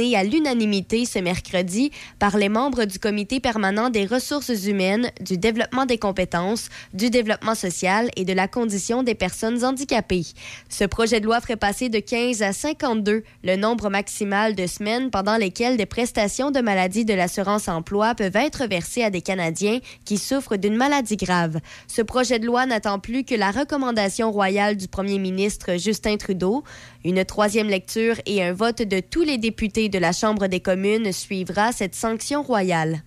[0.00, 5.84] à l'unanimité ce mercredi par les membres du comité permanent des ressources humaines, du développement
[5.84, 10.26] des compétences, du développement social et de la condition des personnes handicapées.
[10.68, 15.10] Ce projet de loi ferait passer de 15 à 52 le nombre maximal de semaines
[15.10, 19.80] pendant lesquelles des prestations de maladie de l'assurance emploi peuvent être versées à des Canadiens
[20.06, 21.60] qui souffrent d'une maladie grave.
[21.88, 26.64] Ce projet de loi n'attend plus que la recommandation royale du premier ministre Justin Trudeau.
[27.04, 31.12] Une troisième lecture et un vote de tous les députés de la Chambre des communes
[31.12, 33.02] suivra cette sanction royale.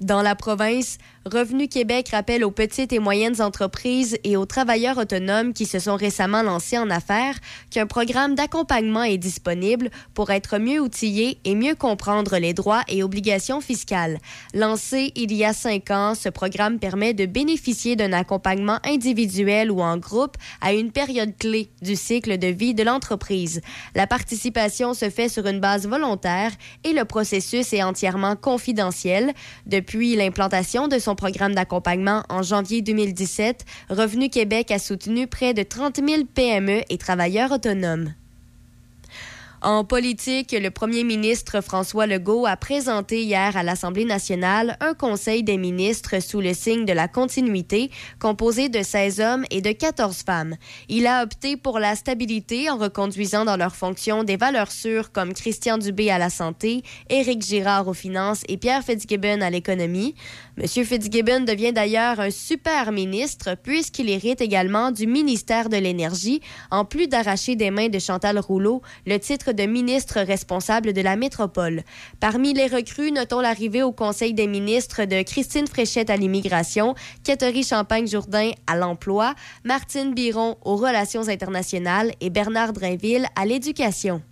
[0.00, 5.52] Dans la province, Revenu Québec rappelle aux petites et moyennes entreprises et aux travailleurs autonomes
[5.52, 7.36] qui se sont récemment lancés en affaires
[7.70, 13.04] qu'un programme d'accompagnement est disponible pour être mieux outillés et mieux comprendre les droits et
[13.04, 14.18] obligations fiscales.
[14.52, 19.80] Lancé il y a cinq ans, ce programme permet de bénéficier d'un accompagnement individuel ou
[19.80, 23.60] en groupe à une période clé du cycle de vie de l'entreprise.
[23.94, 26.50] La participation se fait sur une base volontaire
[26.82, 29.32] et le processus est entièrement confidentiel.
[29.66, 35.62] Depuis l'implantation de son programme d'accompagnement en janvier 2017, Revenu Québec a soutenu près de
[35.62, 38.14] 30 000 PME et travailleurs autonomes.
[39.64, 45.44] En politique, le premier ministre François Legault a présenté hier à l'Assemblée nationale un conseil
[45.44, 50.24] des ministres sous le signe de la continuité, composé de 16 hommes et de 14
[50.26, 50.56] femmes.
[50.88, 55.32] Il a opté pour la stabilité en reconduisant dans leurs fonctions des valeurs sûres comme
[55.32, 60.16] Christian Dubé à la santé, Éric Girard aux finances et Pierre Fitzgibbon à l'économie.
[60.58, 60.66] M.
[60.66, 66.40] Fitzgibbon devient d'ailleurs un super ministre puisqu'il hérite également du ministère de l'Énergie,
[66.72, 71.16] en plus d'arracher des mains de Chantal Rouleau le titre de ministre responsable de la
[71.16, 71.82] métropole.
[72.20, 77.62] Parmi les recrues, notons l'arrivée au Conseil des ministres de Christine Fréchette à l'immigration, Catherine
[77.62, 84.22] Champagne-Jourdain à l'emploi, Martine Biron aux relations internationales et Bernard Drainville à l'éducation.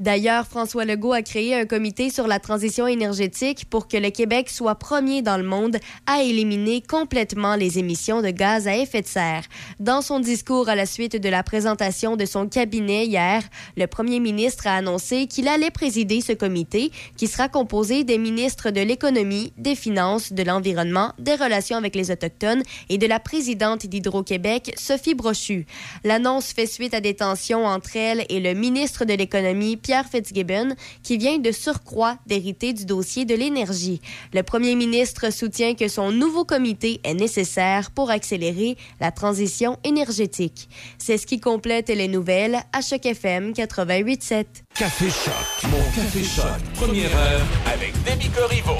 [0.00, 4.48] D'ailleurs, François Legault a créé un comité sur la transition énergétique pour que le Québec
[4.48, 9.06] soit premier dans le monde à éliminer complètement les émissions de gaz à effet de
[9.06, 9.42] serre.
[9.78, 13.42] Dans son discours à la suite de la présentation de son cabinet hier,
[13.76, 18.70] le premier ministre a annoncé qu'il allait présider ce comité qui sera composé des ministres
[18.70, 23.84] de l'économie, des finances, de l'environnement, des relations avec les Autochtones et de la présidente
[23.84, 25.66] d'Hydro-Québec, Sophie Brochu.
[26.04, 30.76] L'annonce fait suite à des tensions entre elle et le ministre de l'économie, Pierre Fitzgibbon,
[31.02, 34.00] qui vient de surcroît d'hériter du dossier de l'énergie.
[34.32, 40.68] Le premier ministre soutient que son nouveau comité est nécessaire pour accélérer la transition énergétique.
[40.96, 44.44] C'est ce qui complète les nouvelles à Choc FM 88.7.
[44.76, 48.76] Café Choc, mon Café Choc, première heure avec Demi Corriveau.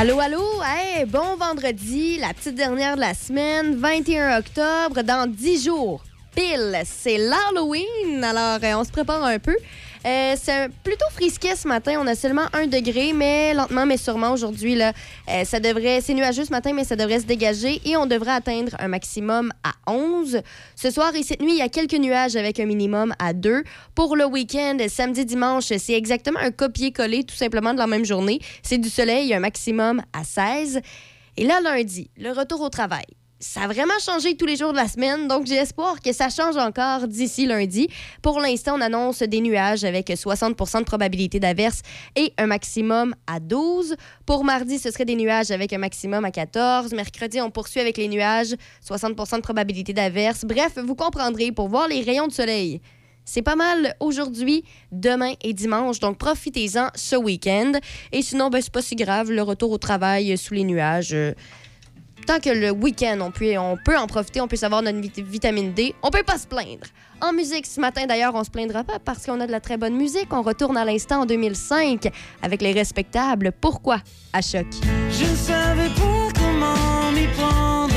[0.00, 0.40] Allô, allô,
[1.08, 6.04] bon vendredi, la petite dernière de la semaine, 21 octobre, dans 10 jours.
[6.36, 9.56] Pile, c'est l'Halloween, alors euh, on se prépare un peu.
[10.08, 11.98] Euh, c'est plutôt frisquet ce matin.
[12.00, 14.92] On a seulement un degré, mais lentement, mais sûrement aujourd'hui, là,
[15.28, 18.32] euh, ça devrait, c'est nuageux ce matin, mais ça devrait se dégager et on devrait
[18.32, 20.40] atteindre un maximum à 11.
[20.76, 23.64] Ce soir et cette nuit, il y a quelques nuages avec un minimum à 2.
[23.94, 28.38] Pour le week-end, samedi, dimanche, c'est exactement un copier-coller tout simplement de la même journée.
[28.62, 30.80] C'est du soleil, un maximum à 16.
[31.36, 33.04] Et là, lundi, le retour au travail
[33.40, 36.28] ça a vraiment changé tous les jours de la semaine, donc j'ai espoir que ça
[36.28, 37.88] change encore d'ici lundi.
[38.20, 41.82] Pour l'instant, on annonce des nuages avec 60% de probabilité d'averse
[42.16, 43.94] et un maximum à 12.
[44.26, 46.92] Pour mardi, ce serait des nuages avec un maximum à 14.
[46.94, 50.44] Mercredi, on poursuit avec les nuages, 60% de probabilité d'averse.
[50.44, 52.80] Bref, vous comprendrez pour voir les rayons de soleil.
[53.24, 57.72] C'est pas mal aujourd'hui, demain et dimanche, donc profitez-en ce week-end.
[58.10, 61.12] Et sinon, ben, c'est pas si grave, le retour au travail sous les nuages.
[61.12, 61.34] Euh,
[62.28, 66.10] tant que le week-end, on peut, en profiter, on peut savoir notre vitamine D, on
[66.10, 66.86] peut pas se plaindre.
[67.22, 69.78] En musique, ce matin d'ailleurs, on se plaindra pas parce qu'on a de la très
[69.78, 70.30] bonne musique.
[70.30, 72.12] On retourne à l'instant en 2005
[72.42, 73.50] avec les respectables.
[73.58, 74.02] Pourquoi?
[74.34, 74.66] À choc?
[75.10, 77.94] Je ne savais pas comment m'y prendre.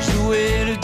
[0.00, 0.76] Jouer le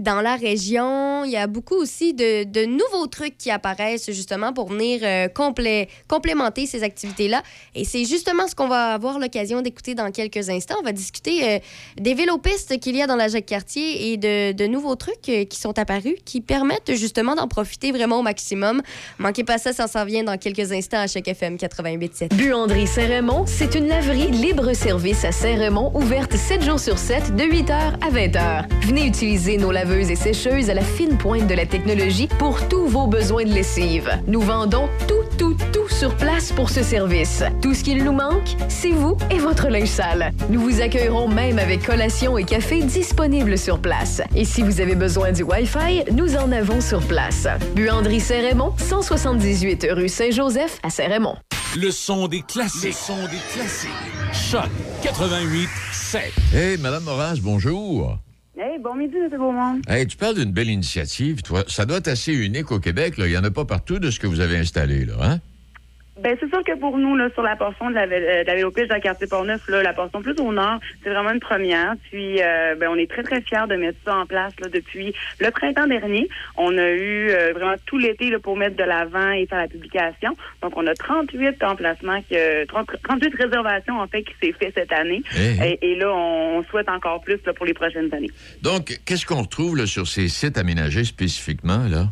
[0.00, 1.15] dans la région.
[1.24, 5.28] Il y a beaucoup aussi de, de nouveaux trucs qui apparaissent justement pour venir euh,
[5.28, 7.42] complé- complémenter ces activités-là.
[7.74, 10.76] Et c'est justement ce qu'on va avoir l'occasion d'écouter dans quelques instants.
[10.80, 11.58] On va discuter euh,
[11.96, 15.58] des vélopistes qu'il y a dans la Jacques-Cartier et de, de nouveaux trucs euh, qui
[15.58, 18.82] sont apparus qui permettent justement d'en profiter vraiment au maximum.
[19.18, 22.34] Manquez pas ça, ça s'en vient dans quelques instants à Choc FM 88.7.
[22.34, 27.72] Buanderie Saint-Raymond, c'est une laverie libre-service à Saint-Raymond, ouverte 7 jours sur 7, de 8h
[27.72, 28.64] à 20h.
[28.86, 32.86] Venez utiliser nos laveuses et sécheuses à la fine pointe de la technologie pour tous
[32.86, 34.10] vos besoins de lessive.
[34.26, 37.42] Nous vendons tout, tout, tout sur place pour ce service.
[37.62, 40.32] Tout ce qu'il nous manque, c'est vous et votre linge sale.
[40.50, 44.20] Nous vous accueillerons même avec collation et café disponibles sur place.
[44.34, 47.46] Et si vous avez besoin du Wi-Fi, nous en avons sur place.
[47.74, 51.36] Buanderie Saint-Raymond, 178 rue Saint-Joseph à Saint-Raymond.
[51.76, 52.84] Le son des classiques.
[52.84, 53.90] Le son des classiques.
[54.32, 54.70] Choc
[55.02, 56.22] 88 7.
[56.54, 57.04] Hey, Madame
[57.42, 58.18] bonjour.
[58.58, 59.28] Hey, bon midi, M.
[59.28, 59.82] Beaumont.
[59.86, 61.64] Hey, tu parles d'une belle initiative, toi.
[61.68, 63.26] Ça doit être assez unique au Québec, là.
[63.26, 65.40] Il n'y en a pas partout de ce que vous avez installé, là, hein?
[66.22, 68.54] Ben c'est sûr que pour nous là sur la portion de la, euh, de la
[68.54, 71.94] vélopiste dans le quartier Portneuf là, la portion plus au nord, c'est vraiment une première.
[72.10, 75.14] Puis euh, ben on est très très fiers de mettre ça en place là depuis
[75.40, 76.28] le printemps dernier.
[76.56, 79.68] On a eu euh, vraiment tout l'été là, pour mettre de l'avant et faire la
[79.68, 80.36] publication.
[80.62, 84.92] Donc on a 38 emplacements que 30 38 réservations en fait qui s'est fait cette
[84.92, 85.22] année.
[85.36, 88.30] Eh, Et, et là on, on souhaite encore plus là, pour les prochaines années.
[88.62, 92.06] Donc, qu'est-ce qu'on retrouve là, sur ces sites aménagés spécifiquement, là?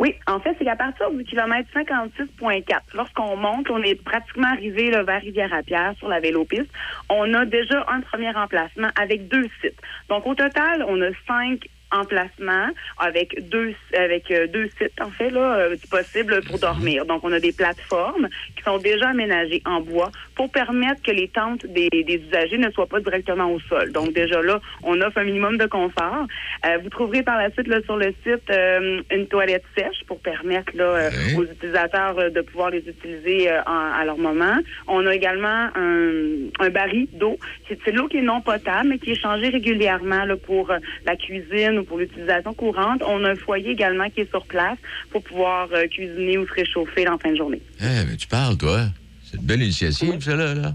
[0.00, 2.62] Oui, en fait, c'est qu'à partir du kilomètre 56.4,
[2.94, 6.70] lorsqu'on monte, on est pratiquement arrivé vers Rivière-à-Pierre sur la vélopiste.
[7.10, 9.78] On a déjà un premier emplacement avec deux sites.
[10.08, 15.30] Donc, au total, on a cinq emplacements avec deux avec euh, deux sites en fait
[15.30, 17.04] là euh, possibles pour dormir.
[17.04, 21.28] Donc on a des plateformes qui sont déjà aménagées en bois pour permettre que les
[21.28, 23.92] tentes des, des usagers ne soient pas directement au sol.
[23.92, 26.26] Donc déjà là, on offre un minimum de confort.
[26.64, 30.18] Euh, vous trouverez par la suite là, sur le site euh, une toilette sèche pour
[30.20, 31.34] permettre là, euh, Oui.
[31.36, 34.56] aux utilisateurs euh, de pouvoir les utiliser euh, en- à leur moment.
[34.88, 37.38] On a également un, un baril d'eau.
[37.68, 40.72] C'est de l'eau qui est non potable, mais qui est changée régulièrement là, pour
[41.04, 43.02] la cuisine ou pour l'utilisation courante.
[43.06, 44.78] On a un foyer également qui est sur place
[45.10, 47.60] pour pouvoir cuisiner ou se réchauffer en fin de journée.
[47.82, 48.86] Eh, mais tu parles, toi.
[49.30, 50.54] C'est une belle initiative, ça, là.
[50.54, 50.74] là.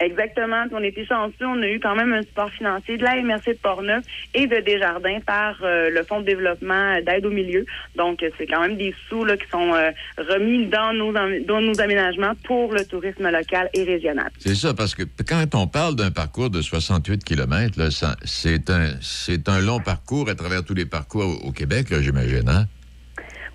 [0.00, 0.64] Exactement.
[0.72, 1.44] On était chanceux.
[1.44, 4.04] On a eu quand même un support financier de la MRC de Portneuf
[4.34, 7.64] et de Desjardins par euh, le Fonds de développement d'aide au milieu.
[7.96, 11.60] Donc, euh, c'est quand même des sous là, qui sont euh, remis dans nos, dans
[11.60, 14.30] nos aménagements pour le tourisme local et régional.
[14.38, 17.88] C'est ça, parce que quand on parle d'un parcours de 68 km,
[18.24, 22.48] c'est un, c'est un long parcours à travers tous les parcours au, au Québec, j'imagine,
[22.48, 22.66] hein?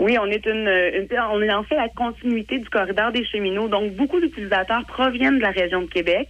[0.03, 3.69] Oui, on est une, une- on est en fait la continuité du corridor des cheminots.
[3.69, 6.27] Donc, beaucoup d'utilisateurs proviennent de la région de Québec.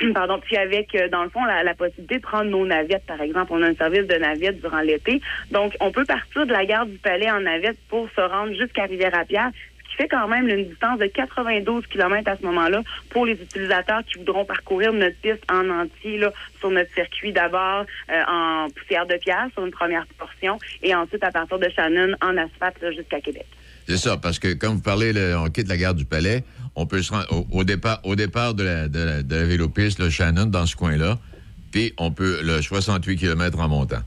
[0.00, 3.06] Euh, pardon, puis avec, euh, dans le fond, la, la possibilité de prendre nos navettes,
[3.06, 3.52] par exemple.
[3.54, 5.20] On a un service de navettes durant l'été.
[5.52, 8.84] Donc, on peut partir de la gare du Palais en navette pour se rendre jusqu'à
[8.84, 9.50] Rivière-à-Pierre,
[9.98, 14.18] fait quand même une distance de 92 km à ce moment-là pour les utilisateurs qui
[14.18, 16.20] voudront parcourir notre piste en entier
[16.60, 21.22] sur notre circuit d'abord euh, en poussière de pierre sur une première portion et ensuite
[21.24, 23.46] à partir de Shannon en asphalte jusqu'à Québec.
[23.88, 26.44] C'est ça, parce que quand vous parlez, on quitte la gare du Palais,
[26.76, 29.98] on peut se rendre au, départ, au départ de la, de la, de la vélopiste,
[29.98, 31.18] le Shannon, dans ce coin-là,
[31.72, 34.02] puis on peut, le 68 km en montant.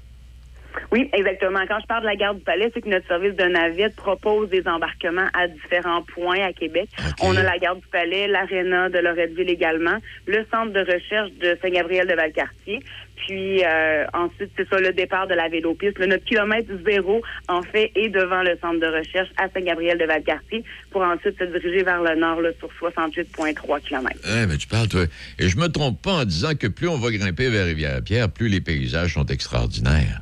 [0.92, 1.62] Oui, exactement.
[1.68, 4.50] Quand je parle de la gare du Palais, c'est que notre service de navette propose
[4.50, 6.90] des embarquements à différents points à Québec.
[7.22, 9.98] On a la gare du Palais, l'aréna de Loretteville également,
[10.28, 12.80] le centre de recherche de Saint-Gabriel de Valcartier.
[13.28, 16.00] Puis euh, ensuite, c'est ça le départ de la vélopiste.
[16.00, 20.06] Le, notre kilomètre zéro, en fait, est devant le centre de recherche à Saint-Gabriel de
[20.06, 24.20] Valcartier pour ensuite se diriger vers le nord là, sur 68,3 km.
[24.26, 25.04] Eh, mais tu parles, toi.
[25.40, 28.50] Et je me trompe pas en disant que plus on va grimper vers Rivière-Pierre, plus
[28.50, 30.22] les paysages sont extraordinaires.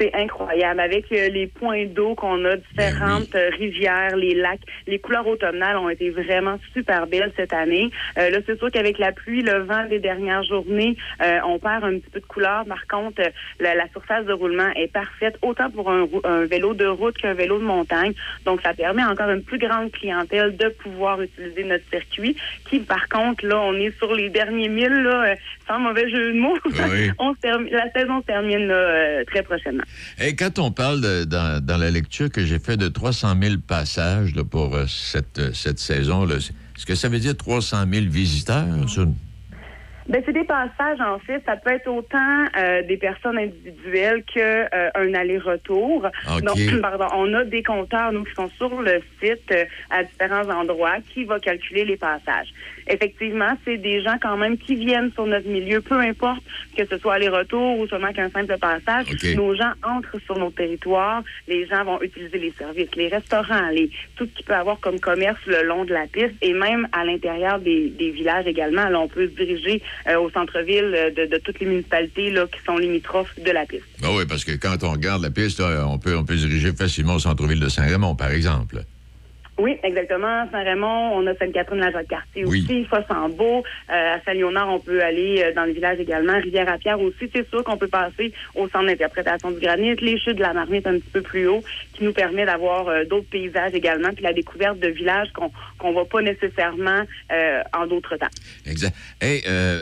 [0.00, 0.80] C'est incroyable.
[0.80, 5.76] Avec euh, les points d'eau qu'on a, différentes euh, rivières, les lacs, les couleurs automnales
[5.76, 7.90] ont été vraiment super belles cette année.
[8.18, 11.84] Euh, là, c'est sûr qu'avec la pluie, le vent des dernières journées, euh, on perd
[11.84, 12.64] un petit peu de couleur.
[12.64, 13.20] Par contre,
[13.58, 17.34] la, la surface de roulement est parfaite, autant pour un, un vélo de route qu'un
[17.34, 18.14] vélo de montagne.
[18.46, 22.36] Donc, ça permet encore une plus grande clientèle de pouvoir utiliser notre circuit,
[22.70, 25.34] qui, par contre, là, on est sur les derniers milles, là,
[25.68, 26.56] sans mauvais jeu de mots.
[26.64, 27.10] Oui.
[27.18, 29.84] On se termine- la saison se termine là, très prochainement.
[30.20, 33.54] Et quand on parle de- dans, dans la lecture que j'ai fait de 300 000
[33.66, 38.06] passages là, pour euh, cette, euh, cette saison, est-ce que ça veut dire 300 000
[38.08, 38.66] visiteurs?
[38.88, 39.02] ça?
[40.08, 41.40] Ben, c'est des passages, en fait.
[41.46, 46.02] Ça peut être autant euh, des personnes individuelles que euh, un aller-retour.
[46.42, 50.50] Donc, pardon, on a des compteurs, nous, qui sont sur le site euh, à différents
[50.50, 52.48] endroits, qui va calculer les passages.
[52.90, 56.42] Effectivement, c'est des gens quand même qui viennent sur notre milieu, peu importe
[56.76, 59.06] que ce soit aller-retour ou seulement qu'un simple passage.
[59.36, 61.22] Nos gens entrent sur nos territoires.
[61.46, 64.98] Les gens vont utiliser les services, les restaurants, les, tout ce qu'il peut avoir comme
[64.98, 68.88] commerce le long de la piste et même à l'intérieur des, des villages également.
[68.88, 72.46] Là, on peut se diriger euh, au centre-ville euh, de, de toutes les municipalités là,
[72.46, 73.84] qui sont limitrophes de la piste.
[74.02, 76.46] Ben oui, parce que quand on regarde la piste, là, on, peut, on peut se
[76.46, 78.82] diriger facilement au centre-ville de Saint-Raymond, par exemple.
[79.60, 80.48] Oui, exactement.
[80.50, 82.62] Saint-Raymond, on a Sainte-Catherine-la-Jacques-Cartier Oui.
[82.64, 83.62] aussi, Fosse-en-Beau.
[83.90, 86.40] Euh, à Saint-Léonard, on peut aller euh, dans le village également.
[86.40, 87.28] Rivière-à-Pierre aussi.
[87.34, 90.86] C'est sûr qu'on peut passer au centre d'interprétation du granit, les chutes de la marmite
[90.86, 94.32] un petit peu plus haut, qui nous permet d'avoir euh, d'autres paysages également, puis la
[94.32, 98.26] découverte de villages qu'on qu'on voit pas nécessairement euh, en d'autres temps.
[98.66, 98.94] Exact.
[99.20, 99.80] Hey, euh,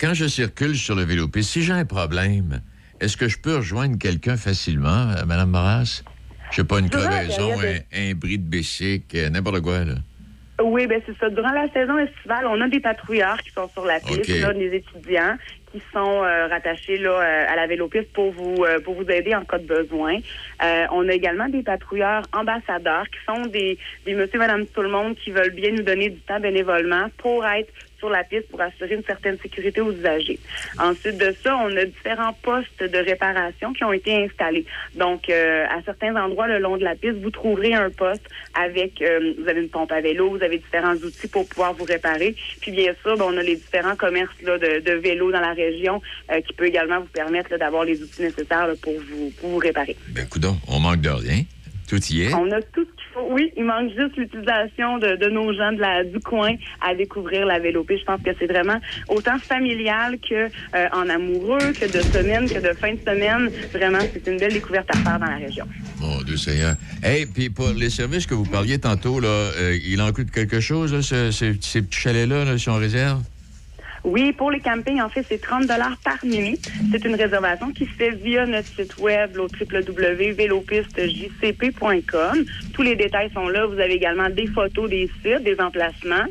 [0.00, 2.60] quand je circule sur le vélo, puis si j'ai un problème,
[3.00, 6.02] est-ce que je peux rejoindre quelqu'un facilement, Mme Moras?
[6.50, 9.94] Je sais pas, une crevaison, un, un bris de bicycle, euh, n'importe quoi, là.
[10.60, 11.30] Oui, ben c'est ça.
[11.30, 14.40] Durant la saison estivale, on a des patrouilleurs qui sont sur la piste, OK.
[14.40, 15.36] là, des étudiants
[15.70, 19.34] qui sont euh, rattachés là, euh, à la vélopiste pour vous euh, pour vous aider
[19.34, 20.16] en cas de besoin.
[20.90, 25.14] On a également des patrouilleurs ambassadeurs qui sont des, des monsieur, madame, tout le monde
[25.16, 28.94] qui veulent bien nous donner du temps bénévolement pour être sur la piste pour assurer
[28.94, 30.38] une certaine sécurité aux usagers.
[30.78, 34.64] Ensuite de ça, on a différents postes de réparation qui ont été installés.
[34.94, 39.02] Donc, euh, à certains endroits le long de la piste, vous trouverez un poste avec,
[39.02, 42.34] euh, vous avez une pompe à vélo, vous avez différents outils pour pouvoir vous réparer.
[42.60, 45.52] Puis bien sûr, ben, on a les différents commerces là, de, de vélos dans la
[45.52, 49.50] région euh, qui peut également vous permettre d'avoir les outils nécessaires là, pour vous pour
[49.50, 49.96] vous réparer.
[50.10, 51.42] Ben, coudonc, on manque de rien.
[51.88, 52.34] Tout y est.
[52.34, 52.86] On a tout.
[53.30, 57.58] Oui, il manque juste l'utilisation de, nos gens de la, du coin à découvrir la
[57.58, 58.00] vélopiste.
[58.00, 58.78] Je pense que c'est vraiment
[59.08, 63.50] autant familial que euh, en amoureux, que de semaine, que de fin de semaine.
[63.72, 65.66] Vraiment, c'est une belle découverte à faire dans la région.
[66.00, 66.74] Mon Dieu Seigneur.
[67.02, 70.60] Hey, puis pour les services que vous parliez tantôt, là, euh, il en coûte quelque
[70.60, 73.22] chose, ces petits chalets-là, là, si on réserve?
[74.08, 76.58] Oui, pour les campings, en fait, c'est 30 dollars par nuit.
[76.90, 82.44] C'est une réservation qui se fait via notre site web au www.vélopistejcp.com.
[82.72, 83.66] Tous les détails sont là.
[83.66, 86.24] Vous avez également des photos des sites, des emplacements.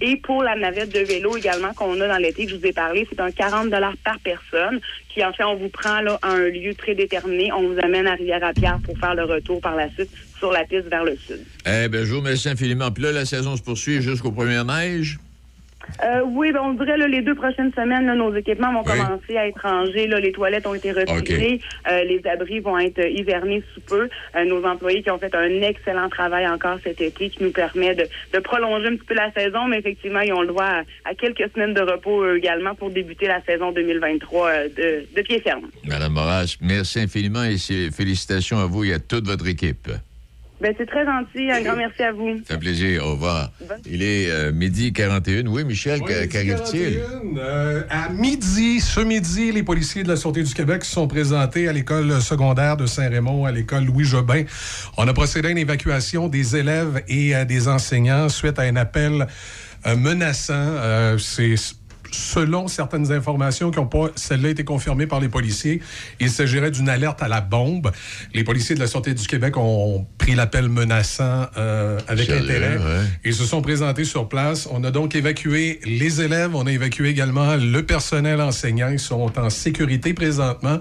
[0.00, 2.72] Et pour la navette de vélo également qu'on a dans l'été, que je vous ai
[2.72, 4.80] parlé, c'est un 40 dollars par personne.
[5.10, 8.14] Qui en fait, on vous prend là à un lieu prédéterminé, on vous amène à
[8.14, 11.44] Rivière-à-Pierre pour faire le retour par la suite sur la piste vers le sud.
[11.66, 12.90] Eh bien, je vous remercie infiniment.
[12.90, 15.18] Puis là, la saison se poursuit jusqu'aux premières neiges.
[16.04, 18.98] Euh, oui, ben, on dirait là, les deux prochaines semaines, là, nos équipements vont Oui.
[18.98, 20.06] commencer à être rangés.
[20.06, 21.60] Là, les toilettes ont été retirées.
[21.90, 24.08] Euh, les abris vont être euh, hivernés sous peu.
[24.36, 27.94] Euh, nos employés qui ont fait un excellent travail encore cet été, qui nous permet
[27.94, 30.82] de, de prolonger un petit peu la saison, mais effectivement, ils ont le droit à,
[31.04, 35.22] à quelques semaines de repos eux, également pour débuter la saison 2023 euh, de, de
[35.22, 35.68] pied ferme.
[35.84, 37.56] Madame Moras, merci infiniment et
[37.90, 39.88] félicitations à vous et à toute votre équipe.
[40.60, 41.50] Ben, c'est très gentil.
[41.52, 42.40] Un grand merci à vous.
[42.46, 43.06] C'est un plaisir.
[43.06, 43.50] Au revoir.
[43.86, 45.46] Il est euh, midi 41.
[45.46, 46.98] Oui, Michel, Oui, qu'arrive-t-il?
[46.98, 51.06] 41, euh, à midi, ce midi, les policiers de la Sûreté du Québec se sont
[51.06, 54.42] présentés à l'école secondaire de Saint-Raymond, à l'école Louis-Jobin.
[54.96, 58.74] On a procédé à une évacuation des élèves et euh, des enseignants suite à un
[58.76, 59.28] appel
[59.86, 60.54] euh, menaçant.
[60.56, 61.54] Euh, C'est
[62.10, 65.80] selon certaines informations qui ont pas, celle-là a été confirmée par les policiers,
[66.20, 67.90] il s'agirait d'une alerte à la bombe.
[68.34, 72.78] Les policiers de la Sûreté du Québec ont pris l'appel menaçant euh, avec intérêt.
[72.78, 73.04] ouais.
[73.24, 74.68] Ils se sont présentés sur place.
[74.70, 76.54] On a donc évacué les élèves.
[76.54, 78.88] On a évacué également le personnel enseignant.
[78.88, 80.78] Ils sont en sécurité présentement.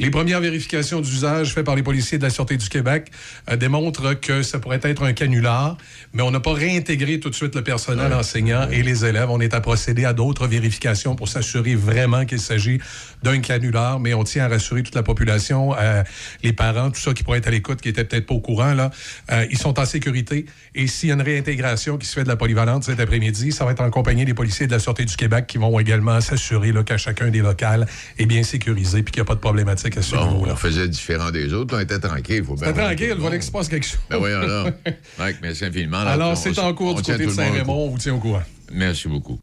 [0.00, 3.10] Les premières vérifications d'usage faites par les policiers de la Sûreté du Québec
[3.50, 5.76] euh, démontrent que ça pourrait être un canular,
[6.14, 9.28] mais on n'a pas réintégré tout de suite le personnel enseignant et les élèves.
[9.28, 12.80] On est à procéder à d'autres vérifications pour s'assurer vraiment qu'il s'agit
[13.22, 16.02] d'un canular, mais on tient à rassurer toute la population, euh,
[16.42, 18.72] les parents, tout ça qui pourrait être à l'écoute, qui était peut-être pas au courant,
[18.72, 18.90] là.
[19.30, 20.46] Euh, ils sont en sécurité.
[20.74, 23.66] Et s'il y a une réintégration qui se fait de la polyvalente cet après-midi, ça
[23.66, 26.72] va être en compagnie des policiers de la Sûreté du Québec qui vont également s'assurer
[26.86, 27.86] qu'à chacun des locales
[28.18, 30.52] est bien sécurisé puis qu'il n'y a pas de problématique à ce Bon, niveau-là.
[30.52, 31.76] on faisait différent des autres.
[31.76, 32.44] On était tranquille.
[32.44, 34.00] Faut bien tranquille, il fallait qu'il se passe quelque chose.
[34.08, 34.70] Ben voyons là.
[35.18, 35.98] Mike, merci infiniment.
[36.06, 37.86] Alors, c'est en cours du côté de Saint-Raymond.
[37.86, 38.42] On vous tient au courant.
[38.72, 39.38] Merci beaucoup.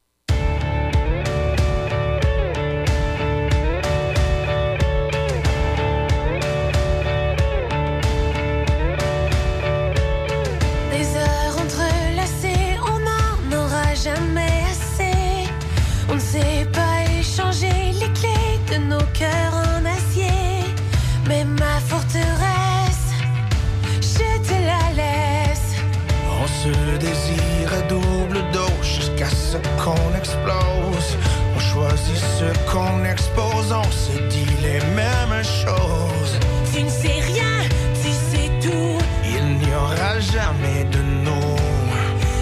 [29.63, 31.17] Ce qu'on explose.
[31.55, 36.39] On choisit ce qu'on expose, on se dit les mêmes choses.
[36.73, 37.55] Tu ne sais rien,
[38.01, 38.97] tu sais tout.
[39.25, 41.55] Il n'y aura jamais de nous.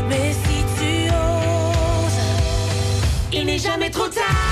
[0.10, 2.22] Mais si tu oses,
[3.34, 4.45] il n'est jamais trop tard.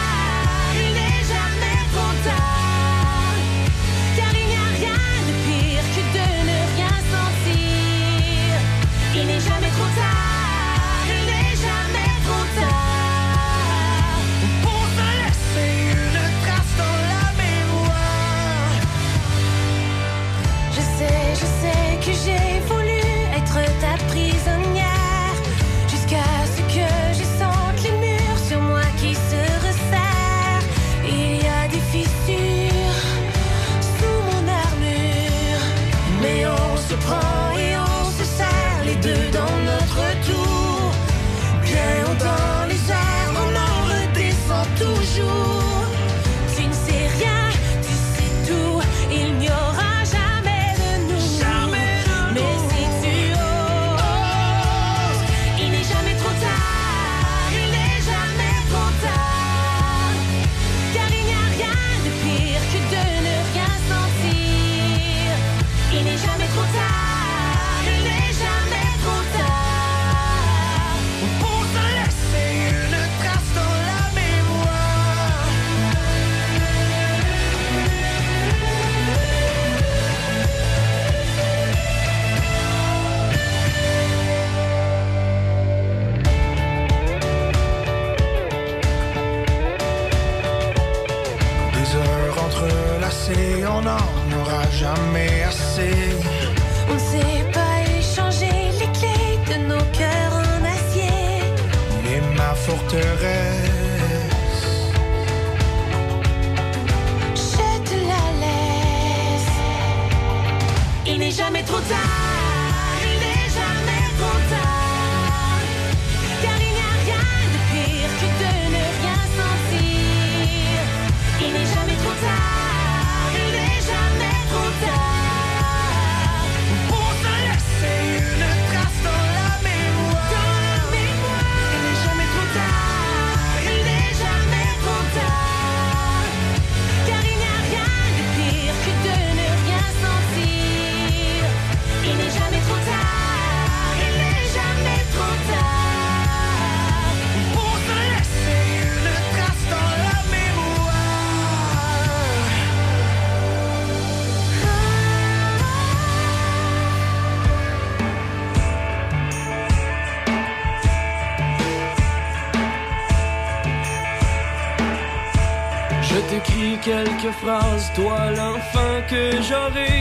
[169.13, 169.97] Que j'aurai.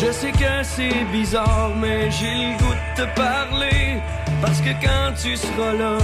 [0.00, 4.00] Je sais que c'est bizarre, mais j'ai le goût de te parler.
[4.42, 5.96] Parce que quand tu seras là,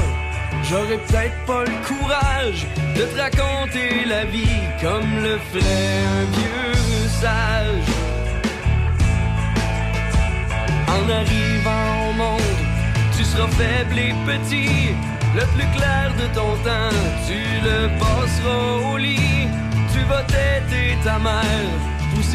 [0.69, 7.09] j'aurai peut-être pas le courage de te raconter la vie comme le ferait un vieux
[7.23, 7.91] sage.
[10.97, 12.61] En arrivant au monde,
[13.17, 14.95] tu seras faible et petit.
[15.39, 19.49] Le plus clair de ton temps, tu le passeras au lit.
[19.93, 21.79] Tu vas t'aider ta mère,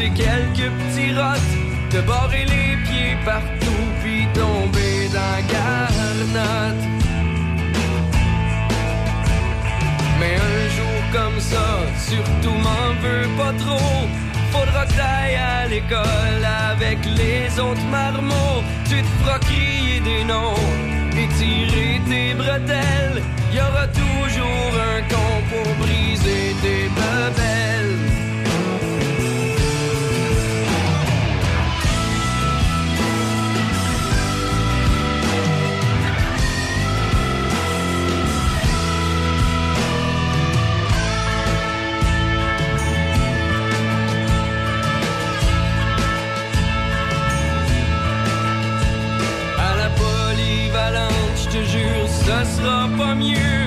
[0.08, 1.52] quelques petits rottes,
[1.90, 6.84] te barrer les pieds partout, puis tomber dans garnotte.
[10.18, 11.66] Mais un jour comme ça,
[11.98, 14.08] surtout m'en veux pas trop.
[14.52, 18.62] Faudra que t'ailles à l'école avec les autres marmots.
[18.88, 20.54] Tu te feras crier des noms
[21.12, 23.22] et tirer tes bretelles.
[23.52, 27.29] Y aura toujours un con pour briser tes bebelles.
[51.50, 53.62] Te jure, ça sera pas mieux.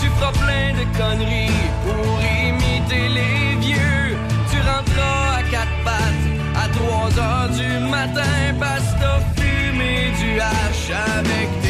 [0.00, 2.06] Tu feras plein de conneries pour
[2.46, 4.16] imiter les vieux.
[4.50, 6.26] Tu rentreras à quatre pattes
[6.62, 11.67] à 3 heures du matin parce que t'as fumé du hache avec tes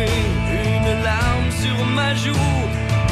[0.00, 2.32] une larme sur ma joue.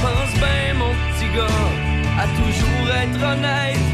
[0.02, 1.70] Pense bien, mon petit gars,
[2.18, 3.86] à toujours être honnête.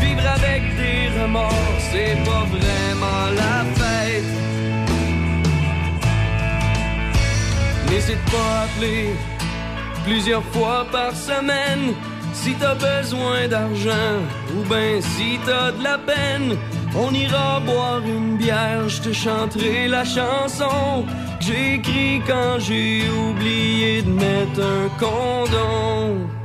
[0.00, 4.24] Vivre avec des remords, c'est pas vraiment la fête.
[7.90, 9.10] N'hésite pas à appeler
[10.04, 11.94] plusieurs fois par semaine.
[12.32, 14.16] Si t'as besoin d'argent
[14.54, 16.56] ou ben si t'as de la peine,
[16.96, 21.04] on ira boire une bière, je te chanterai la chanson
[21.50, 26.39] écrit quand j'ai oublié de mettre un condom.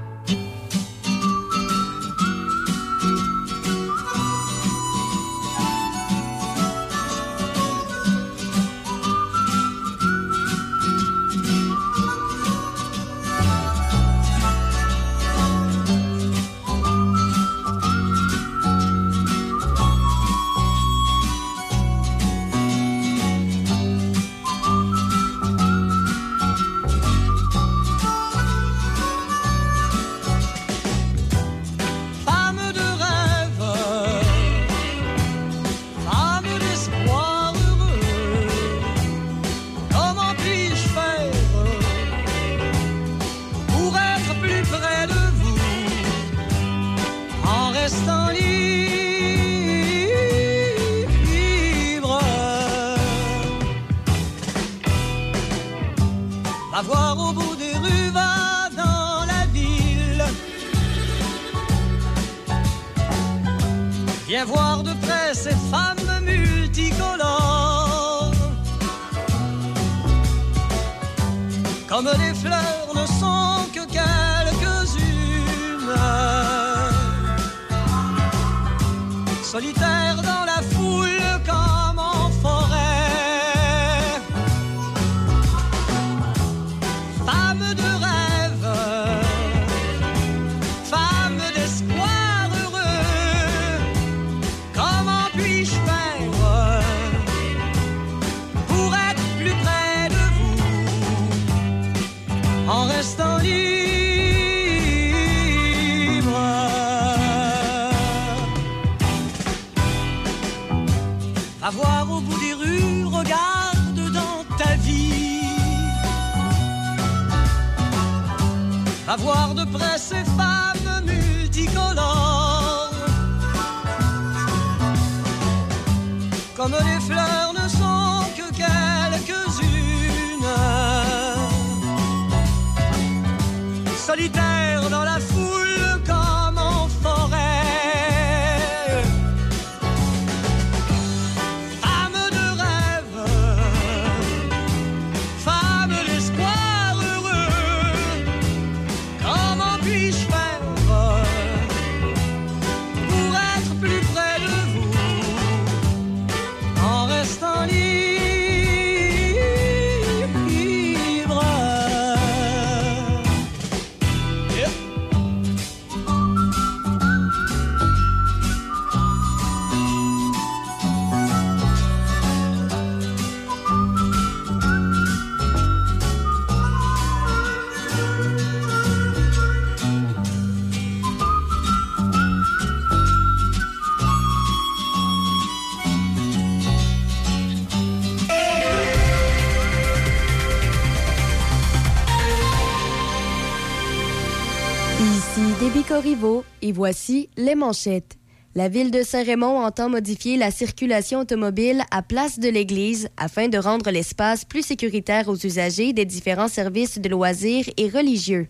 [196.76, 198.18] Voici les manchettes.
[198.54, 203.58] La ville de Saint-Raymond entend modifier la circulation automobile à place de l'église afin de
[203.58, 208.48] rendre l'espace plus sécuritaire aux usagers des différents services de loisirs et religieux.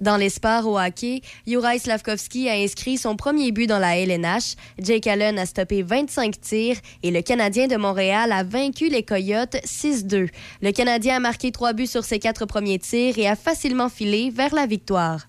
[0.00, 4.54] Dans les sports au hockey, Juraj Slavkovski a inscrit son premier but dans la LNH,
[4.78, 9.56] Jake Allen a stoppé 25 tirs et le Canadien de Montréal a vaincu les Coyotes
[9.64, 10.28] 6-2.
[10.62, 14.30] Le Canadien a marqué trois buts sur ses quatre premiers tirs et a facilement filé
[14.30, 15.26] vers la victoire.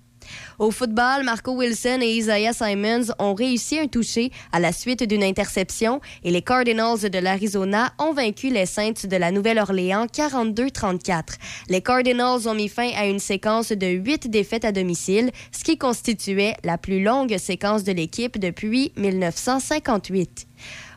[0.59, 5.23] Au football, Marco Wilson et Isaiah Simons ont réussi un toucher à la suite d'une
[5.23, 11.37] interception et les Cardinals de l'Arizona ont vaincu les Saints de la Nouvelle-Orléans 42-34.
[11.69, 15.77] Les Cardinals ont mis fin à une séquence de huit défaites à domicile, ce qui
[15.77, 20.47] constituait la plus longue séquence de l'équipe depuis 1958.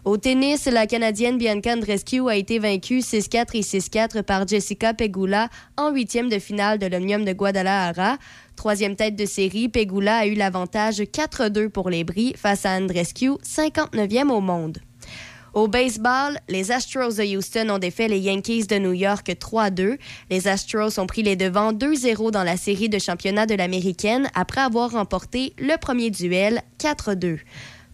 [0.05, 5.49] Au tennis, la Canadienne Bianca Andreescu a été vaincue 6-4 et 6-4 par Jessica Pegula
[5.77, 8.19] en huitième de finale de l'Omnium de Guadalajara.
[8.57, 13.31] Troisième tête de série, Pegula a eu l'avantage 4-2 pour les Bris face à Andreescu,
[13.45, 14.79] 59e au monde.
[15.55, 19.99] Au baseball, les Astros de Houston ont défait les Yankees de New York 3-2.
[20.31, 24.63] Les Astros ont pris les devants 2-0 dans la série de championnat de l'américaine après
[24.63, 27.41] avoir remporté le premier duel 4-2.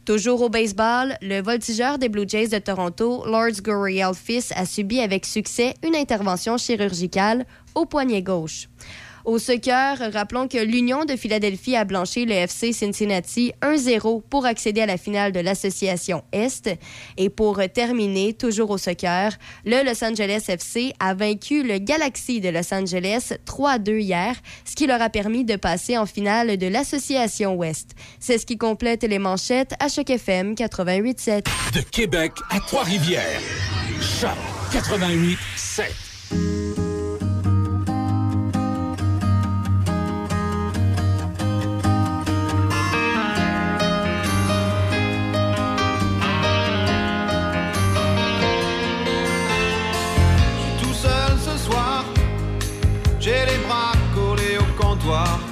[0.05, 5.01] Toujours au baseball, le voltigeur des Blue Jays de Toronto, Lords Gurriel Fils, a subi
[5.01, 7.45] avec succès une intervention chirurgicale
[7.75, 8.69] au poignet gauche.
[9.29, 14.81] Au soccer, rappelons que l'Union de Philadelphie a blanchi le FC Cincinnati 1-0 pour accéder
[14.81, 16.71] à la finale de l'Association Est.
[17.19, 19.37] Et pour terminer, toujours au soccer,
[19.67, 24.87] le Los Angeles FC a vaincu le Galaxy de Los Angeles 3-2 hier, ce qui
[24.87, 27.91] leur a permis de passer en finale de l'Association Ouest.
[28.21, 31.45] C'est ce qui complète les manchettes à Choc FM 88.7.
[31.75, 33.43] De Québec à Trois-Rivières.
[34.01, 34.31] Choc
[34.73, 35.37] 88
[55.09, 55.48] collés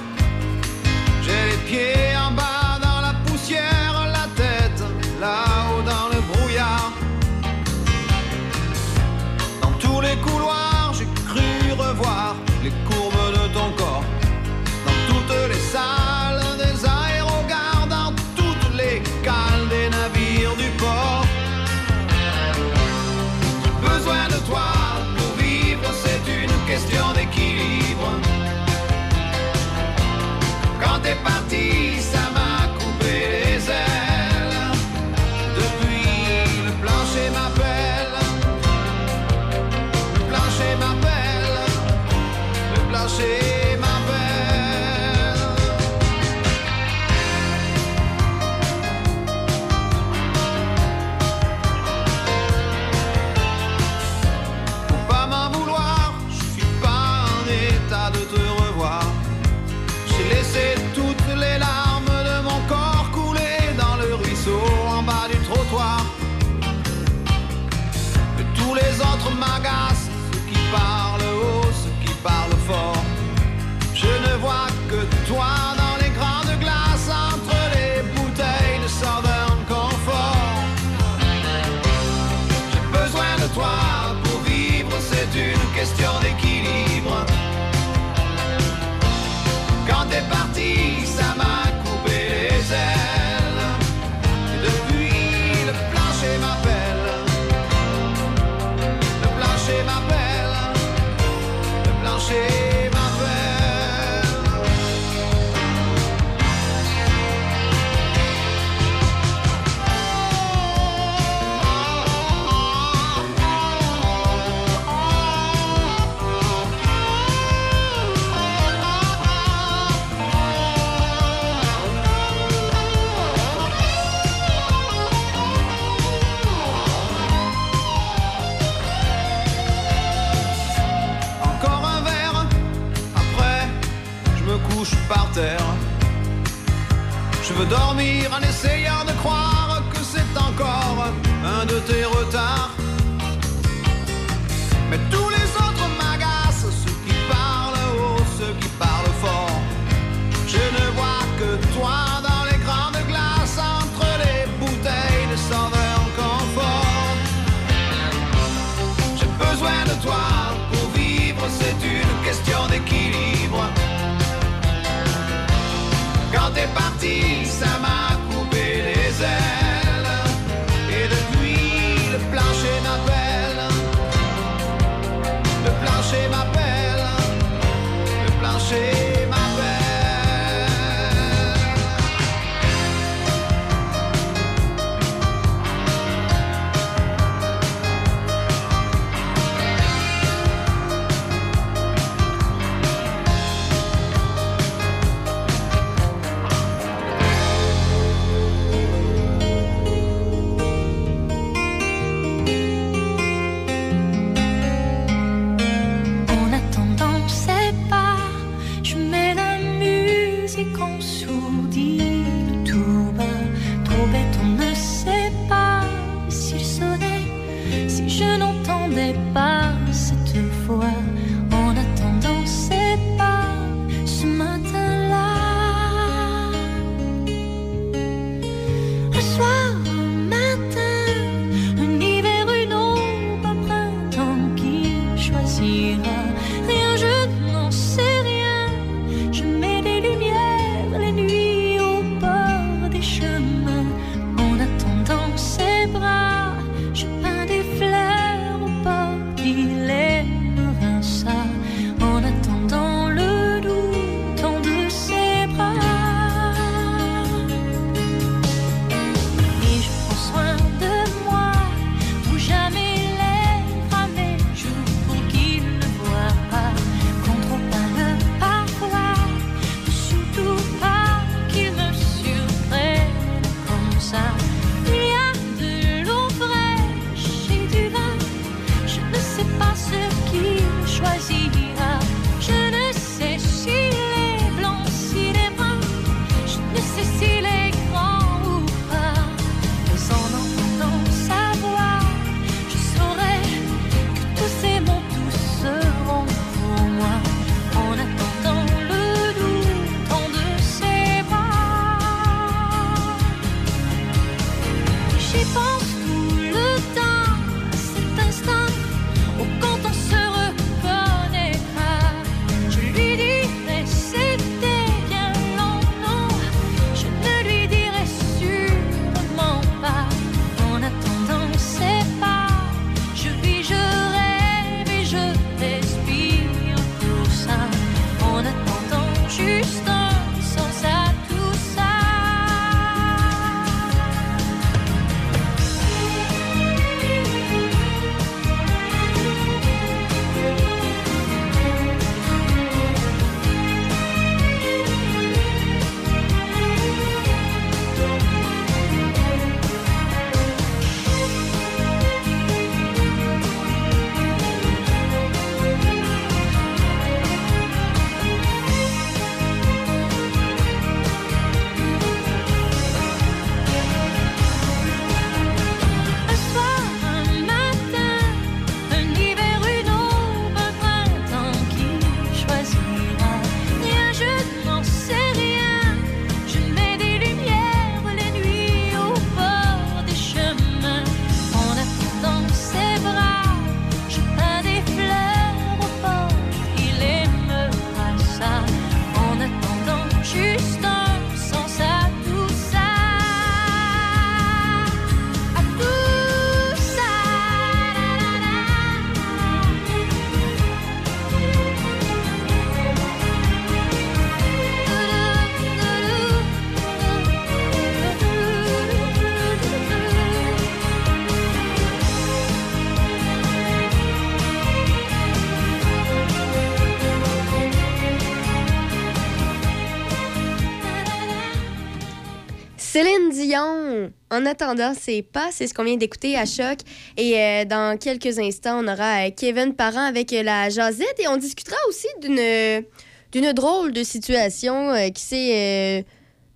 [424.61, 426.79] attendant, c'est pas, c'est ce qu'on vient d'écouter à Choc.
[427.15, 431.27] Et euh, dans quelques instants, on aura euh, Kevin Parent avec euh, la Jazette et
[431.27, 436.05] on discutera aussi d'une drôle de situation qui c'est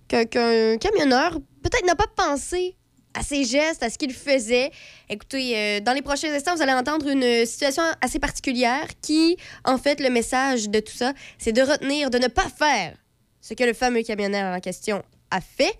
[0.08, 2.76] qu'un camionneur peut-être n'a pas pensé
[3.14, 4.70] à ses gestes, à ce qu'il faisait.
[5.08, 10.00] Écoutez, dans les prochains instants, vous allez entendre une situation assez particulière qui, en fait,
[10.00, 12.96] le message de tout ça, c'est de retenir, de ne pas faire
[13.40, 15.78] ce que le fameux camionneur en question a fait.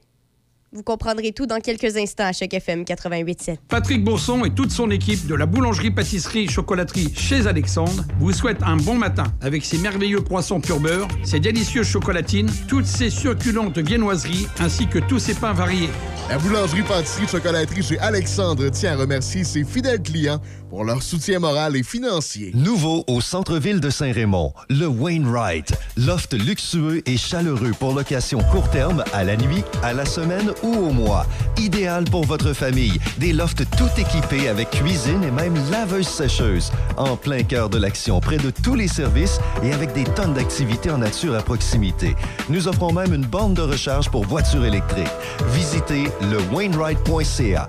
[0.74, 3.58] Vous comprendrez tout dans quelques instants à Choc FM 88.7.
[3.68, 8.94] Patrick Bourson et toute son équipe de la boulangerie-pâtisserie-chocolaterie chez Alexandre vous souhaitent un bon
[8.94, 14.86] matin avec ses merveilleux poissons pur beurre, ses délicieuses chocolatines, toutes ses succulentes viennoiseries ainsi
[14.86, 15.90] que tous ses pains variés.
[16.30, 20.40] La boulangerie-pâtisserie-chocolaterie chez Alexandre tient à remercier ses fidèles clients
[20.72, 22.50] pour leur soutien moral et financier.
[22.54, 25.74] Nouveau au centre-ville de Saint-Raymond, le Wainwright.
[25.98, 30.72] Loft luxueux et chaleureux pour location court terme, à la nuit, à la semaine ou
[30.74, 31.26] au mois.
[31.58, 32.98] Idéal pour votre famille.
[33.18, 36.72] Des lofts tout équipés avec cuisine et même laveuse sécheuse.
[36.96, 40.90] En plein cœur de l'action, près de tous les services et avec des tonnes d'activités
[40.90, 42.16] en nature à proximité.
[42.48, 45.06] Nous offrons même une borne de recharge pour voitures électriques.
[45.48, 47.68] Visitez le Wainwright.ca,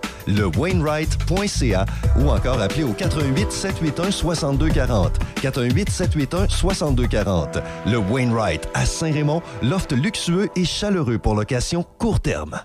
[2.17, 5.19] ou encore appelez au 88 781 6240.
[5.41, 7.59] 418 781 6240.
[7.85, 12.59] Le Wainwright à Saint-Raymond, loft luxueux et chaleureux pour location court terme.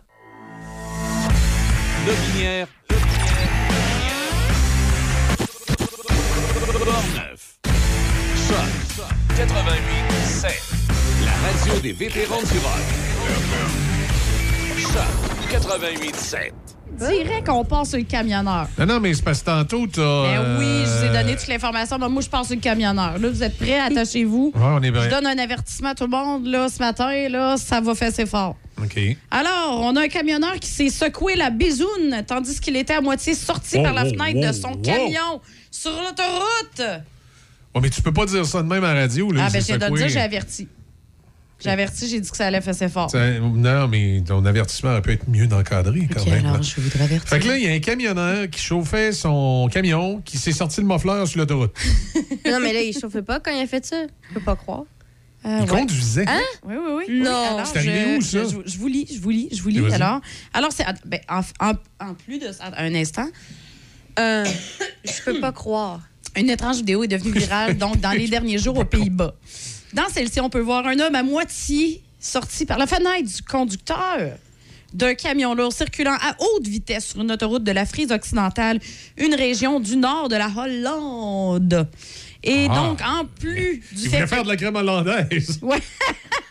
[2.07, 2.69] Lobinière.
[6.85, 7.59] Portneuf.
[8.49, 10.59] Choc 88
[11.25, 12.87] La radio des vétérans du rock.
[14.79, 18.69] Choc 88 Dirait qu'on passe sur le camionneur.
[18.79, 20.23] Non, non, mais c'est parce que tantôt, t'as.
[20.23, 21.99] Ben oui, je vous ai euh, donné toute l'information.
[21.99, 23.19] mais moi, je passe sur le camionneur.
[23.19, 23.79] Là, vous êtes prêts?
[23.79, 24.53] Attachez-vous.
[24.59, 25.09] Ouais, on est Je prêt.
[25.09, 26.47] donne un avertissement à tout le monde.
[26.47, 28.57] Là, ce matin, là, ça va faire ses fort.
[28.83, 28.99] OK.
[29.31, 33.35] Alors, on a un camionneur qui s'est secoué la bisoune tandis qu'il était à moitié
[33.35, 37.03] sorti Oh, par la oh, fenêtre oh, de son camion sur l'autoroute.
[37.75, 39.31] Ouais, mais tu peux pas dire ça de même à la radio.
[39.31, 39.99] Là, Ah, ben, je le secoué.
[39.99, 40.69] dire, j'ai averti.
[41.61, 43.11] J'ai averti, j'ai dit que ça allait faire ses fort.
[43.15, 46.45] Non, mais ton avertissement aurait pu être mieux d'encadré quand même.
[46.45, 46.63] alors, là.
[46.63, 47.29] je voudrais avertir.
[47.29, 50.81] Fait que là, il y a un camionneur qui chauffait son camion, qui s'est sorti
[50.81, 51.73] le muffler sur l'autoroute.
[52.47, 54.05] non, mais là, il chauffait pas quand il a fait ça.
[54.29, 54.85] Je peux pas croire.
[55.45, 55.81] Euh, il ouais.
[55.81, 56.25] conduisait.
[56.29, 56.41] Hein?
[56.65, 57.21] Oui, oui, oui.
[57.21, 57.57] Non.
[57.59, 58.45] Oui, C'est arrivé je- où, ça?
[58.45, 59.93] Je, je vous lis, je vous lis, je vous lis.
[59.93, 60.21] Alors,
[60.53, 61.75] alors c'est ben, en, en-
[62.09, 63.29] en plus de ça, un instant,
[64.19, 64.45] Euh,
[65.05, 66.01] je peux pas croire.
[66.37, 69.35] une étrange vidéo est devenue virale donc dans les derniers jours aux Pays-Bas.
[69.95, 74.33] Dans celle-ci, on peut voir un homme à moitié sorti par la fenêtre du conducteur
[74.93, 78.81] d'un camion lourd circulant à haute vitesse sur une autoroute de la Frise occidentale,
[79.19, 81.87] une région du nord de la Hollande.
[82.43, 82.75] Et Ah.
[82.75, 85.59] donc, en plus du Il fait faire de la crème hollandaise.
[85.63, 85.79] Ouais.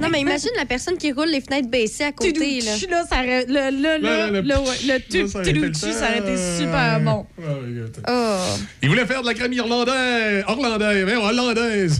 [0.00, 2.60] Non, mais imagine la personne qui roule les fenêtres baissées à côté.
[2.60, 2.72] Là.
[2.90, 7.26] Là, ça aurait- le, le, le, Là, le, le- le ça aurait été super bon.
[8.08, 8.36] Oh.
[8.82, 11.98] Il voulait faire de la crème irlandaise, hollandaise, mais hollandaise.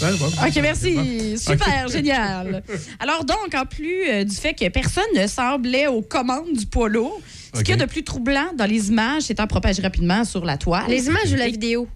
[0.00, 0.26] Bon.
[0.26, 1.36] OK, merci.
[1.36, 2.62] Super, génial.
[3.00, 6.88] Alors donc, en plus euh, du fait que personne ne semblait aux commandes du poids
[6.88, 7.20] lourd,
[7.54, 10.56] ce qu'il y a de plus troublant dans les images s'étant propagé rapidement sur la
[10.56, 10.84] toile.
[10.88, 11.88] Les images ou la vidéo?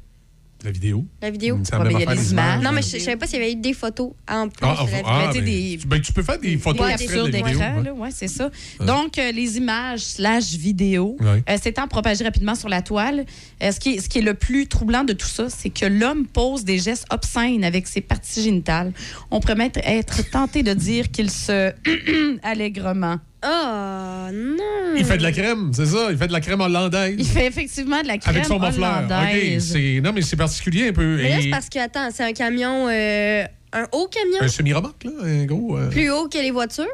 [0.64, 1.04] La vidéo.
[1.20, 1.56] La vidéo.
[1.56, 2.62] Il me semble Ouais, mais pas il y a faire les images.
[2.62, 4.74] Non, mais je, je savais pas s'il y avait eu des photos en plus Ah,
[4.92, 5.42] la ah, vidéo.
[5.42, 7.58] ben, des- ben, tu peux faire des photos Des extraits captures de la vidéo.
[7.58, 7.90] d'écran, ouais.
[8.04, 8.50] ouais, c'est ça.
[8.80, 11.42] Donc, euh, les images slash vidéos Ouais.
[11.48, 13.24] euh, s'étant propagées rapidement sur la toile,
[13.62, 15.86] euh, ce, qui est, ce qui est le plus troublant de tout ça, c'est que
[15.86, 18.92] l'homme pose des gestes obscènes avec ses parties génitales.
[19.32, 21.72] On pourrait même être tenté de dire qu'il se
[22.42, 23.16] allègrement.
[23.44, 24.94] Oh, non.
[24.96, 26.08] Il fait de la crème, c'est ça.
[26.10, 27.16] Il fait de la crème hollandaise.
[27.18, 29.72] Il fait effectivement de la crème Avec son hollandaise.
[29.72, 31.16] c'est- non, mais c'est particulier un peu.
[31.16, 35.04] Mais là, c'est parce que, attends, c'est un camion, euh, un haut camion, Un semi-remorque,
[35.04, 35.76] là, un gros.
[35.76, 36.86] euh, plus haut que les voitures?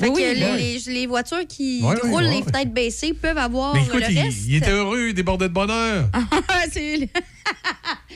[0.00, 0.56] Fait Oui, que oui, les, ouais.
[0.86, 2.30] les- les voitures qui roulent ouais.
[2.38, 4.38] les fenêtres baissées peuvent avoir Mais écoute, le il, reste.
[4.46, 6.08] il était heureux, il débordait de bonheur.
[6.72, 7.08] C'est-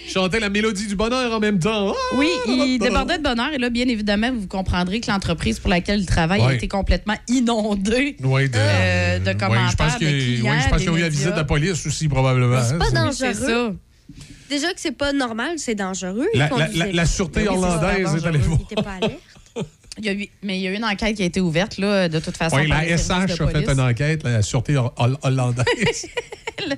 [0.07, 1.93] Il chantait la mélodie du bonheur en même temps.
[1.93, 2.17] Ah!
[2.17, 3.53] Oui, il débordait de bonheur.
[3.53, 7.17] Et là, bien évidemment, vous comprendrez que l'entreprise pour laquelle il travaille a été complètement
[7.29, 11.45] inondée Ouais, de, euh, de commentaires, je pense qu'ils ont eu la visite de la
[11.45, 12.63] police aussi, probablement.
[12.63, 13.77] C'est hein, pas dangereux.
[14.51, 16.27] Déjà que c'est pas normal, c'est dangereux.
[16.35, 18.59] La- Il la- conduisait la- la sûreté super est allée voir.
[19.99, 21.79] Il y a eu- mais il y a eu une enquête qui a été ouverte,
[21.79, 22.57] là, de toute façon.
[22.57, 26.07] Oui, par la les SH de a fait une enquête, la sûreté hol- hol- hollandaise.
[26.67, 26.77] Le-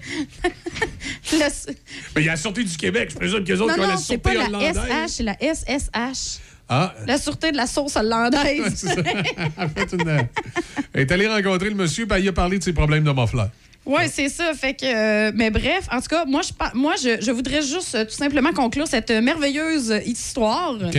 [2.15, 3.83] Mais il y a la sûreté du Québec, je présume qu'ils autres Non, qui ont
[3.85, 4.77] non, la c'est sûreté pas la hollandaise.
[4.77, 6.39] SH, c'est la SSH.
[6.69, 8.73] Ah, La sûreté de la sauce hollandaise.
[8.75, 8.95] c'est ça.
[8.97, 10.27] Elle a fait une-
[10.93, 13.45] Elle est allée rencontrer le monsieur, puis il a parlé de ses problèmes de muffler.
[13.85, 14.53] Oui, c'est ça.
[14.55, 17.95] Fait que, euh, mais bref, en tout cas, moi, je, moi, je, je voudrais juste
[17.95, 20.99] euh, tout simplement conclure cette merveilleuse histoire OK?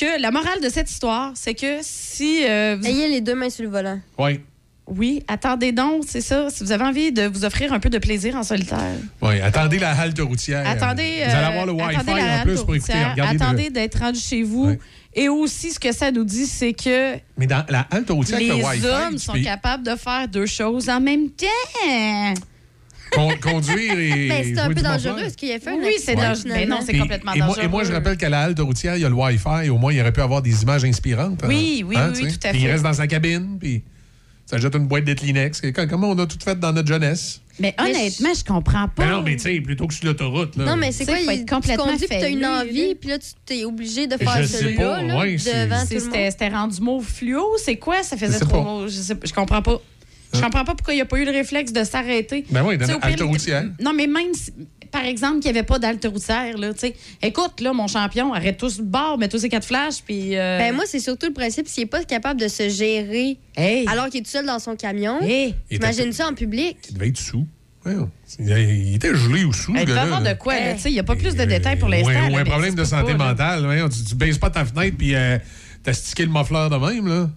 [0.00, 2.86] Que la morale de cette histoire, c'est que si euh, vous...
[2.86, 4.00] Ayez les deux mains sur le volant.
[4.18, 4.40] Oui.
[4.86, 6.50] Oui, attendez donc, c'est ça.
[6.50, 8.78] Si vous avez envie de vous offrir un peu de plaisir en solitaire.
[9.22, 10.66] Oui, attendez la halte routière.
[10.66, 12.94] Attendez, Vous allez euh, avoir le Wi-Fi attendez la en plus pour écouter.
[13.16, 14.74] le- Attendez d'être rendu chez vous.
[15.14, 18.48] Et aussi, ce que ça nous dit, c'est que Mais dans la halte routière, avec
[18.48, 22.34] les le Wi-Fi, hommes sont peux capables de faire deux choses en même temps.
[23.12, 24.28] Con- conduire et.
[24.28, 25.20] Ben, c'est un peu dangereux.
[25.20, 26.42] Est-ce qu'il a fait Oui, c'est dangereux.
[26.46, 26.80] Mais non, finalement?
[26.86, 27.64] c'est complètement et moi, dangereux.
[27.64, 29.68] et moi, je rappelle qu'à la halte routière, il y a le Wi-Fi.
[29.70, 31.42] Au moins, il aurait pu avoir des images inspirantes.
[31.44, 31.48] hein.
[31.48, 32.36] Oui, oui, oui, tu sais?
[32.38, 32.72] tout à Puis il fait.
[32.72, 33.82] reste dans sa cabine, puis
[34.46, 35.60] ça jette une boîte de Kleenex.
[35.64, 37.40] Et Comme on a tout fait dans notre jeunesse.
[37.58, 39.04] Mais honnêtement, je comprends pas.
[39.04, 40.56] Mais non, mais tu sais, plutôt que sur l'autoroute.
[40.56, 41.20] Non, mais c'est Tu quoi?
[41.20, 44.06] faut il- être complètement tu conduis puis t'as une envie, puis là, tu t'es obligé
[44.06, 45.36] de faire celui-là ouais.
[46.30, 48.02] C'était rendu mauve fluo, c'est quoi?
[48.02, 49.80] Ça faisait Je sais trop pas, je comprends pas.
[50.34, 52.44] Je comprends pas pourquoi il n'y a pas eu le réflexe de s'arrêter.
[52.50, 53.64] Ben oui, dans Tu sais, la au pire, halte routière.
[53.80, 54.52] Non, mais même si,
[54.92, 56.94] par exemple, qu'il n'y avait pas d'halte routière, là, tu sais.
[57.22, 60.36] Écoute, là, mon champion, arrête tous le bord, mets tous ses quatre flashs, puis.
[60.36, 63.86] euh, Ben moi, c'est surtout le principe, s'il n'est pas capable de se gérer Hey.
[63.88, 65.54] alors qu'il est tout seul dans son camion, Hey.
[65.70, 66.76] imagine ça en public.
[66.88, 67.46] Il devait être sous.
[67.86, 67.94] Ouais,
[68.38, 69.74] il, était gelé ou sous.
[69.74, 70.74] Hey, il devait avoir de quoi, là?
[70.74, 72.28] Tu sais, il n'y a pas plus de détails pour l'instant.
[72.30, 73.64] Ou un problème de santé pas, mentale.
[73.64, 75.38] voyons, tu, tu baisses pas ta fenêtre puis euh,
[75.82, 77.30] t'as stické le muffler de même, là.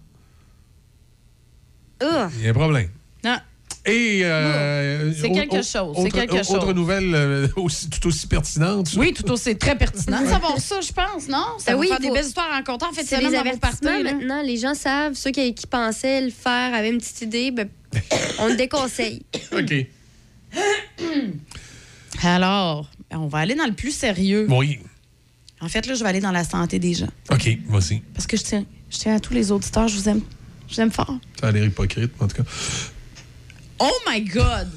[2.12, 2.30] Ah.
[2.38, 2.90] Il y a un problème.
[3.24, 3.38] Non.
[3.86, 4.22] Et.
[4.24, 6.76] euh, C'est au- quelque chose, c'est Autre, quelque au- Autre chose.
[6.76, 8.92] nouvelle euh, aussi, tout aussi pertinente.
[8.98, 11.44] Oui, tout aussi très pertinent de savoir ça, je pense, non?
[11.58, 12.90] Ça Ben va oui, faire il des faut- belles histoires en comptant.
[12.90, 14.42] En fait, C'est c'est les avertissements maintenant.
[14.42, 15.16] Les gens savent.
[15.16, 17.52] Ceux qui, qui pensaient le faire avaient une petite idée.
[17.52, 17.68] Ben,
[18.40, 19.22] on le déconseille.
[19.52, 19.74] OK.
[22.24, 24.48] Alors, on va aller dans le plus sérieux.
[24.50, 24.80] Oui.
[25.62, 27.08] En fait, là, je vais aller dans la santé des gens.
[27.32, 28.00] OK, vas-y.
[28.14, 30.22] Parce que je tiens, je tiens à tous les auditeurs, je vous aime.
[30.74, 31.16] Je vous aime fort.
[31.40, 32.50] Ça a l'air hypocrite, en tout cas.
[33.80, 34.70] Oh my God!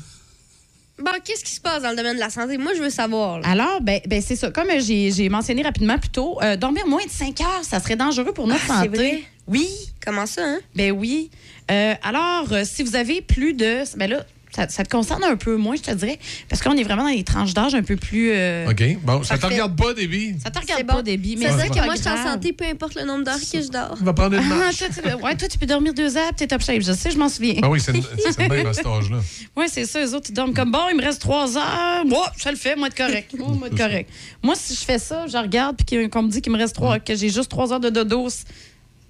[0.98, 2.56] Bon, qu'est-ce qui se passe dans le domaine de la santé?
[2.58, 3.40] Moi, je veux savoir.
[3.40, 3.48] là.
[3.48, 4.50] Alors, ben, ben c'est ça.
[4.50, 7.96] Comme j'ai j'ai mentionné rapidement plus tôt, euh, dormir moins de 5 heures, ça serait
[7.96, 8.96] dangereux pour notre Ah, c'est santé.
[8.96, 9.22] vrai?
[9.46, 9.68] Oui.
[10.04, 10.58] Comment ça, hein?
[10.74, 11.30] Ben oui.
[11.70, 13.82] Euh, alors, euh, si vous avez plus de.
[13.98, 14.24] Ben là,
[14.54, 16.18] ça, ça te concerne un peu moins, je te dirais,
[16.48, 18.30] parce qu'on est vraiment dans les tranches d'âge un peu plus.
[18.32, 18.82] euh, OK.
[19.02, 19.54] Bon, ça te Parfait.
[19.56, 20.36] regarde pas, Déby.
[20.42, 21.02] Ça te regarde C'est pas, bon.
[21.02, 21.36] débit.
[21.36, 23.68] Mais c'est que moi, je suis en santé, peu importe le nombre d'heures que je
[23.68, 23.96] dors.
[24.00, 24.78] On va prendre une Ah, marche.
[24.78, 26.80] toi, tu, ouais, toi, tu peux dormir deux heures, t'es top shape.
[26.82, 27.56] Je sais, je m'en souviens.
[27.62, 29.18] Ah oui, c'est à cet âge-là.
[29.56, 30.00] Oui, c'est ça.
[30.00, 32.04] Les autres, ils dorment comme bon, il me reste trois heures.
[32.06, 33.34] Moi, je le fais, moi, de correct.
[33.38, 34.10] Moi, moi, de correct.
[34.42, 36.98] Moi, si je fais ça, je regarde, puis qu'on me dit qu'il me reste trois,
[36.98, 38.28] que j'ai juste trois heures de dodo,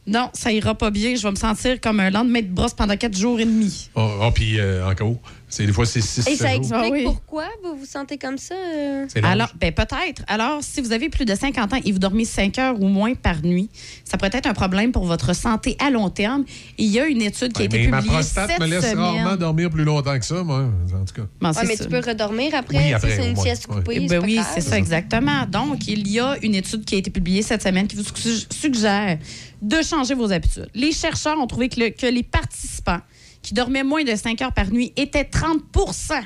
[0.07, 1.17] non, ça ira pas bien.
[1.17, 3.91] Je vais me sentir comme un lendemain de brosse pendant quatre jours et demi.
[3.95, 5.17] Oh, puis euh, encore,
[5.65, 7.05] des fois c'est 6 Et ça explique Ah oui.
[7.05, 8.55] pourquoi vous vous sentez comme ça?
[8.55, 9.07] euh?
[9.09, 9.25] C'est.
[9.25, 10.23] Alors, ben peut-être.
[10.27, 13.15] Alors, si vous avez plus de 50 ans et vous dormez 5 heures ou moins
[13.15, 13.71] par nuit,
[14.05, 16.45] ça pourrait être un problème pour votre santé à long terme.
[16.77, 18.83] Il y a une étude qui a été mais ma publiée prostate cette me laisse
[18.83, 18.99] semaine.
[18.99, 21.23] rarement dormir plus longtemps que ça, moi, en tout cas.
[21.41, 21.85] Bon, Ouais, c'est mais ça.
[21.85, 22.79] tu peux redormir après.
[22.79, 23.45] Oui, après, c'est au une moins.
[23.45, 23.93] sieste coupée.
[24.03, 25.47] Eh c'est ben oui, c'est ça, exactement.
[25.47, 28.47] Donc, il y a une étude qui a été publiée cette semaine qui vous su-
[28.51, 29.19] suggère
[29.63, 30.69] de changer vos habitudes.
[30.75, 33.01] Les chercheurs ont trouvé que, le- que les participants
[33.47, 36.21] qui dormaient moins de 5 heures par nuit étaient 30%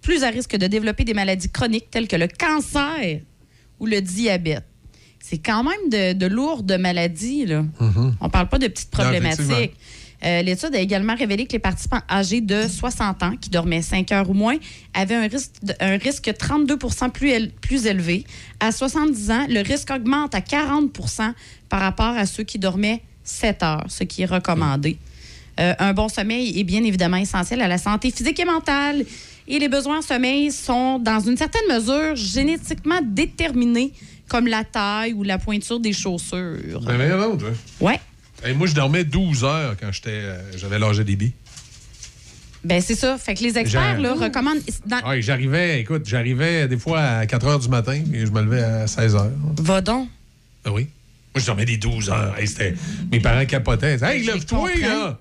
[0.00, 3.20] plus à risque de développer des maladies chroniques telles que le cancer
[3.80, 4.62] ou le diabète.
[5.18, 7.46] C'est quand même de, de lourdes maladies.
[7.46, 7.64] Là.
[8.20, 9.74] On parle pas de petites problématiques.
[10.24, 14.12] Euh, L'étude a également révélé que les participants âgés de 60 ans, qui dormaient 5
[14.12, 14.56] heures ou moins,
[14.94, 16.78] avaient un risque, de- un risque 32
[17.12, 18.24] plus, éle- plus élevé.
[18.60, 21.32] À 70 ans, le risque augmente à 40%
[21.68, 24.96] par rapport à ceux qui dormaient 7 heures, ce qui est recommandé.
[25.58, 29.04] Euh, un bon sommeil est bien évidemment essentiel à la santé physique et mentale.
[29.48, 33.92] Et les besoins en sommeil sont, dans une certaine mesure, génétiquement déterminés,
[34.28, 36.80] comme la taille ou la pointure des chaussures.
[36.84, 37.50] Ben, ben, non, toi.
[37.80, 38.00] Ouais.
[38.44, 41.32] Hey, moi, je dormais 12 heures quand j'étais, euh, j'avais l'âge de débit.
[42.64, 43.16] Ben c'est ça.
[43.16, 44.58] Fait que les experts là, recommandent.
[44.86, 48.42] dans- Ouais, j'arrivais, écoute, j'arrivais des fois à 4 heures du matin et je me
[48.42, 49.30] levais à 16 heures.
[49.58, 50.08] Va donc.
[50.64, 50.88] Ah oui?
[51.34, 52.34] Moi, je dormais des 12 heures.
[52.36, 52.74] Hey, c'était-
[53.12, 53.98] Mes parents capotaient.
[54.02, 55.18] Hey, lève-toi, là!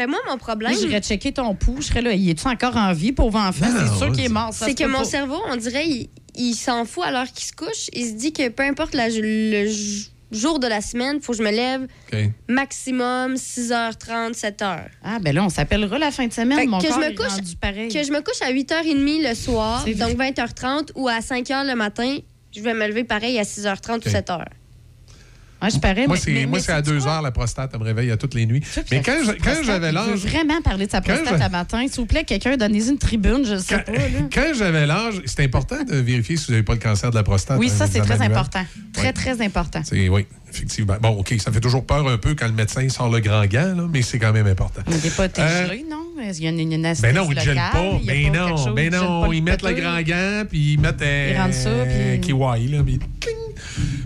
[0.00, 1.76] Ben moi, mon problème, Moi, j'irais checker ton pouls.
[1.80, 2.12] Je serais là.
[2.14, 3.66] Il est-tu encore en vie, pauvre enfant?
[3.70, 4.54] C'est sûr qu'il est mort.
[4.54, 5.04] ça c'est que mon pas.
[5.04, 7.88] cerveau, on dirait, il, il s'en fout à l'heure qu'il se couche.
[7.92, 9.70] Il se dit que peu importe la- le
[10.32, 11.86] jour de la semaine, il faut que je me lève
[12.48, 14.84] maximum 6h30, 7h.
[15.04, 16.58] Ah, ben là, on s'appellera la fin de semaine.
[16.60, 17.88] Fait Mon que je corps me est couche- rendu pareil.
[17.92, 22.16] Que je me couche à 8h30 le soir, donc 20h30, ou à 5h le matin,
[22.56, 24.14] je vais me lever pareil à 6h30 ou OK.
[24.14, 24.44] 7h.
[25.62, 26.06] Ouais, je parais.
[26.06, 27.12] Moi, mais- c'est mais- moi, mais c'est à sais-tu 2 quoi?
[27.12, 27.70] heures la prostate.
[27.74, 28.62] Elle me réveille à toutes les nuits.
[28.64, 30.18] Ça, Mais quand, je- j'avais il veut l'âge.
[30.26, 31.86] vraiment parler de sa prostate je- à matin.
[31.88, 33.98] S'il vous plaît, quelqu'un, donnez une tribune, je sais Quand, pas.
[33.98, 33.98] Là.
[34.34, 37.22] quand j'avais l'âge, c'est important de vérifier si vous n'avez pas le cancer de la
[37.22, 37.58] prostate.
[37.58, 38.64] Oui, hein, ça, c'est très important.
[38.92, 39.80] Très, très important.
[39.84, 40.96] C'est- Oui, effectivement.
[41.00, 43.74] Bon, OK, ça fait toujours peur un peu quand le médecin sort le grand gant,
[43.76, 44.80] là, mais c'est quand même important.
[44.88, 45.96] Il n'est pas été Euh, gelé, non?
[46.22, 47.78] Il y a une, une anesthésie Ben non, ils ne gèlent pas.
[47.78, 49.32] a Ben non, chose, ben non.
[49.32, 51.00] Ils mettent le grand gant, puis ils mettent.
[51.02, 52.98] Euh, Ils rendent ça, puis- Kiwi, là, puis.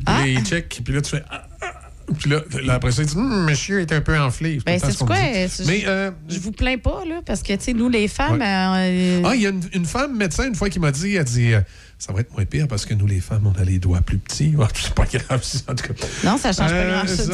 [0.06, 0.20] Ah.
[0.22, 1.22] Puis ils checkent, puis là, tu fais.
[1.30, 1.66] ah, ah,
[2.18, 4.58] Puis là, là, après ça, il dit Hum, Monsieur est un peu enflé.
[4.66, 5.16] Ben, c'est ce quoi?
[5.16, 5.48] dit.
[5.48, 5.84] c'est- Mais.
[5.86, 8.38] euh, Je vous plains pas, là, parce que, tu sais, nous, les femmes.
[8.40, 8.44] Ouais.
[8.46, 11.24] euh, Ah, il y a une, une femme médecin, une fois, qui m'a dit, elle
[11.24, 11.60] dit, euh,
[11.98, 14.18] ça va être moins pire parce que nous, les femmes, on a les doigts plus
[14.18, 14.54] petits.
[14.74, 16.06] C'est pas grave, ça, en tout cas.
[16.24, 17.16] Non, ça change pas Euh, grand-chose.
[17.16, 17.24] Tu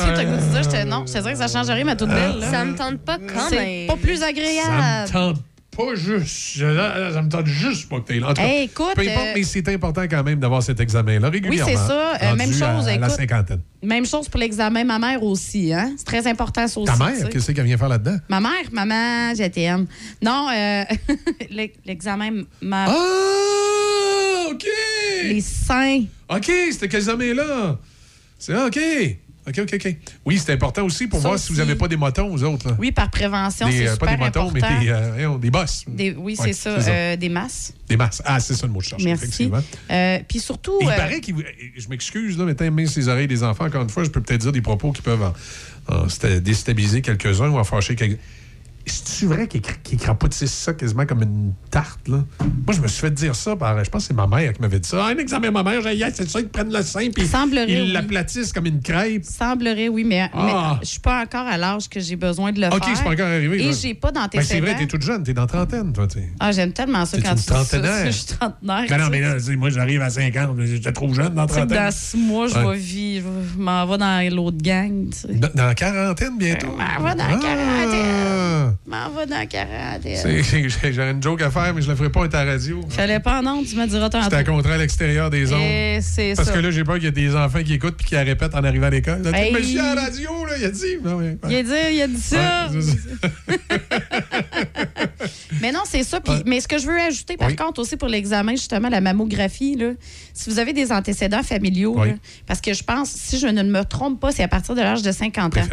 [0.62, 2.38] sais, ça- non, je te dirais que ça change rien, mais toute belle.
[2.38, 2.50] là.
[2.50, 3.86] Ça me tente pas quand C'est même.
[3.88, 4.70] pas plus Ça agréable.
[4.70, 5.42] me tente
[5.76, 6.58] pas juste.
[6.58, 8.26] Ça me tente juste pas que t'es là.
[8.28, 10.80] En tout cas, Hey, écoute, peu importe, euh, mais c'est important quand même d'avoir cet
[10.80, 11.70] examen-là régulièrement.
[11.70, 12.16] Oui, c'est ça.
[12.22, 13.60] Euh, même chose, À, la cinquantaine.
[13.82, 15.72] Même chose pour l'examen, ma mère aussi.
[15.72, 15.94] Hein?
[15.96, 16.92] C'est très important, ça aussi.
[16.92, 18.16] Ta mère, qu'est-ce qu'elle vient faire là-dedans?
[18.28, 19.86] Ma mère, maman, je t'aime.
[20.22, 20.84] Non, euh,
[21.50, 22.86] l'e- l'examen, ma...
[22.88, 24.66] Ah, OK!
[25.24, 26.04] les seins.
[26.28, 27.78] OK, c'était quel examen-là?
[28.38, 28.78] C'est OK.
[29.50, 29.96] OK, OK, OK.
[30.24, 32.68] Oui, c'est important aussi pour Ça voir si vous n'avez pas des motons, vous autres.
[32.68, 32.76] Là.
[32.78, 34.68] Oui, par prévention, c'est euh, super pas des motons, important.
[34.78, 35.84] mais des, euh, des bosses.
[35.88, 37.74] Des- oui, Ouais, c'est ça, euh, des masses.
[37.88, 38.22] Des masses.
[38.24, 39.24] Ah, c'est ça le mot que je cherchais, Merci.
[39.24, 39.62] effectivement.
[39.90, 40.78] Euh, Puis surtout...
[40.80, 41.34] Et il paraît qu'il.
[41.76, 44.20] Je m'excuse, là, mais tant mince les oreilles des enfants, encore une fois, je peux
[44.20, 48.18] peut-être dire des propos qui peuvent en, en sta- déstabiliser quelques-uns ou en fâcher quelques.
[48.86, 52.24] C'est-tu vrai qu'il qu'il crapotisse ça quasiment comme une tarte, là?
[52.40, 53.82] Moi, je me suis fait dire ça par.
[53.84, 55.04] Je pense que c'est ma mère qui m'avait dit ça.
[55.06, 57.66] Ah, un examen, ma mère, j'ai hier, c'est ça, ils prennent le sein, puis ils
[57.82, 57.92] oui.
[57.92, 59.24] l'aplatissent comme une crêpe.
[59.24, 60.76] Semblerait, oui, mais, Ah.
[60.78, 62.96] mais je suis pas encore à l'âge que j'ai besoin de le OK, faire.
[62.96, 63.64] c'est pas encore arrivé.
[63.68, 64.66] Et j'ai pas Ben, c'est d'antécédents.
[64.66, 66.28] vrai, t'es toute jeune, t'es dans la trentaine, toi, tu sais.
[66.40, 68.06] Ah, j'aime tellement ça quand une tu trentenaire.
[68.06, 68.84] Je suis trentenaire.
[68.88, 71.68] Ben non, mais là, moi, j'arrive à 50, j'étais trop jeune dans trentaine.
[71.78, 75.10] dans six mois, je vais vivre, je m'en vais dans l'autre gang.
[75.10, 75.34] Tu sais.
[75.34, 76.68] Dans, la quarantaine, bientôt?
[76.78, 77.38] Je m'en vais dans la Ah!
[77.40, 78.76] quarantaine.
[78.86, 80.16] Je m'en vais dans la quarantaine.
[80.16, 82.52] C'est- j'ai- J'aurais une joke à faire, mais je la ferai pas être à la
[82.52, 82.80] radio.
[82.88, 84.24] Fallait pas en ondes, tu me diras tantôt.
[84.24, 85.60] C'était à contraire à l'extérieur des ondes.
[85.60, 86.54] Et c'est Parce ça.
[86.54, 88.54] que là, j'ai peur qu'il y ait des enfants qui écoutent puis qui la répètent
[88.54, 89.20] en arrivant à l'école.
[89.34, 89.52] Hey!
[89.52, 90.96] Monsieur à la radio, là, il a dit.
[91.04, 92.68] Non, ouais, Il a dit, il a dit ça.
[92.72, 92.96] Ouais, c'est ça.
[95.60, 96.18] Mais non, c'est ça.
[96.26, 96.42] Ouais.
[96.46, 97.56] Mais ce que je veux ajouter, par Oui.
[97.56, 99.90] contre, aussi pour l'examen, justement, la mammographie, là,
[100.32, 102.08] si vous avez des antécédents familiaux, Oui.
[102.08, 102.14] là,
[102.46, 105.02] parce que je pense, si je ne me trompe pas, c'est à partir de l'âge
[105.02, 105.66] de 50 ans.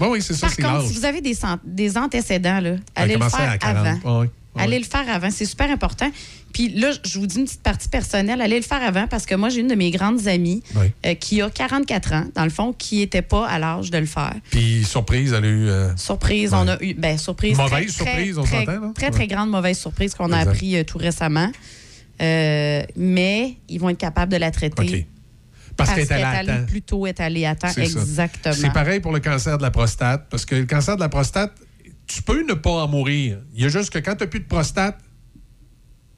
[0.00, 3.50] Oui, oui, c'est ça, Par contre, si vous avez des, antécédents, là, allez le faire
[3.50, 3.86] à 40.
[4.04, 4.24] avant.
[4.56, 6.10] Allez le faire avant, c'est super important.
[6.52, 9.34] Puis là, je vous dis une petite partie personnelle, allez le faire avant parce que
[9.34, 10.86] moi, j'ai une de mes grandes amies Oui.
[11.04, 14.06] euh, qui a 44 ans, dans le fond, qui n'était pas à l'âge de le
[14.06, 14.32] faire.
[14.52, 15.68] Puis, surprise, elle a eu.
[15.68, 16.94] euh, Surprise, on a eu.
[16.94, 17.56] Ben, surprise.
[17.56, 18.92] Mauvaise très, surprise, très, on s'entend, là?
[18.94, 19.10] Très, Ouais.
[19.12, 21.50] très grande mauvaise surprise qu'on a appris euh, tout récemment.
[22.20, 25.06] Mais ils vont être capables de la traiter.
[25.76, 26.66] Parce qu'elle est allée à temps.
[26.66, 27.68] plus tôt, est allée à temps.
[27.74, 28.00] C'est ça.
[28.00, 28.54] Exactement.
[28.54, 31.52] C'est pareil pour le cancer de la prostate, parce que le cancer de la prostate,
[32.06, 33.38] tu peux ne pas en mourir.
[33.54, 34.98] Il y a juste que quand tu n'as plus de prostate,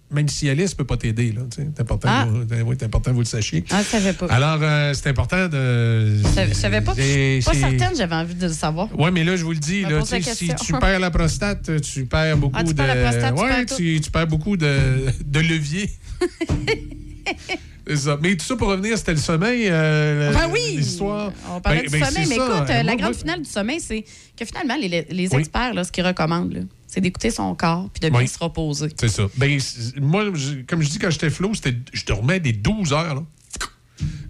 [0.08, 1.34] même si Alice ne peut pas t'aider.
[1.54, 2.28] C'est important, Ah.
[2.64, 3.64] oui, important que vous le sachiez.
[3.70, 4.26] Ah, je savais pas.
[4.26, 6.18] Alors, euh, c'est important de.
[6.18, 6.94] je savais- je savais pas.
[6.96, 8.88] Je suis pas certaine, j'avais envie de le savoir.
[8.96, 12.36] Oui, mais là, je vous le dis, là, si tu perds la prostate, tu perds
[12.36, 12.76] beaucoup Ah, tu de.
[12.76, 13.76] perds la prostate, tu Ouais, perds tout.
[13.76, 14.78] tu, tu perds beaucoup de,
[15.24, 15.90] de levier.
[17.94, 18.18] Ça.
[18.20, 20.74] Mais tout ça pour revenir, c'était le sommeil, euh, Ben oui!
[20.78, 21.32] l'histoire.
[21.50, 22.44] On parlait Ben- du ben, sommeil, mais ça.
[22.46, 24.04] écoute, Euh, euh, la grande finale du sommeil, c'est
[24.36, 25.38] que finalement, les, les Oui.
[25.40, 28.28] experts, là, ce qu'ils recommandent, c'est d'écouter son corps puis de bien Oui.
[28.28, 28.88] se reposer.
[28.98, 29.24] C'est ça.
[29.36, 29.60] Ben,
[30.00, 33.14] moi, je- comme je dis, quand j'étais c'était, je dormais des 12 heures.
[33.14, 33.22] Là,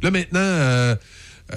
[0.03, 0.95] Là, maintenant, euh,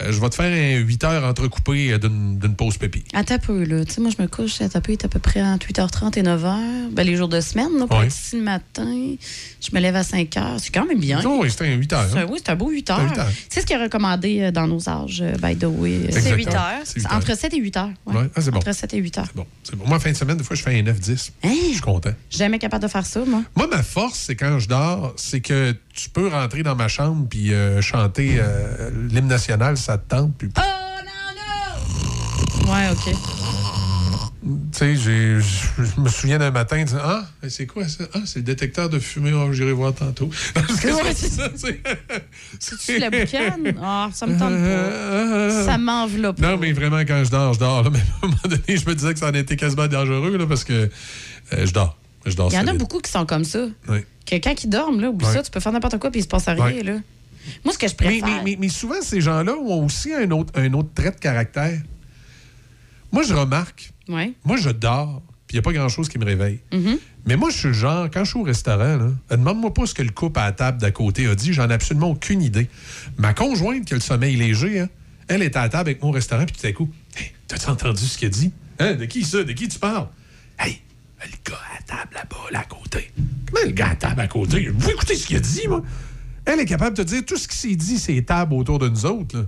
[0.02, 3.04] euh, je vais te faire un 8 heures entrecoupé euh, d'une, d'une pause pépi.
[3.14, 3.84] Attends un peu, là.
[3.86, 5.68] Tu sais, moi, je me couche, attends un peu, il est à peu près entre
[5.68, 6.92] 8h30 et 9h.
[6.92, 10.02] Ben, les jours de semaine, là, pour être ici le matin, je me lève à
[10.04, 10.60] 5h.
[10.60, 11.22] C'est quand même bien.
[11.26, 12.08] Oh, oui, c'était un 8 heures.
[12.12, 12.26] C'est hein.
[12.28, 13.10] un- oui, c'est un beau 8 C'est un heures.
[13.12, 13.32] 8 heures.
[13.50, 16.02] C'est ce qui est recommandé euh, dans nos âges, by the way.
[16.12, 16.64] C'est 8 heures.
[16.84, 17.14] C'est 8 heures.
[17.14, 17.90] Entre 7 et 8 heures.
[18.06, 18.16] ouais.
[18.16, 18.30] Ouais.
[18.36, 18.58] Ah, c'est bon.
[18.58, 19.28] Entre 7 et 8 heures.
[19.36, 19.86] Bon, c'est bon.
[19.88, 21.32] Moi, fin de semaine, des fois, je fais un 9-10.
[21.44, 21.50] Hein?
[21.68, 22.12] Je suis content.
[22.30, 23.42] Jamais capable de faire ça, moi.
[23.56, 27.28] Moi, ma force, c'est quand je dors, c'est que tu peux rentrer dans ma chambre
[27.30, 30.34] puis euh, chanter euh, l'hymne national, ça te tente.
[30.38, 30.62] Puis, Oh,
[32.72, 33.16] Ouais, OK.
[34.72, 35.42] tu sais, je
[36.02, 38.04] me souviens d'un matin, disant, ah, c'est quoi ça?
[38.14, 40.30] Ah, c'est le détecteur de fumée, oh, j'irai voir tantôt.
[40.54, 41.82] Parce que Ouais, c'est ça, tu sais.
[42.60, 43.74] C'est-tu la boucane?
[43.82, 45.66] Ah, ça me tente pas.
[45.66, 46.40] Ça m'enveloppe.
[46.40, 47.84] Non, mais vraiment, quand je dors, je dors.
[47.84, 47.90] là.
[47.94, 50.46] Mais à un moment donné, je me disais que ça en était quasiment dangereux là,
[50.46, 50.74] parce que
[51.54, 51.98] euh, je dors.
[52.26, 53.66] Je dors Il y en a beaucoup qui sont comme ça.
[53.88, 54.00] Oui.
[54.26, 55.34] Que quand ils dorment, là, oublie Ouais.
[55.34, 56.64] ça, tu peux faire n'importe quoi puis il se passe rien.
[56.64, 56.84] Ouais.
[56.84, 56.94] Là.
[57.64, 58.28] Moi, ce que je Mais, préfère.
[58.28, 61.80] mais- mais- mais souvent, ces gens-là ont aussi un autre, un autre trait de caractère.
[63.12, 64.34] Moi, je remarque, Ouais.
[64.46, 66.60] moi, je dors, puis il n'y a pas grand-chose qui me réveille.
[66.72, 66.98] Mhm.
[67.26, 69.94] Mais moi, je suis le genre, quand je suis au restaurant, euh, demande-moi pas ce
[69.94, 72.70] que le couple à la table d'à côté a dit, j'en ai absolument aucune idée.
[73.18, 74.90] Ma conjointe, qui a le sommeil léger, hein,
[75.28, 78.04] elle est à la table avec mon restaurant, puis tout à coup, hey, t'as-tu entendu
[78.06, 78.52] ce qu'il a dit?
[78.80, 79.44] Hein, de qui ça?
[79.44, 80.08] De qui tu parles?
[80.58, 80.82] Hey,
[81.24, 83.12] le gars à la table là-bas, là, à côté.
[83.52, 84.70] Comment le gars à la table à côté?
[84.70, 85.84] Vous écoutez ce qu'il a dit, moi?
[86.52, 88.90] Elle est capable de te dire tout ce qui s'est dit, ces tables autour de
[88.90, 89.38] nous autres.
[89.38, 89.46] Là.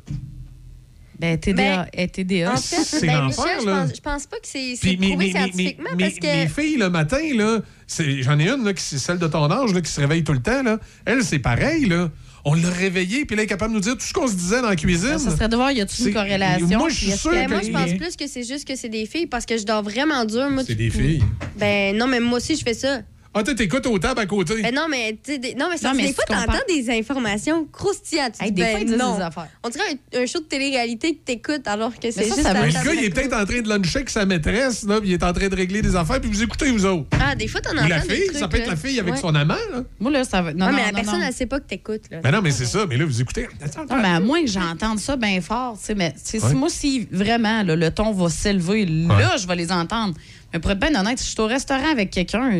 [1.20, 1.86] Ben, TDA.
[2.12, 2.52] TDA.
[2.54, 5.30] En fait, C'est ben, l'enfer, Michel, je pense, je pense pas que c'est c'est prouvé
[5.30, 6.26] scientifiquement parce que.
[6.26, 9.52] mes filles, le matin, là, c'est- j'en ai une, là, qui c'est celle de ton
[9.52, 10.64] âge, là, qui se réveille tout le temps.
[10.64, 10.80] Là.
[11.06, 11.86] Elle, c'est pareil.
[11.86, 12.10] Là.
[12.43, 14.34] on l'a réveillé, puis là, il est capable de nous dire tout ce qu'on se
[14.34, 15.20] disait dans la cuisine.
[15.20, 16.80] Ça serait de voir, y a-tu C'est- une corrélation?
[16.80, 18.89] Moi, je suis sûr que- Ben, moi, je pense plus que c'est juste que c'est
[18.89, 20.49] des filles parce que je dors vraiment dur.
[20.49, 21.22] Moi, C'est des filles.
[21.60, 23.02] Ben non, mais moi aussi, je fais ça.
[23.34, 24.61] Ah, toi, t'écoutes aux tables à côté.
[24.61, 26.34] Ben non, mais, tu sais, des- non, mais, ça, Non, mais des si fois, tu
[26.34, 28.34] t'entends des informations croustillantes.
[28.38, 29.15] Tu Hey, des ben fois, ils disent non.
[29.15, 29.47] des affaires.
[29.63, 29.84] On dirait
[30.15, 32.93] un, un show de télé-réalité que t'écoutes alors que c'est ça, juste ça le gars,
[32.93, 35.32] il est peut-être en train de luncher avec sa maîtresse, là, puis il est en
[35.32, 37.05] train de régler des affaires, puis vous écoutez, vous autres.
[37.21, 39.13] Ah, des fois, t'en entends la des fille, trucs, ça peut être la fille avec
[39.13, 39.19] Ouais.
[39.21, 39.84] son amant, là.
[40.01, 40.53] Moi, là, ça va.
[40.53, 41.25] Non, mais la non, personne, non.
[41.27, 42.11] elle sait pas que t'écoutes.
[42.11, 42.19] là.
[42.21, 42.86] Ben non, mais c'est ça.
[42.86, 43.47] Mais là, vous écoutez.
[43.89, 47.07] Non, mais à moins que j'entende ça bien fort, tu sais, mais tu moi, si
[47.11, 50.15] vraiment le ton va s'élever, là, je vais les entendre.
[50.53, 52.51] Mais pour être bien honnête, si je suis au restaurant avec quelqu'un,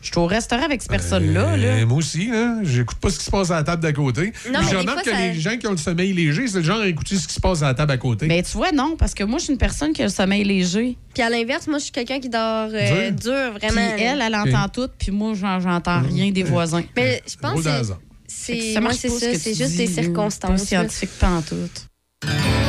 [0.00, 1.66] je suis au restaurant avec cette personne-là, là.
[1.68, 4.32] Euh, moi aussi, là, j'écoute pas ce qui se passe à la table d'à côté.
[4.52, 6.64] Non, mais je remarque que ça- les gens qui ont le sommeil léger, c'est le
[6.64, 8.26] genre à écouter ce qui se passe à la table à côté.
[8.28, 10.44] Ben, tu vois, non, parce que moi, je suis une personne qui a le sommeil
[10.44, 10.96] léger.
[11.14, 13.16] Puis à l'inverse, moi, je suis quelqu'un qui dort euh, Dur.
[13.32, 13.90] dur, vraiment.
[13.96, 16.82] Puis elle, elle entend tout, puis moi, j'en- j'entends rien des voisins.
[16.96, 19.08] Mais je pense que c'est- ça c'est pas, ce
[19.54, 20.02] juste des dis, là.
[20.02, 20.40] circonstances.
[20.50, 20.58] Pas là.
[20.58, 21.86] scientifique pantoute.
[22.24, 22.67] J'ai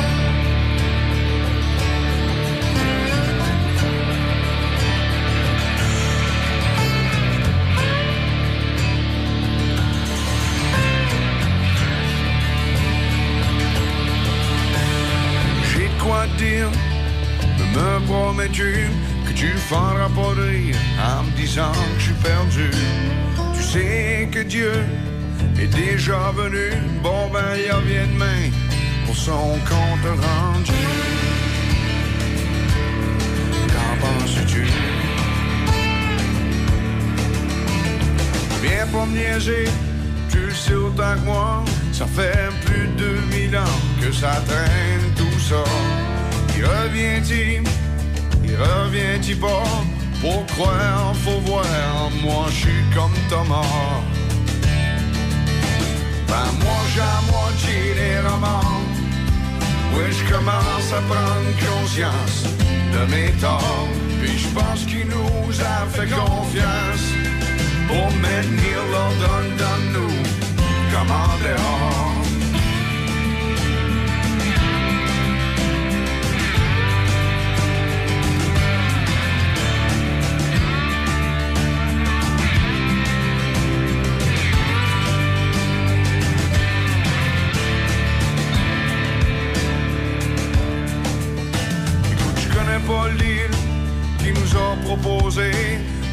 [17.74, 18.88] me promets-tu
[19.26, 22.70] que tu feindras pas rire en me disant que je suis perdu?
[23.54, 24.72] Tu sais que Dieu
[25.58, 28.50] est déjà venu, bon ben il revient demain
[29.06, 30.72] pour son compte rendu.
[33.72, 34.66] Qu'en penses-tu?
[38.62, 39.68] Viens pas me niaiser,
[40.30, 41.64] tu le sais autant que moi.
[41.92, 45.62] Ça fait plus de 2000 ans que ça traîne tout ça.
[46.60, 47.62] Il revient-il,
[48.44, 49.64] il revient-il pas?
[50.20, 51.64] Pour croire, faut voir,
[52.22, 54.02] moi je suis comme Thomas.
[56.28, 58.76] Ben moi j'ai à moitié les romans.
[59.94, 62.44] Oui, je commence à prendre conscience
[62.92, 63.88] de mes torts.
[64.20, 67.06] Puis je pense qu'il nous a fait confiance
[67.88, 70.16] pour maintenir l'ordre dans nous
[70.92, 72.19] comme en dehors.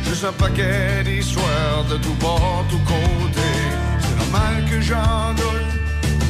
[0.04, 3.50] Juste un paquet d'histoires de tout bord, tout côté.
[4.00, 5.72] C'est normal que j'en doute,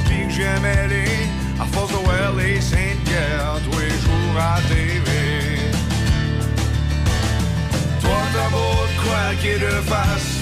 [0.06, 1.28] puis que j'aime aller
[1.60, 5.10] à force de voir les Saintes-Guerres tous les jours à TV.
[8.02, 10.42] Toi, t'as beau te croquer de face.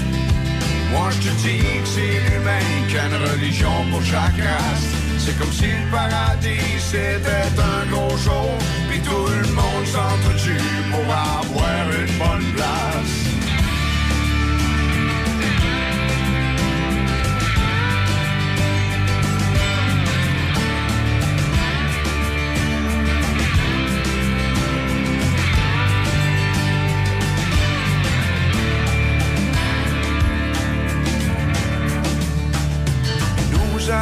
[0.92, 4.95] Moi, je te dis que c'est l'humain qui a une religion pour chaque race.
[5.26, 8.48] C'est comme si le paradis c'était un gros show,
[8.88, 10.62] puis tout le monde s'entretue
[10.92, 13.26] pour avoir une bonne place.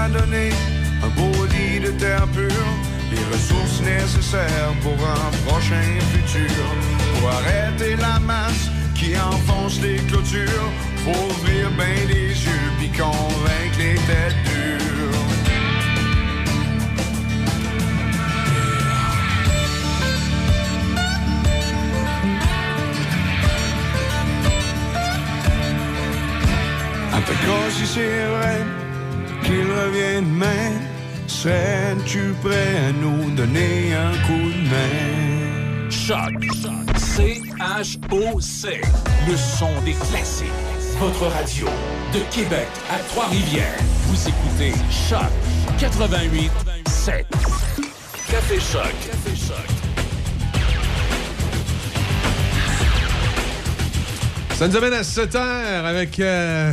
[0.10, 0.73] donné
[2.04, 6.66] les ressources nécessaires pour un prochain futur.
[7.20, 10.70] Pour arrêter la masse qui enfonce les clôtures,
[11.06, 14.84] faut ouvrir bien les yeux puis convaincre les têtes dures.
[27.14, 28.60] En tout si c'est vrai
[29.44, 30.93] qu'il revient demain,
[31.44, 35.90] serais-tu prêt à nous donner un coup de main?
[35.90, 36.32] Choc.
[36.98, 38.80] C-H-O-C.
[39.28, 40.48] Le son des classiques.
[41.00, 41.66] Votre radio
[42.14, 43.78] de Québec à Trois-Rivières.
[44.08, 45.20] Vous écoutez Choc
[45.80, 46.50] 88
[46.88, 47.26] 7.
[48.32, 48.94] Café Choc.
[49.06, 49.70] Café Choc.
[54.56, 56.72] Ça nous amène à 7 heures avec euh,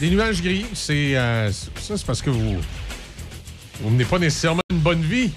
[0.00, 0.64] des nuages gris.
[0.72, 2.56] C'est euh, ça, c'est parce que vous
[3.80, 5.30] vous menez pas nécessairement une bonne vie.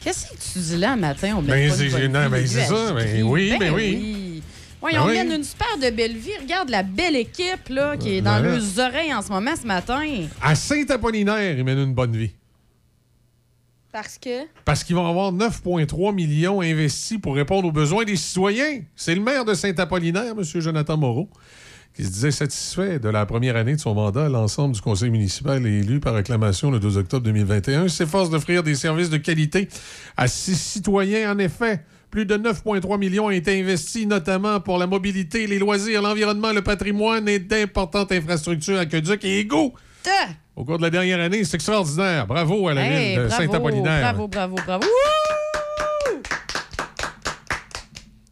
[0.00, 1.34] Qu'est-ce que tu dis là, matin?
[1.38, 2.30] On Ben, c'est- ben,
[2.66, 4.42] ça, ben oui, ben oui.
[4.80, 5.14] Oui, Ben on oui.
[5.14, 6.30] mène une super de belle vie.
[6.40, 8.54] Regarde la belle équipe là, qui est dans Voilà.
[8.56, 10.00] leurs oreilles en ce moment ce matin.
[10.40, 12.30] À Saint-Apollinaire, ils mènent une bonne vie.
[13.90, 14.44] Parce que?
[14.64, 18.82] Parce qu'ils vont avoir 9,3 millions investis pour répondre aux besoins des citoyens.
[18.94, 20.44] C'est le maire de Saint-Apollinaire, M.
[20.44, 21.28] Jonathan Moreau,
[21.94, 25.66] qui se disait satisfait de la première année de son mandat, l'ensemble du conseil municipal
[25.66, 29.68] est élu par acclamation le 2 octobre 2021, s'efforce d'offrir des services de qualité
[30.16, 31.32] à ses citoyens.
[31.34, 36.00] En effet, plus de 9,3 millions ont été investis, notamment pour la mobilité, les loisirs,
[36.02, 39.74] l'environnement, le patrimoine et d'importantes infrastructures aqueducs et égaux.
[40.54, 42.26] Au cours de la dernière année, c'est extraordinaire.
[42.26, 44.00] Bravo à la Hey, ville de bravo, Saint-Apollinaire.
[44.00, 44.86] Bravo, bravo, bravo.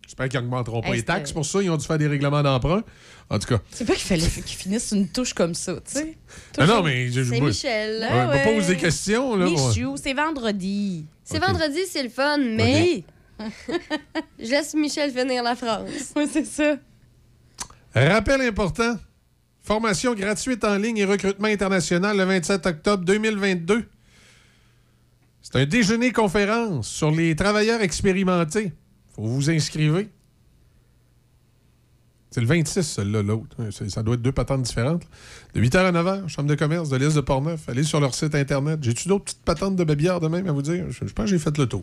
[0.07, 1.63] J'espère qu'ils n'augmenteront pas Hey, les taxes pour ça.
[1.63, 2.83] Ils ont dû faire des règlements d'emprunt.
[3.29, 3.61] En tout cas.
[3.73, 6.17] C'est pas qu'il fallait qu'ils finissent une touche comme ça, tu sais.
[6.59, 7.09] Ah non, mais.
[7.11, 8.01] je- C'est Michel.
[8.03, 8.45] Ouais, Ah ouais.
[8.45, 9.47] pose des questions, là.
[9.47, 11.07] Michou, c'est vendredi.
[11.25, 13.03] C'est vendredi, c'est le fun, mais.
[14.39, 15.91] Je laisse Michel finir la phrase.
[16.17, 16.77] Oui, c'est ça.
[17.95, 18.97] Rappel important.
[19.63, 23.85] Formation gratuite en ligne et recrutement international le 27 octobre 2022.
[25.43, 28.73] C'est un déjeuner-conférence sur les travailleurs expérimentés.
[29.15, 30.05] faut vous inscrire.
[32.37, 33.57] C'est le 26, celle-là, l'autre.
[33.89, 35.05] Ça doit être deux patentes différentes.
[35.55, 37.67] De 8h à 9h, Chambre de commerce de l'Est de Portneuf.
[37.67, 38.79] Allez sur leur site Internet.
[38.83, 40.85] J'ai-tu d'autres petites patentes de babières de même à vous dire?
[40.91, 41.83] Je, je pense que j'ai fait le tour.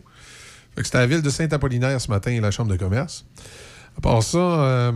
[0.76, 3.26] C'était à la ville de Saint-Apollinaire ce matin, la Chambre de commerce.
[3.98, 4.92] À part ça, euh,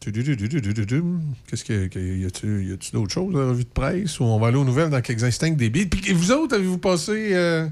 [0.00, 4.38] qu'est-ce que, que- y a-tu y a-tu d'autres choses, la revue de presse, ou on
[4.38, 5.86] va aller aux nouvelles dans quelques instants des billes.
[5.86, 7.66] Puis vous autres, avez-vous passé euh,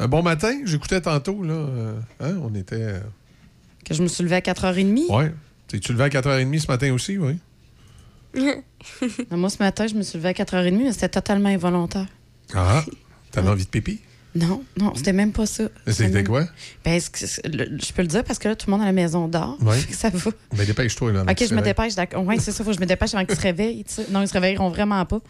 [0.00, 0.58] un bon matin?
[0.64, 1.52] J'écoutais tantôt, là.
[1.54, 2.76] euh, hein, on était.
[2.82, 3.00] euh,
[3.84, 5.06] Que je me suis levée à 4h30.
[5.16, 5.32] ouais.
[5.68, 7.36] T'es-tu levé à 4h30 ce matin aussi, oui?
[9.30, 12.06] Non, Moi, ce matin, je me suis levée à 4h30, mais c'était totalement involontaire.
[12.54, 12.84] Ah,
[13.30, 14.00] t'avais envie de pipi?
[14.38, 15.64] Non, non, c'était même pas ça.
[15.86, 16.44] C'était même- quoi?
[16.84, 17.00] Ben,
[17.44, 19.56] le- je peux le dire parce que là, tout le monde à la maison dort.
[19.58, 20.30] Que ça va.
[20.54, 21.22] Ben, dépêche-toi, là.
[21.22, 21.94] OK, je me dépêche.
[21.94, 22.22] d'accord.
[22.26, 23.84] Oui, c'est ça, faut que je me dépêche avant qu'ils se réveillent.
[24.10, 25.20] Non, ils se réveilleront vraiment pas.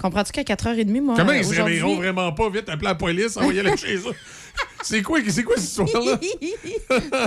[0.00, 2.68] Comprends-tu qu'à 4h30, moi, Comment ils se réveilleront vraiment pas vite?
[2.68, 4.02] Appeler la police, envoyer la chez eux?
[4.82, 6.20] C'est quoi, c'est quoi cette histoire-là?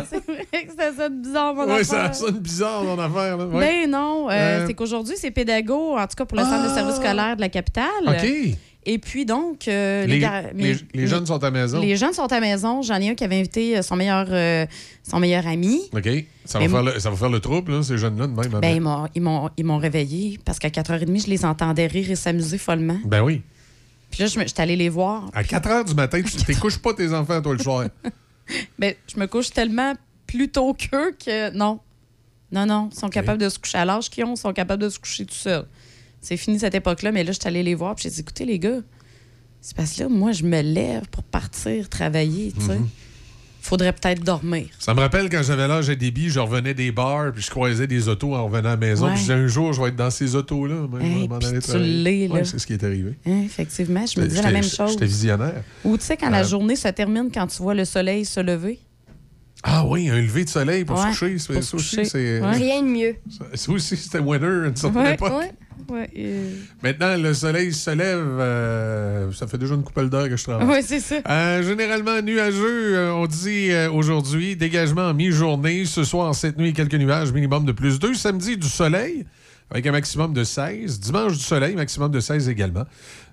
[0.10, 1.86] c'est vrai que ça sonne bizarre, mon Ouais, affaire.
[1.86, 3.36] ça sonne bizarre, mon affaire.
[3.38, 3.46] Là.
[3.48, 3.82] Ouais.
[3.84, 4.64] Ben non, euh, Euh.
[4.68, 6.76] c'est qu'aujourd'hui, c'est pédago, en tout cas pour le centre de Ah!
[6.76, 7.86] service scolaire de la capitale.
[8.06, 8.56] OK.
[8.90, 11.82] Et puis donc, euh, Les, gar- les- mes- les jeunes sont à la maison.
[11.82, 12.82] Les jeunes sont à la maison.
[12.82, 14.66] J'en ai un qui avait invité euh, son meilleur, euh,
[15.04, 15.82] son meilleur ami.
[15.94, 16.08] OK.
[16.46, 18.62] Ça va, faire le, ça va faire le trouble, là, ces jeunes-là, de même.
[18.62, 22.10] Ben, ils m'ont- ils m'ont ils m'ont réveillé parce qu'à 4h30, je les entendais rire
[22.10, 22.98] et s'amuser follement.
[23.04, 23.42] Ben oui.
[24.10, 25.30] Puis là, je me- j'étais allée les voir.
[25.34, 27.88] À 4 h du matin, tu ne couches pas tes enfants, toi, le soir.
[28.80, 29.94] Ben, je me couche tellement
[30.26, 31.82] plus tôt qu'eux que non.
[32.54, 32.88] Non, non.
[32.94, 34.98] Ils sont capables de se coucher à l'âge qu'ils ont, ils sont capables de se
[34.98, 35.66] coucher tout seuls.
[36.22, 38.46] C'est fini cette époque-là, mais là, je suis allée les voir, puis j'ai dit, écoutez,
[38.46, 38.80] les gars,
[39.62, 42.76] c'est parce que là, moi, je me lève pour partir travailler, tu sais.
[42.80, 42.88] Mhm.
[43.62, 44.68] Faudrait peut-être dormir.
[44.80, 47.86] Ça me rappelle quand j'avais l'âge à débit, je revenais des bars, puis je croisais
[47.86, 49.06] des autos en revenant à la maison.
[49.08, 49.12] Ouais.
[49.12, 50.88] Puis je disais, un jour, je vais être dans ces autos-là.
[50.90, 52.04] même, Hey, tu travailler.
[52.04, 52.34] l'es, là.
[52.36, 53.16] Ouais, c'est ce qui est arrivé.
[53.26, 54.92] Hein, effectivement, je me disais la même chose.
[54.92, 55.64] J'étais visionnaire.
[55.84, 58.40] Ou tu sais, quand la Euh, journée se termine, quand tu vois le soleil se
[58.40, 58.80] lever?
[59.64, 61.32] Ah oui, un lever de soleil pour Ouais, se coucher.
[61.54, 62.06] pour ça se aussi, coucher.
[62.10, 62.40] c'est.
[62.42, 62.52] Ouais.
[62.52, 63.16] Rien de mieux.
[63.54, 65.44] ça- aussi, c'était winter à une certaine Ouais, époque.
[65.92, 66.10] Ouais,
[66.84, 68.20] Maintenant, le soleil se lève.
[68.40, 70.68] euh, ça fait déjà une couple d'heures que je travaille.
[70.68, 71.16] Ouais, c'est ça.
[71.30, 74.56] Euh, généralement nuageux, euh, on dit aujourd'hui.
[74.56, 75.86] Dégagement en mi-journée.
[75.86, 78.14] Ce soir, cette nuit, quelques nuages, minimum de plus 2.
[78.14, 79.26] Samedi, du soleil,
[79.70, 81.00] avec un maximum de 16.
[81.00, 82.86] Dimanche, du soleil, maximum de 16 également.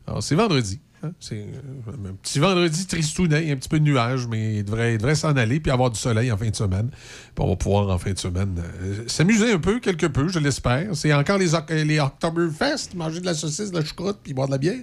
[0.06, 0.80] Alors, c'est vendredi.
[1.04, 1.12] Hein.
[1.20, 4.98] C'est euh, un petit vendredi tristounet, un petit peu de nuages, mais il devrait, il
[4.98, 6.90] devrait s'en aller puis avoir du soleil en fin de semaine.
[6.90, 10.38] Puis on va pouvoir, en fin de semaine, euh, s'amuser un peu, quelque peu, je
[10.38, 10.88] l'espère.
[10.94, 14.52] C'est encore les, les Oktoberfest, manger de la saucisse, de la choucroute puis boire de
[14.52, 14.80] la bière.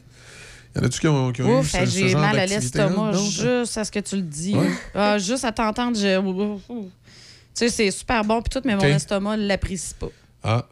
[0.76, 3.12] Y en a-tu qui ont, qui ont eu Ouf, ce j'ai genre mal à l'estomac
[3.12, 3.24] Non?
[3.24, 4.56] juste à ce que tu le dis.
[4.56, 4.70] Ouais.
[4.96, 6.20] Ah, juste à t'entendre, je...
[7.54, 10.08] Tu sais, c'est super bon, puis tout, mais mon estomac ne l'apprécie pas.
[10.42, 10.66] Ah.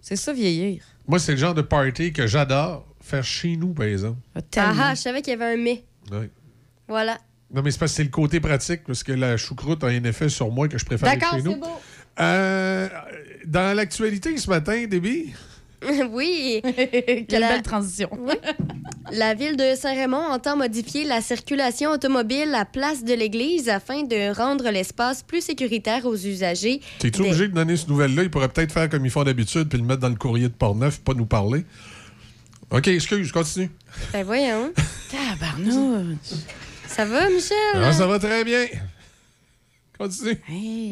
[0.00, 0.82] C'est ça, vieillir.
[1.06, 4.18] Moi, c'est le genre de party que j'adore faire chez nous, par exemple.
[4.56, 5.84] Ah ah, je savais qu'il y avait un mais.
[6.10, 6.30] Ouais.
[6.88, 7.18] Voilà.
[7.54, 10.04] Non, mais c'est parce que c'est le côté pratique, parce que la choucroute a un
[10.04, 11.52] effet sur moi que je préfère être D'accord, chez nous.
[11.52, 11.80] c'est beau.
[12.18, 12.88] Euh,
[13.46, 15.32] dans l'actualité ce matin, Déby,
[16.10, 16.60] oui.
[17.28, 18.08] Quelle La- belle transition.
[18.18, 18.34] Oui.
[19.12, 24.34] La ville de Saint-Raymond entend modifier la circulation automobile à place de l'église afin de
[24.34, 26.80] rendre l'espace plus sécuritaire aux usagers.
[26.98, 28.24] t'es-tu Des- obligé de donner cette nouvelle-là?
[28.24, 30.54] Ils pourraient peut-être faire comme ils font d'habitude puis le mettre dans le courrier de
[30.54, 31.64] Portneuf pas nous parler.
[32.70, 33.70] OK, excuse, continue.
[34.12, 34.72] Ben voyons.
[35.10, 36.16] Tabarnouche.
[36.88, 37.56] Ça va, Michel?
[37.74, 38.66] Ah, ça va très bien.
[39.98, 40.38] Continue.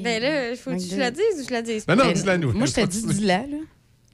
[0.03, 1.87] Ben là, faut que tu la dises ou je la dise?
[1.89, 2.53] Non, non, dis-la nous.
[2.53, 3.20] Moi, je te dis, Continue.
[3.20, 3.57] dis-la, là.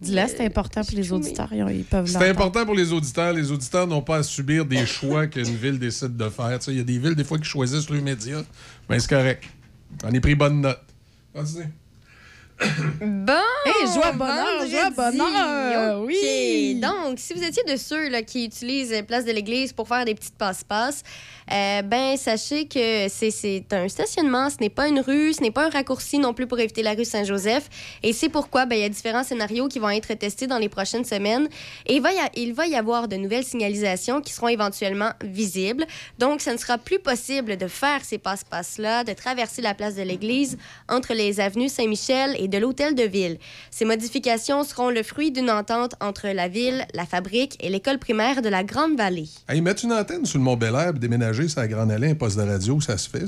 [0.01, 1.53] Dis-la, c'est important pour les auditeurs.
[1.53, 3.35] Ils, peuvent C'est important pour les auditeurs.
[3.35, 6.59] Les auditeurs n'ont pas à subir des choix qu'une ville décide de faire.
[6.59, 8.43] Tu sais, Il y a des villes, des fois, qui choisissent le média.
[8.89, 9.45] Ben, c'est correct.
[10.03, 10.81] J'en ai pris bonne note.
[11.35, 11.69] Continue.
[13.01, 13.35] Bon!
[13.65, 16.79] Hey, joie bonheur, joie bonheur, oui.
[16.81, 20.05] Donc, si vous étiez de ceux là, qui utilisent euh, Place de l'Église pour faire
[20.05, 21.03] des petites passe-passe,
[21.53, 25.67] euh, ben sachez que c'est- un stationnement, ce n'est pas une rue, ce n'est pas
[25.67, 27.69] un raccourci non plus pour éviter la rue Saint-Joseph.
[28.03, 30.69] Et c'est pourquoi ben, il y a différents scénarios qui vont être testés dans les
[30.69, 31.49] prochaines semaines.
[31.87, 31.97] Et
[32.37, 35.87] il va, y avoir de nouvelles signalisations qui seront éventuellement visibles.
[36.19, 40.03] Donc, ce ne sera plus possible de faire ces passe-passe-là, de traverser la place de
[40.03, 43.39] l'Église entre les avenues Saint-Michel et de l'Hôtel de Ville.
[43.71, 48.43] Ces modifications seront le fruit d'une entente entre la ville, la fabrique et l'école primaire
[48.43, 49.29] de la Grande Vallée.
[49.49, 52.97] Hey, mettre une antenne sur le Mont Bel Air, déménager un poste de radio, ça
[52.97, 53.25] se fait?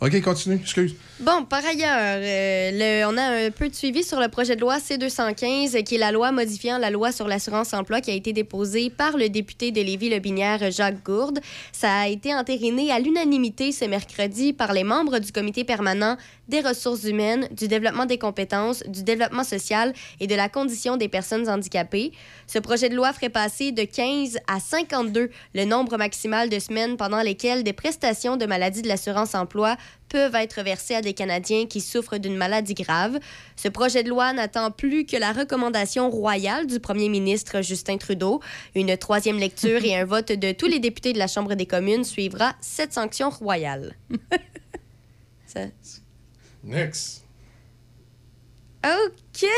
[0.00, 0.94] OK, continue, excuse.
[1.20, 4.78] Bon, par ailleurs, euh, on a un peu de suivi sur le projet de loi
[4.78, 9.16] C-215, qui est la loi modifiant la loi sur l'assurance-emploi qui a été déposée par
[9.16, 11.40] le député de Lévis-Lobinière, Jacques Gourde.
[11.72, 16.16] Ça a été entériné à l'unanimité ce mercredi par les membres du comité permanent
[16.48, 21.08] des ressources humaines, du développement des compétences, du développement social et de la condition des
[21.08, 22.12] personnes handicapées.
[22.46, 26.96] Ce projet de loi ferait passer de 15 à 52 le nombre maximal de semaines
[26.96, 29.76] pendant lesquelles des prestations de maladie de l'assurance-emploi
[30.08, 33.18] peuvent être versées à des Canadiens qui souffrent d'une maladie grave.
[33.56, 38.40] Ce projet de loi n'attend plus que la recommandation royale du premier ministre Justin Trudeau.
[38.76, 42.04] Une troisième lecture et un vote de tous les députés de la Chambre des communes
[42.04, 43.96] suivra cette sanction royale.
[45.46, 45.66] Ça-
[46.66, 47.24] Next.
[48.84, 49.48] OK.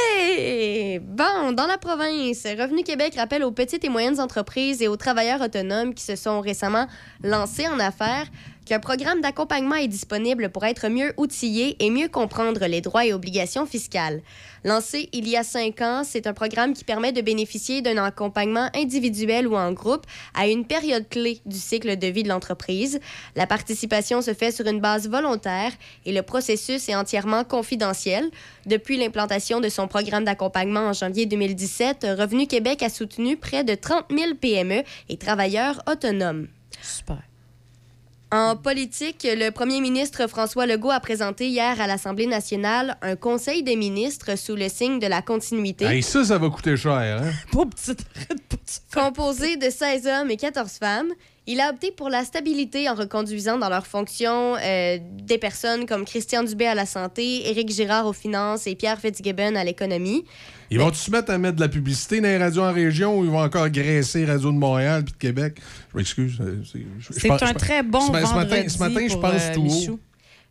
[1.02, 5.40] Bon, dans la province, Revenu Québec rappelle aux petites et moyennes entreprises et aux travailleurs
[5.40, 6.86] autonomes qui se sont récemment
[7.22, 8.26] lancés en affaires
[8.68, 13.14] qu'un programme d'accompagnement est disponible pour être mieux outillé et mieux comprendre les droits et
[13.14, 14.20] obligations fiscales.
[14.62, 18.68] Lancé il y a cinq ans, c'est un programme qui permet de bénéficier d'un accompagnement
[18.74, 20.04] individuel ou en groupe
[20.34, 23.00] à une période clé du cycle de vie de l'entreprise.
[23.36, 25.72] La participation se fait sur une base volontaire
[26.04, 28.30] et le processus est entièrement confidentiel.
[28.66, 33.74] Depuis l'implantation de son programme d'accompagnement en janvier 2017, Revenu Québec a soutenu près de
[33.74, 36.48] 30 000 PME et travailleurs autonomes.
[36.82, 37.27] Super.
[38.30, 43.62] En politique, le premier ministre François Legault a présenté hier à l'Assemblée nationale un conseil
[43.62, 45.86] des ministres sous le signe de la continuité.
[45.86, 47.30] Hey, ça, ça va coûter cher, hein?
[47.52, 48.04] Pauvre petite
[48.92, 51.14] Composé de 16 hommes et 14 femmes,
[51.46, 56.04] il a opté pour la stabilité en reconduisant dans leurs fonctions euh, des personnes comme
[56.04, 60.26] Christian Dubé à la santé, Éric Girard aux finances et Pierre Fitzgibbon à l'économie.
[60.70, 63.24] Ils vont-tu se mettre à mettre de la publicité dans les radios en région ou
[63.24, 65.60] ils vont encore graisser Radio de Montréal puis de Québec?
[65.92, 66.38] Je m'excuse.
[66.40, 69.32] euh, c'est- un je- très bon ce, ma- ce matin, vendredi ce matin, je pense
[69.42, 69.92] euh, tout Michou.
[69.94, 70.00] haut.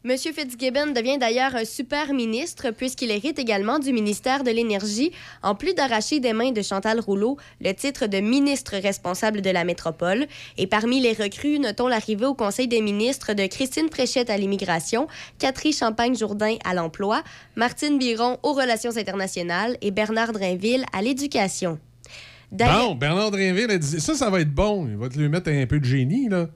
[0.08, 5.12] Monsieur Fitzgibbon devient d'ailleurs un super ministre puisqu'il hérite également du ministère de l'Énergie,
[5.44, 9.66] en plus d'arracher des mains de Chantal Rouleau le titre de ministre responsable de la
[9.66, 10.28] métropole.
[10.58, 15.10] Et parmi les recrues, notons l'arrivée au Conseil des ministres de Christine Fréchette à l'immigration,
[15.40, 17.22] Catherine Champagne-Jourdain à l'emploi,
[17.58, 21.80] Martine Biron aux relations internationales et Bernard Drainville à l'éducation.
[22.50, 24.88] Bon, Bernard dit ça, ça va être bon.
[24.88, 26.48] Il va te lui mettre un peu de génie, là.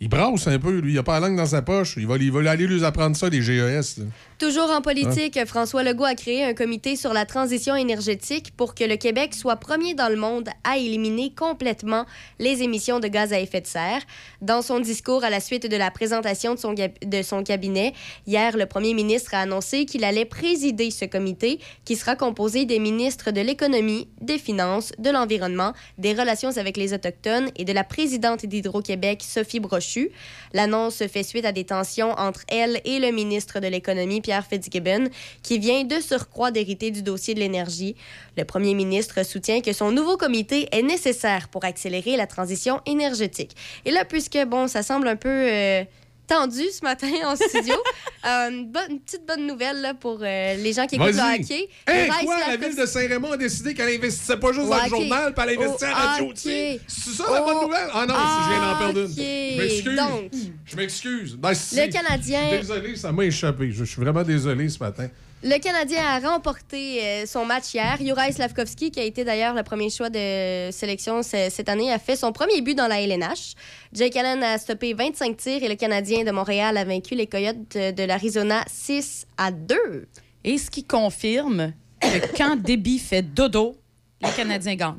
[0.00, 0.92] Il brasse un peu, lui.
[0.92, 1.94] Il a pas la langue dans sa poche.
[1.96, 4.04] Il va, il va aller lui apprendre ça, les GES.
[4.38, 8.82] Toujours en politique, François Legault a créé un comité sur la transition énergétique pour que
[8.82, 12.04] le Québec soit premier dans le monde à éliminer complètement
[12.40, 14.02] les émissions de gaz à effet de serre.
[14.42, 17.92] Dans son discours à la suite de la présentation de son, de son cabinet,
[18.26, 22.80] hier, le premier ministre a annoncé qu'il allait présider ce comité qui sera composé des
[22.80, 27.84] ministres de l'économie, des finances, de l'environnement, des relations avec les Autochtones et de la
[27.84, 30.10] présidente d'Hydro-Québec, Sophie Brochu.
[30.52, 35.08] L'annonce fait suite à des tensions entre elle et le ministre de l'Économie, Pierre Fitzgibbon,
[35.42, 37.96] qui vient de surcroît d'hériter du dossier de l'énergie.
[38.36, 43.56] Le premier ministre soutient que son nouveau comité est nécessaire pour accélérer la transition énergétique.
[43.84, 45.28] Et là, puisque, bon, ça semble un peu...
[45.28, 45.84] euh,
[46.26, 47.74] tendu ce matin en studio.
[48.26, 51.42] Euh, une, bonne- une petite bonne nouvelle là, pour euh, les gens qui écoutent le
[51.42, 51.68] hockey.
[51.86, 52.38] Hey, Uriah quoi?
[52.48, 55.44] La ville de Saint-Raymond a décidé qu'elle investissait pas juste dans Ouais, le journal, puis
[55.46, 56.36] elle investissait Oh, à Radio ok.
[56.38, 57.88] C'est ça la bonne Oh, nouvelle?
[57.92, 59.08] Ah non, si je viens d'en perdre une.
[59.14, 59.96] Je m'excuse.
[59.98, 60.30] Donc,
[60.64, 61.36] Je m'excuse.
[61.36, 63.70] Ben, si- Le Canadien- Je désolé, ça m'a échappé.
[63.72, 65.08] Je suis vraiment désolé ce matin.
[65.46, 67.98] Le Canadien a remporté euh, son match hier.
[68.00, 71.98] Juraj Slavkovski, qui a été d'ailleurs le premier choix de sélection ce- cette année, a
[71.98, 73.52] fait son premier but dans la LNH.
[73.92, 77.76] Jake Allen a stoppé 25 tirs et le Canadien de Montréal a vaincu les Coyotes
[77.76, 80.08] de, l'Arizona 6 à 2.
[80.44, 83.76] Et ce qui confirme que quand Déby fait dodo,
[84.22, 84.98] les Canadiens gagnent.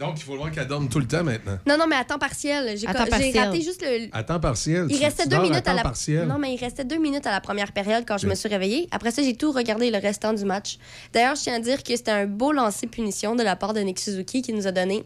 [0.00, 1.58] Donc, il faut voir qu'elle dorme tout le temps maintenant.
[1.66, 2.76] Non, non, mais à temps partiel.
[2.78, 4.08] J'ai raté juste le.
[4.12, 4.86] À temps partiel.
[4.88, 5.82] Il tu- restait tu deux minutes à, temps la.
[5.82, 6.26] partiel.
[6.26, 8.88] Non, mais il restait deux minutes à la première période quand je me suis réveillée.
[8.90, 10.78] Après ça, j'ai tout regardé le restant du match.
[11.12, 13.80] D'ailleurs, je tiens à dire que c'était un beau lancer punition de la part de
[13.80, 15.04] Nick Suzuki qui nous a donné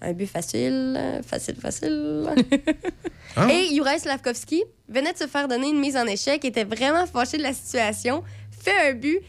[0.00, 2.26] un but facile, facile, facile.
[3.36, 3.48] Hein?
[3.48, 7.36] Et Juraj Slavkovski venait de se faire donner une mise en échec, était vraiment fâché
[7.38, 9.20] de la situation, fait un but.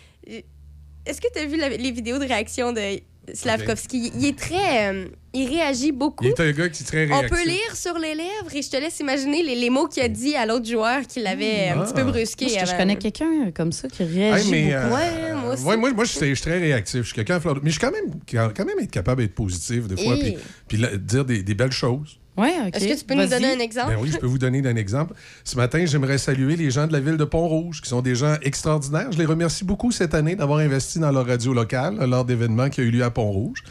[1.06, 3.00] est-ce que tu as vu la- les vidéos de réaction de
[3.34, 4.12] Slavkovski?
[4.18, 4.92] Il est très.
[4.94, 6.26] euh, il réagit beaucoup.
[6.26, 7.30] Il est un gars qui est très On réactif.
[7.30, 10.10] peut lire sur les lèvres et je te laisse imaginer les, les mots qu'il a
[10.10, 11.84] dit à l'autre joueur qui l'avait un Ah.
[11.86, 12.46] petit peu brusqué.
[12.48, 14.76] Moi, je, je connais quelqu'un comme ça qui Hey, réagit mais, beaucoup.
[14.78, 15.64] euh, Ouais, moi aussi.
[15.64, 17.02] ouais, moi, moi, je suis je suis très réactif.
[17.02, 19.22] Je suis quelqu'un à fleur de- Mais je suis quand même, quand même être capable
[19.22, 20.38] d'être positif des fois, Et-
[20.68, 22.18] puis, dire des, des belles choses.
[22.38, 22.54] Ouais.
[22.74, 23.94] Est-ce que tu peux nous donner un exemple?
[23.94, 25.14] Ben oui, je peux vous donner un exemple.
[25.44, 28.36] Ce matin, j'aimerais saluer les gens de la ville de Pont-Rouge, qui sont des gens
[28.42, 29.12] extraordinaires.
[29.12, 32.80] Je les remercie beaucoup cette année d'avoir investi dans leur radio locale lors d'événements qui
[32.80, 33.64] ont eu lieu à Pont-Rouge.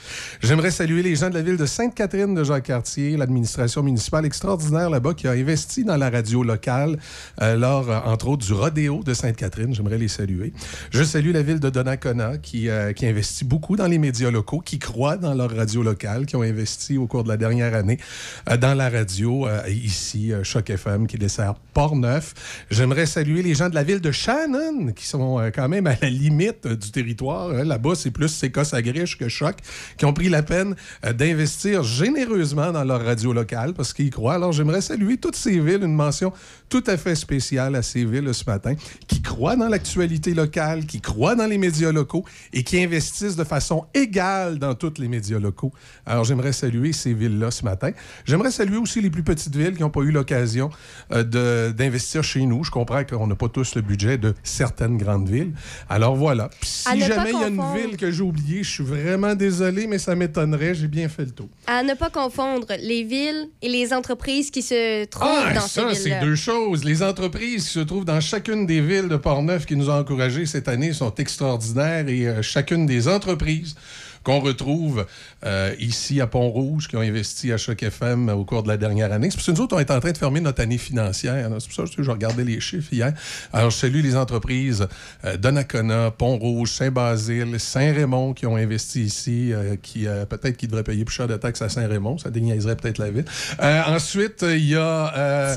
[0.43, 5.15] J'aimerais saluer les gens de la ville de Sainte-Catherine de Jacques-Cartier, l'administration municipale extraordinaire là-bas
[5.15, 6.99] qui a investi dans la radio locale
[7.41, 9.75] euh, lors, euh, entre autres, du rodéo de Sainte-Catherine.
[9.75, 10.53] J'aimerais les saluer.
[10.91, 14.61] Je salue la ville de Donnacona qui, euh, qui investit beaucoup dans les médias locaux,
[14.61, 17.99] qui croient dans leur radio locale, qui ont investi au cours de la dernière année
[18.57, 22.65] dans la radio euh, ici, euh, Choc FM, qui dessert Port-Neuf.
[22.71, 25.95] J'aimerais saluer les gens de la ville de Shannon, qui sont euh, quand même à
[26.01, 27.51] la limite euh, du territoire.
[27.51, 27.65] hein.
[27.65, 29.57] Là-bas, c'est plus Sécosse à que Choc,
[29.97, 30.75] qui ont pris la peine
[31.05, 34.35] euh, d'investir généreusement dans leur radio locale parce qu'ils y croient.
[34.35, 36.33] Alors, j'aimerais saluer toutes ces villes, une mention
[36.71, 38.75] tout à fait spéciale à ces villes ce matin,
[39.07, 43.45] qui croient dans l'actualité locale, qui croient dans les médias locaux et qui investissent de
[43.45, 45.73] façon égale dans tous les médias locaux.
[46.07, 47.91] Alors, j'aimerais saluer ces villes-là ce matin.
[48.25, 50.71] J'aimerais saluer aussi les plus petites villes qui n'ont pas eu l'occasion
[51.13, 52.63] euh, d'investir chez nous.
[52.65, 55.53] Je comprends qu'on n'a pas tous le budget de certaines grandes villes.
[55.89, 56.49] Alors voilà.
[56.61, 59.87] Puis si jamais il y a une ville que j'ai oubliée, je suis vraiment désolé,
[59.89, 60.75] mais ça m'étonnerait.
[60.75, 61.49] J'ai bien fait le tour.
[61.67, 65.89] À ne pas confondre les villes et les entreprises qui se trouvent Ah, dans ça,
[65.91, 66.21] ces c'est villes-là.
[66.21, 66.60] deux choses.
[66.85, 70.45] Les entreprises qui se trouvent dans chacune des villes de Portneuf qui nous ont encouragés
[70.45, 73.75] cette année sont extraordinaires et euh, chacune des entreprises
[74.23, 75.07] qu'on retrouve
[75.45, 79.13] euh, ici à Pont-Rouge, qui ont investi à Choc FM au cours de la dernière
[79.13, 79.31] année.
[79.31, 81.49] C'est parce que nous autres, on est en train de fermer notre année financière.
[81.49, 81.57] là.
[81.59, 83.13] C'est pour ça que je regardais les chiffres hier.
[83.53, 84.87] Alors, je salue les entreprises
[85.25, 90.85] euh, Donnacona, Pont-Rouge, Saint-Basile, Saint-Raymond qui ont investi ici, euh, qui euh, peut-être qu'ils devraient
[90.85, 92.19] payer plus cher de taxes à Saint-Raymond.
[92.19, 93.25] Ça déniaiserait peut-être la ville.
[93.61, 95.55] Ensuite, il y a...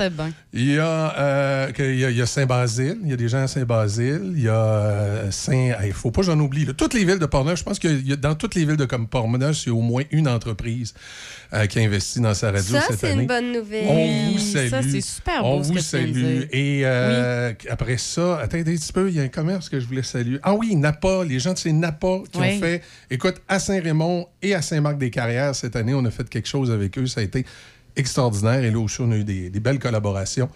[0.53, 5.73] il y y Saint-Basile, il y a des gens à Saint-Basile, il y a Saint...
[5.85, 6.65] Il faut pas j'en oublie.
[6.65, 6.73] là.
[6.73, 9.65] Toutes les villes de Portneuf, je pense que dans toutes les villes de comme Portneuf,
[9.65, 10.93] il y a au moins une entreprise
[11.53, 13.21] euh, qui a investi dans sa radio Ça, cette c'est année.
[13.23, 13.85] une bonne nouvelle.
[13.87, 14.69] On vous salue.
[14.69, 16.43] ça, c'est super On vous salue.
[16.51, 19.85] Et euh, après ça, attendez un petit peu, il y a un commerce que je
[19.85, 20.39] voulais saluer.
[20.43, 22.47] Ah oui, Napa, les gens de chez Napa qui Oui.
[22.55, 22.81] ont fait,
[23.11, 27.05] écoute, à Saint-Raymond et à Saint-Marc-des-Carrières cette année, on a fait quelque chose avec eux.
[27.07, 27.45] Ça a été
[27.95, 28.63] extraordinaire.
[28.63, 30.49] Et là aussi, on a eu des, des belles collaborations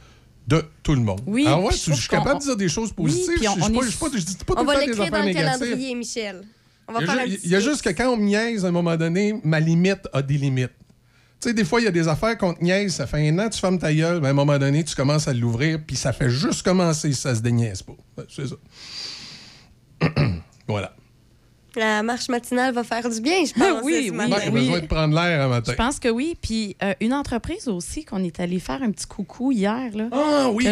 [0.48, 1.20] de tout le monde.
[1.28, 3.34] Oui, Alors ouais, je je suis capable de dire des choses positives.
[3.50, 4.86] on- je ne dis pas, je je dis pas tout On le va temps des
[4.88, 6.42] l'écrire dans le calendrier, Michel.
[6.88, 7.72] On va Il y, a faire un ju- petit il y a sketch.
[7.72, 10.72] juste que quand on me niaise, à un moment donné, ma limite a des limites.
[11.40, 13.38] Tu sais, des fois, il y a des affaires qu'on te niaise, ça fait un
[13.40, 15.96] an, tu fermes ta gueule, mais à un moment donné, tu commences à l'ouvrir, puis
[15.96, 17.94] ça fait juste commencer ça se déniaise pas.
[18.18, 18.56] Ouais, C'est ça.
[20.68, 20.96] voilà.
[21.78, 23.84] La marche matinale va faire du bien, je pense.
[23.84, 24.30] Oui, ce oui, matin.
[24.30, 25.72] Moi, j'ai besoin de prendre l'air un matin.
[25.72, 26.36] Je pense que oui.
[26.42, 29.96] Puis euh, une entreprise aussi qu'on est allé faire un petit coucou hier.
[29.96, 30.66] Là, Ah oui,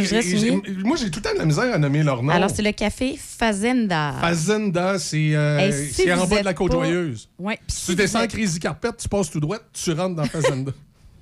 [0.84, 2.30] moi, j'ai tout le temps de la misère à nommer leur nom.
[2.34, 4.14] Alors, c'est le café Fazenda.
[4.19, 7.30] Fazenda, c'est euh, si c'est en vous bas de la pas- Côte-Joyeuse.
[7.38, 10.26] Ouais, Si tu descends à êtes- Crazy Carpet, tu passes tout droit, tu rentres dans
[10.26, 10.72] Fazenda.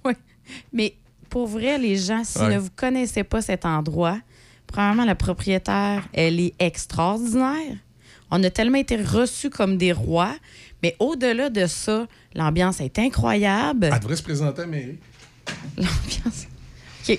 [0.74, 0.96] Mais
[1.30, 2.54] pour vrai, les gens, si Ouais.
[2.56, 4.18] ne vous connaissez pas cet endroit,
[4.68, 7.78] premièrement, la propriétaire, elle est extraordinaire.
[8.36, 10.36] On a tellement été reçus comme des rois.
[10.82, 13.90] Mais au-delà de ça, l'ambiance est incroyable.
[13.94, 14.98] Elle devrait se présenter à mairie.
[15.78, 16.48] L'ambiance.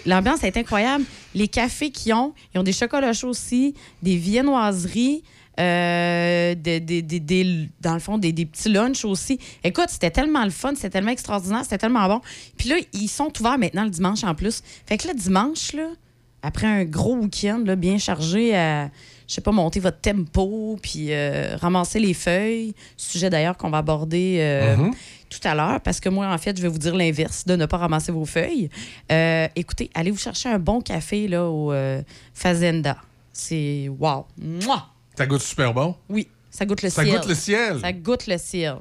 [0.06, 1.04] L'ambiance est incroyable.
[1.34, 5.22] Les cafés qu'ils ont, ils ont des chocolats chauds aussi, des viennoiseries,
[5.60, 9.38] euh, des- des- des- des- dans le fond, des, des petits lunchs aussi.
[9.62, 12.20] Écoute, c'était tellement le fun, c'était tellement extraordinaire, c'était tellement bon.
[12.56, 14.62] Puis là, ils sont ouverts maintenant le dimanche en plus.
[14.86, 15.88] Fait que là, dimanche, là,
[16.42, 18.90] après un gros week-end là, bien chargé à,
[19.28, 23.78] je sais pas, monter votre tempo, puis euh, ramasser les feuilles, sujet d'ailleurs qu'on va
[23.78, 24.90] aborder euh, Mhm.
[25.30, 27.66] tout à l'heure, parce que moi, en fait, je vais vous dire l'inverse, de ne
[27.66, 28.68] pas ramasser vos feuilles.
[29.10, 31.72] Euh, écoutez, allez vous chercher un bon café là, au
[32.32, 32.96] Fazenda?
[33.32, 34.26] C'est wow.
[34.40, 34.86] Mouah!
[35.16, 35.94] Ça goûte super bon.
[36.08, 37.16] Oui, ça goûte le Ça ciel.
[37.16, 37.78] goûte le ciel.
[37.80, 38.76] Ça goûte le ciel.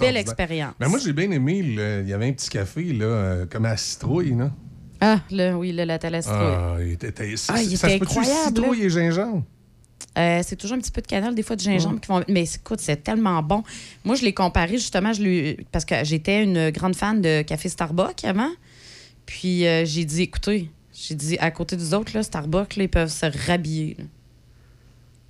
[0.00, 0.74] Belle expérience.
[0.80, 3.70] Ben moi, j'ai bien aimé, le- il y avait un petit café, là, comme à
[3.70, 4.50] la citrouille, là.
[5.00, 6.40] Ah, là, oui, le latte à la citrouille.
[6.40, 9.44] Ah, il était, était- Ah, il ça se peut-tu incroyable, citrouille et gingembre?
[10.18, 12.22] Euh, c'est toujours un petit peu de cannelle, des fois de gingembre qui vont.
[12.28, 13.62] Mais écoute, c'est tellement bon.
[14.04, 18.24] Moi, je l'ai comparé justement, je parce que j'étais une grande fan de café Starbucks
[18.24, 18.50] avant.
[19.26, 22.88] Puis euh, j'ai dit, écoutez, j'ai dit à côté des autres, là, Starbucks, là, ils
[22.88, 23.96] peuvent se rhabiller.
[23.98, 24.04] là.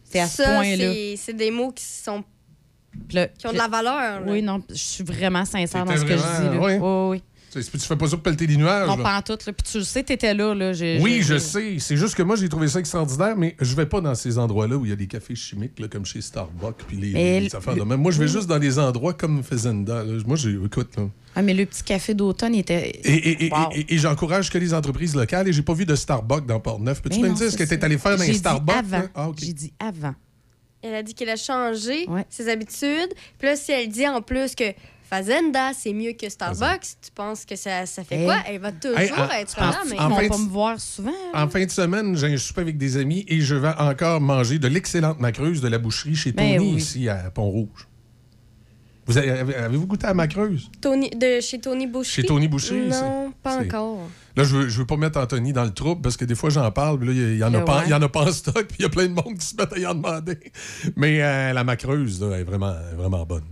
[0.05, 0.93] C'est à ce point-là.
[0.93, 2.23] c'est- c'est des mots qui, sont,
[3.09, 4.21] qui ont de la valeur.
[4.21, 4.27] là.
[4.33, 6.57] Oui, non, je suis vraiment sincère dans ce que je dis.
[6.57, 6.61] Là.
[6.61, 6.75] oui.
[6.75, 7.23] Oui, oui.
[7.63, 8.87] Tu tu fais pas ça pour pelleter des nuages.
[8.89, 9.33] Non, pas en tout.
[9.47, 9.53] là.
[9.53, 10.55] Puis tu le sais, t'étais là.
[10.55, 10.73] là.
[10.73, 11.77] J'ai- Oui, j'ai- je sais.
[11.79, 14.77] C'est juste que moi, j'ai trouvé ça extraordinaire, mais je vais pas dans ces endroits-là
[14.77, 17.75] où il y a des cafés chimiques, là, comme chez Starbucks, puis les, les affaires
[17.75, 18.01] de même.
[18.01, 20.05] Moi, je vais juste dans des endroits comme Fazenda.
[20.05, 20.23] là.
[20.27, 21.05] Moi, j'ai, écoute, là.
[21.35, 22.89] Ah, mais le petit café d'automne il était.
[23.05, 23.69] Et, et- et- Wow.
[23.75, 27.03] et- et j'encourage que les entreprises locales, et j'ai pas vu de Starbucks dans Port-Neuf.
[27.03, 28.75] Peux-tu Mais me dire ce que tu es allé faire dans J'ai les dit Starbucks?
[28.77, 28.99] avant.
[28.99, 29.09] là?
[29.15, 29.37] Ah, OK.
[29.41, 30.15] J'ai dit avant.
[30.83, 33.13] Elle a dit qu'elle a changé ses habitudes.
[33.39, 34.65] Puis là, si elle dit en plus que
[35.09, 38.25] Fazenda, c'est mieux que Starbucks, tu penses que ça, ça fait Hey.
[38.25, 38.37] quoi?
[38.49, 39.97] Elle va toujours Hey, en- être en- là, mais...
[39.97, 41.13] Ils vont pas me voir souvent.
[41.33, 44.59] En fin de semaine, j'ai un souper avec des amis et je vais encore manger
[44.59, 46.81] de l'excellente macreuse de la boucherie chez Ben Tony, oui.
[46.81, 47.87] ici à Pont-Rouge.
[49.09, 50.69] Vous avez, avez- avez-vous goûté à la macreuse?
[50.81, 52.13] Tony, de chez Tony Boucherie?
[52.13, 54.09] Chez Tony Boucherie, Non, c'est- pas c'est- encore.
[54.37, 56.51] Là, je veux, je veux pas mettre Anthony dans le trouble parce que des fois,
[56.51, 57.65] j'en parle, puis là, il y, en a Ouais.
[57.65, 59.39] pas, il y en a pas en stock, puis il y a plein de monde
[59.39, 60.37] qui se mettent à y en demander.
[60.97, 63.45] Mais euh, la macreuse, là, est vraiment, elle est vraiment bonne.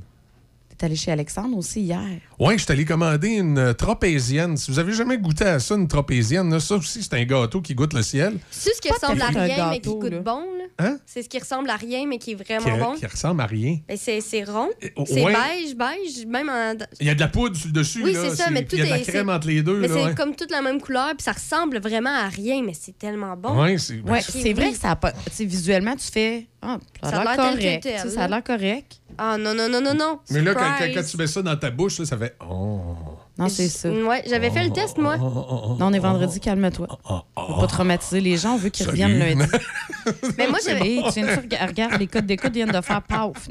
[0.76, 2.00] T'es allé chez Alexandre aussi hier.
[2.38, 4.56] Ouais, je suis allé commander une euh, tropézienne.
[4.56, 7.60] Si vous avez jamais goûté à ça, une tropézienne, là, ça aussi, c'est un gâteau
[7.60, 8.38] qui goûte le ciel.
[8.50, 10.18] C'est ce qui ressemble à rien, mais qui là.
[10.20, 10.40] bon.
[10.40, 10.64] Là.
[10.80, 10.98] Hein?
[11.06, 12.94] C'est ce qui ressemble à rien, mais qui est Qui, vraiment bon.
[12.98, 13.78] qui ressemble à rien.
[13.86, 14.68] Ben, c'est c'est rond.
[14.96, 15.32] oh, C'est ouais.
[15.32, 16.74] beige, beige, même en...
[17.00, 18.02] Il y a de la poudre sur le dessus.
[18.02, 19.46] Oui, c'est ça, mais puis Il y a de la tout est- crème c'est- entre
[19.46, 19.78] les deux.
[19.78, 20.14] Mais c'est ouais.
[20.16, 23.62] comme toute la même couleur, puis ça ressemble vraiment à rien, mais c'est tellement bon.
[23.62, 24.72] Ouais, c'est- Ouais, c'est vrai oui.
[24.72, 25.12] que ça a pas.
[25.38, 26.46] Visuellement, tu fais.
[26.62, 27.88] Ah, ça a l'air correct.
[28.08, 29.00] Ça a l'air correct.
[29.18, 30.18] Ah non, non, non, non, non.
[30.30, 32.36] Mais là, quand, quand- tu mets ça dans ta bouche, là, ça fait.
[32.48, 32.80] Oh.
[33.36, 33.90] Non, c'est ça.
[33.90, 35.16] Ouais, j'avais fait le test, moi.
[35.16, 36.86] Non, on est vendredi, calme-toi.
[37.10, 39.02] Oh, Faut pas traumatiser les gens, on veut qu'ils Salut.
[39.02, 39.50] reviennent lundi.
[40.38, 43.02] Mais moi, j'avais Hey, tu viens de faire- regarde, les codes d'écoute viennent de faire
[43.02, 43.48] paf.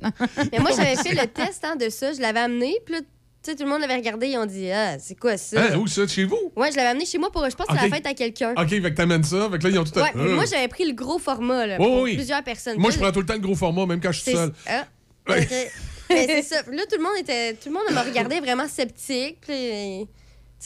[0.51, 2.13] mais moi, j'avais fait le test hein, de ça.
[2.13, 4.27] Je l'avais amené, puis là, tu sais, tout le monde l'avait regardé.
[4.27, 5.59] Ils ont dit, ah, c'est quoi ça?
[5.61, 6.37] Hein, où ça, chez vous?
[6.55, 7.89] Ouais, je l'avais amené chez moi pour, je pense, que c'est Ok.
[7.89, 8.53] la fête à quelqu'un.
[8.57, 9.49] OK, fait que t'amènes ça.
[9.51, 11.75] Fait que là, ils ont tout à Ouais, moi, j'avais pris le gros format, là,
[11.79, 12.13] Oui, pour oui.
[12.15, 12.77] plusieurs personnes.
[12.77, 14.53] Moi, je prends tout le temps le gros format, même quand je suis c'est- seul.
[14.65, 14.85] Ah,
[15.27, 16.57] Mais c'est ça.
[16.71, 17.53] Là, tout le monde était.
[17.53, 19.37] Tout le monde me regardait vraiment sceptique.
[19.41, 20.07] Puis,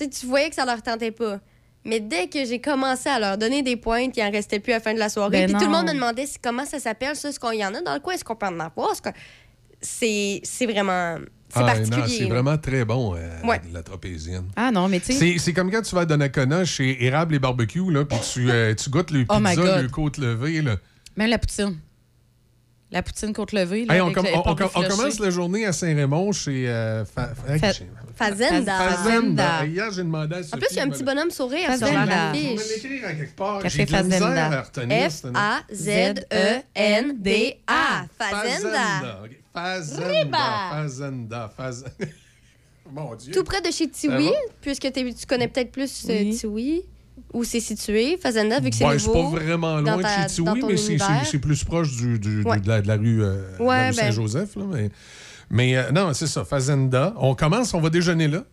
[0.09, 1.39] tu voyais que ça leur tentait pas.
[1.85, 4.77] Mais dès que j'ai commencé à leur donner des pointes, il en restait plus à
[4.77, 5.45] la fin de la soirée.
[5.47, 7.73] Ben puis tout le monde me demandait comment ça s'appelle, ça, est-ce qu'on y en
[7.73, 8.93] a dans le coin, est-ce qu'on peut en avoir.
[9.81, 11.17] C'est c'est vraiment.
[11.49, 12.17] C'est Ah, particulier.
[12.17, 13.61] c'est vraiment très bon, euh, Ouais.
[13.71, 14.49] la tropézienne.
[14.57, 15.13] Ah non, mais tu sais.
[15.13, 18.51] C'est c'est comme quand tu vas à Donnacona chez Érable et Barbecue, là, puis tu,
[18.51, 20.61] euh, tu goûtes le Oh pizza, le côte levée.
[20.61, 20.75] Là.
[21.15, 21.79] Même la poutine.
[22.89, 23.83] La poutine côte levée.
[23.85, 24.25] Là, Hey, on, com-
[24.87, 26.69] commence la journée à Saint-Raymond chez.
[26.69, 27.85] euh, Fa- Fa- Fa- chez-
[28.15, 28.77] Fazenda.
[28.77, 29.65] Fazenda.
[29.65, 32.03] Hier, j'ai demandé à En plus, il y a un petit bonhomme sourire sur la
[32.03, 32.61] On va fiche.
[32.69, 33.61] l'écrire à quelque part.
[33.69, 34.45] J'ai de la misère Fazenda.
[34.57, 35.11] à retenir.
[36.77, 38.05] F-A-Z-E-N-D-A.
[38.17, 39.19] Fazenda.
[39.53, 40.69] Fazenda.
[40.71, 41.49] Fazenda.
[41.55, 41.91] Fazenda.
[42.91, 43.33] Mon Dieu.
[43.33, 44.31] Tout près de chez Tiwi,
[44.61, 46.37] puisque tu connais peut-être plus euh, Oui.
[46.37, 46.83] Tiwi,
[47.33, 48.17] où c'est situé.
[48.17, 49.31] Fazenda, vu que c'est c'est nouveau.
[49.31, 51.25] pas vraiment dans loin ta- de ton mais c'est- c'est univers.
[51.29, 52.59] c'est plus proche du, du- du- Ouais.
[52.59, 54.55] de, la, de la rue, euh, Ouais, rue ben- Saint-Joseph.
[54.55, 54.89] là, mais
[55.49, 57.13] mais euh, non, c'est ça, Fazenda.
[57.17, 58.43] On commence, on va déjeuner là.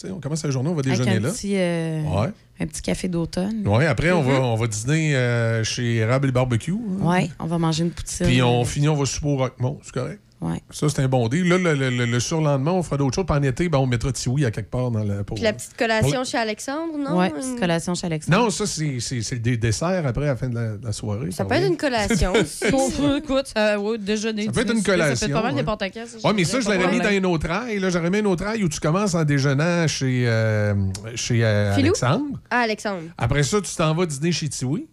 [0.00, 1.30] Tu sais, on commence la journée, on va Avec déjeuner un là.
[1.30, 2.28] petit, euh, Ouais.
[2.60, 3.66] un petit café d'automne.
[3.68, 4.42] Ouais, après, on, va, Mm-hmm.
[4.42, 6.72] on va dîner euh, chez Érable et Barbecue.
[6.72, 7.04] hein.
[7.04, 8.26] Ouais, on va manger une poutine.
[8.26, 10.20] Puis on finit, on va souper au Roquemont, c'est correct?
[10.42, 10.60] Ouais.
[10.70, 11.48] Ça, c'est un bon deal.
[11.48, 13.26] Là, le, le- le- le surlendemain, on fera d'autres choses.
[13.26, 15.22] Puis en été, ben, on mettra Tiwi à quelque part dans la.
[15.22, 15.36] Pour...
[15.36, 17.22] Puis la petite collation pour- chez Alexandre, non?
[17.22, 18.38] Une- petite collation chez Alexandre.
[18.38, 20.84] Non, ça, c'est c'est- c'est le dé- dessert après, à la fin de la, de
[20.84, 21.30] la soirée.
[21.30, 22.32] Ça peut être une collation.
[22.72, 24.46] Bon, écoute, ça, ouais, déjeuner.
[24.46, 25.14] Ça peut être une collation.
[25.14, 26.06] Ça peut être pas mal ouais.
[26.06, 27.24] ça, Ouais, mais ça, je l'aurais mis dans problème.
[27.24, 27.78] un autre ail.
[27.78, 30.74] Là, j'aurais mis un autre ail où tu commences en déjeunant chez, euh,
[31.14, 31.72] chez euh?
[31.76, 32.40] Alexandre.
[32.50, 33.02] Ah, Alexandre.
[33.16, 34.86] Après ça, tu t'en vas dîner chez Tiwi.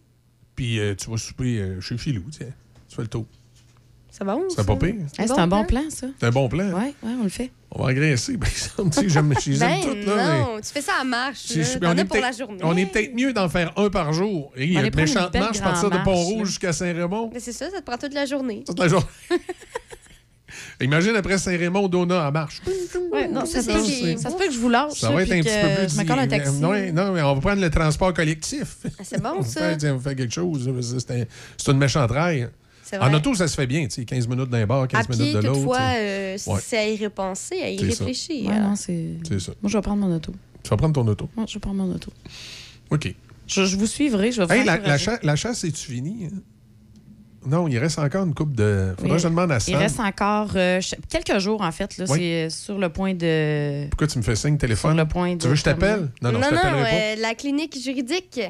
[0.55, 2.23] Puis euh, tu vas souper euh, chez Filou.
[2.31, 2.47] Tiens.
[2.87, 3.25] Tu fais le tour.
[4.19, 4.43] C'est bon?
[4.53, 4.95] C'est pas pire.
[5.17, 6.07] C'est un bon plan, ça.
[6.19, 6.65] C'est un bon plan.
[6.71, 7.51] Ouais, ouais, on le fait.
[7.71, 8.35] On va agresser.
[8.35, 10.05] Ben, tu sais, j'aime je les aime Ben toutes.
[10.05, 11.55] Là, mais- non, tu fais ça à marche.
[11.55, 11.63] Là.
[11.83, 12.59] on, est pour la peut-être- journée.
[12.63, 14.51] on est peut-être mieux d'en faire un par jour.
[14.57, 17.29] Et il y a va une méchante marche à partir de Pont-Rouge jusqu'à Saint-Raymond.
[17.33, 18.63] Mais c'est ça, ça te prend toute la journée.
[18.67, 19.05] Toute la journée.
[20.81, 22.61] Imagine après Saint-Raymond, Dona en marche.
[23.11, 24.93] Ouais, non, ça, Ça, se peut, c'est- ça se peut que je vous lâche.
[24.99, 25.93] Ça va être un petit peu plus.
[25.93, 26.53] Je un taxi.
[26.59, 28.77] Non, non, mais on va prendre le transport collectif.
[28.85, 29.61] Ah, C'est bon, On ça.
[29.93, 30.67] on fait quelque chose.
[30.67, 31.25] là, parce que C'est un-
[31.57, 32.49] c'est une méchante rail.
[32.99, 33.83] En auto, ça se fait bien.
[33.85, 35.53] tu sais, 15 minutes d'un bar, 15 À minutes pied, de l'autre.
[35.59, 36.59] toutefois, tu euh, Ouais.
[36.63, 38.03] c'est à y repenser, à y C'est ça.
[38.05, 38.49] réfléchir.
[38.49, 39.09] Ouais, non, c'est.
[39.27, 39.51] C'est ça.
[39.61, 40.33] Moi, je vais prendre mon auto.
[40.63, 41.29] Tu vas prendre ton auto.
[41.35, 42.11] Moi, je vais prendre mon auto.
[42.89, 43.13] OK.
[43.47, 46.25] Je, je vous suivrai, je vais Hey, la, la, cha- la chasse, est-tu fini?
[46.25, 46.37] hein?
[47.47, 48.93] Non, il reste encore une coupe de.
[48.97, 49.75] Faudrait que je demande à Il Sam.
[49.75, 51.95] reste encore euh, quelques jours, en fait.
[51.99, 52.05] Oui.
[52.07, 53.87] C'est euh, sur le point de.
[53.89, 54.91] Pourquoi tu me fais signe téléphone?
[54.91, 56.09] Sur le point de Tu veux que je t'appelle?
[56.21, 56.73] Non, non, non, je pas.
[56.73, 58.41] euh, la clinique juridique.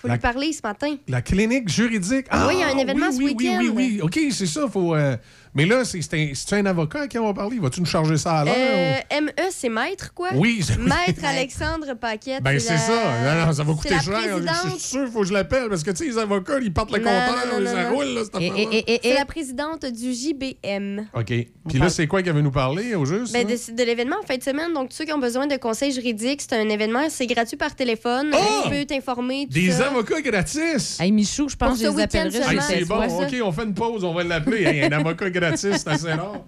[0.00, 0.96] Faut La- lui parler ce matin.
[1.08, 2.26] La clinique juridique.
[2.30, 3.58] Ah, Oui, il y a un événement oui, ce oui, week-end.
[3.60, 4.00] Oui, oui, oui.
[4.02, 4.66] OK, c'est ça.
[4.66, 5.16] Faut, euh,
[5.52, 7.58] Mais là, c'est c'est un, c'est un avocat à qui on va parler.
[7.58, 8.54] Vas-tu nous charger ça à l'heure?
[8.56, 10.28] Euh, ME, c'est maître, quoi?
[10.36, 12.40] Oui, c'est- Maître Alexandre Paquette.
[12.42, 13.34] Ben, c'est la- ça.
[13.34, 14.00] Non, non, ça va coûter cher.
[14.04, 14.54] Je présidente.
[14.78, 16.92] suis sûr qu'il faut que je l'appelle parce que, tu sais, les avocats, ils partent
[16.92, 18.70] le compteur, ça roule, là, cette Et- affaire-là.
[18.72, 21.06] et- et- C'est la présidente du JBM.
[21.14, 21.26] OK.
[21.68, 23.32] Puis là, c'est quoi qu'elle veut nous parler, au juste?
[23.32, 24.72] Ben, de, de l'événement en fin de semaine.
[24.72, 28.30] Donc, ceux qui ont besoin de conseils juridiques, c'est un événement, c'est gratuit par téléphone.
[28.32, 28.38] Ah!
[28.64, 29.46] Tu peux t'informer.
[29.48, 29.89] tout Des ça.
[29.90, 30.98] Avocats gratis!
[31.00, 33.26] Hey, Michou, je pense que je les appellerai Hey, c'est bon, ça.
[33.26, 34.64] OK, on fait une pause, on va l'appeler.
[34.64, 36.40] Hey, un avocat gratis, c'est assez rare.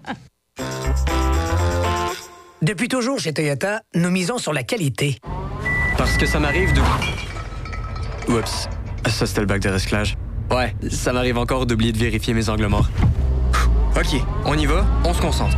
[2.61, 5.19] Depuis toujours chez Toyota, nous misons sur la qualité.
[5.97, 6.81] Parce que ça m'arrive de...
[8.31, 8.69] Oups,
[9.09, 10.15] ça c'était le bac de recyclage.
[10.49, 12.89] Ouais, ça m'arrive encore d'oublier de vérifier mes angles morts.
[13.97, 15.57] Ok, on y va, on se concentre.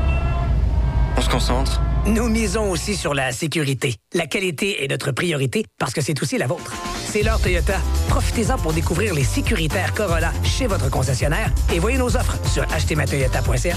[1.16, 1.82] On se concentre.
[2.08, 3.96] Nous misons aussi sur la sécurité.
[4.14, 6.72] La qualité est notre priorité parce que c'est aussi la vôtre.
[7.08, 7.80] C'est l'heure Toyota.
[8.10, 13.76] Profitez-en pour découvrir les sécuritaires Corolla chez votre concessionnaire et voyez nos offres sur achetezmatoyota.ca.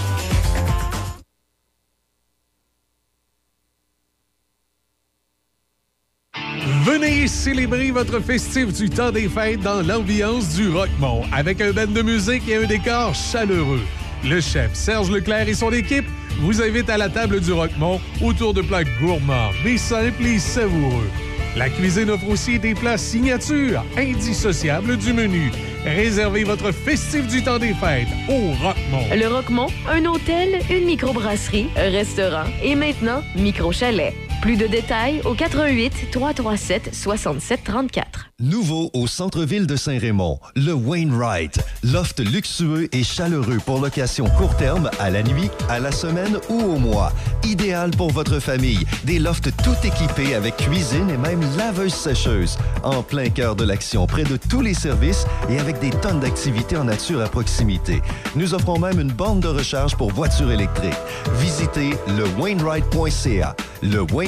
[6.85, 11.87] Venez célébrer votre festif du temps des fêtes dans l'ambiance du Rockmont avec un band
[11.87, 13.81] de musique et un décor chaleureux.
[14.25, 16.07] Le chef Serge Leclerc et son équipe
[16.41, 21.11] vous invitent à la table du Rockmont autour de plats gourmands, mais simples et savoureux.
[21.57, 25.51] La cuisine offre aussi des plats signatures, indissociables du menu.
[25.85, 29.07] Réservez votre festif du temps des fêtes au Rockmont.
[29.13, 34.15] Le Roquemont, un hôtel, une microbrasserie, un restaurant et maintenant micro-chalet.
[34.41, 38.31] Plus de détails au 88 337 67 34.
[38.41, 41.59] Nouveau au centre-ville de Saint-Raymond, le Wainwright.
[41.83, 46.61] Loft luxueux et chaleureux pour location court terme, à la nuit, à la semaine ou
[46.61, 47.13] au mois.
[47.43, 48.87] Idéal pour votre famille.
[49.03, 52.59] Des lofts tout équipés avec cuisine et même laveuse sécheuse.
[52.85, 56.77] En plein cœur de l'action, près de tous les services et avec des tonnes d'activités
[56.77, 58.03] en nature à proximité.
[58.37, 60.95] Nous offrons même une borne de recharge pour voitures électriques.
[61.41, 63.57] Visitez le Wainwright.ca,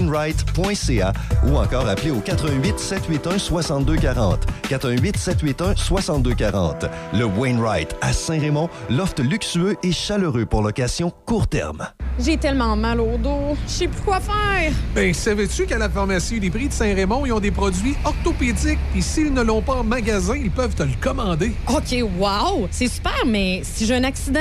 [0.01, 1.13] Wainwright.ca
[1.47, 4.47] ou encore appelez au 88 781 6240.
[4.69, 6.87] 418 781 6240.
[7.15, 11.87] Le Wainwright à Saint-Raymond, loft luxueux et chaleureux pour location court terme.
[12.19, 13.57] J'ai tellement mal au dos.
[13.67, 14.73] Je sais plus quoi faire.
[14.95, 19.01] Ben, savais-tu qu'à la pharmacie des prix de Saint-Raymond, ils ont des produits orthopédiques, et
[19.01, 21.53] s'ils ne l'ont pas en magasin, ils peuvent te le commander.
[21.69, 22.69] OK, wow!
[22.71, 24.41] C'est super, mais si j'ai un accident,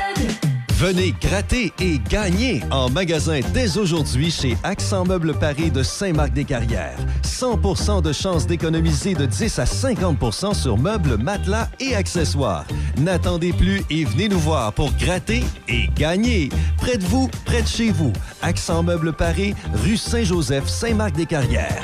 [0.81, 6.97] Venez gratter et gagner en magasin dès aujourd'hui chez Accent Meubles Paris de Saint-Marc-des-Carrières.
[7.21, 12.65] 100% de chances d'économiser de 10 à 50% sur meubles, matelas et accessoires.
[12.97, 16.49] N'attendez plus et venez nous voir pour gratter et gagner.
[16.77, 18.11] Près de vous, près de chez vous.
[18.41, 19.53] Accent Meubles Paris,
[19.83, 21.83] rue Saint-Joseph, Saint-Marc-des-Carrières.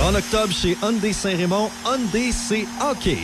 [0.00, 3.18] En octobre, chez Hyundai Saint-Raymond, Hyundai c'est hockey.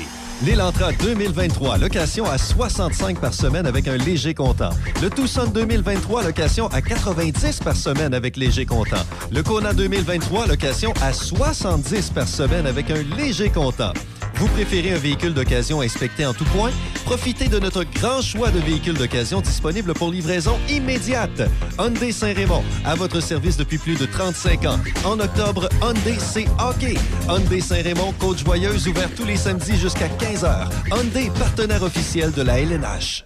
[0.44, 4.70] L'Elantra 2023, location à 65 par semaine avec un léger comptant.
[5.00, 9.04] Le Tucson 2023, location à 90 par semaine avec léger comptant.
[9.30, 13.92] Le Kona 2023, location à 70 par semaine avec un léger comptant.
[14.36, 16.70] Vous préférez un véhicule d'occasion inspecté en tout point?
[17.04, 21.42] Profitez de notre grand choix de véhicules d'occasion disponibles pour livraison immédiate.
[21.78, 24.78] Hyundai Saint-Raymond, à votre service depuis plus de 35 ans.
[25.04, 26.94] En octobre, Hyundai c'est hockey.
[27.28, 30.68] Hyundai Saint-Raymond, Côte-Joyeuse, ouvert tous les samedis jusqu'à 15h.
[30.92, 33.24] Hyundai, partenaire officiel de la LNH.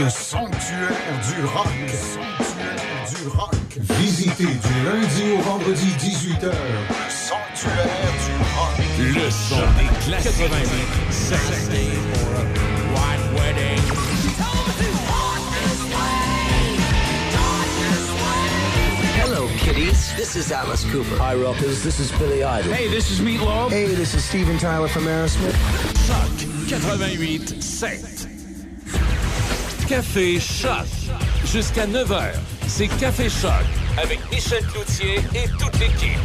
[0.00, 0.90] Le sanctuaire
[1.26, 1.66] du rock.
[1.80, 3.54] Le sanctuaire du rock.
[3.98, 6.44] Visitez du lundi au vendredi 18h.
[6.44, 7.86] Le sanctuaire
[8.26, 8.87] du rock.
[8.98, 10.32] Le son des classiques.
[10.32, 11.68] 88
[19.20, 20.14] Hello, kiddies.
[20.16, 21.16] This is Alice Cooper.
[21.18, 21.84] Hi, rockers.
[21.84, 22.72] This is Billy Idol.
[22.72, 23.70] Hey, this is Meatloaf.
[23.70, 25.54] Hey, this is Steven Tyler from Aerosmith.
[26.08, 26.28] Choc
[26.68, 28.26] 88 7.
[29.88, 30.86] Café Choc.
[31.44, 32.32] Jusqu'à 9h,
[32.66, 33.52] c'est Café Choc
[33.96, 36.18] avec Michel Cloutier et toute l'équipe.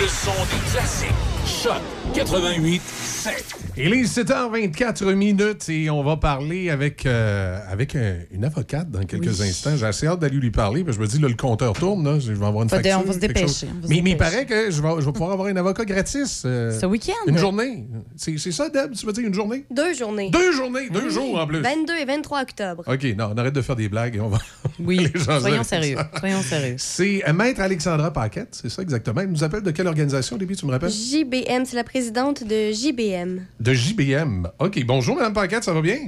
[0.00, 1.10] Le son des classiques.
[1.46, 1.80] Choc
[2.14, 3.65] 88 7.
[3.78, 9.04] Il est 7h24 minutes et on va parler avec, euh, avec un- une avocate dans
[9.04, 9.48] quelques Oui.
[9.48, 9.76] instants.
[9.76, 10.82] J'ai assez hâte d'aller lui parler.
[10.82, 12.02] parce que je me dis, là, le compteur tourne.
[12.04, 12.98] Là, je vais avoir une facture.
[13.00, 15.12] on va se dépêcher, va se Mais, mais il paraît que je vais, je vais
[15.12, 16.42] pouvoir avoir un avocat gratis.
[16.46, 17.12] euh, Ce week-end?
[17.26, 17.86] Une journée.
[18.16, 18.92] C'est ça, Deb?
[18.92, 19.64] Tu veux dire une journée?
[19.70, 20.30] Deux journées.
[20.30, 21.60] Deux journées, deux jours en plus.
[21.60, 22.82] 22 et 23 octobre.
[22.86, 24.38] OK, non, on arrête de faire des blagues et on va.
[24.78, 25.96] Oui, soyons sérieux.
[26.18, 26.74] Soyons sérieux.
[26.78, 29.22] C'est euh, Maître Alexandra Paquette, c'est ça exactement.
[29.22, 30.90] Elle nous appelle de quelle organisation, Déby, tu me rappelles?
[30.90, 33.40] JBM, c'est la présidente de JBM.
[33.66, 34.46] De JBM.
[34.60, 35.98] OK, bonjour, Mme Paquette, ça va bien?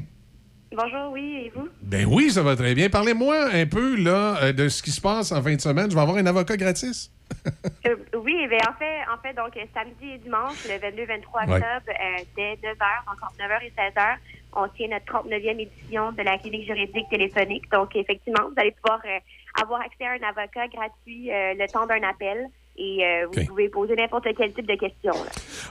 [0.70, 1.68] Bonjour, oui, et vous?
[1.82, 2.88] Ben oui, ça va très bien.
[2.88, 5.90] Parlez-moi un peu là, euh, de ce qui se passe en fin de semaine.
[5.90, 7.10] Je vais avoir un avocat gratis.
[7.86, 11.60] Euh, oui, ben, en fait, en fait, donc, samedi et dimanche, le 22-23 octobre, Ouais.
[11.60, 14.16] euh, dès 9h, donc entre 9h et 16h,
[14.54, 17.70] on tient notre 39e édition de la clinique juridique téléphonique.
[17.72, 19.18] Donc, effectivement, vous allez pouvoir euh,
[19.62, 22.46] avoir accès à un avocat gratuit le temps d'un appel
[22.78, 23.46] et euh, vous OK.
[23.48, 25.12] pouvez poser n'importe quel type de questions.
[25.12, 25.30] là.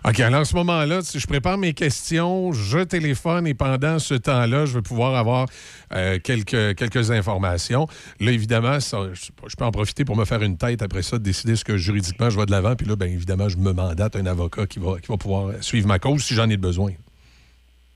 [0.10, 4.14] OK, alors en ce moment-là, si je prépare mes questions, je téléphone et pendant ce
[4.14, 5.48] temps-là, je vais pouvoir avoir
[5.94, 7.88] euh, quelques, quelques informations.
[8.20, 11.24] Là, évidemment, ça, je, peux en profiter pour me faire une tête après ça, de
[11.24, 12.76] décider ce que juridiquement je vais de l'avant.
[12.76, 15.88] Puis là, bien évidemment, je me mandate un avocat qui va, qui va pouvoir suivre
[15.88, 16.92] ma cause si j'en ai besoin.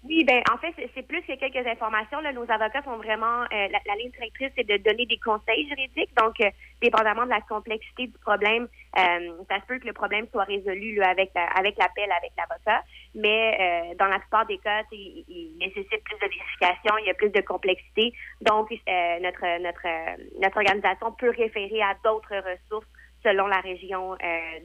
[0.03, 2.19] Oui, ben en fait, c'est- c'est plus que quelques informations.
[2.21, 2.33] Là.
[2.33, 6.09] Nos avocats sont vraiment euh, la, la ligne directrice, c'est de donner des conseils juridiques.
[6.17, 6.49] Donc, euh,
[6.81, 8.67] dépendamment de la complexité du problème,
[8.97, 12.31] euh, ça se peut que le problème soit résolu là, avec la- avec l'appel avec
[12.37, 12.83] l'avocat.
[13.15, 13.57] Mais
[13.91, 17.13] euh, dans la plupart des cas, il, il nécessite plus de vérification, il y a
[17.13, 18.13] plus de complexité.
[18.41, 22.87] Donc, euh, notre notre euh, notre organisation peut référer à d'autres ressources
[23.23, 24.17] selon la région euh,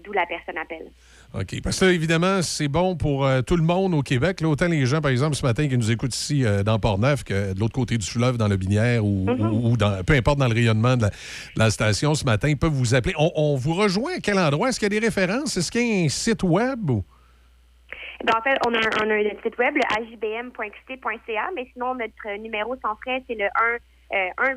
[0.05, 0.87] d'où la personne appelle.
[1.35, 1.61] OK.
[1.63, 4.41] Parce que là, évidemment, c'est bon pour euh, tout le monde au Québec.
[4.41, 7.25] Là, autant les gens, par exemple, ce matin qui nous écoutent ici euh, dans Port-Neuf
[7.25, 10.39] que de l'autre côté du fleuve, dans le Binière ou, ou- ou dans, peu importe
[10.39, 11.15] dans le rayonnement de la, de
[11.59, 13.15] la station ce matin, ils peuvent vous appeler.
[13.19, 14.69] On, on vous rejoint à quel endroit?
[14.71, 15.57] Est-ce qu'il y a des références?
[15.57, 16.89] Est-ce qu'il y a un site web?
[16.91, 17.05] Ou...
[18.25, 21.95] Ben, en fait, on a, un- on a un site web, le ajbm.qc.ca, mais sinon,
[21.95, 23.49] notre numéro sans frais, c'est le 1
[24.15, 24.55] euh,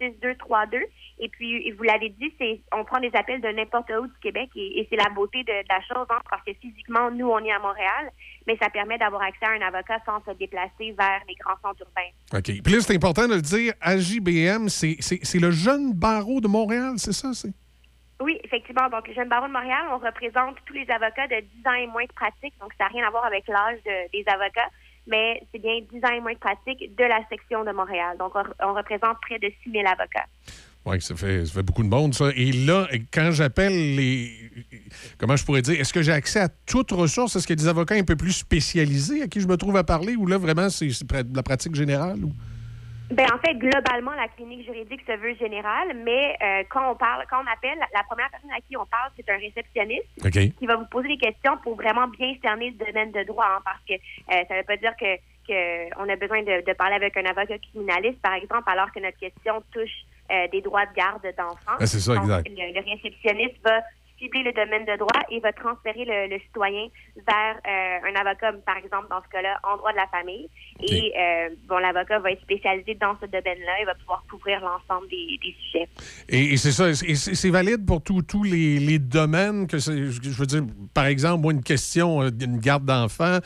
[0.00, 0.82] 1-844-779-6232.
[1.18, 4.50] Et puis, vous l'avez dit, c'est on prend des appels de n'importe où du Québec
[4.56, 7.38] et, et c'est la beauté de, de la chose, hein, parce que physiquement, nous, on
[7.38, 8.10] est à Montréal,
[8.46, 11.80] mais ça permet d'avoir accès à un avocat sans se déplacer vers les grands centres
[11.82, 12.10] urbains.
[12.38, 12.62] OK.
[12.62, 17.12] Puis là, c'est important de le dire, AJBM, c'est le jeune barreau de Montréal, c'est
[17.12, 17.32] ça?
[17.32, 17.52] c'est?
[18.20, 18.88] Oui, effectivement.
[18.88, 21.86] Donc, le Jeune Barreau de Montréal, on représente tous les avocats de 10 ans et
[21.88, 22.54] moins de pratique.
[22.60, 24.68] Donc, ça n'a rien à voir avec l'âge de- des avocats,
[25.06, 28.16] mais c'est bien 10 ans et moins de pratique de la section de Montréal.
[28.16, 30.26] Donc, on, on représente près de 6 000 avocats.
[30.86, 32.26] Oui, ça fait, ça fait beaucoup de monde, ça.
[32.36, 34.30] Et là, quand j'appelle les.
[35.16, 35.80] Comment je pourrais dire?
[35.80, 37.36] Est-ce que j'ai accès à toutes ressources?
[37.36, 39.76] Est-ce qu'il y a des avocats un peu plus spécialisés à qui je me trouve
[39.76, 40.14] à parler?
[40.14, 40.90] Ou là, vraiment, c'est
[41.34, 42.22] la pratique générale?
[42.22, 42.32] Ou...
[43.10, 47.24] Ben en fait, globalement, la clinique juridique se veut générale, mais euh, quand on parle,
[47.28, 50.56] quand on appelle, la, première personne à qui on parle, c'est un réceptionniste OK.
[50.56, 53.62] qui va vous poser des questions pour vraiment bien cerner le domaine de droit, hein,
[53.64, 55.16] parce que euh, ça ne veut pas dire que
[55.46, 59.00] que on a besoin de, de parler avec un avocat criminaliste, par exemple, alors que
[59.00, 61.76] notre question touche euh, des droits de garde d'enfants.
[61.78, 62.48] Ah, c'est ça, Donc, exact.
[62.48, 63.82] Le, le réceptionniste va
[64.24, 66.86] cibler le domaine de droit et va transférer le, le citoyen
[67.28, 70.48] vers euh, un avocat, par exemple, dans ce cas-là, en droit de la famille.
[70.82, 75.08] Et euh, bon, l'avocat va être spécialisé dans ce domaine-là et va pouvoir couvrir l'ensemble
[75.08, 75.88] des, des sujets.
[76.28, 80.06] Et, et c'est ça, et c'est c'est valide pour tous les, les domaines que c'est-
[80.10, 80.62] je veux dire,
[80.94, 83.38] par exemple, moi, une question euh, d'une garde d'enfants,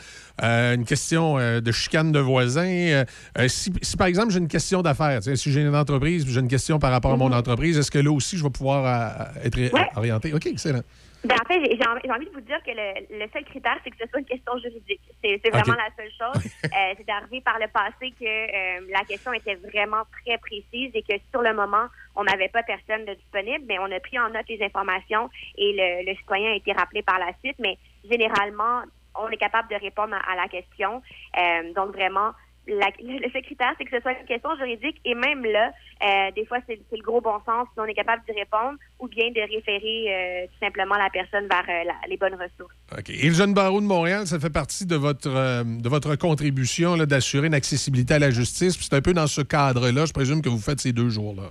[0.43, 2.61] euh, une question euh, de chicane de voisins.
[2.67, 3.03] euh,
[3.37, 6.47] euh, si, si, par exemple, j'ai une question d'affaires, si j'ai une entreprise, j'ai une
[6.47, 9.57] question par rapport à mon entreprise, est-ce que là aussi, je vais pouvoir euh, être
[9.59, 9.69] Mhm.
[9.73, 9.87] Ouais.
[9.95, 10.33] orienté?
[10.33, 10.83] OK, excellent.
[11.25, 13.89] Ben, en fait, j'ai envie, envie de vous dire que le, le seul critère, c'est
[13.91, 15.01] que ce soit une question juridique.
[15.21, 16.51] C'est vraiment la seule chose.
[16.69, 21.01] Euh, c'est arrivé par le passé que euh, la question était vraiment très précise et
[21.01, 24.29] que sur le moment, on n'avait pas personne de disponible, mais on a pris en
[24.29, 27.57] note les informations et le, le citoyen a été rappelé par la suite.
[27.59, 27.77] Mais
[28.09, 28.83] généralement,
[29.15, 31.01] on est capable de répondre à, à la question.
[31.37, 32.31] Euh, donc vraiment,
[32.69, 35.71] la- le seul critère, c'est que ce soit une question juridique et même là,
[36.03, 39.07] euh, des fois, c'est le gros bon sens si on est capable d'y répondre ou
[39.07, 42.73] bien de référer euh, tout simplement la personne vers euh, la- les bonnes ressources.
[42.97, 43.09] OK.
[43.09, 47.47] Et le Jeune Barreau de Montréal, ça fait partie de votre, de votre contribution d'assurer
[47.47, 48.77] une accessibilité à la justice.
[48.79, 51.49] C'est un peu dans ce cadre-là, je présume, que vous faites ces deux jours-là.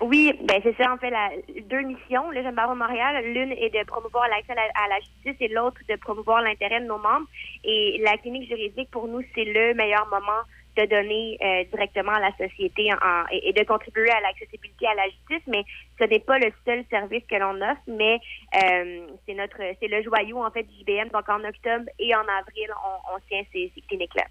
[0.00, 1.30] Oui, ben c'est ça, en fait, la,
[1.64, 3.24] deux missions, le Jeune de Montréal.
[3.24, 6.80] L'une est de promouvoir l'accès à la, à la justice et l'autre de promouvoir l'intérêt
[6.80, 7.26] de nos membres.
[7.64, 10.42] Et la clinique juridique, pour nous, c'est le meilleur moment
[10.76, 14.94] de donner euh, directement à la société en- et, et de contribuer à l'accessibilité à
[14.94, 15.42] la justice.
[15.48, 15.64] Mais
[15.98, 18.20] ce n'est pas le seul service que l'on offre, mais
[18.54, 21.08] euh, c'est notre c'est le joyau, en fait, du JBM.
[21.08, 24.26] Donc, en octobre et en avril, on, on tient ces, ces cliniques-là.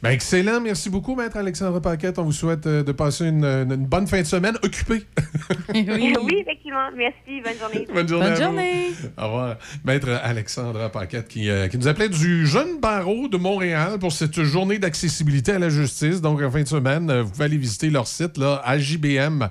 [0.00, 0.60] Ben, excellent.
[0.60, 2.20] Merci beaucoup, Maître Alexandre Paquette.
[2.20, 5.04] On vous souhaite euh, de passer une, une bonne fin de semaine occupée.
[5.74, 6.36] oui.
[6.40, 6.88] effectivement.
[6.96, 7.42] Merci.
[7.42, 7.86] Bonne journée.
[7.92, 8.26] Bonne journée.
[8.28, 9.08] à vous.
[9.18, 9.56] Au revoir.
[9.84, 14.40] Maître Alexandra Paquette qui, euh, qui nous appelait du jeune barreau de Montréal pour cette
[14.44, 16.20] journée d'accessibilité à la justice.
[16.20, 19.48] Donc, en fin de semaine, euh, vous pouvez aller visiter leur site, là, ajbm.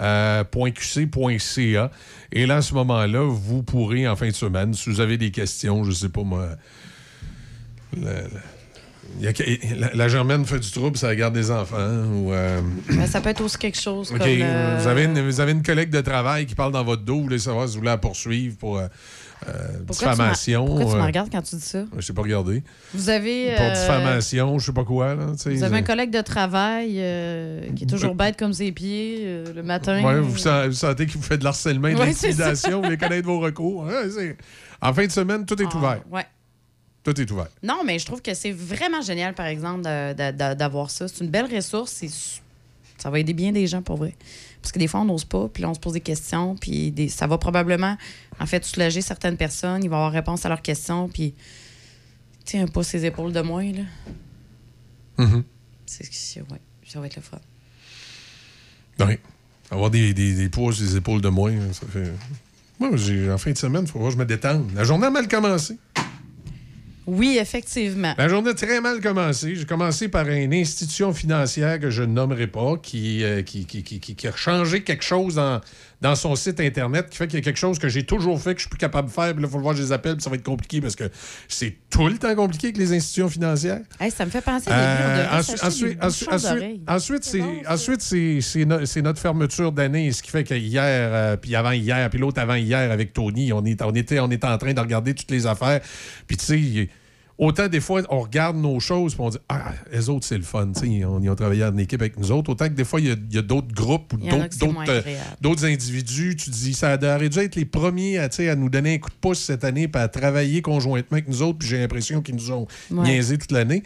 [0.00, 1.90] euh, .qc.ca.
[2.32, 5.30] Et là, à ce moment-là, vous pourrez, en fin de semaine, si vous avez des
[5.30, 6.48] questions, je sais pas moi,
[9.20, 11.76] il y a- la- la Germaine fait du trouble, ça regarde des enfants.
[12.14, 12.60] Ou, euh,
[12.90, 14.20] Ben, ça peut être aussi quelque chose comme.
[14.22, 17.16] euh, vous, avez une, vous avez une collègue de travail qui parle dans votre dos,
[17.16, 18.88] vous voulez savoir si vous voulez la poursuivre pour euh,
[19.86, 20.64] Pourquoi diffamation.
[20.64, 21.84] Tu pourquoi tu me regardes quand tu dis ça?
[21.96, 22.62] Je sais pas regarder.
[22.94, 23.54] Vous avez.
[23.56, 25.14] Pour diffamation, je sais pas quoi.
[25.14, 26.92] Là, Vous avez un collègue de travail
[27.76, 30.02] qui est toujours bête comme ses pieds le matin.
[30.02, 32.96] ouais, vous, sen- vous sentez qu'il vous fait de l'harcèlement, de Ouais, l'intimidation, vous voulez
[32.96, 33.84] connaître vos recours.
[33.84, 34.36] Ouais,
[34.80, 36.00] en fin de semaine, tout est Ah, ouvert.
[36.10, 36.24] Ouais.
[37.04, 37.48] Tout est ouvert.
[37.62, 41.06] Non, mais je trouve que c'est vraiment génial, par exemple, d'avoir ça.
[41.06, 42.02] C'est une belle ressource.
[42.98, 44.14] Ça va aider bien des gens, pour vrai.
[44.62, 46.90] Parce que des fois, on n'ose pas, puis là, on se pose des questions, puis
[46.90, 47.98] des- ça va probablement,
[48.40, 49.84] en fait, soulager certaines personnes.
[49.84, 51.34] Ils vont avoir réponse à leurs questions, puis,
[52.54, 53.82] un pas ses épaules de moins, là.
[55.18, 55.44] Mhm.
[55.86, 57.38] C'est c'est- ouais, ça va être le fun.
[59.00, 59.18] Oui.
[59.70, 62.12] Avoir des, des, des poids sur les épaules de moins, ça fait.
[62.78, 64.70] Moi, j'ai- en fin de semaine, il faut voir que je me détende.
[64.74, 65.76] La journée a mal commencé.
[67.06, 68.14] Oui, effectivement.
[68.16, 69.54] La journée a très mal commencé.
[69.56, 73.82] J'ai commencé par une institution financière que je ne nommerai pas, qui, euh, qui, qui,
[73.82, 75.60] qui- qui- a changé quelque chose dans,
[76.00, 78.54] dans son site Internet, qui fait qu'il y a quelque chose que j'ai toujours fait,
[78.54, 79.32] que je suis plus capable de faire.
[79.34, 80.96] Puis là, il faut le voir, je les appelle, puis ça va être compliqué parce
[80.96, 81.04] que
[81.48, 83.80] c'est tout le temps compliqué avec les institutions financières.
[84.00, 86.02] Hey, ça me fait penser à Euh, ensuite, ensuite,
[86.88, 87.36] ensuite,
[87.68, 90.82] ensuite, c'est no- notre fermeture d'année, ce qui fait que hier,
[91.12, 94.30] euh, puis avant hier, puis l'autre avant hier avec Tony, on, est, on, était, on
[94.30, 95.80] était en train de regarder toutes les affaires.
[96.26, 96.88] Puis tu sais,
[97.38, 100.44] autant des fois, on regarde nos choses, puis on dit Ah, les autres, c'est le
[100.44, 100.70] fun.
[100.72, 102.50] tu sais, On y a travaillé en équipe avec nous autres.
[102.50, 105.02] Autant que des fois, il y a, d'autres groupes ou d'autres euh,
[105.40, 106.36] d'autres individus.
[106.36, 109.14] Tu dis Ça aurait dû être les premiers à, à nous donner un coup de
[109.20, 111.58] pouce cette année, puis à travailler conjointement avec nous autres.
[111.58, 113.02] Puis j'ai l'impression qu'ils nous ont Ouais.
[113.04, 113.82] niaisé toute l'année.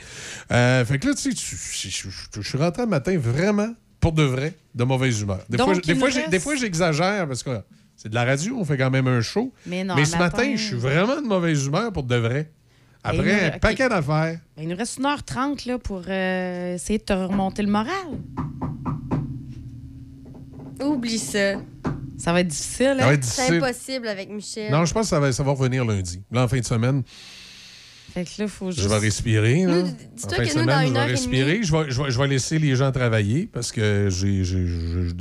[0.53, 2.01] Euh, fait que là, tu sais,
[2.35, 5.41] je suis rentré un matin vraiment, pour de vrai, de mauvaise humeur.
[5.49, 5.75] Des Donc, fois,
[6.09, 7.51] reste- j'exagère parce que
[7.97, 9.53] c'est de la radio, on fait quand même un show.
[9.67, 12.51] Mais non, ce un matin, matin- je suis vraiment de mauvaise humeur pour de vrai.
[13.05, 14.39] Après nous- un paquet d'affaires.
[14.57, 18.19] Ben, il nous reste 1h30 là, pour euh, essayer de te remonter le moral.
[20.81, 21.55] Oublie ça.
[22.17, 22.97] Ça va être difficile.
[22.99, 23.13] Ça va hein?
[23.13, 24.73] être C'est impossible avec Michel.
[24.73, 26.23] Non, je pense que ça va, ça va revenir lundi.
[26.33, 27.03] Là, en fin de semaine,
[28.15, 28.83] Fait que là, faut juste...
[28.83, 29.65] je vais respirer.
[29.67, 29.83] là.
[29.83, 31.63] Nous, En fin de semaine, je vais respirer.
[31.63, 34.43] Je vais, je, vais, je vais laisser les gens travailler parce que j'ai,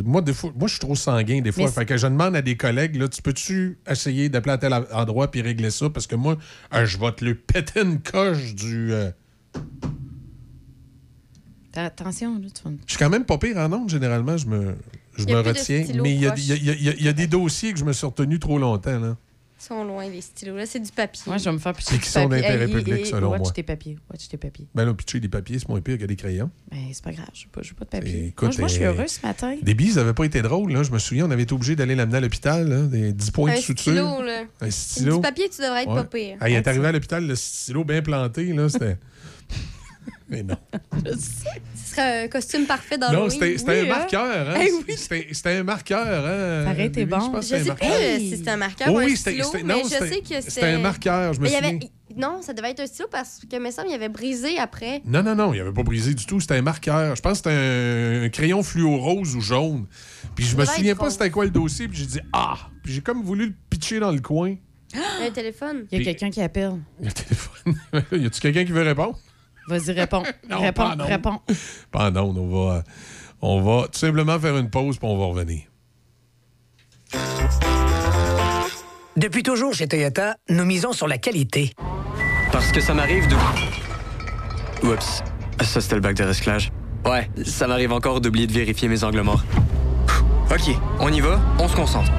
[0.06, 1.66] moi, des fois, moi, je suis trop sanguin des fois.
[1.66, 4.74] Mais Fait que je demande à des collègues, là, tu peux-tu essayer d'appeler à tel
[4.94, 5.90] endroit puis régler ça?
[5.90, 6.38] Parce que moi,
[6.74, 8.94] euh, je vais te le péter une coche du...
[8.94, 9.12] euh,
[11.76, 12.62] Attention, là, tu.
[12.88, 14.36] Je suis quand même pas pire en ondes, généralement.
[14.38, 14.76] Je me,
[15.16, 15.86] je me retiens.
[16.02, 17.14] Mais il y, a- y a- il y a- il y a- il y a
[17.14, 18.98] des dossiers que je me suis retenu trop longtemps.
[19.00, 19.16] Là.
[19.60, 20.56] Ils sont loin, les stylos.
[20.56, 21.24] Là, c'est du papier.
[21.26, 23.52] Moi, je vais me faire pitcher C'est qui sont d'intérêt public, selon watch moi?
[23.52, 23.98] tes papiers.
[24.12, 24.68] Watch tes papiers.
[24.76, 26.52] Ben là, pitcher des papiers, c'est moins pire que des crayons.
[26.72, 27.26] Ben, c'est pas grave.
[27.34, 28.28] Je veux pas, pas de papier.
[28.28, 29.56] Écoute, moi, je- moi, je suis euh, heureuse ce matin.
[29.62, 30.72] Des billes, ça n'avait pas été drôle.
[30.74, 30.84] Là.
[30.84, 32.68] Je me souviens, on avait été obligé d'aller l'amener à l'hôpital.
[32.70, 33.94] là, Des 10 points un de suture.
[33.94, 34.44] stylo, là.
[34.62, 35.16] Un stylo.
[35.16, 35.96] Du papier, tu devrais être Ouais.
[35.96, 36.38] pas pire.
[36.40, 38.54] Ah, il est arrivé à l'hôpital, le stylo bien planté.
[38.54, 38.98] là, C'était.
[40.30, 40.58] Mais non.
[41.06, 44.50] Ce serait un costume parfait dans Non, c'était un marqueur.
[44.50, 44.60] Hein?
[44.62, 44.96] Eh oui.
[44.98, 46.06] C'était c'était un marqueur.
[46.26, 46.64] Hein?
[46.66, 47.26] Ça aurait été Bibi, bon.
[47.26, 47.90] Je pense que Je c'était un sais marqueur.
[48.14, 50.08] pas si c'était un marqueur Oh ou un oui, c'était- stylo, mais non, je c'était-
[50.10, 50.42] sais que c'était...
[50.50, 51.90] c'était un marqueur, je me il y avait- souviens.
[52.16, 55.02] Non, ça devait être un stylo parce que, me semble, il avait brisé après.
[55.06, 56.40] Non, non, non, il avait pas brisé du tout.
[56.40, 57.16] C'était un marqueur.
[57.16, 59.86] Je pense que c'était un, un crayon fluo rose ou jaune.
[60.36, 61.88] Puis je Ça me souviens pas c'était quoi le dossier.
[61.88, 62.58] Puis j'ai dit Ah!
[62.84, 64.56] Puis j'ai comme voulu le pitcher dans le coin.
[65.22, 65.86] Un téléphone.
[65.92, 66.74] Il y a quelqu'un qui appelle.
[67.00, 67.76] Il y a le téléphone.
[68.24, 69.20] y a-tu quelqu'un qui veut répondre?
[69.68, 70.24] Vas-y, réponds.
[70.50, 71.06] Non, réponds, pas non.
[71.06, 71.42] réponds.
[71.92, 72.84] Pendant, on va,
[73.42, 75.64] on va tout simplement faire une pause puis on va revenir.
[79.18, 81.74] Depuis toujours chez Toyota, nous misons sur la qualité.
[82.52, 83.36] Parce que ça m'arrive de...
[84.88, 85.24] Oups.
[85.64, 86.72] Ça, c'était le bac de recyclage.
[87.06, 89.44] Ouais, ça m'arrive encore d'oublier de vérifier mes angles morts.
[90.52, 92.12] OK, on y va, on se concentre.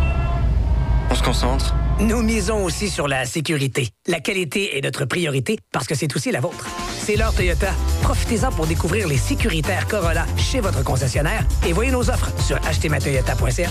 [1.11, 1.75] On se concentre.
[2.01, 3.89] Nous misons aussi sur la sécurité.
[4.07, 6.69] La qualité est notre priorité parce que c'est aussi la vôtre.
[7.01, 7.73] C'est l'heure Toyota.
[8.03, 13.69] Profitez-en pour découvrir les sécuritaires Corolla chez votre concessionnaire et voyez nos offres sur achetezmatoyota.ca.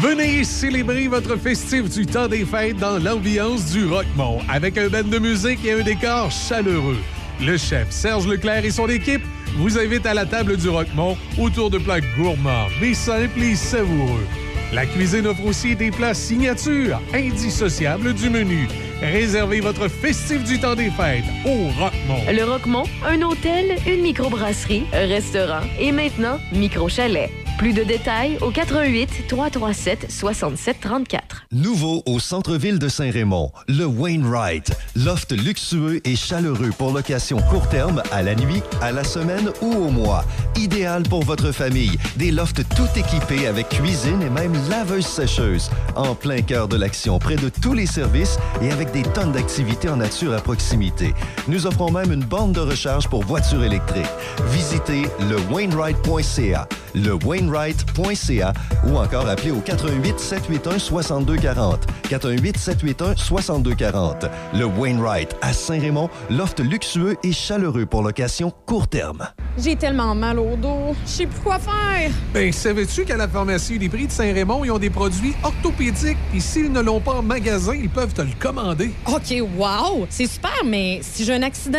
[0.00, 5.02] Venez célébrer votre festif du temps des fêtes dans l'ambiance du Rockmont avec un band
[5.02, 6.98] de musique et un décor chaleureux.
[7.38, 9.22] Le chef Serge Leclerc et son équipe
[9.58, 14.26] vous invitent à la table du Rockmont autour de plats gourmands, mais simples et savoureux.
[14.72, 18.68] La cuisine offre aussi des plats signatures, indissociables du menu.
[19.02, 22.24] Réservez votre festif du temps des fêtes au Rockmont.
[22.32, 27.30] Le Roquemont, un hôtel, une microbrasserie, un restaurant et maintenant micro-chalet.
[27.62, 31.46] Plus de détails au 88 337 67 34.
[31.52, 34.72] Nouveau au centre-ville de Saint-Raymond, le Wainwright.
[34.96, 39.74] Loft luxueux et chaleureux pour location court terme, à la nuit, à la semaine ou
[39.74, 40.24] au mois.
[40.56, 41.96] Idéal pour votre famille.
[42.16, 45.70] Des lofts tout équipés avec cuisine et même laveuse sécheuse.
[45.94, 49.88] En plein cœur de l'action, près de tous les services et avec des tonnes d'activités
[49.88, 51.14] en nature à proximité.
[51.46, 54.02] Nous offrons même une borne de recharge pour voitures électriques.
[54.48, 56.66] Visitez le Wainwright.ca.
[56.94, 57.12] Le
[57.52, 58.52] Wainwright.ca
[58.86, 61.86] ou encore appelez au 88 781 6240.
[62.08, 64.26] 418 781 6240.
[64.54, 69.28] Le Wainwright à Saint-Raymond, loft luxueux et chaleureux pour location court terme.
[69.58, 70.94] J'ai tellement mal au dos.
[71.04, 72.10] Je sais plus quoi faire.
[72.32, 76.40] Ben, savais-tu qu'à la pharmacie des prix de Saint-Raymond, ils ont des produits orthopédiques, puis
[76.40, 78.92] s'ils ne l'ont pas en magasin, ils peuvent te le commander.
[79.06, 80.06] OK, wow!
[80.08, 81.78] C'est super, mais si j'ai un accident,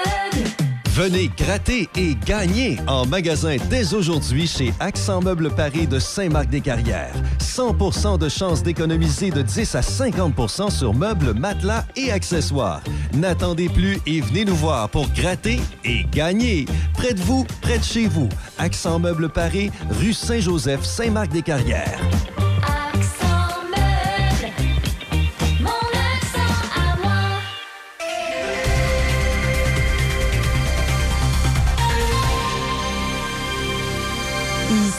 [0.93, 7.13] Venez gratter et gagner en magasin dès aujourd'hui chez Accent Meubles Paris de Saint-Marc-des-Carrières.
[7.39, 12.81] 100% de chances d'économiser de 10 à 50% sur meubles, matelas et accessoires.
[13.13, 16.65] N'attendez plus et venez nous voir pour gratter et gagner.
[16.93, 18.27] Près de vous, près de chez vous.
[18.57, 22.01] Accent Meubles Paris, rue Saint-Joseph, Saint-Marc-des-Carrières.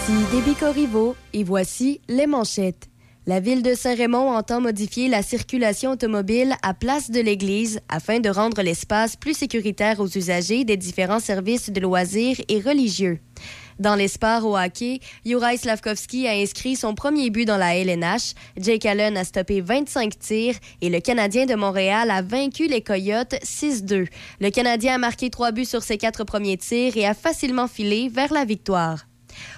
[0.03, 0.57] Ici Déby
[1.33, 2.89] et voici les manchettes.
[3.25, 8.29] La ville de Saint-Raymond entend modifier la circulation automobile à place de l'église afin de
[8.29, 13.21] rendre l'espace plus sécuritaire aux usagers des différents services de loisirs et religieux.
[13.79, 18.35] Dans les sports au hockey, Juraj Slavkovski a inscrit son premier but dans la LNH,
[18.57, 23.37] Jake Allen a stoppé 25 tirs et le Canadien de Montréal a vaincu les Coyotes
[23.45, 24.09] 6-2.
[24.41, 28.09] Le Canadien a marqué trois buts sur ses quatre premiers tirs et a facilement filé
[28.09, 29.05] vers la victoire.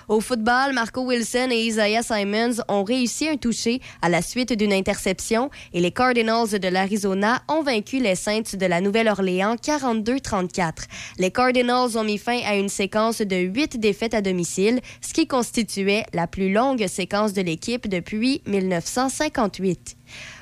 [0.08, 4.72] Au football, Marco Wilson et Isaiah Simons ont réussi un toucher à la suite d'une
[4.72, 10.72] interception et les Cardinals de l'Arizona ont vaincu les Saints de la Nouvelle-Orléans 42-34.
[11.18, 15.26] Les Cardinals ont mis fin à une séquence de huit défaites à domicile, ce qui
[15.26, 19.96] constituait la plus longue séquence de l'équipe depuis 1958.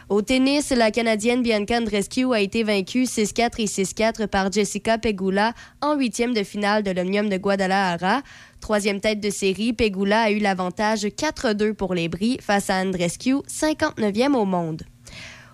[0.09, 5.55] Au tennis, la Canadienne Bianca Andreescu a été vaincue 6-4 et 6-4 par Jessica Pegula
[5.81, 8.21] en huitième de finale de l'Omnium de Guadalajara.
[8.63, 13.35] Troisième tête de série, Pegula a eu l'avantage 4-2 pour les Bris face à Andreescu,
[13.49, 14.85] 59e au monde.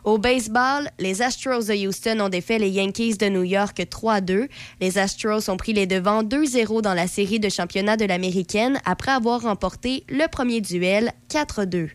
[0.04, 4.48] Au baseball, les Astros de Houston ont défait les Yankees de New York 3-2.
[4.82, 9.12] Les Astros ont pris les devants 2-0 dans la série de championnat de l'américaine après
[9.12, 11.88] avoir remporté le premier duel 4-2.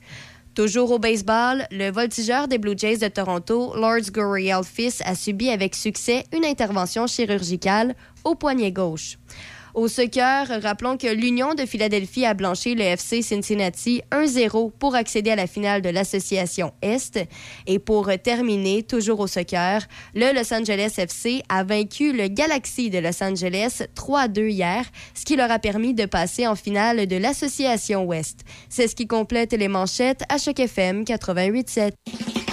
[0.55, 5.51] Toujours au baseball, le voltigeur des Blue Jays de Toronto, Lords Gurriel Fils, a subi
[5.51, 9.19] avec succès une intervention chirurgicale au poignet gauche.
[9.73, 15.31] Au soccer, rappelons que l'Union de Philadelphie a blanchi le FC Cincinnati 1-0 pour accéder
[15.31, 17.19] à la finale de l'Association Est.
[17.65, 19.81] Et pour terminer, toujours au soccer,
[20.13, 24.85] le Los Angeles FC a vaincu le Galaxy de Los Angeles 3-2 hier,
[25.15, 28.41] ce qui leur a permis de passer en finale de l'Association Ouest.
[28.69, 32.52] C'est ce qui complète les manchettes à Choc FM 88.7.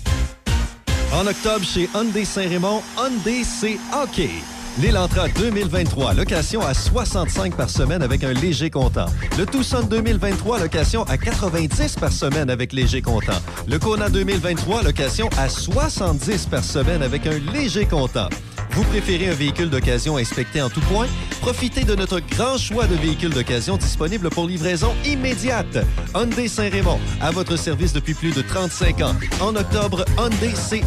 [1.13, 4.41] En octobre, chez Hyundai Saint-Raymond, Hyundai c'est hockey.
[4.79, 9.07] L'Elantra 2023, location à 65 par semaine avec un léger comptant.
[9.37, 13.41] Le Tucson 2023, location à 90 par semaine avec léger comptant.
[13.67, 18.29] Le Kona 2023, location à 70 par semaine avec un léger comptant.
[18.71, 21.07] Vous préférez un véhicule d'occasion inspecté en tout point?
[21.41, 25.79] Profitez de notre grand choix de véhicules d'occasion disponibles pour livraison immédiate.
[26.15, 29.15] Hyundai Saint-Raymond, à votre service depuis plus de 35 ans.
[29.41, 30.83] En octobre, Hyundai c'est.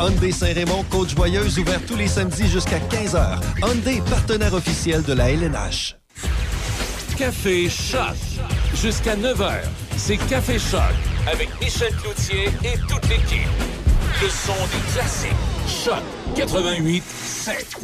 [0.00, 3.40] Hyundai Saint-Raymond, Côte-Joyeuse, ouvert tous les samedis jusqu'à 15h.
[3.62, 5.98] Hyundai, partenaire officiel de la LNH.
[7.18, 8.16] Café Choc.
[8.74, 9.64] Jusqu'à 9h,
[9.98, 10.80] c'est Café Choc
[11.30, 13.50] avec Michel Cloutier et toute l'équipe.
[14.22, 15.30] Le son des classiques.
[15.68, 16.02] Choc
[16.36, 17.76] 88 7.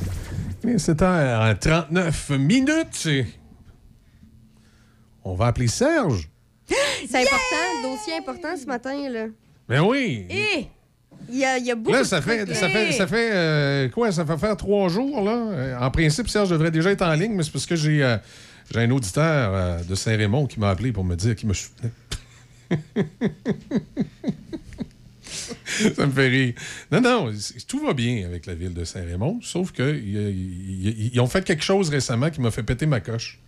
[0.67, 3.09] Et C'est à 39 minutes.
[5.25, 6.31] On va appeler Serge.
[6.71, 9.27] C'est important, dossier important ce matin, là.
[9.69, 10.27] Ben oui.
[10.31, 10.69] Et
[11.31, 13.07] il y a, il y a beaucoup Là, de ça trucs, fait, ça fait, ça
[13.07, 14.11] fait euh, quoi?
[14.13, 15.33] Ça fait faire trois jours, là?
[15.51, 18.17] Euh, En principe, Serge devrait déjà être en ligne, mais c'est parce que j'ai euh,
[18.73, 21.91] j'ai un auditeur euh, de Saint-Raymond qui m'a appelé pour me dire qu'il me soutenait.
[25.23, 26.55] ça me fait rire.
[26.91, 27.33] Non, non,
[27.69, 32.31] tout va bien avec la ville de Saint-Raymond, sauf qu'ils ont fait quelque chose récemment
[32.31, 33.41] qui m'a fait péter ma coche.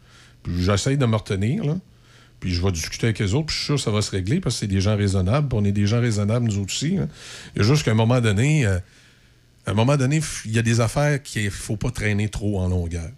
[0.59, 1.76] J'essaye de me retenir, là.
[2.40, 4.11] Puis je vais discuter avec les autres, puis je suis sûr que ça va se
[4.11, 6.98] régler parce que c'est des gens raisonnables, puis on est des gens raisonnables, nous aussi.
[6.98, 7.09] hein.
[7.55, 8.78] Il y a juste qu'à un moment donné, euh,
[9.66, 12.61] à un moment donné, il y a des affaires qu'il ne faut pas traîner trop
[12.61, 13.11] en longueur.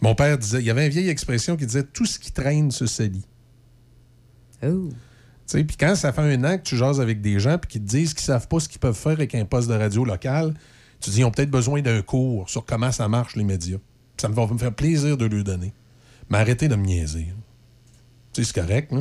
[0.00, 2.70] Mon père disait, il y avait une vieille expression qui disait tout ce qui traîne
[2.70, 3.24] se salit.
[4.60, 4.68] Tu
[5.46, 7.82] sais, Puis quand ça fait un an que tu jases avec des gens puis qu'ils
[7.82, 10.54] te disent qu'ils savent pas ce qu'ils peuvent faire avec un poste de radio local,
[11.00, 13.78] tu dis ils ont peut-être besoin d'un cours sur comment ça marche les médias.
[14.20, 15.72] Ça me va me faire plaisir de lui donner.
[16.28, 17.26] Mais arrêtez de me niaiser.
[17.26, 17.34] là.
[18.44, 18.92] C'est correct.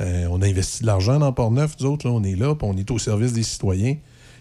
[0.00, 2.66] Euh, on a investi de l'argent dans Port-Neuf, nous autres, là, on est là, puis
[2.68, 3.96] on est au service des citoyens.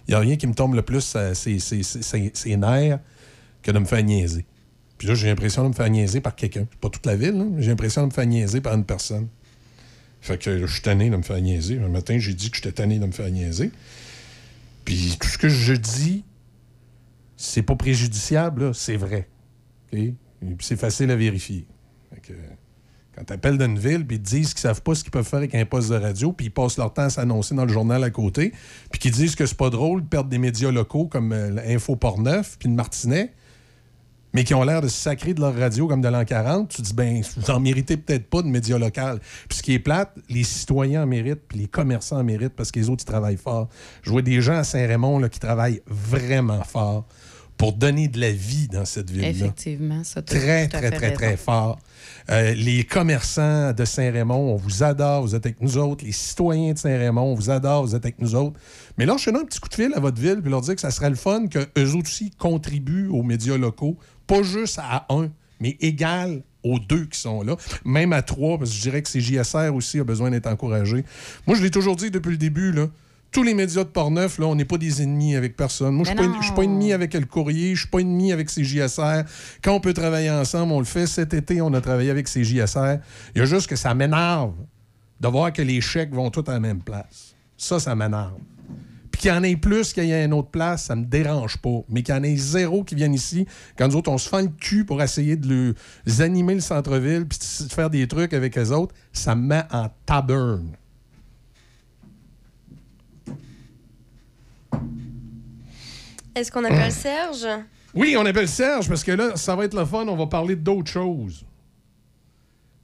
[0.07, 2.99] Il n'y a rien qui me tombe le plus ses nerfs
[3.61, 4.45] que de me faire niaiser.
[4.97, 6.65] Puis là, j'ai l'impression de me faire niaiser par quelqu'un.
[6.81, 9.27] Pas toute la ville, j'ai l'impression de me faire niaiser par une personne.
[10.21, 11.79] Fait que je suis tanné de me faire niaiser.
[11.79, 13.71] Un matin, j'ai dit que j'étais tanné de me faire niaiser.
[14.83, 16.23] Puis tout ce que je dis,
[17.37, 19.29] c'est pas préjudiciable, c'est vrai.
[19.93, 19.99] OK?
[19.99, 21.65] Et puis c'est facile à vérifier.
[23.19, 25.27] Quand tu appelles d'une ville, puis ils te disent qu'ils savent pas ce qu'ils peuvent
[25.27, 27.73] faire avec un poste de radio, puis ils passent leur temps à s'annoncer dans le
[27.73, 28.53] journal à côté,
[28.91, 31.95] puis qu'ils disent que c'est pas drôle de perdre des médias locaux comme euh, Info
[31.95, 33.33] Portneuf, puis le Martinet,
[34.33, 36.81] mais qui ont l'air de se sacrer de leur radio comme de l'an 40, tu
[36.81, 39.19] dis, ben, vous en méritez peut-être pas de médias local.
[39.49, 42.71] Puis ce qui est plate, les citoyens en méritent, puis les commerçants en méritent, parce
[42.71, 43.69] que les autres, ils travaillent fort.
[44.03, 47.07] Je vois des gens à Saint-Raymond qui travaillent vraiment fort
[47.59, 51.15] pour donner de la vie dans cette ville-là Effectivement, ça très, très, très, raison.
[51.15, 51.77] très fort.
[52.29, 56.05] Euh, les commerçants de Saint-Raymond, on vous adore, vous êtes avec nous autres.
[56.05, 58.59] Les citoyens de Saint-Raymond, on vous adore, vous êtes avec nous autres.
[58.97, 60.91] Mais je un petit coup de fil à votre ville puis leur dire que ça
[60.91, 63.97] serait le fun qu'eux aussi contribuent aux médias locaux,
[64.27, 65.29] pas juste à un,
[65.59, 69.09] mais égal aux deux qui sont là, même à trois, parce que je dirais que
[69.09, 71.05] CJSR aussi a besoin d'être encouragé.
[71.47, 72.87] Moi, je l'ai toujours dit depuis le début, là,
[73.31, 75.93] tous les médias de Portneuf, là, on n'est pas des ennemis avec personne.
[75.93, 79.23] Moi, je ne suis pas ennemi avec le courrier, je suis pas ennemi avec CJSR.
[79.61, 81.05] Quand on peut travailler ensemble, on le fait.
[81.05, 82.99] Cet été, on a travaillé avec CJSR.
[83.35, 84.53] Il y a juste que ça m'énerve
[85.19, 87.35] de voir que les chèques vont tous à la même place.
[87.57, 88.39] Ça, ça m'énerve.
[89.11, 91.57] Puis qu'il y en ait plus qu'il y ait une autre place, ça me dérange
[91.57, 91.81] pas.
[91.89, 93.45] Mais qu'il y en ait zéro qui viennent ici,
[93.77, 95.75] quand nous autres, on se fend le cul pour essayer de
[96.05, 97.37] les animer le centre-ville puis
[97.67, 100.71] de faire des trucs avec les autres, ça me met en taburne.
[106.39, 107.47] Est-ce qu'on appelle Serge?
[107.93, 110.07] Oui, on appelle Serge parce que là, ça va être le fun.
[110.07, 111.43] On va parler d'autre chose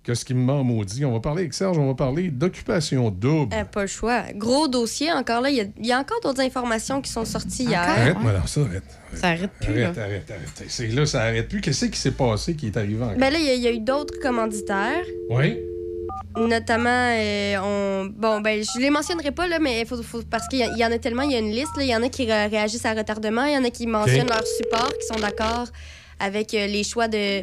[0.04, 1.04] que ce qui me ment maudit.
[1.06, 3.56] On va parler avec Serge, on va parler d'occupation double.
[3.56, 4.24] Euh, pas le choix.
[4.36, 5.50] Gros dossier encore là.
[5.50, 7.82] Il y a- il y, a encore d'autres informations qui sont sorties hier.
[7.82, 8.84] Arrête, voilà, ça, arrête.
[9.16, 10.64] Ça arrête plus, Arrête, arrête, arrête.
[10.68, 11.62] C'est là, ça arrête plus.
[11.62, 13.18] Qu'est-ce qui s'est passé qui est arrivé encore?
[13.18, 15.04] Ben là, il y y, a eu d'autres commanditaires.
[15.32, 15.58] Oui.
[16.38, 18.06] Notamment, euh, on...
[18.08, 20.92] bon, ben, je les mentionnerai pas, là, mais faut, faut- parce qu'il y, y en
[20.92, 21.76] a tellement, il y a une liste.
[21.78, 21.84] là.
[21.84, 24.28] Il y en a qui ré- réagissent à retardement, il y en a qui mentionnent
[24.28, 25.68] leur support, qui sont d'accord
[26.20, 27.42] avec euh, les choix de.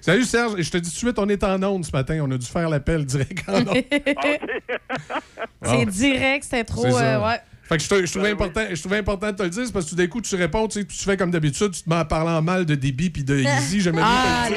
[0.00, 2.18] Salut Serge, je te dis tout de suite, on est en onde ce matin.
[2.22, 3.66] On a dû faire l'appel direct en onde.
[5.64, 6.82] C'est direct, c'était trop.
[6.82, 7.16] C'est ça.
[7.22, 7.40] euh, ouais.
[7.64, 9.84] Fait que je, te- je trouvais important, je trouvais important de te le dire, parce
[9.84, 12.02] que tout d'un coup, tu réponds, tu sais, tu fais comme d'habitude, tu te mets
[12.12, 13.80] en mal de débit puis de Easy.
[13.80, 14.48] J'aimais Ah,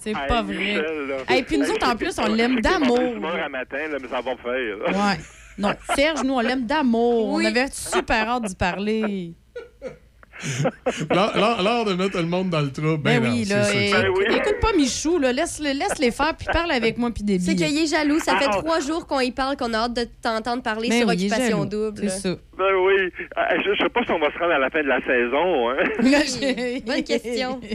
[0.00, 0.84] c'est pas vrai.
[1.36, 2.98] Et puis nous autres, en plus, on l'aime d'amour.
[2.98, 4.78] à matin, là, mais ça va faire.
[4.86, 5.18] Ouais.
[5.56, 7.28] Non, Serge, nous, on l'aime d'amour.
[7.28, 9.34] On avait super hâte d'y parler.
[11.10, 12.96] L'heure de mettre le monde dans le trou.
[12.98, 14.34] Ben, Ben, oui, non, là.
[14.36, 15.32] Écoute pas Michou, là.
[15.32, 18.18] Laisse, laisse les faire, puis parle avec moi, puis des C'est qu'il est jaloux.
[18.20, 18.56] Ça fait Ah.
[18.58, 21.64] trois jours qu'on y parle, qu'on a hâte de t'entendre parler Ben sur oui, Occupation.
[21.64, 22.00] Double.
[22.08, 22.36] C'est ça.
[22.56, 22.94] Ben oui.
[22.94, 25.00] Euh, Je, je sais pas si on va se rendre à la fin de la
[25.00, 25.70] saison.
[25.70, 26.80] Hein.
[26.86, 27.60] Bonne question.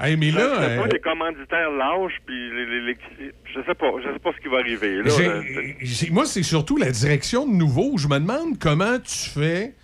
[0.00, 3.60] Hey, mais là, Je sais pas, euh, les commanditaires lâchent, puis les, les- les- je
[3.66, 5.02] sais pas, je sais pas ce qui va arriver.
[5.02, 7.96] Là, moi, c'est surtout la direction de nouveau.
[7.98, 9.74] Je me demande comment tu fais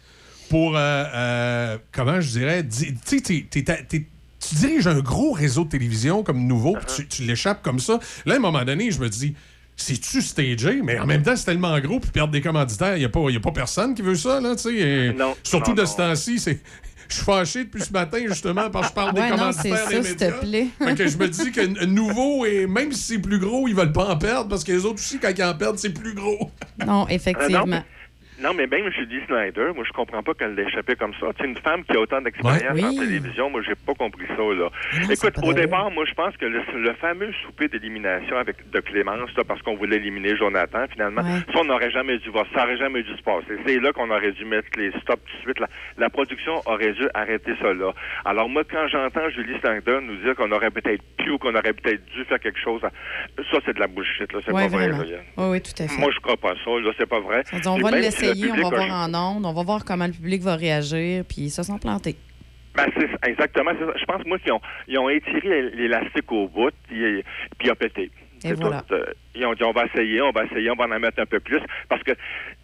[0.48, 0.80] pour, euh,
[1.14, 2.94] euh, comment je dirais, di-
[4.40, 7.98] tu diriges un gros réseau de télévision comme nouveau, puis tu, tu l'échappes comme ça.
[8.26, 9.34] Là, à un moment donné, je me dis,
[9.76, 10.80] c'est-tu stagé?
[10.82, 13.30] Mais en même temps, c'est tellement gros, puis perdre des commanditaires, il n'y a, pas-
[13.30, 15.16] y a pas personne qui veut ça, là, tu sais.
[15.42, 15.86] Surtout non, de non.
[15.88, 16.60] ce temps-ci, c'est...
[17.08, 19.88] je suis fâché depuis ce matin, justement, parce que je parle Ouais, des non, commanditaires
[19.88, 20.38] c'est des ça, s'il te médias.
[20.38, 20.66] plaît.
[20.78, 23.92] Fait que je me dis que nouveau, et même si c'est plus gros, ils veulent
[23.92, 26.50] pas en perdre, parce que les autres aussi, quand ils en perdent, c'est plus gros.
[26.86, 27.60] Non, Euh, effectivement.
[27.60, 27.82] non, mais,
[28.44, 31.26] non, mais même Julie Snyder, moi, je comprends pas qu'elle l'ait échappé comme ça.
[31.38, 32.84] C'est une femme qui a autant d'expérience Ouais.
[32.84, 32.98] en Oui.
[32.98, 33.50] télévision.
[33.50, 34.68] Moi, j'ai pas compris ça, là.
[35.02, 38.80] non, Écoute, au départ, moi, je pense que le, le fameux souper d'élimination avec de
[38.80, 41.40] Clémence, là, parce qu'on voulait éliminer Jonathan, finalement, Ouais.
[41.52, 42.44] ça, on n'aurait jamais dû voir.
[42.54, 43.56] Ça aurait jamais dû se passer.
[43.66, 45.58] C'est là qu'on aurait dû mettre les stops tout de suite.
[45.60, 45.68] La,
[45.98, 47.92] la production aurait dû arrêter ça là.
[48.24, 51.72] Alors, moi, quand j'entends Julie Snyder nous dire qu'on aurait peut-être pu ou qu'on aurait
[51.72, 54.40] peut-être dû faire quelque chose, ça, c'est de la bullshit, là.
[54.44, 54.96] C'est Ouais, pas vrai, là.
[55.38, 55.98] Oui, oui, tout à fait.
[56.00, 56.90] Moi, je crois pas ça, là.
[56.98, 57.42] C'est pas vrai.
[57.66, 60.12] On va même si on va a- voir en ondes, on va voir comment le
[60.12, 62.16] public va réagir, puis ils se sont plantés.
[62.76, 63.70] Ben, c'est ça, exactement.
[63.78, 63.92] c'est ça.
[63.98, 67.22] Je pense, moi, qu'ils ont, ils ont étiré l'élastique au bout, puis,
[67.58, 68.10] puis il a pété.
[68.44, 68.82] Et voilà.
[68.82, 68.94] tout.
[68.94, 69.04] Euh,
[69.34, 71.40] Ils ont dit, on va essayer, on va essayer, on va en mettre un peu
[71.40, 71.60] plus.
[71.88, 72.12] Parce que,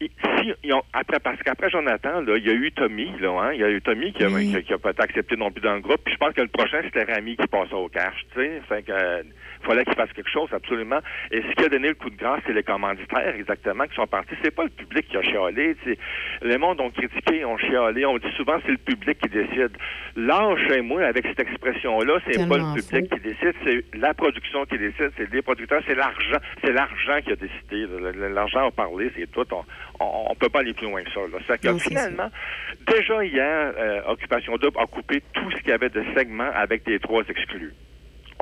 [0.01, 3.51] si, ils ont, après, parce qu'après Jonathan, là, il y a eu Tommy, là, hein.
[3.55, 5.51] Il y a eu Tommy qui a, qui, a- qui a pas été accepté non
[5.51, 6.01] plus dans le groupe.
[6.05, 8.61] Puis je pense que le prochain, c'était Rami qui passait au cash, tu sais.
[8.69, 9.23] Fait que, euh,
[9.63, 11.01] fallait qu'il fasse quelque chose, absolument.
[11.33, 14.07] Et ce qui a donné le coup de grâce, c'est les commanditaires, exactement, qui sont
[14.07, 14.35] partis.
[14.43, 15.99] C'est pas le public qui a chialé, tu sais.
[16.43, 18.07] Les mondes ont critiqué, ont chialé.
[18.07, 19.73] On dit souvent, c'est le public qui décide.
[20.17, 25.11] Lâchez-moi avec cette expression-là, c'est pas le public qui décide, c'est la production qui décide,
[25.17, 27.87] c'est les producteurs, c'est l'argent, c'est l'argent qui a décidé.
[28.31, 29.47] L'argent a parlé, c'est tout.
[30.01, 31.21] On, on peut pas aller plus loin que ça.
[31.21, 31.39] Là.
[31.47, 32.31] C'est que Non, c'est finalement,
[32.87, 36.87] déjà hier, euh, Occupation Double a coupé tout ce qu'il y avait de segments avec
[36.87, 37.73] les trois exclus.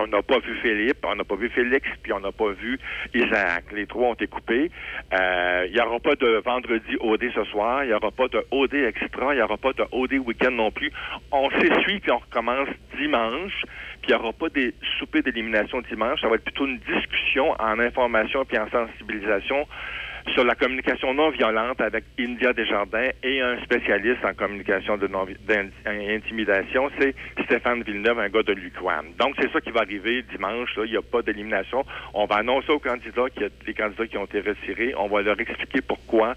[0.00, 2.78] On n'a pas vu Philippe, on n'a pas vu Félix, puis on n'a pas vu
[3.14, 3.64] Isaac.
[3.72, 4.70] Les trois ont été coupés.
[5.12, 8.44] Euh, Il n'y aura pas de vendredi OD ce soir, il n'y aura pas de
[8.52, 10.92] OD extra, il n'y aura pas de OD week-end non plus.
[11.32, 13.64] On s'essuie, puis on recommence dimanche,
[14.00, 16.20] puis il n'y aura pas des soupers d'élimination dimanche.
[16.20, 19.66] Ça va être plutôt une discussion en information puis en sensibilisation
[20.34, 25.26] sur la communication non violente avec India Desjardins et un spécialiste en communication de non
[25.46, 27.14] d'intimidation, c'est
[27.44, 29.12] Stéphane Villeneuve, un gars de l'UQAM.
[29.18, 30.74] Donc, c'est ça qui va arriver dimanche.
[30.76, 30.84] Là.
[30.84, 31.84] Il n'y a pas d'élimination.
[32.14, 34.94] On va annoncer aux candidats qu'il y a des candidats qui ont été retirés.
[34.96, 36.34] On va leur expliquer pourquoi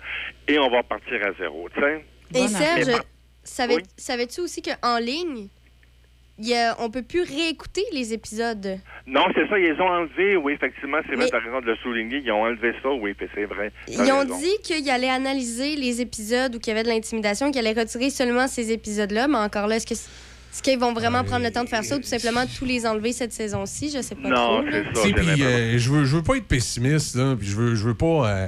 [0.48, 1.70] et on va partir à zéro.
[1.74, 2.06] tu sais?
[2.34, 3.02] Et Serge,
[3.44, 5.48] savais- savais-tu aussi qu'en ligne,
[6.48, 8.78] y a- on peut plus réécouter les épisodes?
[9.08, 10.36] Non, c'est ça, ils les ont enlevé.
[10.38, 12.22] Oui, effectivement, c'est vrai, Mais- de le souligner.
[12.24, 13.72] Ils ont enlevé ça, oui, puis c'est vrai.
[13.88, 14.38] Ils ont raison.
[14.40, 18.10] dit qu'ils allaient analyser les épisodes où il y avait de l'intimidation, qu'ils allaient retirer
[18.10, 21.64] seulement ces épisodes-là, mais encore là, est-ce que est-ce qu'ils vont vraiment prendre le temps
[21.64, 23.90] de faire ça ou tout simplement tous les enlever cette saison-ci?
[23.96, 24.62] Je sais pas trop.
[24.62, 24.82] là.
[24.94, 27.76] Tu sais, puis, euh, je veux, je veux pas être pessimiste, là, puis je veux,
[27.76, 28.30] je veux pas.
[28.30, 28.48] euh,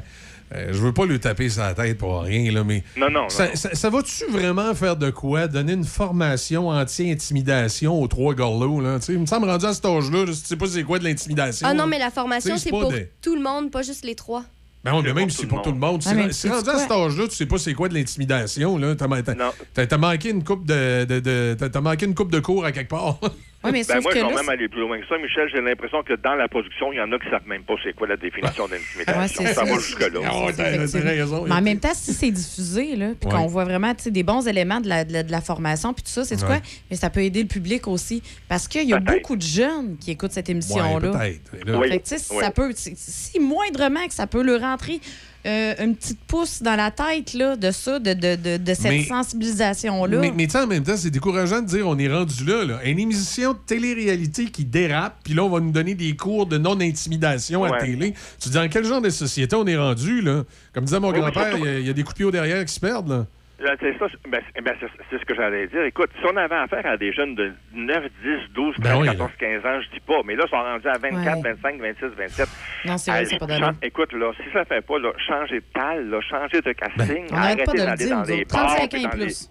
[0.54, 2.84] euh, je veux pas lui taper sa tête pour rien, là, mais.
[2.98, 3.52] Non, non, Ça, non.
[3.56, 5.48] ça- ça va-tu vraiment faire de quoi?
[5.48, 9.00] Donner une formation anti-intimidation aux trois gorlots, là?
[9.00, 10.84] Tu sais, il me semble rendu à cet âge-là, là, si tu sais pas c'est
[10.84, 11.68] quoi de l'intimidation.
[11.70, 11.90] Ah non, là.
[11.90, 14.44] mais la formation, c'est pour des- tout le monde, pas juste les trois.
[14.84, 16.02] Ben mais même si c'est pour tout le monde.
[16.06, 18.96] Ah, sais-tu rendu à cet âge-là, tu sais pas c'est quoi de l'intimidation, là.
[18.96, 21.06] T'as manqué une coupe de.
[21.06, 23.18] de, manqué une coupe de cours à quelque part.
[23.64, 25.50] Oui, mais Ben moi, que je vais là, même aller plus loin que ça, Michel.
[25.54, 27.94] J'ai l'impression que dans la production, il y en a qui savent même pas c'est
[27.94, 29.22] quoi la définition d'intimidation.
[29.22, 29.74] Ouais, c'est ça ça.
[29.74, 30.20] va jusque-là.
[30.26, 31.44] Ah.
[31.48, 33.36] Mais en même temps, si c'est diffusé, là, puis Ouais.
[33.38, 36.10] qu'on voit vraiment des bons éléments de la, de la, de la formation, puis tout
[36.12, 36.48] ça, c'est Ouais.
[36.48, 36.60] quoi?
[36.92, 38.22] Mais ça peut aider le public aussi.
[38.50, 41.12] Parce qu'il y a beaucoup de jeunes qui écoutent cette émission-là.
[41.12, 42.08] Ouais, peut-être.
[42.18, 45.00] Ça peut, si- si moindrement que ça peut leur rentrer
[45.46, 49.08] euh, une petite pouce dans la tête là, de ça, de, de, de, de cette
[49.08, 50.20] sensibilisation-là.
[50.20, 52.64] Mais, mais tu sais, en même temps, c'est décourageant de dire on est rendu là,
[52.64, 52.80] là.
[52.86, 56.58] Une émission de télé-réalité qui dérape, puis là, on va nous donner des cours de
[56.58, 57.80] non-intimidation à Ouais.
[57.80, 58.14] télé.
[58.40, 60.44] Tu te dis dans quel genre de société on est rendu, là?
[60.74, 62.64] Comme disait mon Oui, grand-père, il y, a- il y a des coupiers au derrière
[62.66, 63.26] qui se perdent, là.
[63.64, 65.84] Là, C'est ça, c'est- ben, c'est ben, c'est- ce que j'allais dire.
[65.84, 69.08] Écoute, si on avait affaire à des jeunes de 9, 10, 12, 13, Ben oui,
[69.08, 71.54] 14, 15 ans, je dis pas, mais là, ils sont rendus à 24, Ouais.
[71.54, 72.48] 25, 26, 27.
[72.86, 73.72] Non, c'est vrai, c'est pas d'allure.
[73.82, 77.36] Écoute, là, si ça fait pas, là, changer de tal, là, changer de casting, on
[77.36, 78.54] n'arrête pas arrêtez de le d'aller dire, dans autres.
[78.54, 79.50] bars, 35 puis ans et dans les- plus.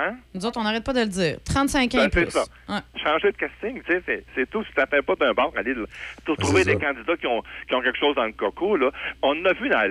[0.00, 0.16] Hein?
[0.34, 1.36] Nous autres, on n'arrête pas de le dire.
[1.44, 2.30] 35 ans Ben, et plus.
[2.30, 2.44] ça.
[2.68, 2.78] Ouais.
[3.02, 4.62] Changer de casting, tu sais, c'est- tout.
[4.64, 5.74] Si tu fait pas d'un bar, aller
[6.24, 6.78] pour Ben, trouver des ça.
[6.78, 8.90] candidats qui ont, qui ont quelque chose dans le coco, là.
[9.22, 9.90] On en a vu dans,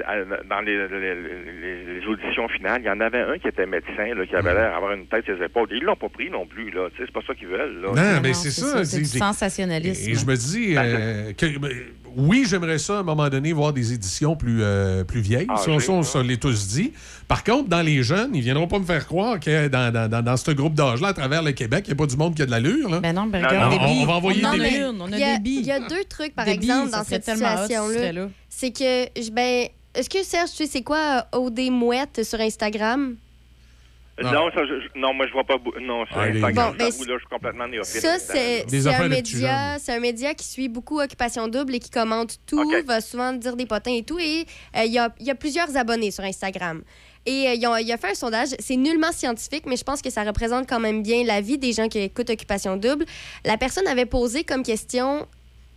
[0.50, 4.14] dans les, les- les- les auditions finales, il y en avait un qui était médecin,
[4.16, 5.68] là, qui avait l'air d'avoir une tête sur les épaules.
[5.72, 6.90] Ils l'ont pas pris non plus, là.
[6.92, 7.88] Tu sais, c'est pas ça qu'ils veulent, là.
[7.90, 8.84] Non, mais c'est ça.
[8.86, 10.10] C'est sensationnalisme.
[10.10, 11.72] Et je me dis euh, que ben,
[12.18, 15.48] oui, j'aimerais ça à un moment donné voir des éditions plus, euh, plus vieilles.
[15.50, 16.94] Ah, ça, on se l'est tous dit.
[17.28, 20.22] Par contre, dans les jeunes, ils viendront pas me faire croire que dans, dans, dans,
[20.24, 22.42] dans ce groupe d'âge-là, à travers le Québec, il n'y a pas du monde qui
[22.42, 22.90] a de l'allure.
[22.90, 23.00] Là.
[23.00, 24.86] Ben non, ben regarde, non, Déby, on va envoyer on en des billes.
[25.00, 25.60] on Il y a, des billes.
[25.60, 28.12] il y a deux trucs, par Des exemple, billes, dans cette situation-là.
[28.12, 28.30] là.
[28.50, 33.16] C'est que, je- ben, est-ce que Serge, tu sais, c'est quoi OD Mouette sur Instagram?
[34.24, 35.56] Non, ça, je- non, moi, je vois pas.
[35.82, 38.02] Non, Ah, les- Instagram, Bon, là, je suis complètement néophyte.
[38.02, 41.90] Ça, c'est c'est un, média, c'est un média qui suit beaucoup Occupation Double et qui
[41.90, 44.20] commente tout, va souvent dire des potins et tout.
[44.20, 46.82] Et euh, il y, a, il y a plusieurs abonnés sur Instagram.
[47.26, 48.50] Et euh, il a fait un sondage.
[48.60, 51.74] C'est nullement scientifique, mais je pense que ça représente quand même bien la vie des
[51.74, 53.06] gens qui écoutent Occupation Double.
[53.46, 55.28] La personne avait posé comme question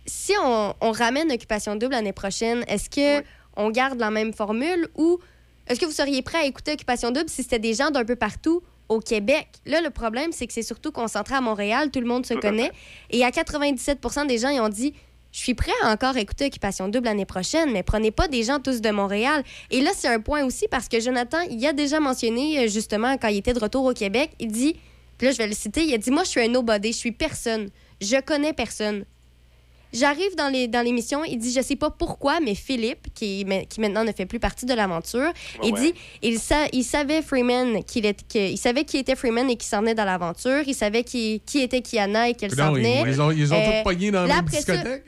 [0.05, 3.23] si on, on ramène Occupation Double l'année prochaine, est-ce que
[3.55, 5.19] on garde la même formule ou
[5.67, 8.15] est-ce que vous seriez prêt à écouter Occupation Double si c'était des gens d'un peu
[8.15, 9.47] partout au Québec?
[9.65, 12.71] Là, le problème, c'est que c'est surtout concentré à Montréal, tout le monde se connaît.
[13.09, 14.93] Et à 97 des gens, ils ont dit
[15.31, 18.59] je suis prêt à encore écouter Occupation Double l'année prochaine, mais prenez pas des gens
[18.59, 19.43] tous de Montréal.
[19.71, 23.17] Et là, c'est un point aussi parce que Jonathan, il a déjà mentionné, euh, justement,
[23.17, 24.75] quand il était de retour au Québec, il dit,
[25.17, 26.97] puis là, je vais le citer, il a dit Moi, je suis un nobody, je
[26.97, 27.69] suis personne.
[28.01, 29.05] Je connais personne.
[29.93, 33.63] J'arrive dans les- dans l'émission, il dit Je sais pas pourquoi, mais Philippe, qui, ma-
[33.65, 35.31] qui maintenant ne fait plus partie de l'aventure,
[35.63, 35.79] il Ouais.
[35.79, 39.55] dit il, sa- il savait Freeman, qu'il est- que- il savait qui était Freeman et
[39.55, 40.63] qui s'en venait dans l'aventure.
[40.65, 43.03] Il savait qui, qui était Kiana et qu'elle s'en venait.
[43.07, 45.03] ils ont, ils ont Euh, tous pogné dans la ça- discothèque.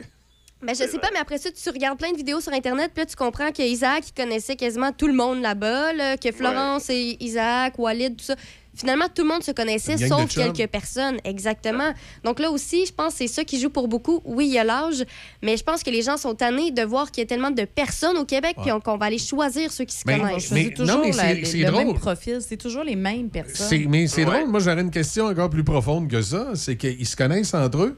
[0.62, 3.04] ben, je sais pas, mais après ça, tu regardes plein de vidéos sur Internet, puis
[3.04, 6.90] là, tu comprends que Isaac, il connaissait quasiment tout le monde là-bas, là, que Florence
[6.90, 8.36] et Isaac, Walid, tout ça.
[8.76, 11.18] Finalement, tout le monde se connaissait, sauf quelques personnes.
[11.24, 11.94] Exactement.
[12.24, 14.22] Donc là aussi, je pense que c'est ça qui joue pour beaucoup.
[14.26, 15.04] Oui, il y a l'âge,
[15.42, 17.64] mais je pense que les gens sont tannés de voir qu'il y a tellement de
[17.64, 20.52] personnes au Québec, puis on- qu'on va aller choisir ceux qui se Mais- connaissent.
[20.52, 22.00] mais- C'est toujours non, mais la- c'est- le même drôle.
[22.00, 22.38] profil.
[22.42, 23.68] C'est toujours les mêmes personnes.
[23.70, 26.50] C'est- mais c'est drôle, moi j'aurais une question encore plus profonde que ça.
[26.56, 27.98] C'est qu'ils se connaissent entre eux.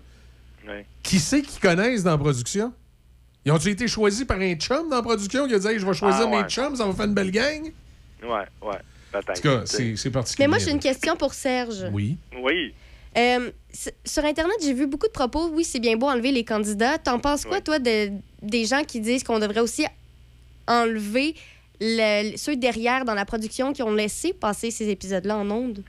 [0.68, 0.86] Ouais.
[1.02, 2.72] Qui c'est qu'ils connaissent dans la production?
[3.46, 5.86] Ils ont-ils été choisis par un chum dans la production qui a dit Hey, je
[5.86, 6.44] vais choisir Ah, ouais.
[6.44, 7.72] mes chums, ça va faire une belle gang?
[8.22, 8.30] Ouais,
[8.62, 8.78] ouais,
[9.22, 9.46] peut-être.
[9.46, 10.48] En tout cas, c'est particulier.
[10.48, 11.86] Mais moi, j'ai une question pour Serge.
[11.92, 12.18] Oui.
[12.42, 12.74] Oui.
[13.18, 13.50] Euh,
[14.06, 15.50] sur Internet, j'ai vu beaucoup de propos.
[15.54, 16.98] Oui, c'est bien beau enlever les candidats.
[16.98, 18.12] T'en penses quoi, toi, de,
[18.42, 19.86] des gens qui disent qu'on devrait aussi
[20.68, 21.36] enlever
[21.80, 25.84] le- ceux derrière dans la production qui ont laissé passer ces épisodes-là en ondes?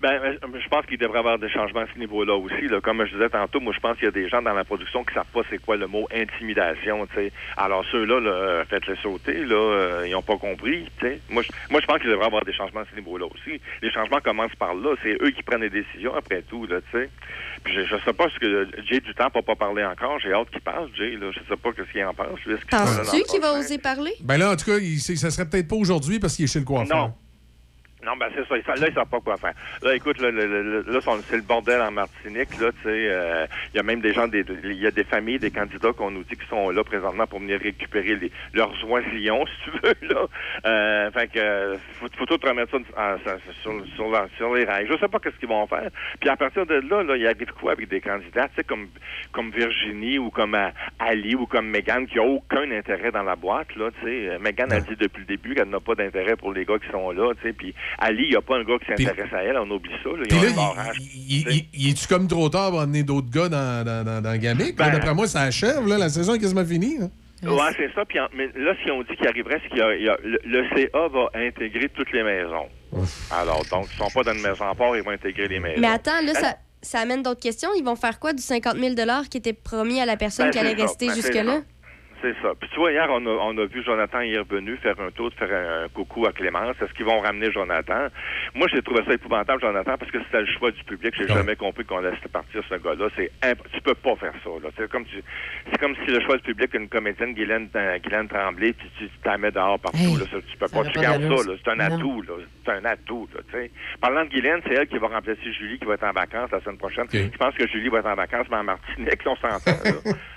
[0.00, 2.68] Ben, euh, je pense qu'il devrait y avoir des changements à ce niveau-là aussi.
[2.68, 2.80] Là.
[2.80, 5.02] Comme je disais tantôt, moi, je pense qu'il y a des gens dans la production
[5.04, 7.06] qui savent pas c'est quoi le mot intimidation.
[7.06, 7.32] tu sais.
[7.56, 9.44] Alors, ceux-là, là, euh, faites-les sauter.
[9.44, 10.84] Là, euh, ils n'ont pas compris.
[10.98, 11.20] tu sais.
[11.30, 13.60] Moi, je, moi, je pense qu'il devrait y avoir des changements à ce niveau-là aussi.
[13.82, 14.94] Les changements commencent par là.
[15.02, 16.66] C'est eux qui prennent les décisions après tout.
[16.66, 17.08] Là, tu sais.
[17.62, 20.18] Puis je, je sais pas ce que Jay du temps n'a pas parlé encore.
[20.20, 21.16] J'ai hâte qu'il parle, Jay.
[21.16, 21.30] Là.
[21.32, 22.38] Je sais pas ce qu'il en pense.
[22.70, 24.12] Penses-tu qu'il va oser parler?
[24.20, 26.58] Ben là, en tout cas, il- ça serait peut-être pas aujourd'hui parce qu'il est chez
[26.58, 26.96] le coiffeur.
[26.96, 27.14] Non.
[28.04, 28.56] Non, ben c'est ça.
[28.56, 29.54] Ils Là, ils savent pas quoi faire.
[29.82, 32.56] Là, écoute, là, là, son- c'est le bordel en Martinique.
[32.58, 35.04] Là, tu sais, euh, il y a même des gens, des- il y a des
[35.04, 38.72] familles, des candidats qu'on nous dit qui sont là présentement pour venir récupérer les- leurs
[38.90, 40.08] oisillons, si tu veux.
[40.14, 40.26] Là,
[40.66, 43.18] euh, fait que euh, faut, faut tout remettre ça en-
[43.62, 44.86] sur, sur, la- sur les rails.
[44.90, 45.88] Je sais pas qu'est-ce qu'ils vont faire.
[46.20, 48.88] Puis à partir de là, là, il arrive quoi avec des candidats, tu sais, comme
[49.32, 50.68] comme Virginie ou comme euh,
[50.98, 53.74] Ali ou comme Megan qui a aucun intérêt dans la boîte.
[53.76, 56.52] Là, tu sais, Euh, Megan a dit depuis le début qu'elle n'a pas d'intérêt pour
[56.52, 57.32] les gars qui sont là.
[57.34, 59.56] Tu sais, puis Ali, il n'y a pas un gars qui s'intéresse à elle.
[59.58, 60.10] On oublie ça.
[60.10, 60.16] Là.
[60.22, 60.96] Ils Puis ont là, un barrage.
[61.74, 64.76] il, est-tu comme trop tard pour emmener d'autres gars dans, dans, dans, dans Gamic?
[64.76, 66.98] Ben- D'après moi, ça achève, là, la saison est quasiment finie.
[66.98, 67.06] là.
[67.42, 68.04] Ouais, c'est ça.
[68.06, 70.08] Puis en- mais là, si on dit qu'il arriverait, c'est qu'il y a, il y
[70.08, 72.66] a- le, le CA va intégrer toutes les maisons.
[73.30, 75.80] Alors, donc, ils sont pas dans une maison à part, ils vont intégrer les maisons.
[75.80, 77.68] Mais attends, là, ça, ça amène d'autres questions.
[77.76, 78.94] Ils vont faire quoi du 50 000
[79.30, 80.82] qui était promis à la personne Ben, qui allait ça.
[80.84, 81.60] rester Ben, jusque-là?
[82.24, 82.54] C'est ça.
[82.58, 85.10] Puis tu vois, hier, on a, on a vu Jonathan y est revenu faire un
[85.10, 86.74] tour, de faire un, coucou à Clémence.
[86.80, 88.06] Est-ce qu'ils vont ramener Jonathan?
[88.54, 91.12] Moi, j'ai trouvé ça épouvantable, Jonathan, parce que c'était le choix du public.
[91.18, 93.08] J'ai jamais compris qu'on laisse partir ce gars-là.
[93.14, 94.48] C'est imp- Tu peux pas faire ça.
[94.62, 94.70] Là.
[94.74, 95.22] C'est comme tu-
[95.70, 99.10] c'est comme si le choix du public, une comédienne, Guylaine, euh, Guylaine Tremblay, puis tu
[99.26, 99.98] la mets dehors partout.
[99.98, 100.24] Hey, là.
[100.32, 100.88] Ça, tu peux ça pas.
[100.88, 101.28] Tu gardes ça.
[101.50, 101.56] là.
[101.62, 101.76] C'est un.
[101.76, 101.96] Non.
[101.96, 102.22] atout.
[102.22, 102.34] là.
[102.64, 103.28] C'est un atout.
[103.34, 103.60] Là.
[104.00, 106.60] Parlant de Guylaine, c'est elle qui va remplacer Julie, qui va être en vacances la
[106.62, 107.06] semaine prochaine.
[107.12, 109.72] Je pense que Julie va être en vacances, mais en Martinique, on s'entend.
[109.84, 110.12] là.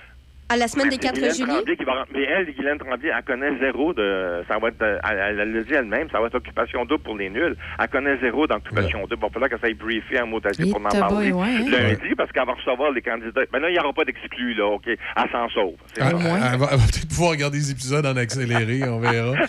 [0.50, 1.76] À la semaine des 4 Guylaine juillet?
[1.78, 4.44] Qui va mais elle, Guylaine Tremblay, elle connaît zéro de.
[4.48, 4.82] Ça va être.
[4.82, 7.56] euh, Elle, elle, elle le dit elle-même, ça va être occupation double pour les nuls.
[7.80, 9.16] Elle connaît zéro d'occupation double.
[9.18, 11.32] Il va falloir qu'elle s'aille briefer en mot d'Asie pour en parler.
[11.34, 11.66] ouais, hein?
[11.70, 13.42] Lundi, parce qu'elle va recevoir les candidats.
[13.52, 14.88] Mais là, il n'y aura pas d'exclus, là, OK?
[14.88, 14.98] Elle
[15.32, 15.76] s'en sauve.
[16.00, 16.16] Ah, ça.
[16.16, 19.34] elle, va, elle va peut-être pouvoir regarder les épisodes en accéléré, on verra.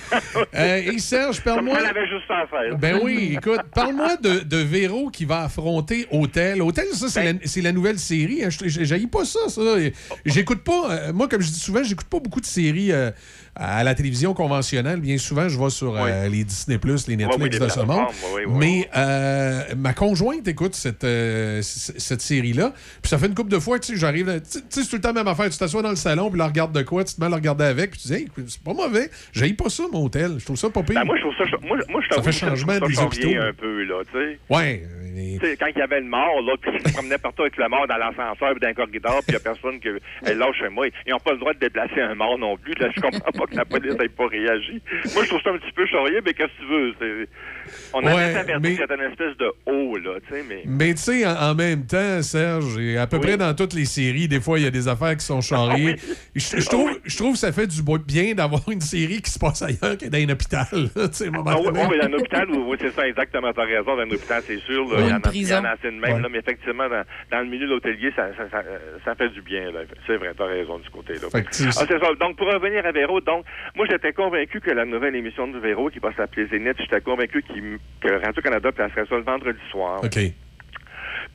[0.55, 1.75] Euh, et Serge, parle-moi.
[1.77, 2.77] ça, elle avait juste ça à faire.
[2.79, 6.63] Ben oui, écoute, parle-moi de, de Véro qui va affronter Hôtel.
[6.63, 8.45] Hôtel, ça, c'est la, c'est la nouvelle série.
[8.45, 8.49] hein.
[8.51, 9.61] Je pas ça, ça.
[10.25, 13.11] J'écoute pas, euh, moi, comme je dis souvent, j'écoute pas beaucoup de séries euh,
[13.55, 15.01] à la télévision conventionnelle.
[15.01, 16.79] Bien souvent, je vais sur euh, les Disney+,
[17.09, 18.07] les Netflix oui, de ce monde.
[18.49, 18.89] Mais
[19.77, 21.07] ma conjointe écoute cette,
[21.63, 22.73] cette série-là.
[23.03, 24.27] Puis ça fait une couple de fois, tu sais, j'arrive...
[24.27, 25.51] là- Tu sais, c'est tout le temps la même affaire.
[25.51, 27.35] Tu t'assois dans le salon, puis là, regarde de quoi, tu te mets à le
[27.37, 29.11] regarder avec, puis tu dis, hey, c'est pas mauvais.
[29.33, 30.37] J'haïs pas ça, mon hôtel.
[30.39, 30.95] Je trouve ça pas pire.
[31.01, 31.45] Ben, moi, je trouve ça.
[31.67, 33.29] Moi, moi je Ça fait changement ça des hôpitaux.
[33.41, 34.39] un peu, là, tu sais.
[34.51, 34.83] Ouais,
[35.19, 37.69] mais- Tu sais, quand il y avait le mort, l'autre, se promenait partout avec le
[37.69, 39.89] mort dans l'ascenseur dans le corridor, puis il n'y a personne qui.
[40.35, 40.87] Lâche chez moi.
[41.07, 42.75] Ils n'ont pas le droit de déplacer un mort non plus.
[42.75, 44.81] Là, je comprends pas que la police n'ait pas réagi.
[45.15, 47.27] Moi, je trouve ça un petit peu charrier, mais qu'est-ce que tu veux?
[47.95, 50.45] On avait Ouais, averti mais- qu'il y avait une espèce de haut, là, tu sais,
[50.49, 50.63] mais.
[50.67, 53.85] Mais tu sais, en, en même temps, Serge, et à peu près dans toutes les
[53.85, 55.97] séries, des fois, il y a des affaires qui sont charriées.
[56.35, 59.31] Je, je trouve, je trouve que ça fait du beau- bien d'avoir une série qui
[59.31, 60.67] se passe ailleurs que dans un hôpital.
[60.73, 61.87] tu sais, à moment Ah oui, donné.
[61.91, 63.53] oui, dans un hôpital, oui, c'est ça, exactement.
[63.53, 64.85] T'as raison, dans un hôpital, c'est sûr.
[64.93, 65.57] Là, il, y en Une a, il y prison.
[65.59, 66.15] en a assez de même.
[66.17, 66.21] Ouais.
[66.23, 68.63] Là, mais effectivement, dans, dans le milieu de l'hôtelier, ça, ça, ça,
[69.05, 69.71] ça fait du bien.
[69.71, 69.81] là.
[70.07, 71.29] C'est vrai, t'as raison côté-là.
[71.33, 71.99] Que tu- Ah, c'est ça.
[72.21, 73.45] Donc, pour revenir à Véro, donc,
[73.77, 77.43] moi, j'étais convaincu que la nouvelle émission de Véro, qui va s'appeler Zénith, j'étais convaincu
[77.43, 77.58] qu'il-
[78.01, 80.01] que Radio-Canada placerait ça le vendredi soir.
[80.05, 80.19] OK.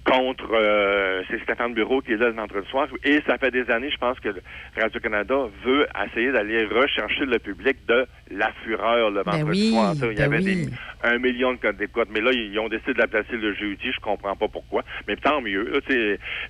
[0.05, 2.87] Contre, euh, c'est Stéphane Bureau qui est là le vendredi soir.
[3.05, 4.29] Et ça fait des années, je pense que
[4.77, 9.95] Radio-Canada veut essayer d'aller rechercher le public de La Fureur le vendredi oui, soir.
[9.95, 10.65] Ça, il y ben avait oui.
[10.65, 10.69] des,
[11.03, 12.09] un million de codes d'écoute.
[12.11, 13.91] Mais là, ils ont décidé de la placer le jeudi.
[13.93, 14.83] Je comprends pas pourquoi.
[15.07, 15.71] Mais tant mieux.
[15.71, 15.79] Là,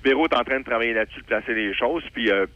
[0.04, 2.04] Véro est en train de travailler là-dessus, de placer les choses.
[2.12, 2.48] Puis, euh,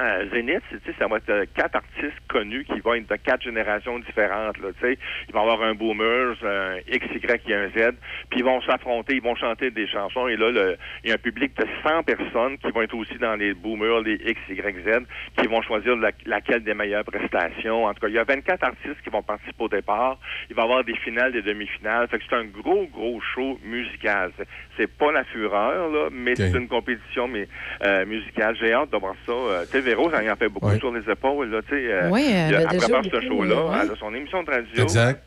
[0.00, 3.08] euh, Zénith, c'est- tu sais, ça va être euh, quatre artistes connus qui vont être
[3.08, 4.58] de quatre générations différentes.
[4.58, 4.98] Là, tu sais.
[5.28, 7.92] il va y avoir un boomer, un X, Y et un Z,
[8.30, 10.28] puis ils vont s'affronter, ils vont chanter des chansons.
[10.28, 13.18] Et là, le- il y a un public de 100 personnes qui vont être aussi
[13.18, 15.06] dans les boomers, les X, Y, Z,
[15.36, 17.84] qui vont choisir la- laquelle des meilleures prestations.
[17.84, 20.18] En tout cas, il y a 24 artistes qui vont participer au départ.
[20.48, 22.08] Il va y avoir des finales, des demi-finales.
[22.08, 24.32] Fait que c'est un gros, gros show musical.
[24.76, 27.46] C'est- pas la fureur, là, mais c'est une compétition mais,
[27.84, 28.56] euh, musicale.
[28.60, 29.32] J'ai hâte de voir ça.
[29.32, 30.78] Euh, Véro, ça y en fait beaucoup Ouais.
[30.78, 31.50] sur les épaules.
[31.50, 33.64] Là, tu sais, euh, Ouais, elle il- a elle déjà prépare ce show-là.
[33.66, 33.76] ouais.
[33.82, 34.82] Elle a son émission de radio.
[34.82, 35.22] Exact.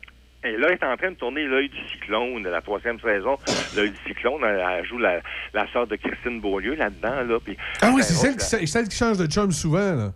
[0.46, 3.36] Et là, elle est en train de tourner L'œil du cyclone, la troisième saison.
[3.76, 5.20] L'œil du cyclone, elle, elle joue la,
[5.54, 7.22] la sœur de Christine Beaulieu là-dedans.
[7.26, 9.78] Là, puis, Ah oui, c'est celle, qui, celle qui change de chum souvent.
[9.94, 10.12] là.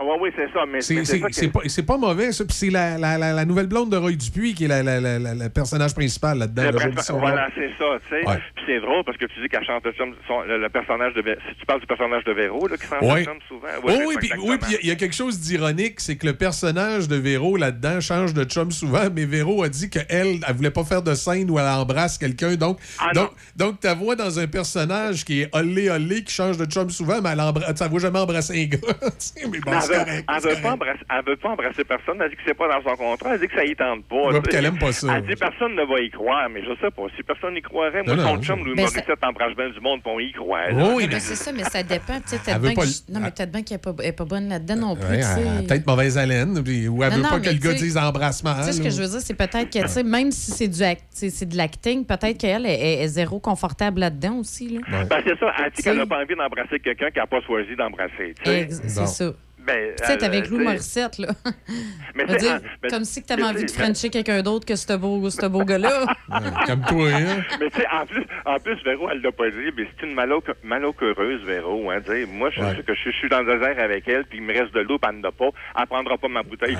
[0.00, 0.64] Oui, oui, c'est ça.
[0.68, 2.44] Mais, C'est que- pas, mauvais, ça.
[2.44, 5.94] Puis c'est la, la, la, la nouvelle blonde de Roy Dupuis qui est le personnage
[5.94, 6.64] principal là-dedans.
[6.64, 8.26] Le voilà, c'est ça, tu sais.
[8.28, 8.38] Ouais.
[8.56, 9.84] Puis c'est drôle parce que tu dis qu'elle chante
[10.26, 12.98] son- le, le personnage de si tu parles du personnage de Véro là qui s'en
[13.00, 13.24] Ouais.
[13.24, 13.68] chante souvent.
[13.84, 16.16] Ouais, oui, puis oui, puis il y a- il y, a quelque chose d'ironique, c'est
[16.16, 20.06] que le personnage de Véro là-dedans change de chum souvent, mais Véro a dit qu'elle,
[20.08, 22.56] elle, elle voulait pas faire de scène où elle embrasse quelqu'un.
[22.56, 26.56] Donc, Ah, donc, donc ta voix dans un personnage qui est olé olé, qui change
[26.58, 28.78] de chum souvent, mais elle embra- ça vaut jamais embrasser un gars.
[29.50, 30.24] Mais bon, Elle, veut, correct,
[30.56, 32.18] elle pas embrasser, elle veut pas embrasser personne.
[32.22, 33.34] Elle dit que c'est pas dans son contrat.
[33.34, 34.16] Elle dit que ça y tente pas.
[34.32, 35.16] Ouais, qu'elle aime pas ça.
[35.16, 36.48] Elle dit personne ne va y croire.
[36.50, 37.02] Mais je sais pas.
[37.16, 40.32] Si personne y croirait, moi, son chum, Louis Morissette, embrasse bien du monde pour y
[40.32, 40.68] croire.
[40.72, 42.20] Oh, oui, c'est ça, mais ça dépend.
[42.20, 43.94] Tu sais, Elle peut-être bien pas que- le- Non, mais peut-être bien qu'elle n'est pas,
[44.02, 45.04] elle est pas bonne là-dedans non plus.
[45.14, 47.96] Elle peut-être mauvaise haleine, puis- ou elle Non, veut non, pas que le gars dise
[47.96, 48.54] embrassement.
[48.58, 50.68] Tu sais, ce que je veux dire, c'est peut-être que, tu sais, même si c'est
[50.68, 54.68] du act- c'est de l'acting, peut-être qu'elle est, zéro confortable là-dedans aussi.
[54.68, 54.80] Là.
[55.08, 55.52] Ben, c'est ça.
[55.64, 58.34] Elle dit qu'elle n'a pas envie d'embrasser quelqu'un qui n'a pas choisi d'embrasser.
[58.42, 58.60] tu sais.
[58.62, 59.32] Ex- C'est ça.
[59.66, 61.28] Ben, Tu sais, t'es euh, avec Lou tu Morissette, là.
[62.14, 64.66] Mais tu dire, ah, ben, comme si t'avais mais envie de tu frencher quelqu'un d'autre
[64.66, 66.04] que ce beau, ce beau gars-là.
[66.66, 67.42] Comme toi, hein?
[67.60, 70.14] Mais tu sais, en plus, en plus, Véro, elle l'a pas dit, mais c'est une
[70.14, 71.90] malo- malheureuse, Véro.
[71.90, 74.38] Hein, tu moi, je sais que je, je suis dans le désert avec elle, puis
[74.38, 75.48] il me reste de l'eau, puis elle n'en a pas.
[75.80, 76.76] Elle prendra pas ma bouteille.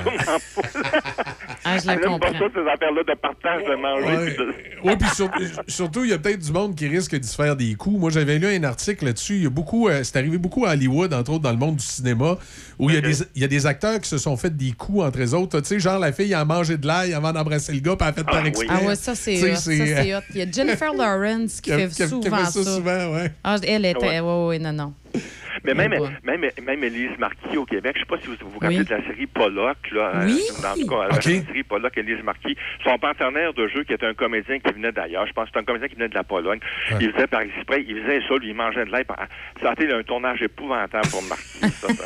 [1.64, 2.32] Ah, je la aime pas comprends.
[2.32, 4.04] ça, ces affaires-là de partage, de manger.
[4.16, 4.26] Ouais.
[4.34, 4.54] puis de-
[4.84, 5.30] Oui, puis sur-
[5.68, 7.98] surtout, il y a peut-être du monde qui risque de se faire des coups.
[7.98, 9.34] Moi, j'avais lu un article là-dessus.
[9.36, 11.76] Il y a beaucoup, euh, c'est arrivé beaucoup à Hollywood, entre autres dans le monde
[11.76, 12.36] du cinéma,
[12.78, 14.72] où il, y a des, il y a des acteurs qui se sont fait des
[14.72, 15.60] coups entre eux autres.
[15.60, 18.08] Tu sais, genre la fille a mangé de l'ail avant d'embrasser le gars, puis elle
[18.08, 18.66] a fait par exprès.
[18.70, 19.56] Ah ouais, ça c'est hot.
[19.56, 20.20] Ça c'est hot.
[20.34, 22.64] Il y a Jennifer Lawrence qui fait qui qui souvent fait ça.
[22.64, 23.32] ça souvent, ouais.
[23.42, 23.98] Ah, elle était.
[23.98, 24.20] Ouais.
[24.20, 24.92] Ouais, ouais, non, non.
[25.64, 28.78] Mais même, même, même Élise Marquis au Québec, je sais pas si vous vous rappelez
[28.80, 28.84] Oui.
[28.84, 30.12] de la série Pollock, là.
[30.26, 30.42] Oui.
[30.62, 34.04] euh, en tout cas, la série Pollock, Élise Marquis, son partenaire de jeu, qui était
[34.06, 36.24] un comédien qui venait d'ailleurs, je pense que c'était un comédien qui venait de la
[36.24, 36.58] Pologne,
[36.90, 36.98] Ouais.
[37.00, 39.04] il faisait par exprès, il faisait ça, lui, il mangeait de l'ail.
[39.04, 39.16] par-
[39.62, 41.88] Ça a été un tournage épouvantable pour Marquis, ça.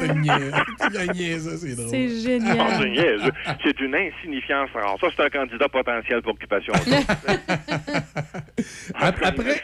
[0.00, 1.88] c'est drôle.
[1.88, 2.70] C'est Ah, génial.
[2.80, 3.32] c'est niaiseux.
[3.62, 4.96] C'est une insignifiance rare.
[5.00, 6.72] Ça, c'est un candidat potentiel pour occupation.
[8.94, 9.46] Ap- Après,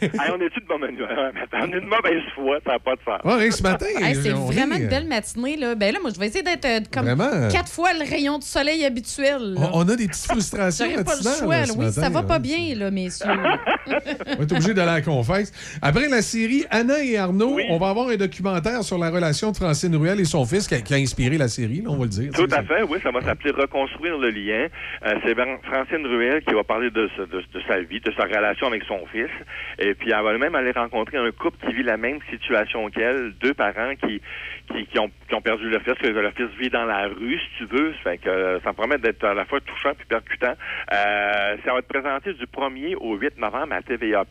[0.00, 1.32] Hey, on est-tu de bonne humeur?
[1.98, 3.20] Est mauvaise foi, ça n'a pas de sens.
[3.38, 5.56] ouais, ce matin, Hey, c'est vraiment est, une euh, belle matinée.
[5.56, 5.74] Là.
[5.74, 7.48] Ben là, moi, je vais essayer d'être euh, comme Vraiment?
[7.50, 9.54] quatre fois le rayon de soleil habituel.
[9.54, 9.70] là.
[9.72, 11.56] On, on a des petites frustrations J'aurais pas le choix.
[11.58, 13.26] là, ce Oui, matin, ça va pas bien, là, messieurs.
[13.86, 15.52] On va être obligé d'aller à la confesse.
[15.82, 19.56] Après la série Anna et Arnaud, on va avoir un documentaire sur la relation de
[19.56, 22.04] Francine Ruel et son fils qui a, qui a inspiré la série, là, on va
[22.04, 22.32] le dire.
[22.32, 24.66] Tout à fait, oui, ça va s'appeler Reconstruire le lien.
[25.06, 28.12] Euh, c'est Fran- Francine Ruel qui va parler de, ce- de- de sa vie, de
[28.16, 29.30] sa relation avec son fils.
[29.78, 33.32] Et puis elle va même aller rencontrer un couple qui vit la même situation qu'elle,
[33.40, 34.20] deux parents qui,
[34.72, 37.38] qui, qui ont, qui ont perdu le fils, que le fils vit dans la rue,
[37.38, 37.92] si tu veux.
[37.94, 40.54] Ça fait que euh, ça me promet d'être à la fois touchant puis percutant.
[40.92, 44.24] Euh, ça va être présenté du 1er au 8 novembre à TVA+.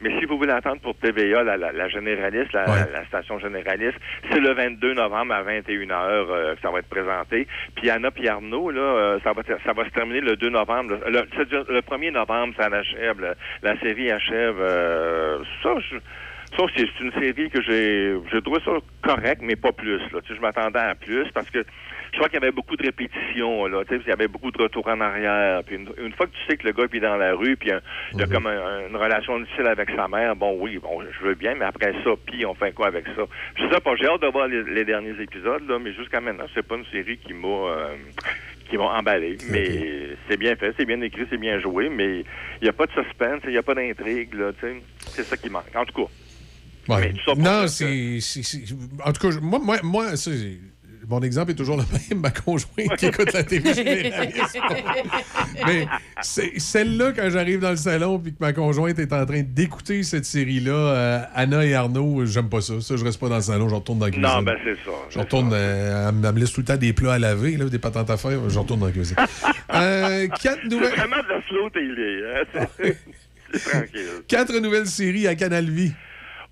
[0.00, 3.98] Mais si vous voulez attendre pour TVA, la, la, la généraliste, la, la station généraliste,
[4.30, 7.46] c'est le 22 novembre à 21h euh, que ça va être présenté.
[7.76, 10.98] Puis Anna puis Arnaud, là, euh, ça va ça va se terminer le 2 novembre.
[11.06, 13.34] Le, le, c'est-à-dire, le 1er novembre, ça achève.
[13.62, 14.56] la série achève.
[14.60, 15.96] euh, ça, je,
[16.56, 18.72] ça, c'est une série que j'ai j'ai trouvé ça
[19.02, 19.98] correct, mais pas plus.
[20.12, 20.20] Là.
[20.22, 21.64] Tu sais, je m'attendais à plus parce que
[22.12, 23.66] je crois qu'il y avait beaucoup de répétitions.
[23.66, 25.62] Là, tu sais, il y avait beaucoup de retours en arrière.
[25.64, 27.70] Puis une, une fois que tu sais que le gars est dans la rue, puis
[27.70, 27.80] un-
[28.14, 31.24] il y a comme un- une relation difficile avec sa mère, bon, oui, bon, je
[31.26, 33.22] veux bien, mais après ça, puis on fait quoi avec ça?
[33.56, 36.46] Je sais pas, j'ai hâte de voir les, les derniers épisodes, là, mais jusqu'à maintenant,
[36.54, 37.46] c'est pas une série qui m'a...
[37.48, 37.94] euh,
[38.70, 42.64] qui m'ont emballé, mais c'est bien fait, c'est bien écrit, c'est bien joué, mais il
[42.64, 44.76] n'y a pas de suspense, il n'y a pas d'intrigue, là, tu sais.
[45.16, 45.74] C'est ça qui manque.
[45.74, 46.10] En tout cas,
[46.88, 47.12] Ouais.
[47.36, 48.18] Non, c'est.
[49.04, 50.58] En tout cas, je- moi, moi, moi ça, c'est-
[51.10, 52.20] mon exemple est toujours le même.
[52.22, 54.58] Ma conjointe qui écoute la télé généraliste.
[55.66, 55.86] Mais
[56.22, 60.26] celle-là, quand j'arrive dans le salon puis que ma conjointe est en train d'écouter cette
[60.26, 62.80] série-là, euh, Anna et Arnaud, j'aime pas ça.
[62.82, 64.28] Ça, je reste pas dans le salon, je retourne dans la cuisine.
[64.28, 64.96] Non, ben c'est ça.
[65.08, 67.56] Je retourne, euh, elle me elle me laisse tout le temps des plats à laver,
[67.56, 69.16] là, des patentes à faire, je retourne dans la cuisine.
[69.74, 70.94] Euh, quatre nouvelles.
[70.96, 72.22] vraiment de la slow télé.
[72.34, 72.90] Hein?
[73.52, 74.00] Tranquille.
[74.26, 75.92] Quatre nouvelles séries à Canal Vie.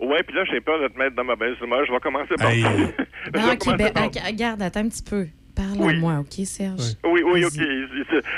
[0.00, 1.84] Ouais, puis là, j'ai peur de te mettre dans ma baisse d'humeur.
[1.86, 2.50] Je vais commencer par...
[2.50, 2.62] Hey.
[3.34, 5.26] Non, OK, commencer ben, par- ah, garde, attends un petit peu.
[5.56, 6.96] Parle à moi, OK, Serge?
[7.04, 7.52] Oui, oui, OK.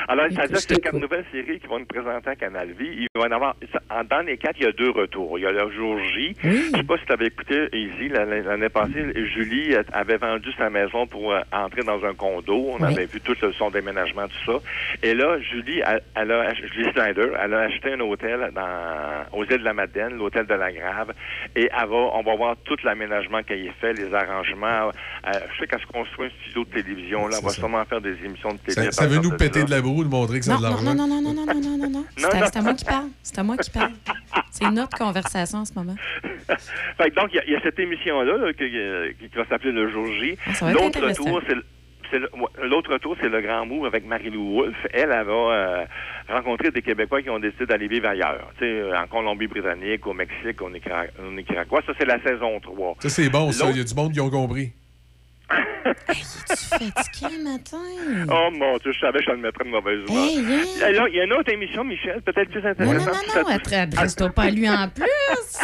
[0.09, 2.69] Alors, ça veut dire que c'est quatre nouvelles séries qui vont nous présenter à Canal
[2.78, 3.01] Vie.
[3.03, 3.57] Il va en avoir,
[3.90, 5.36] en- dans les quatre, il y a deux retours.
[5.39, 6.36] Il y a le jour J.
[6.43, 9.05] Je sais pas si tu avais écouté, Easy, l'année passée,
[9.35, 12.66] Julie avait vendu sa maison pour euh, entrer dans un condo.
[12.70, 12.93] On Oui.
[12.93, 14.59] avait vu tout le- son déménagement, tout ça.
[15.03, 19.45] Et là, Julie, elle, elle a, Julie Snyder, elle a acheté un hôtel dans, aux
[19.45, 21.12] îles de la Madeleine, l'hôtel de la Grave.
[21.57, 24.89] Et elle va, on va voir tout l'aménagement qu'elle y fait, les arrangements.
[25.27, 27.08] Euh, je sais qu'elle se construit un studio de télévision.
[27.11, 28.93] Là, on va sûrement faire des émissions de télé.
[28.93, 30.83] Ça, veut nous de péter de la broue de montrer que ça de non, l'argent.
[30.85, 32.05] non, non, non, non, non, non, non, non.
[32.17, 32.47] C'est à, non.
[32.47, 33.07] c'est à moi qui parle.
[33.23, 33.93] C'est à moi qui parle.
[34.51, 35.95] C'est notre conversation en ce moment.
[36.99, 38.65] Fait que donc, il y a- il y, a cette émission-là là, qui,
[39.21, 40.37] qui- qui va s'appeler Le Jour J.
[40.61, 41.25] Ah, L'autre intéressant.
[41.25, 41.57] tour, c'est
[42.63, 44.87] L'autre tour, c'est le grand move avec Marie-Lou Wolfe.
[44.95, 45.85] Elle, elle va euh,
[46.31, 48.49] rencontrer des Québécois qui ont décidé d'aller vivre ailleurs.
[48.59, 51.81] Tu sais, euh, en Colombie-Britannique, au Mexique, au, Nicara- au Nicaragua.
[51.87, 52.97] Ça, c'est la saison 3.
[53.01, 53.67] Ça, c'est bon, ça.
[53.71, 54.73] Il y a du monde qui ont compris.
[56.49, 58.27] Tu fatigué le matin?
[58.31, 60.25] Oh mon Dieu, je savais que je le mettrais de mauvaise humeur.
[60.25, 60.83] Hey, hey.
[60.85, 63.07] Alors, il y a une autre émission, Michel, peut-être plus Non, intéressante.
[63.07, 63.49] non, non, non,
[63.83, 65.05] adresse-toi pas à lui en plus.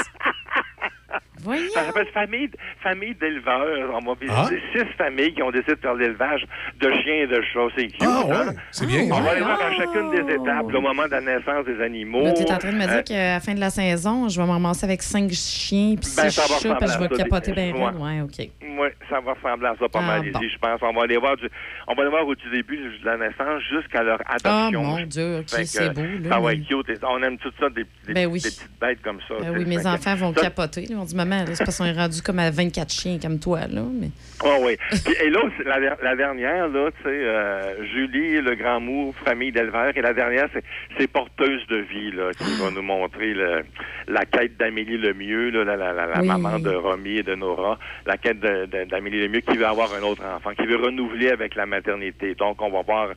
[1.44, 1.62] Voyons.
[1.72, 2.50] Ça s'appelle famille,
[2.82, 4.00] famille d'éleveurs.
[4.20, 4.48] Visiter Ah.
[4.72, 6.46] six familles qui ont décidé de faire l'élevage
[6.80, 7.68] de chiens et de chats.
[7.76, 8.02] C'est cute.
[8.02, 8.32] Ah, ouais.
[8.36, 8.52] hein?
[8.70, 11.64] C'est bien, On va aller voir à chacune des étapes, le moment de la naissance
[11.66, 12.32] des animaux.
[12.36, 14.40] Tu es en train de me Euh, dire qu'à la fin de la saison, je
[14.40, 17.72] vais me ramasser avec cinq chiens puis Ben, six chats, que je vais capoter bien
[17.74, 18.20] ouais.
[18.22, 18.48] OK.
[18.76, 20.38] Oui, ça va ressembler à ça pas Ah, mal bon.
[20.40, 20.80] ici, je pense.
[20.82, 21.48] On va aller voir du,
[21.86, 24.82] on va aller voir au du début de la naissance jusqu'à leur Ah, adoption.
[24.82, 26.00] mon Dieu, OK, c'est beau.
[26.02, 26.98] Là, Ça va être cute.
[27.08, 28.40] On aime tout ça, des, des- Ben oui.
[28.40, 29.34] des petites bêtes comme ça.
[29.40, 30.86] Ben oui, mes enfants vont capoter.
[30.86, 30.96] là.
[30.98, 33.82] On dit, maman, c'est parce qu'on est rendu comme à 24 chiens comme toi, là.
[33.92, 34.08] Mais...
[34.44, 34.76] Ah oui.
[34.90, 39.14] Puis, et là, c'est la, la dernière, là, tu sais, euh, Julie, le grand mou,
[39.24, 39.92] famille d'éleveurs.
[39.96, 40.64] Et la dernière, c'est,
[40.98, 43.62] c'est Porteuse de vie, là, qui va nous montrer le-
[44.08, 46.26] la quête d'Amélie Lemieux, là, la, la, la, la Oui.
[46.26, 47.78] maman de Romy et de Nora.
[48.06, 51.30] La quête de- de- d'Amélie Lemieux qui veut avoir un autre enfant, qui veut renouveler
[51.30, 52.34] avec la maternité.
[52.34, 53.08] Donc, on va voir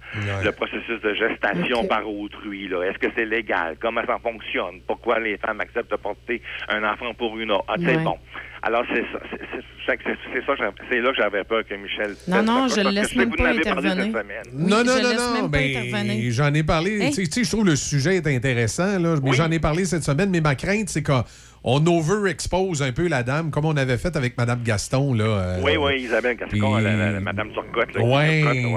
[0.43, 2.83] le processus de gestation par autrui, là.
[2.83, 3.75] Est-ce que c'est légal?
[3.81, 4.79] Comment ça fonctionne?
[4.87, 7.65] Pourquoi les femmes acceptent de porter un enfant pour une autre?
[7.67, 7.93] Ah, Ouais.
[8.09, 8.17] Bon.
[8.63, 9.19] Alors, c'est ça.
[9.31, 12.15] C'est, là que j'avais peur que Michel.
[12.27, 14.13] Non, non, je que laisse même pas parlé intervenir.
[14.53, 15.47] non, non, non, non.
[15.47, 17.05] ben, j'en ai parlé.
[17.05, 17.09] Hein?
[17.13, 20.29] Tu sais, je trouve le sujet est intéressant, là, mais j'en ai parlé cette semaine.
[20.29, 21.23] Mais ma crainte, c'est qu'on
[21.63, 25.13] on overexpose un peu la dame, comme on avait fait avec Mme Gaston.
[25.13, 26.37] Là, euh, Oui, oui, Isabelle
[26.81, 27.95] la Madame Turcotte.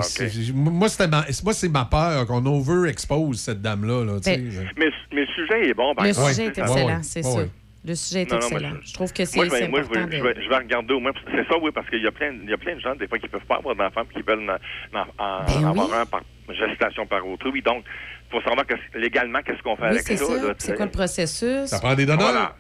[0.02, 4.04] c'est- moi, c'était ma, moi, c'est ma peur qu'on overexpose cette dame-là.
[4.04, 4.12] Là.
[4.24, 7.40] Ben, Mais, mais le sujet est bon, par Le sujet est Ça- excellent, c'est ça.
[7.82, 8.72] Le sujet est Non, non, excellent.
[8.82, 10.06] je- je trouve que c'est Moi, je vais, c'est moi, je important.
[10.08, 11.12] vais, je de- vais, je vais regarder au moins.
[11.34, 13.08] C'est ça, oui, parce qu'il y a plein, il y a plein de gens, des
[13.08, 14.50] fois, qui peuvent pas avoir d'enfants puis qui veulent
[14.92, 15.94] en, en- en Ben avoir oui.
[15.96, 16.20] un par
[16.50, 17.62] gestation par autrui.
[17.62, 20.54] Donc, il faut savoir que, légalement, qu'est-ce qu'on fait Oui, avec ça.
[20.58, 21.66] C'est quoi le processus?
[21.66, 22.30] Ça prend des donneurs.
[22.30, 22.56] Voilà.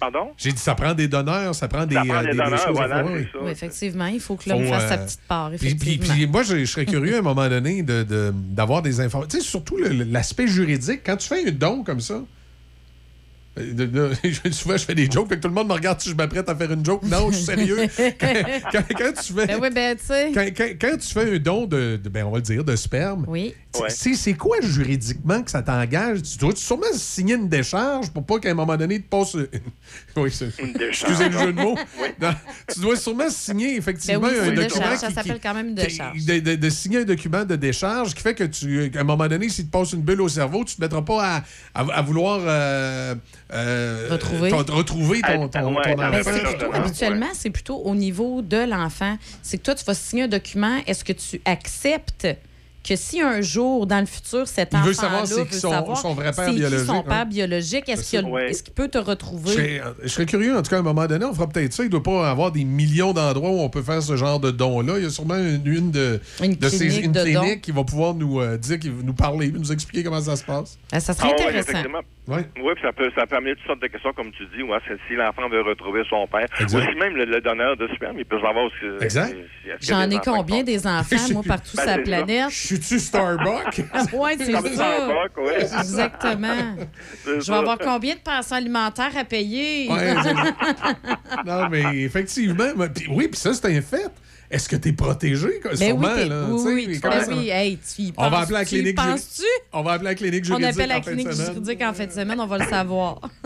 [0.00, 0.32] Pardon?
[0.36, 2.36] J'ai dit, ça prend des donneurs, ça prend des, Ça prend euh, des des- des
[2.38, 3.26] donneurs, choses à voilà, oui.
[3.32, 3.38] ça.
[3.40, 6.42] Oui, effectivement, il faut que l'homme fasse sa euh, petite part, Puis, puis- puis moi,
[6.42, 9.28] je, je serais curieux à un moment donné de- de- d'avoir des informations.
[9.28, 11.02] Tu sais, surtout l'aspect juridique.
[11.06, 12.22] Quand tu fais un don comme ça, Euh,
[13.56, 16.00] de- de- je- souvent, je fais des jokes, fait que tout le monde me regarde
[16.00, 17.02] si je m'apprête à faire une joke.
[17.04, 17.76] Non, je suis sérieux.
[18.20, 18.32] quand,
[18.72, 19.46] quand- quand tu fais.
[19.46, 20.32] Ben oui, ben, tu sais.
[20.80, 23.54] Quand, tu fais un don de, de- ben, on va le dire, de sperme, Oui.
[23.88, 26.22] c'est quoi juridiquement que ça t'engage?
[26.22, 29.36] Tu dois sûrement signer une décharge pour pas qu'à un moment donné, tu passes.
[30.16, 30.50] Oui, c'est-
[30.88, 31.76] Excusez le jeu de mots.
[32.20, 32.30] Non,
[32.72, 34.68] tu dois sûrement signer effectivement Ben oui, un document.
[34.68, 34.98] décharge.
[34.98, 36.24] Ça qui- s'appelle qui- quand même une qui- décharge.
[36.24, 39.26] De, de- de signer un document de décharge qui fait que tu, qu'à un moment
[39.28, 41.42] donné, si tu passes une bulle au cerveau, tu te mettras pas à,
[41.74, 43.14] à- à vouloir euh,
[43.52, 44.50] euh, Retrouver.
[44.50, 46.30] ton- retrouver ton, ton, ton Ben, enfant.
[46.30, 49.16] plutôt, habituellement, c'est plutôt au niveau de l'enfant.
[49.42, 50.78] C'est que toi, tu vas signer un document.
[50.86, 52.26] Est-ce que tu acceptes
[52.86, 55.96] que si un jour, dans le futur, cet enfant-là veut savoir c'est qui son- savoir
[55.96, 57.04] son vrai père c'est qui biologique, son hein.
[57.08, 59.50] père biologique, est-ce qu'il, peut te Je retrouver?
[59.52, 61.82] serais, je serais curieux, en tout cas, à un moment donné, on fera peut-être ça.
[61.82, 64.50] Il ne doit pas avoir des millions d'endroits où on peut faire ce genre de
[64.50, 64.98] don-là.
[64.98, 67.60] Il y a sûrement une, une de, Une de ces clinique une de clinique dons.
[67.62, 70.44] qui va pouvoir nous euh, dire, qui va nous parler, nous expliquer comment ça se
[70.44, 70.78] passe.
[70.92, 72.00] Ben, ça Ah ouais, effectivement.
[72.26, 74.62] Oui, puis ça peut, ça peut amener toutes sortes de questions, comme tu dis.
[74.62, 76.46] Ouais, c'est si l'enfant veut retrouver son père.
[76.58, 76.78] Exact.
[76.78, 79.04] Ou si même le, le donneur de sperme, il peut savoir aussi.
[79.04, 79.36] Exact.
[79.82, 82.50] J'en ai combien des enfants, moi, partout Ben, sur la planète?
[82.74, 83.80] Suis-tu Starbucks?
[84.12, 84.60] oui, c'est ça.
[84.60, 85.62] Starbucks.
[85.80, 86.76] Exactement.
[87.26, 87.58] Je vais ça.
[87.58, 89.90] avoir combien de pensions alimentaires à payer?
[89.90, 90.14] Ouais,
[91.46, 92.72] non, mais effectivement.
[92.76, 94.10] mais- oui, puis ça, c'est un fait.
[94.54, 95.48] Est-ce que tu es protégé?
[95.64, 97.50] Ben oui, sûrement, là, oui, oui.
[97.50, 99.42] Hey, tu y On va appeler la clinique penses-tu?
[99.72, 100.70] On va appeler la clinique On juridique.
[100.74, 103.20] appelle la clinique juridique en fin de semaine, on va le savoir.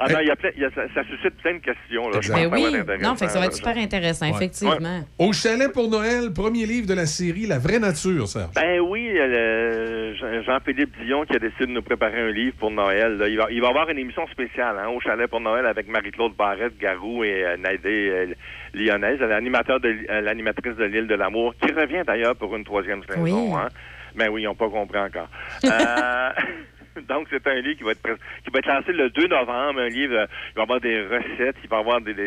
[0.00, 2.08] Ah non, y a plein, il y a- ça, ça suscite plein de questions.
[2.10, 2.62] Là, Ben oui.
[2.62, 4.32] va être intéressant, Non, fait que ça va être super intéressant, Ouais.
[4.36, 5.04] effectivement.
[5.18, 8.54] Au chalet pour Noël, premier livre de la série La vraie nature, Serge.
[8.54, 12.70] Ben oui, euh, Jean- Jean-Philippe Dion qui a décidé de nous préparer un livre pour
[12.70, 13.16] Noël.
[13.18, 13.28] là.
[13.28, 16.34] Il, va, il va avoir une émission spéciale hein, au chalet pour Noël avec Marie-Claude
[16.36, 18.26] Barrette, Garou et euh, Naidé euh,
[18.74, 23.02] Lyonnaise, l'animateur de euh, l'animatrice de l'île de l'amour, qui revient d'ailleurs pour une troisième
[23.04, 23.22] saison.
[23.22, 23.32] Oui.
[23.54, 23.68] Hein.
[24.14, 25.28] Ben oui, ils n'ont pas compris encore.
[25.64, 26.30] Euh,
[27.08, 29.80] Donc, c'est un livre qui va être pres- qui va être lancé le 2 novembre.
[29.80, 32.22] Un livre, euh, il va y avoir des recettes, il va y avoir des, des,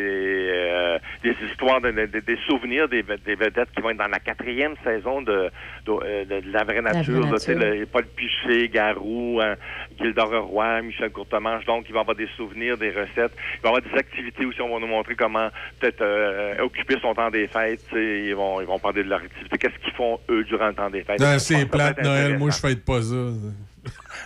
[0.52, 4.08] euh, des histoires, de- de- de- des souvenirs des, des vedettes qui vont être dans
[4.08, 5.50] la quatrième saison de,
[5.86, 7.22] de, euh, de- de La vraie vraie nature.
[7.22, 7.74] là, tu sais, nature.
[7.80, 9.56] le- Paul Piché, Garou, hein,
[10.00, 11.66] Gilda Roy, Michel Courtemanche.
[11.66, 13.34] Donc, il va y avoir des souvenirs, des recettes.
[13.56, 14.62] Il va y avoir des activités aussi.
[14.62, 17.82] On va nous montrer comment peut-être euh, occuper son temps des fêtes.
[17.90, 18.20] tu sais.
[18.28, 19.58] Ils vont, ils vont parler de leur activité.
[19.58, 21.22] Qu'est-ce qu'ils font, eux, durant le temps des fêtes?
[21.22, 22.38] Ah, c'est plate, Noël.
[22.38, 23.16] Moi, je fête pas ça.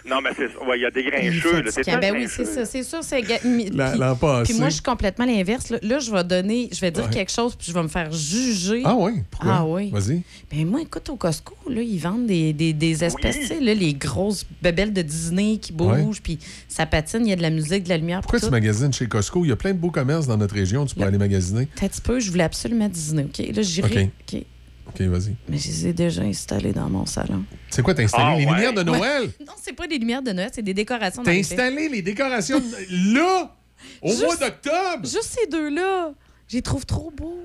[0.08, 1.62] Non, mais c'est ouais, il y a des grincheux.
[1.62, 1.72] là.
[1.72, 1.98] C'est Fatigant.
[1.98, 3.00] un Ben oui, c'est ça, c'est sûr.
[3.04, 4.52] c'est La- puis- l'an passé.
[4.54, 5.70] Puis moi, je suis complètement l'inverse.
[5.70, 7.10] Là, Là, je vais donner, je vais dire Ouais.
[7.10, 8.82] quelque chose, puis je vais me faire juger.
[8.86, 9.12] Ah oui?
[9.30, 9.54] Pourquoi?
[9.54, 9.90] Ah oui.
[9.92, 10.22] Vas-y.
[10.52, 13.74] Ben moi, écoute, au Costco, là, ils vendent des, des, des espèces, tu sais, là,
[13.74, 17.50] les grosses bébelles de Disney qui bougent, puis ça patine, il y a de la
[17.50, 18.22] musique, de la lumière.
[18.22, 19.44] Pourquoi tu magasines chez Costco?
[19.46, 20.86] Il y a plein de beaux commerces dans notre région.
[20.86, 21.66] Tu peux aller magasiner.
[21.66, 23.56] Peut-être un petit peu, je voulais absolument Disney, OK?
[23.56, 24.12] Là, j'irai.
[24.34, 24.42] OK.
[24.90, 25.36] OK, vas-y.
[25.48, 27.44] Mais je les ai déjà installés dans mon salon.
[27.70, 28.52] C'est quoi, t'as installé Ah, les ouais.
[28.54, 29.24] lumières de Noël?
[29.24, 29.30] Ouais.
[29.48, 31.24] Non, c'est pas des lumières de Noël, c'est des décorations.
[31.24, 33.56] T'as installé les décorations de- là,
[34.02, 35.04] au Juste- mois d'octobre?
[35.04, 36.12] Juste ces deux-là.
[36.48, 37.38] Je les trouve trop beaux.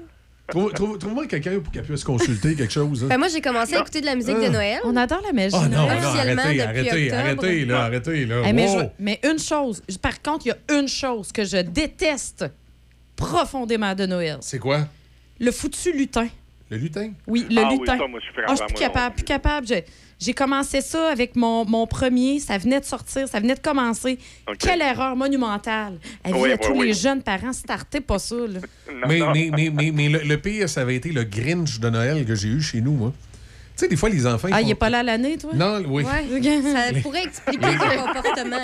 [0.49, 3.05] Trouve- trouve- Trouve-moi quelqu'un pour qu'elle puisse consulter quelque chose.
[3.05, 3.07] hein.
[3.09, 4.51] Ben, moi, j'ai commencé à écouter de la musique de Ah.
[4.51, 4.79] Noël.
[4.85, 5.57] On adore la magie.
[5.59, 8.53] Ah de non, non, officiellement arrêtez, arrêtez, arrêtez, là, arrêtez, là.
[8.53, 8.79] Mais, Wow.
[8.81, 12.45] je- mais une chose, par contre, il y a une chose que je déteste
[13.17, 14.39] profondément de Noël.
[14.41, 14.87] C'est quoi?
[15.41, 16.29] Le foutu lutin.
[16.75, 17.13] Le lutin?
[17.27, 17.99] Oui, le Ah oui, lutin.
[17.99, 19.67] ça, moi, je suis Ah, je suis plus moi, capable, plus capable.
[19.67, 19.75] Je-
[20.21, 22.39] J'ai commencé ça avec mon, mon premier.
[22.41, 24.19] Ça venait de sortir, ça venait de commencer.
[24.59, 25.99] Quelle erreur monumentale.
[26.23, 26.87] Avis Oui, à oui, tous oui.
[26.89, 28.35] les jeunes parents, startez pas ça.
[28.37, 28.61] là.
[28.93, 29.33] Non, Mais, non.
[29.33, 32.35] mais, mais, mais, mais le, le pire, ça avait été le Grinch de Noël que
[32.35, 33.13] j'ai eu chez nous, moi.
[33.77, 34.49] Tu sais, des fois, les enfants.
[34.53, 35.51] Ah, il font- est pas là l'année, toi?
[35.53, 36.05] Non, oui.
[36.05, 36.41] Ouais,
[36.73, 38.57] ça pourrait expliquer son comportement.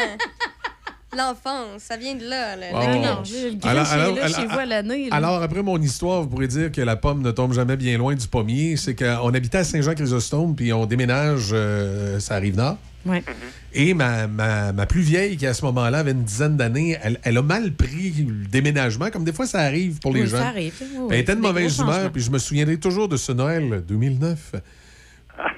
[1.17, 2.55] L'enfance, ça vient de là.
[2.57, 2.67] là.
[2.73, 2.79] Oh.
[2.79, 5.09] Le Non, le Grinch Alors- est alors- là chez vous à l'année.
[5.11, 5.17] là.
[5.17, 8.15] Alors, après mon histoire, vous pourrez dire que la pomme ne tombe jamais bien loin
[8.15, 8.77] du pommier.
[8.77, 12.77] C'est qu'on habitait à Saint-Jean-Chrysostome, puis on déménage, euh, ça arrive nord.
[13.07, 13.25] Ouais.
[13.73, 17.19] Et ma, ma, ma plus vieille, qui à ce moment-là avait une dizaine d'années, elle,
[17.25, 20.37] elle a mal pris le déménagement, comme des fois ça arrive pour les Oui, gens.
[20.37, 20.75] ça arrive.
[20.81, 23.83] Oui, Puis elle était de mauvaise humeur, puis je me souviendrai toujours de ce Noël
[23.89, 24.53] 2009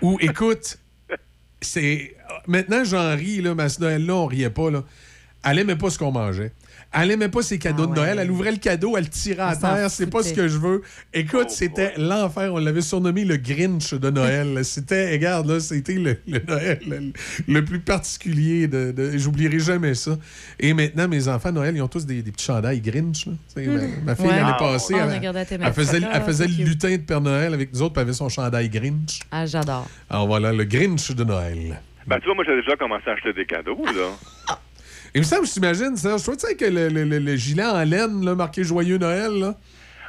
[0.02, 0.78] où, écoute,
[1.60, 2.14] c'est.
[2.46, 4.84] Maintenant, j'en ris, là, mais à ce Noël-là, on riait pas, là.
[5.44, 6.52] Elle aimait pas ce qu'on mangeait.
[6.92, 8.18] Elle aimait pas ses cadeaux Ah de Noël.
[8.20, 9.90] Elle ouvrait le cadeau, elle le tirait à terre.
[9.90, 10.82] C'est pas ce que je veux.
[11.12, 12.52] Écoute, Oh, c'était l'enfer.
[12.54, 14.64] On l'avait surnommé le Grinch de Noël.
[14.64, 17.12] C'était, regarde, là, c'était le, le Noël le,
[17.48, 18.68] le plus particulier.
[18.68, 20.16] De, de- J'oublierai jamais ça.
[20.60, 23.26] Et maintenant, mes enfants, Noël, ils ont tous des, des petits chandails Grinch.
[23.26, 23.32] là.
[23.56, 23.62] Ma,
[24.04, 24.30] ma fille, Ouais.
[24.36, 25.20] l'année Ah, passée, elle,
[25.62, 26.66] elle faisait, Ah, elle faisait le cute.
[26.68, 29.20] lutin de Père Noël avec nous autres, puis elle avait son chandail Grinch.
[29.30, 29.88] Ah, j'adore.
[30.10, 31.80] Alors voilà, le Grinch de Noël.
[32.06, 34.10] Ben, tu vois, moi, j'ai déjà commencé à acheter des cadeaux, là.
[35.14, 37.36] Et il me semble, je t'imagine, Serge, toi, tu sais que le, le- le- le
[37.36, 39.58] gilet en laine, là, marqué Joyeux Noël, là,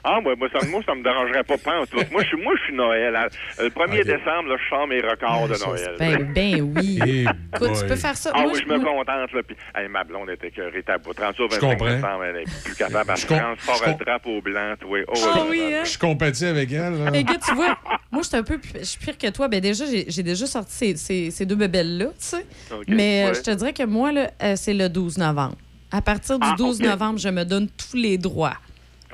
[0.05, 1.97] Ah, moi, moi, ça, moi, ça me dérangerait pas pas en tout.
[2.11, 3.15] Moi, je suis, moi, je suis Noël.
[3.15, 3.27] hein.
[3.57, 4.05] Le 1er Ok.
[4.05, 5.95] décembre, là, je sors mes records de Noël.
[5.97, 7.25] Ben, ben oui.
[7.55, 8.31] Écoute, tu peux faire ça.
[8.33, 9.41] Ah Moi, oui, je- me contente, là.
[9.47, 10.83] Puis, hey, ma blonde était écœurée.
[10.85, 11.95] T'as beau 30 au Je 25 comprends.
[11.95, 13.11] décembre, elle est plus capable.
[13.11, 14.99] Elle Je com- transport je le drapeau blanc, toi.
[15.07, 15.83] Oh, Ah oui, hein?
[15.85, 17.01] Je compatis avec elle.
[17.03, 17.11] là.
[17.17, 17.77] Écoute, tu vois,
[18.11, 19.47] moi, je suis un peu plus- je suis pire que toi.
[19.47, 22.45] Ben, déjà, j'ai déjà sorti ces, ces- ces deux bébelles-là, tu sais.
[22.73, 23.33] Ok, Mais euh, ouais.
[23.35, 25.55] je te dirais que moi, là, euh, c'est le 12 novembre.
[25.93, 26.87] À partir du Ah, 12 ok.
[26.87, 28.57] novembre, je me donne tous les droits.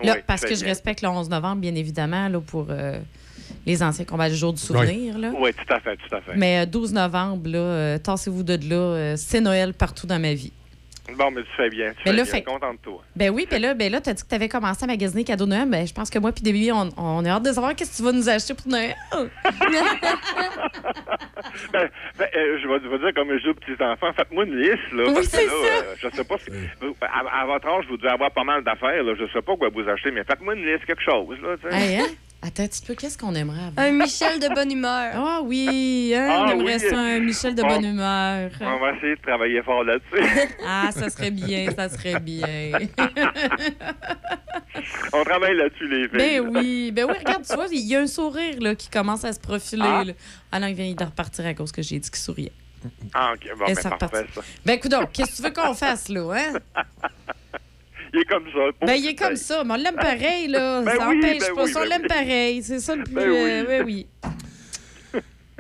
[0.04, 3.00] Là, Oui, parce que je respecte le 11 novembre, bien évidemment, là, pour euh,
[3.66, 5.18] les anciens combats du jour du souvenir.
[5.18, 5.32] Là.
[5.40, 6.36] Oui, tout à fait, tout à fait.
[6.36, 8.76] Mais euh, 12 novembre, là, euh, tassez-vous de là.
[8.76, 10.52] euh, c'est Noël partout dans ma vie.
[11.18, 11.92] Bon, mais tu fais bien.
[11.92, 12.32] Tu Mais fais là, bien.
[12.32, 13.02] fait- Content de toi.
[13.16, 15.50] Ben oui, puis là, ben là, t'as dit que t'avais commencé à magasiner cadeaux de
[15.52, 15.68] Noël.
[15.70, 17.98] Ben, je pense que moi puis Déby, on, on a hâte de savoir qu'est-ce que
[17.98, 18.96] tu vas nous acheter pour Noël.
[21.74, 24.60] Ben, ben, euh, je, vais, je vais dire comme je dis aux petits-enfants, faites-moi une
[24.60, 25.04] liste, là.
[25.08, 25.52] Oui, c'est ça.
[25.54, 26.50] euh, je sais pas si.
[27.02, 29.14] À, à votre âge, vous devez avoir pas mal d'affaires, là.
[29.20, 31.56] Je sais pas quoi vous acheter, mais faites-moi une liste, quelque chose, là,
[32.42, 33.86] Attends un petit peu, qu'est-ce qu'on aimerait avoir?
[33.86, 35.12] Un Michel de bonne humeur.
[35.14, 36.90] Ah oui, hein, Ah on aimerait oui.
[36.90, 37.68] ça, un Michel de Bon.
[37.68, 38.52] bonne humeur.
[38.62, 40.48] On va essayer de travailler fort là-dessus.
[40.66, 42.48] Ah, ça serait bien, ça serait bien.
[45.14, 46.18] On travaille là-dessus, les filles.
[46.18, 49.26] ben oui, ben oui, regarde, tu vois, il y a un sourire là, qui commence
[49.26, 49.84] à se profiler.
[49.86, 50.04] Ah.
[50.06, 50.14] là.
[50.52, 52.54] Ah non, il vient de repartir à cause que j'ai dit qu'il souriait.
[53.14, 53.50] Ah, OK.
[53.58, 54.42] Bon, Et ben, ça parfait, ça.
[54.66, 56.54] Ben écoute donc, qu'est-ce que tu veux qu'on fasse là, hein?
[58.14, 58.86] Il est comme ça.
[58.86, 60.82] Ben, il est comme ça, mais on l'aime pareil, là.
[60.82, 62.08] Ben ça oui, empêche ben pas oui, ça, on ben l'aime oui.
[62.08, 62.64] pareil.
[62.64, 63.14] C'est ça le plus.
[63.14, 63.38] Ben oui.
[63.38, 64.08] euh, ben oui.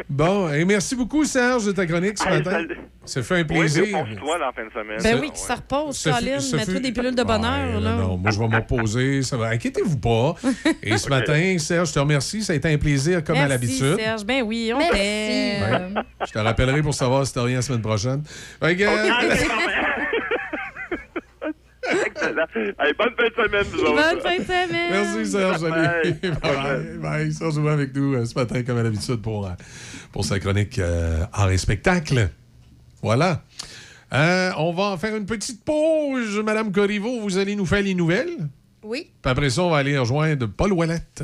[0.07, 2.51] Bon, et merci beaucoup, Serge, de ta chronique ce matin.
[2.51, 2.77] salut.
[3.03, 3.83] Ça fait un Oui, plaisir.
[3.97, 4.99] repose-toi dans la fin de semaine.
[5.03, 7.95] Ben oui, qui se repose, Mets-toi fut- des pilules de bonheur, Ouais, là.
[7.95, 9.21] Non, non, moi, je vais me reposer.
[9.23, 9.47] Ça va.
[9.49, 10.35] Inquiétez-vous pas.
[10.83, 12.41] Et ce matin, Serge, je te remercie.
[12.43, 13.99] Ça a été un plaisir, comme à Merci, l'habitude.
[13.99, 14.23] Serge.
[14.25, 16.01] Ben oui, on t'aime.
[16.25, 18.23] Je te rappellerai pour savoir si tu rien la semaine prochaine.
[18.61, 18.67] Que,
[22.79, 23.95] Hey, bonne fin de semaine, vous autres.
[23.95, 24.91] Bonne fin de semaine.
[24.91, 25.59] Merci, Serge.
[25.59, 25.71] Salut.
[25.71, 26.31] Bye.
[26.41, 26.97] Bye.
[26.97, 27.33] Bye.
[27.33, 29.51] Serge Aubin avec nous euh, ce matin, comme à l'habitude, pour, euh,
[30.11, 32.29] pour sa chronique euh, art et spectacle.
[33.01, 33.43] Voilà.
[34.13, 36.41] Euh, on va faire une petite pause.
[36.43, 38.49] Madame Corriveau, vous allez nous faire les nouvelles.
[38.83, 39.11] Oui.
[39.21, 41.23] Puis après ça, on va aller rejoindre Paul Ouellette.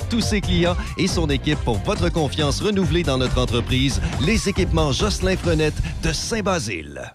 [0.00, 4.92] tous ses clients et son équipe pour votre confiance renouvelée dans notre entreprise, les équipements
[4.92, 7.14] Jocelyn Frenette de Saint-Basile.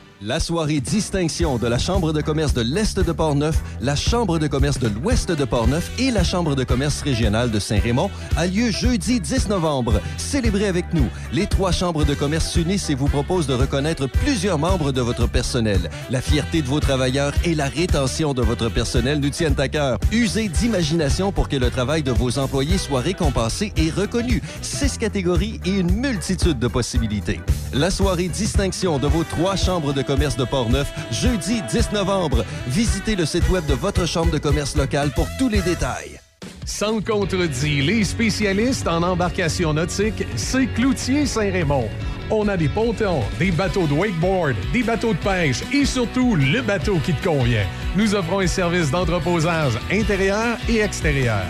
[0.23, 4.45] La soirée distinction de la Chambre de commerce de l'Est de Portneuf, la Chambre de
[4.45, 8.69] commerce de l'Ouest de Portneuf et la Chambre de commerce régionale de Saint-Raymond a lieu
[8.69, 9.99] jeudi 10 novembre.
[10.17, 11.07] Célébrez avec nous.
[11.33, 15.27] Les trois chambres de commerce s'unissent et vous proposent de reconnaître plusieurs membres de votre
[15.27, 15.89] personnel.
[16.11, 19.97] La fierté de vos travailleurs et la rétention de votre personnel nous tiennent à cœur.
[20.11, 24.43] Usez d'imagination pour que le travail de vos employés soit récompensé et reconnu.
[24.61, 27.39] Six catégories et une multitude de possibilités.
[27.73, 32.43] La soirée distinction de vos trois chambres de commerce de Portneuf, jeudi 10 novembre.
[32.67, 36.19] Visitez le site web de votre chambre de commerce locale pour tous les détails.
[36.65, 41.87] Sans contredit, les spécialistes en embarcation nautique, c'est Cloutier Saint-Raymond.
[42.33, 46.61] On a des pontons, des bateaux de wakeboard, des bateaux de pêche et surtout le
[46.61, 47.65] bateau qui te convient.
[47.97, 51.43] Nous offrons un service d'entreposage intérieur et extérieur.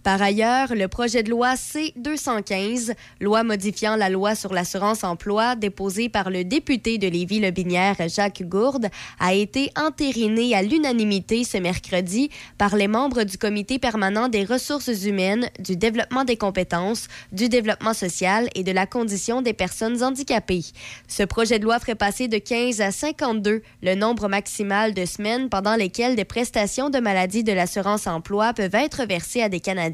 [0.03, 6.07] Par ailleurs, le projet de loi C-215, loi modifiant la loi sur l'assurance emploi déposé
[6.07, 8.87] par le député de Lévis-Lobinière Jacques Gourde,
[9.19, 15.03] a été entériné à l'unanimité ce mercredi par les membres du comité permanent des ressources
[15.03, 20.65] humaines, du développement des compétences, du développement social et de la condition des personnes handicapées.
[21.09, 25.49] Ce projet de loi ferait passer de 15 à 52 le nombre maximal de semaines
[25.49, 29.88] pendant lesquelles des prestations de maladie de l'assurance emploi peuvent être versées à des Canadiens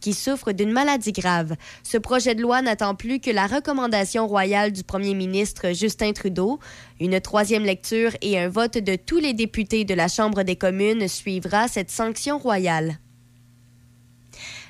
[0.00, 1.56] qui souffrent d'une maladie grave.
[1.82, 6.58] Ce projet de loi n'attend plus que la recommandation royale du premier ministre Justin Trudeau.
[7.00, 11.08] Une troisième lecture et un vote de tous les députés de la Chambre des communes
[11.08, 12.98] suivra cette sanction royale.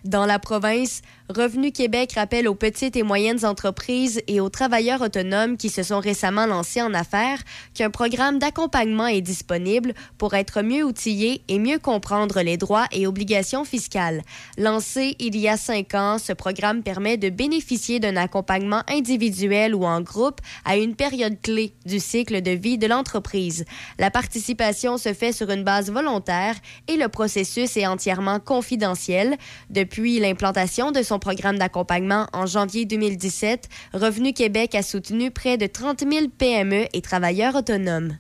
[0.05, 5.57] Dans la province, Revenu Québec rappelle aux petites et moyennes entreprises et aux travailleurs autonomes
[5.57, 7.41] qui se sont récemment lancés en affaires
[7.75, 13.09] qu'un programme d'accompagnement est disponible pour être mieux outillés et mieux comprendre les droits et
[13.09, 14.23] obligations fiscales.
[14.57, 19.85] Lancé il y a cinq ans, ce programme permet de bénéficier d'un accompagnement individuel ou
[19.85, 23.65] en groupe à une période clé du cycle de vie de l'entreprise.
[23.99, 26.55] La participation se fait sur une base volontaire
[26.87, 29.37] et le processus est entièrement confidentiel.
[29.71, 35.67] Depuis l'implantation de son programme d'accompagnement en janvier 2017, Revenu Québec a soutenu près de
[35.67, 38.17] 30 000 PME et travailleurs autonomes.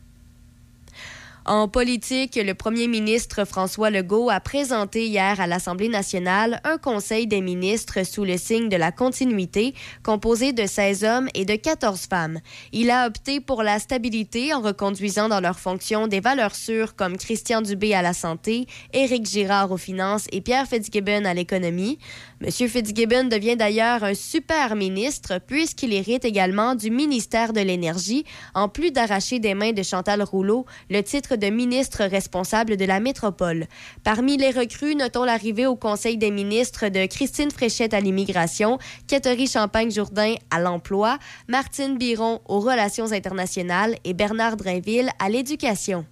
[1.48, 7.28] En politique, le premier ministre François Legault a présenté hier à l'Assemblée nationale un conseil
[7.28, 12.08] des ministres sous le signe de la continuité, composé de 16 hommes et de 14
[12.10, 12.40] femmes.
[12.72, 17.16] Il a opté pour la stabilité en reconduisant dans leurs fonctions des valeurs sûres comme
[17.16, 22.00] Christian Dubé à la santé, Éric Girard aux finances et Pierre Fitzgibbon à l'économie.
[22.42, 22.50] M.
[22.50, 28.90] Fitzgibbon devient d'ailleurs un super ministre puisqu'il hérite également du ministère de l'Énergie, en plus
[28.90, 33.66] d'arracher des mains de Chantal Rouleau le titre de ministre responsable de la métropole.
[34.04, 39.48] Parmi les recrues, notons l'arrivée au Conseil des ministres de Christine Fréchette à l'immigration, Catherine
[39.48, 41.18] Champagne-Jourdain à l'emploi,
[41.48, 46.04] Martine Biron aux relations internationales et Bernard Drainville à l'éducation.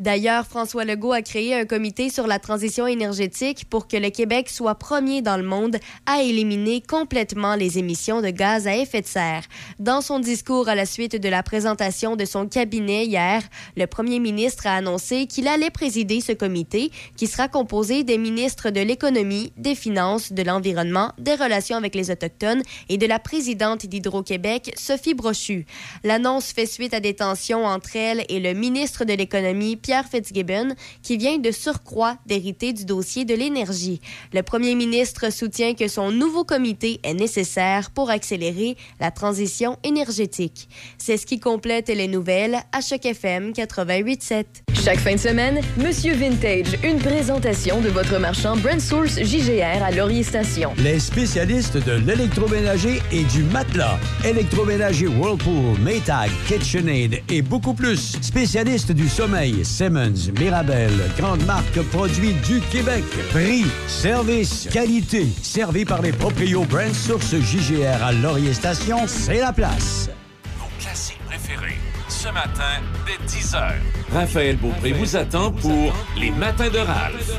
[0.00, 4.48] D'ailleurs, François Legault a créé un comité sur la transition énergétique pour que le Québec
[4.48, 9.06] soit premier dans le monde à éliminer complètement les émissions de gaz à effet de
[9.06, 9.42] serre.
[9.78, 13.42] Dans son discours à la suite de la présentation de son cabinet hier,
[13.76, 18.70] le premier ministre a annoncé qu'il allait présider ce comité qui sera composé des ministres
[18.70, 23.84] de l'économie, des finances, de l'environnement, des relations avec les Autochtones et de la présidente
[23.84, 25.66] d'Hydro-Québec, Sophie Brochu.
[26.04, 30.76] L'annonce fait suite à des tensions entre elle et le ministre de l'économie, Pierre Fitzgibbon,
[31.02, 34.00] qui vient de surcroît d'hériter du dossier de l'énergie.
[34.32, 40.68] Le premier ministre soutient que son nouveau comité est nécessaire pour accélérer la transition énergétique.
[40.96, 44.44] C'est ce qui complète les nouvelles à Choc FM 88.7.
[44.82, 49.90] Chaque fin de semaine, Monsieur Vintage, une présentation de votre marchand Brand Source JGR à
[49.90, 50.72] Laurier Station.
[50.78, 53.98] Les spécialistes de l'électroménager et du matelas.
[54.24, 58.16] Électroménager Whirlpool, Maytag, KitchenAid et beaucoup plus.
[58.22, 63.02] Spécialistes du sommeil, Simmons, Mirabel, grande marque produits du Québec.
[63.30, 65.26] Prix, service, qualité.
[65.40, 70.10] Servi par les proprios Brand Source JGR à Laurier Station, c'est la place.
[70.58, 71.78] Vos classiques préférés.
[72.10, 73.72] Ce matin, dès 10h.
[74.12, 77.32] Raphaël Beaupré vous attend pour Les Matins de Ralph.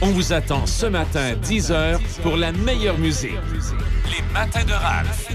[0.00, 3.32] On vous attend ce matin, 10h, pour la meilleure musique.
[4.04, 5.28] Les Matins de Ralph.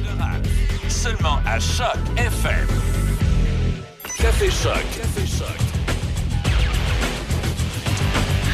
[0.88, 2.67] Seulement à Choc FM.
[4.17, 4.85] Café Choc.
[4.95, 5.65] Café Choc.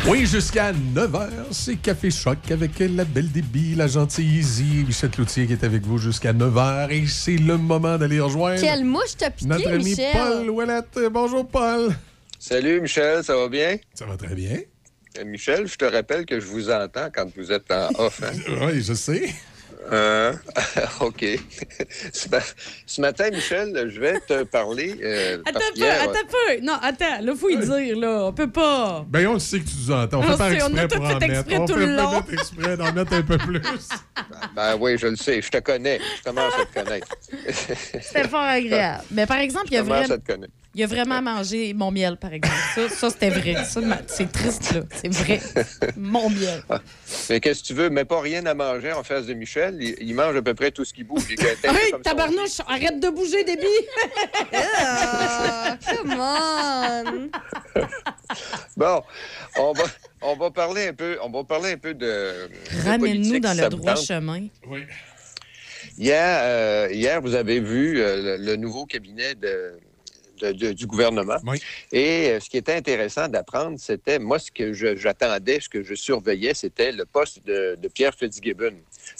[0.07, 5.45] Oui, jusqu'à 9h, c'est Café Choc avec la belle débit, la gentille Izzy, Michel Cloutier
[5.45, 9.29] qui est avec vous jusqu'à 9h et c'est le moment d'aller rejoindre Quelle mouche t'as
[9.29, 10.11] piqué, notre ami Michel?
[10.11, 10.99] Paul Ouellette.
[11.11, 11.95] Bonjour Paul.
[12.39, 13.77] Salut Michel, ça va bien?
[13.93, 14.57] Ça va très bien.
[15.19, 18.23] Euh, Michel, je te rappelle que je vous entends quand vous êtes en off.
[18.23, 18.31] Hein?
[18.67, 19.29] oui, je sais.
[19.91, 20.33] Euh,
[21.01, 21.25] OK.
[22.13, 22.39] Ce, ma-
[22.85, 24.95] ce matin, Michel, je vais te parler.
[25.01, 26.61] euh, Attends parce un peu, attends un peu.
[26.65, 28.25] Non, attends, là, faut y dire, là.
[28.25, 29.05] On peut pas.
[29.09, 30.19] Ben, on le sait que tu nous entends.
[30.19, 31.61] On On fait pas sait, on exprès a tout pour fait en exprès mettre.
[31.61, 32.03] On tout fait le long.
[32.09, 33.61] pas mettre exprès d'en mettre un peu plus.
[34.55, 35.41] Ben oui, je le sais.
[35.41, 35.99] Je te connais.
[36.17, 37.07] Je commence à te connaître.
[38.01, 39.03] C'était fort agréable.
[39.11, 40.15] Mais par exemple, il y a Je commence vraiment.
[40.15, 40.53] à te connaître.
[40.73, 42.55] Il a vraiment mangé mon miel, par exemple.
[42.75, 43.55] Ça, ça c'était vrai.
[44.07, 44.81] C'est triste, là.
[44.95, 45.41] C'est vrai.
[45.97, 46.63] Mon miel.
[47.29, 47.89] Mais qu'est-ce que tu veux?
[47.89, 49.77] Mais pas rien à manger en face de Michel.
[49.81, 51.23] Il, il mange à peu près tout ce qui bouge.
[51.63, 53.65] Hey, son- tabarnouche, arrête de bouger, Déby!
[54.53, 57.29] Ah, come on!
[58.77, 59.01] Bon,
[59.57, 59.83] on va,
[60.21, 62.49] on va parler un peu, on va parler un peu de.
[62.85, 64.05] Ramène-nous dans le droit tente.
[64.05, 64.47] chemin.
[64.67, 64.83] Oui.
[65.97, 69.73] Hier, euh, hier, vous avez vu euh, le, le nouveau cabinet de,
[70.41, 71.37] de- de- du gouvernement.
[71.91, 75.93] Et euh, ce qui était intéressant d'apprendre, c'était, moi, ce que j'attendais, ce que je
[75.95, 78.73] surveillais, c'était le poste de, de Pierre Fitzgibbon.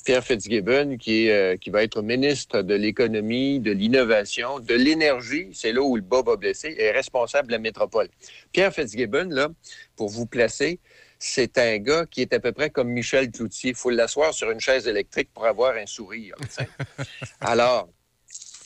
[0.06, 5.72] Pierre Fitzgibbon, qui, euh, qui va être ministre de l'économie, de l'innovation, de l'énergie, c'est
[5.72, 8.08] là où le bas va blesser, est responsable de la métropole.
[8.52, 9.50] Pierre Fitzgibbon, là,
[9.96, 10.80] pour vous placer,
[11.24, 13.70] c'est un gars qui est à peu près comme Michel Cloutier.
[13.72, 16.34] Il faut l'asseoir sur une chaise électrique pour avoir un sourire.
[17.42, 17.90] Alors,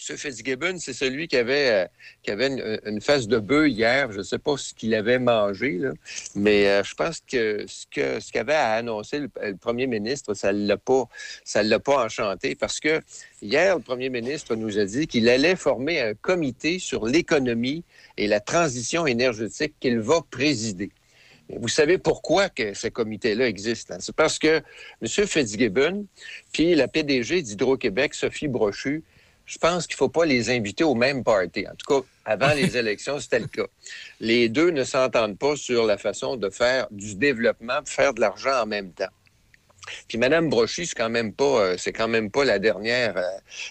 [0.09, 0.17] M.
[0.17, 1.87] Fitzgibbon, c'est celui qui avait, euh,
[2.21, 4.11] qui avait une, une face de bœuf hier.
[4.11, 5.79] Je ne sais pas ce qu'il avait mangé,
[6.35, 10.77] mais euh, je pense que ce qu'avait à annoncer le, premier ministre, ça ne l'a
[10.77, 11.07] pas,
[11.55, 13.01] l'a pas enchanté parce que
[13.41, 17.83] hier, le premier ministre nous a dit qu'il allait former un comité sur l'économie
[18.17, 20.91] et la transition énergétique qu'il va présider.
[21.49, 23.93] Vous savez pourquoi que ce comité-là existe?
[23.99, 24.61] C'est parce que
[25.01, 25.07] M.
[25.07, 26.05] Fitzgibbon,
[26.51, 29.03] puis la PDG d'Hydro-Québec, Sophie Brochu,
[29.45, 31.65] je pense qu'il ne faut pas les inviter au même party.
[31.67, 33.67] En tout cas, avant les élections, c'était le cas.
[34.19, 38.21] Les deux ne s'entendent pas sur la façon de faire du développement, de faire de
[38.21, 39.11] l'argent en même temps.
[40.07, 43.21] Puis Mme Brochu, c'est quand même pas, euh, c'est quand même pas la dernière, euh,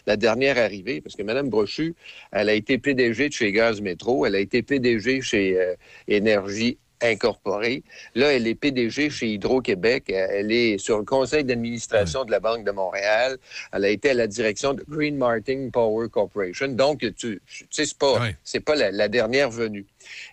[0.07, 1.95] la dernière arrivée, parce que Mme Brochu,
[2.31, 5.75] elle a été PDG de chez Gaz Métro, elle a été PDG chez euh,
[6.07, 7.83] Énergie Incorporée.
[8.15, 10.05] Là, elle est PDG chez Hydro-Québec.
[10.09, 13.39] Elle est sur le conseil d'administration de la Banque de Montréal.
[13.73, 16.69] Elle a été à la direction de Green Martin Power Corporation.
[16.69, 19.87] Donc, tu, tu sais, c'est pas, c'est pas la, la dernière venue.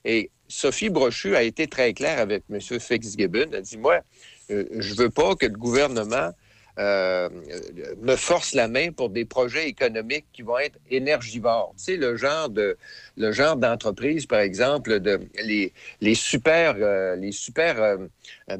[0.06, 2.60] Et Sophie Brochu a été très claire avec M.
[2.60, 3.48] Fitzgibbon.
[3.52, 4.02] Elle a dit, moi,
[4.52, 6.32] euh, je veux pas que le gouvernement
[6.82, 7.30] euh,
[8.02, 11.74] me force la main pour des projets économiques qui vont être énergivores.
[11.78, 12.78] Tu sais, le genre de
[13.18, 15.20] le genre d'entreprise, par exemple, de
[15.50, 17.98] les, les super euh, les super euh,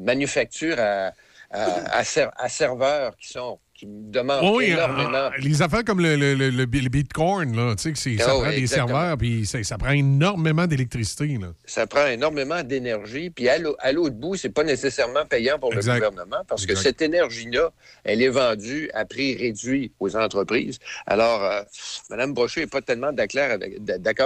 [0.00, 1.12] manufactures à,
[1.50, 5.12] à, à ser- à serveurs qui sont qui demandent Oui, énormément.
[5.12, 7.98] euh, les affaires comme le, le, le, le bi- le Bitcoin, là, tu sais, que
[7.98, 11.36] c'est- ça Ah prend des serveurs, puis ça, ça prend énormément d'électricité.
[11.64, 13.30] ça prend énormément d'énergie.
[13.30, 15.94] Puis à l'au- à l'autre bout, c'est pas nécessairement payant pour Exact.
[15.94, 17.70] le gouvernement parce que cette énergie-là,
[18.04, 20.78] elle est vendue à prix réduit aux entreprises.
[21.06, 21.62] Alors, euh,
[22.10, 23.78] Mme Brochu n'est pas tellement d'accord avec,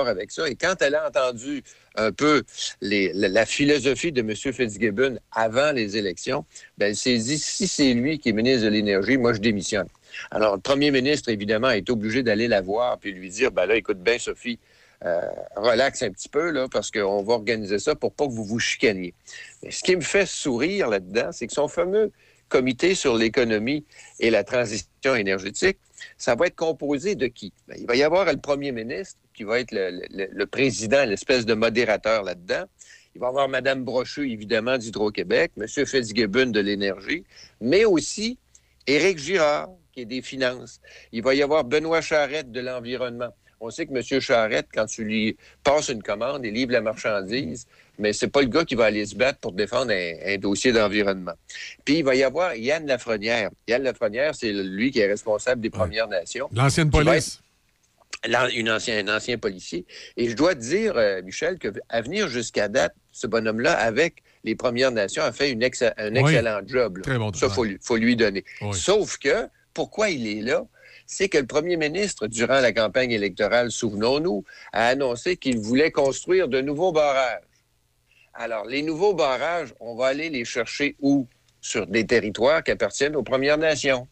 [0.06, 0.48] avec ça.
[0.48, 1.62] Et quand elle a entendu
[1.96, 2.42] un peu
[2.80, 4.34] la, philosophie de M.
[4.34, 6.44] Fitzgibbon avant les élections,
[6.78, 9.88] ben, dit, si c'est lui qui est ministre de l'Énergie, moi, je démissionne.
[10.30, 13.76] Alors, le premier ministre, évidemment, est obligé d'aller la voir puis lui dire, ben là,
[13.76, 14.58] écoute bien, Sophie,
[15.04, 15.20] euh,
[15.56, 18.58] relax un petit peu, là, parce qu'on va organiser ça pour pas que vous vous
[18.58, 19.14] chicaniez.
[19.62, 22.12] Mais ce qui me fait sourire là-dedans, c'est que son fameux
[22.48, 23.84] comité sur l'économie
[24.20, 25.78] et la transition énergétique,
[26.16, 27.52] ça va être composé de qui?
[27.68, 31.04] Ben, il va y avoir le premier ministre, qui va être le, le- le président,
[31.04, 32.64] l'espèce de modérateur là-dedans.
[33.14, 35.66] Il va y avoir Mme Brochu, évidemment, d'Hydro-Québec, M.
[35.86, 37.24] Fitzgibbon de l'Énergie,
[37.60, 38.38] mais aussi
[38.86, 40.80] Éric Girard, qui est des finances.
[41.12, 43.34] Il va y avoir Benoît Charette de l'Environnement.
[43.60, 44.20] On sait que M.
[44.20, 47.66] Charette, quand tu lui passes une commande, il livre la marchandise,
[47.98, 50.72] mais c'est pas le gars qui va aller se battre pour défendre un, un dossier
[50.72, 51.32] d'environnement.
[51.86, 53.48] Puis il va y avoir Yann Lafrenière.
[53.66, 56.50] Yann Lafrenière, c'est lui qui est responsable des Premières Nations.
[56.52, 57.40] L'ancienne police.
[58.54, 59.84] Une ancien, un ancien policier.
[60.16, 64.54] Et je dois te dire, euh, Michel, qu'à venir jusqu'à date, ce bonhomme-là, avec les
[64.56, 66.18] Premières Nations, a fait une ex- un Oui.
[66.20, 66.98] excellent job.
[66.98, 67.02] là.
[67.02, 68.44] Très bon Ça, il faut, lui- faut lui donner.
[68.62, 68.74] Oui.
[68.76, 70.64] Sauf que, pourquoi il est là?
[71.06, 76.48] C'est que le premier ministre, durant la campagne électorale, souvenons-nous, a annoncé qu'il voulait construire
[76.48, 77.42] de nouveaux barrages.
[78.34, 81.26] Alors, les nouveaux barrages, on va aller les chercher où?
[81.60, 84.06] Sur des territoires qui appartiennent aux Premières Nations.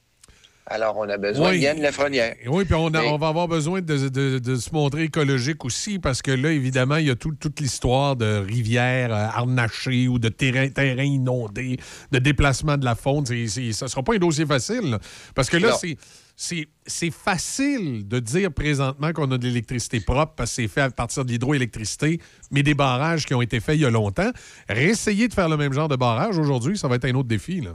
[0.67, 1.59] Alors, on a besoin Oui.
[1.59, 2.37] de Yann Lafrenière.
[2.47, 5.63] Oui, puis on, a- Mais- on va avoir besoin de, de- de se montrer écologique
[5.65, 10.09] aussi, parce que là, évidemment, il y a tout- toute l'histoire de rivières euh, harnachées
[10.09, 11.77] ou de terrains terrains inondés,
[12.13, 13.27] de déplacement de la faune.
[13.27, 14.91] Ça ne sera pas un dossier facile.
[14.93, 14.99] là.
[15.35, 15.97] Parce que là, c'est.
[16.37, 20.81] C'est c'est facile de dire présentement qu'on a de l'électricité propre parce que c'est fait
[20.81, 22.21] à partir de l'hydroélectricité,
[22.51, 24.33] mais des barrages qui ont été faits il y a longtemps.
[24.69, 27.61] Réessayer de faire le même genre de barrage aujourd'hui, ça va être un autre défi.
[27.61, 27.71] Là.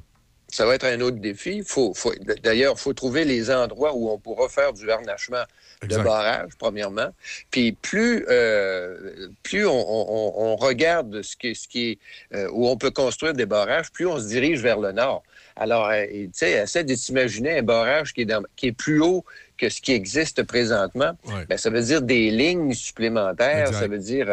[0.51, 1.63] Ça va être un autre défi.
[1.65, 2.13] Faut, faut-
[2.43, 5.43] D'ailleurs, il faut trouver les endroits où on pourra faire du harnachement
[5.83, 5.99] Exact.
[5.99, 7.09] de barrage, premièrement.
[7.51, 11.99] Puis plus, euh, plus on, on- on regarde ce qui, ce qui est,
[12.35, 15.23] euh, où on peut construire des barrages, plus on se dirige vers le nord.
[15.55, 19.01] Alors, euh, tu sais, essaie de s'imaginer un barrage qui est, dans- qui est plus
[19.01, 19.23] haut
[19.59, 21.11] que ce qui existe présentement.
[21.49, 23.79] Ben, ça veut dire des lignes supplémentaires, Exact.
[23.79, 24.27] ça veut dire...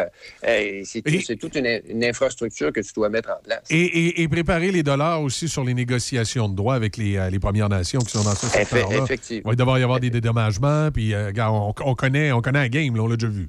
[0.46, 3.62] euh, c'est tout- c'est toute une, une infrastructure que tu dois mettre en place.
[3.70, 7.28] Et, et- et préparer les dollars aussi sur les négociations de droits avec les, euh,
[7.30, 9.02] les Premières Nations qui sont dans ce secteur-là.
[9.04, 9.42] effectivement.
[9.44, 12.68] Il va devoir y avoir des dédommagements, puis euh, on, on connaît, on connaît la
[12.68, 13.48] game, là, on l'a déjà vu.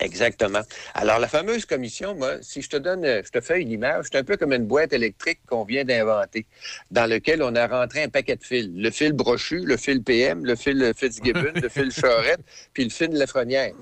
[0.00, 0.60] Exactement.
[0.94, 4.06] Alors, la fameuse commission, moi, si je te donne, euh, je te fais une image,
[4.10, 6.46] c'est un peu comme une boîte électrique qu'on vient d'inventer,
[6.90, 8.68] dans lequel on a rentré un paquet de fils.
[8.72, 12.40] Le fil brochu, le fil PM, le fil Fitzgibbon, le fil Charette,
[12.72, 13.72] puis le fil de Lafrenière.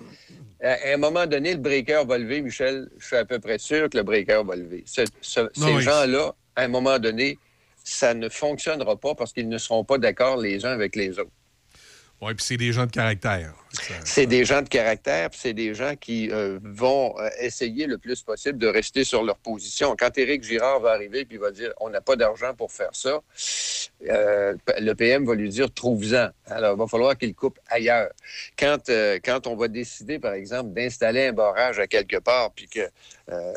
[0.63, 2.89] À à un moment donné, le breaker va lever, Michel.
[2.99, 4.85] Je suis à peu près sûr que le breaker va lever.
[4.87, 5.83] Ce- ce- Non, ces oui.
[5.83, 7.39] gens-là, à un moment donné,
[7.85, 11.31] ça ne fonctionnera pas parce qu'ils ne seront pas d'accord les uns avec les autres.
[12.23, 13.53] Oui, puis c'est des gens de caractère.
[14.05, 17.99] C'est des gens de caractère, puis c'est des gens qui euh, vont euh, essayer le
[17.99, 19.95] plus possible de rester sur leur position.
[19.99, 23.21] Quand Éric Girard va arriver puis va dire on n'a pas d'argent pour faire ça,
[24.09, 26.29] euh, le PM va lui dire trouve-en.
[26.47, 28.09] Alors, il va falloir qu'il coupe ailleurs.
[28.59, 32.67] Quand, euh, quand on va décider, par exemple, d'installer un barrage à quelque part, puis
[32.67, 32.89] que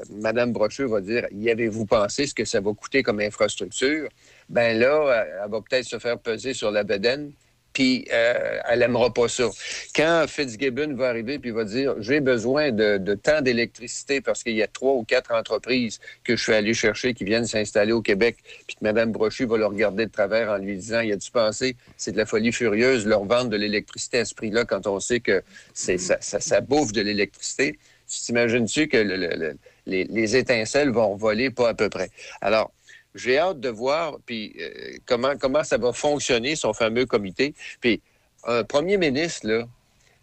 [0.09, 4.09] Mme Brocheux va dire y avez-vous pensé ce que ça va coûter comme infrastructure?
[4.49, 7.31] Ben là, elle, elle va peut-être se faire peser sur la bedaine
[7.73, 9.49] puis euh, elle aimera pas ça.
[9.95, 14.63] Quand Fitzgibbon va arriver puis va dire j'ai besoin de, tant d'électricité parce qu'il y
[14.63, 18.37] a trois ou quatre entreprises que je suis allé chercher qui viennent s'installer au Québec,
[18.67, 21.31] puis que Mme Brochu va le regarder de travers en lui disant il a dû
[21.31, 24.99] penser c'est de la folie furieuse leur vendre de l'électricité à ce prix-là quand on
[24.99, 27.77] sait que ça, bouffe de l'électricité.
[28.07, 32.09] Tu t'imagines-tu que le- le- le- les, les étincelles vont voler pas à peu près?
[32.41, 32.71] Alors
[33.15, 37.53] j'ai hâte de voir puis euh, comment comment ça va fonctionner son fameux comité.
[37.81, 38.01] Puis
[38.43, 39.67] un premier ministre là,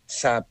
[0.06, 0.46] ça n'a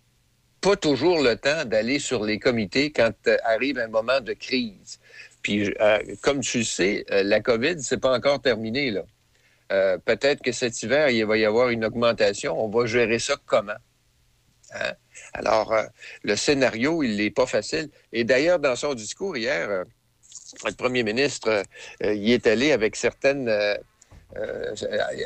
[0.61, 4.99] pas toujours le temps d'aller sur les comités quand euh, arrive un moment de crise.
[5.41, 9.03] Puis euh, comme tu le sais, la COVID c'est pas encore terminé là.
[10.05, 12.63] Peut-être que cet hiver il va y avoir une augmentation.
[12.63, 13.73] On va gérer ça comment
[14.73, 14.93] Hein?
[15.33, 15.73] Alors,
[16.23, 17.89] le scénario, il n'est pas facile.
[18.11, 19.85] Et d'ailleurs, dans son discours hier,
[20.63, 21.63] le premier ministre,
[22.03, 23.49] euh, il est allé avec certaines...
[23.49, 23.75] euh,
[24.37, 24.75] euh,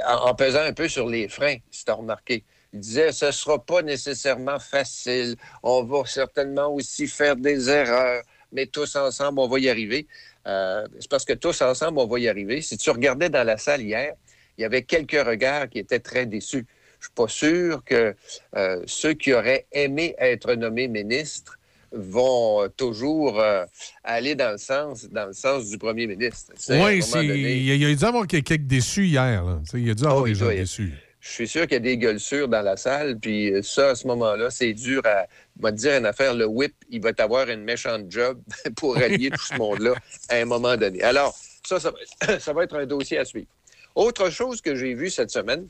[0.08, 2.44] en pesant un peu sur les freins, si tu as remarqué.
[2.74, 5.36] Il disait, ce ne sera pas nécessairement facile.
[5.64, 10.06] On va certainement aussi faire des erreurs, mais tous ensemble, on va y arriver.
[10.46, 12.62] Euh, c'est parce que tous ensemble, on va y arriver.
[12.62, 14.14] Si tu regardais dans la salle hier,
[14.58, 16.68] il y avait quelques regards qui étaient très déçus.
[17.00, 18.16] Je suis pas sûr que
[18.56, 21.59] euh, ceux qui auraient aimé être nommés ministres
[21.92, 23.66] vont toujours euh,
[24.04, 26.54] aller dans le sens dans le sens du premier ministre.
[26.70, 29.44] Oui, donné, il y a- dû avoir quelques déçus hier.
[29.44, 29.60] là.
[29.74, 30.94] Il y a dû avoir Oh, des gens déçus.
[31.20, 33.90] je suis sûr qu'il y a des gueules sûres dans la salle, puis euh, ça,
[33.90, 35.26] à ce moment-là, c'est dur à...
[35.62, 38.40] Vais te dire une affaire, le whip, il va t'avoir une méchante job
[38.78, 39.94] pour rallier tout ce monde-là
[40.30, 41.02] à un moment donné.
[41.04, 41.38] Alors,
[41.68, 41.98] ça, ça va,
[42.30, 43.48] être, ça va être un dossier à suivre.
[43.96, 45.68] Autre chose que j'ai vu cette semaine,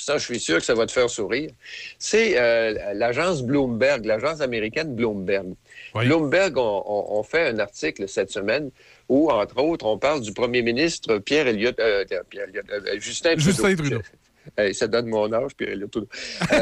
[0.00, 1.50] ça, je suis sûr que ça va te faire sourire,
[1.98, 5.54] c'est euh, l'agence Bloomberg, l'agence américaine Bloomberg.
[5.94, 8.70] Bloomberg on, on fait un article cette semaine
[9.08, 13.36] où, entre autres, on parle du premier ministre Pierre Elliott, euh, Pierre Elliott, euh, Justin
[13.36, 13.50] Trudeau.
[13.50, 14.00] Justin Trudeau.
[14.58, 16.08] Hey, ça donne mon âge, Pierre Elliott Trudeau.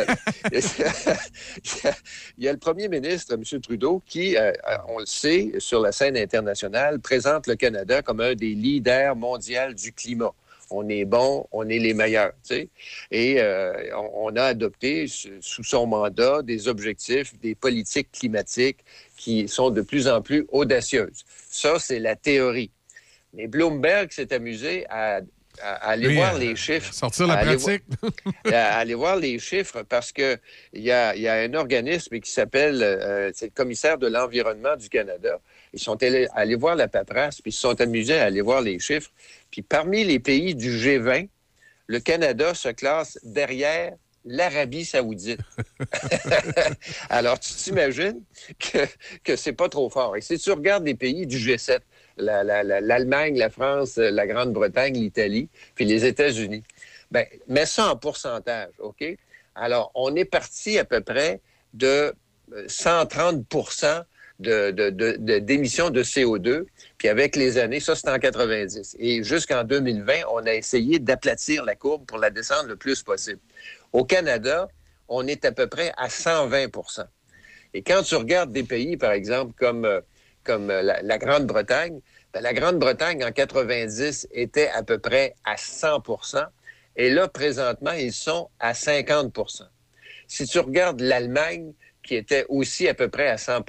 [2.39, 3.43] Il y a le premier ministre, M.
[3.61, 4.37] Trudeau, qui,
[4.87, 9.73] on le sait, sur la scène internationale, présente le Canada comme un des leaders mondiaux
[9.77, 10.33] du climat
[10.73, 12.33] on est bon, on est les meilleurs.
[13.11, 18.79] Et euh, on, on a adopté sous son mandat des objectifs, des politiques climatiques
[19.17, 21.25] qui sont de plus en plus audacieuses.
[21.49, 22.71] Ça, c'est la théorie.
[23.35, 25.21] Mais Bloomberg s'est amusé à, à-
[25.63, 26.93] à aller Oui, voir à- les chiffres.
[26.93, 27.83] sortir la à aller pratique.
[28.01, 28.13] voir-
[28.55, 30.39] à aller voir les chiffres parce que
[30.73, 34.77] il y a, y a un organisme qui s'appelle, euh, c'est le commissaire de l'environnement
[34.77, 35.41] du Canada.
[35.73, 38.61] Ils sont allés, allés voir la paperasse, puis ils se sont amusés à aller voir
[38.61, 39.11] les chiffres.
[39.51, 41.29] Puis parmi les pays du G20,
[41.87, 43.93] le Canada se classe derrière
[44.25, 45.41] l'Arabie saoudite.
[47.11, 48.23] Alors, tu t'imagines
[48.59, 48.79] que,
[49.25, 50.17] que c'est pas trop fort.
[50.17, 51.81] Et si tu regardes les pays du G7,
[52.17, 56.63] la- la- la- l'Allemagne, la, France, la Grande-Bretagne, l'Italie, puis les États-Unis,
[57.11, 59.05] ben, mets ça en pourcentage, OK?
[59.55, 61.41] Alors, on est parti à peu près
[61.75, 62.15] de
[62.55, 63.47] euh, 130
[64.39, 64.71] de,
[65.39, 66.65] d'émissions de CO2.
[66.99, 68.97] Puis avec les années, ça c'est en 90.
[68.99, 73.41] Et jusqu'en 2020, on a essayé d'aplatir la courbe pour la descendre le plus possible.
[73.93, 74.69] Au Canada,
[75.09, 77.05] on est à peu près à 120%
[77.75, 80.01] Et quand tu regardes des pays, par exemple, comme, euh,
[80.45, 82.01] comme euh, la, la Grande-Bretagne,
[82.33, 86.47] ben, la Grande-Bretagne en 90 était à peu près à 100%
[86.97, 89.63] et là, présentement, ils sont à 50%
[90.29, 91.73] Si tu regardes l'Allemagne,
[92.15, 93.61] était aussi à peu près à 100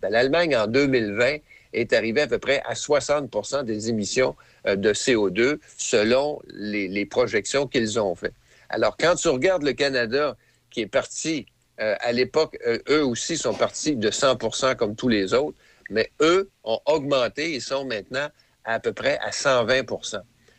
[0.00, 1.38] ben, l'Allemagne, en 2020,
[1.72, 7.66] est arrivée à peu près à 60 des émissions euh, de CO2 selon les, projections
[7.66, 8.34] qu'ils ont faites.
[8.68, 10.36] Alors, quand tu regardes le Canada,
[10.70, 11.46] qui est parti,
[11.80, 14.36] euh, à l'époque, euh, eux aussi sont partis de 100
[14.76, 15.56] comme tous les autres,
[15.90, 18.28] mais eux ont augmenté et sont maintenant
[18.64, 19.84] à peu près à 120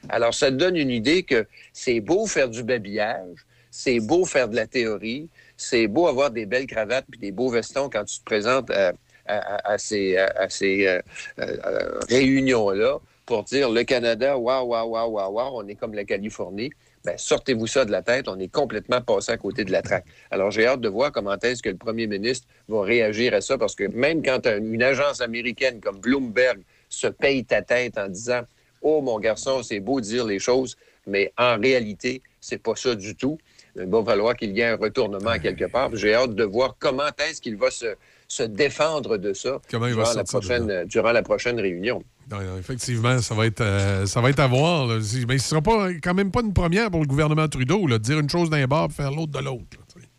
[0.09, 4.55] Alors, ça donne une idée que c'est beau faire du babillage, c'est beau faire de
[4.55, 5.29] la théorie,
[5.59, 9.77] c'est beau avoir des belles cravates puis des beaux vestons quand tu te présentes à,
[9.77, 11.01] ces, euh,
[11.39, 16.05] euh, réunions-là pour dire le Canada, waouh, waouh, waouh, waouh, waouh, on est comme la
[16.05, 16.71] Californie.
[17.05, 20.05] Ben, sortez-vous ça de la tête, on est complètement passé à côté de la traque.
[20.31, 23.57] Alors, j'ai hâte de voir comment est-ce que le premier ministre va réagir à ça,
[23.57, 28.07] parce que même quand un- une agence américaine comme Bloomberg se paye ta tête en
[28.07, 28.41] disant
[28.81, 33.13] Oh, mon garçon, c'est beau dire les choses, mais en réalité, c'est pas ça du
[33.15, 33.37] tout.
[33.79, 35.89] Il va falloir qu'il y ait un retournement quelque part.
[35.95, 37.95] J'ai hâte de voir comment est-ce qu'il va se,
[38.27, 42.03] se défendre de ça Comment il va durant, la prochaine, durant la prochaine réunion.
[42.29, 44.85] Non, non, effectivement, ça va être, euh, ça va être à voir.
[44.85, 44.99] là.
[45.27, 48.03] Mais ce sera pas, quand même pas une première pour le gouvernement Trudeau, là, de
[48.03, 49.77] dire une chose d'un bord et faire l'autre de l'autre.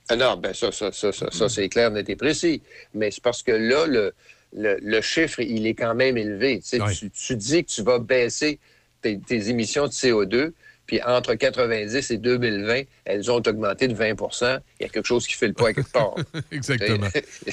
[0.09, 2.63] Ah non, ben ça, ça, ça, ça, ça, c'est clair, net et précis.
[2.95, 4.13] Mais c'est parce que là, le,
[4.53, 6.59] le, le chiffre, il est quand même élevé.
[6.59, 8.59] Tu, sais, tu, tu dis que tu vas baisser
[9.03, 10.51] tes, tes émissions de CO2,
[10.91, 15.25] puis entre 90 et 2020, elles ont augmenté de 20% Il y a quelque chose
[15.25, 16.17] qui ne file pas quelque part.
[16.51, 17.07] Exactement.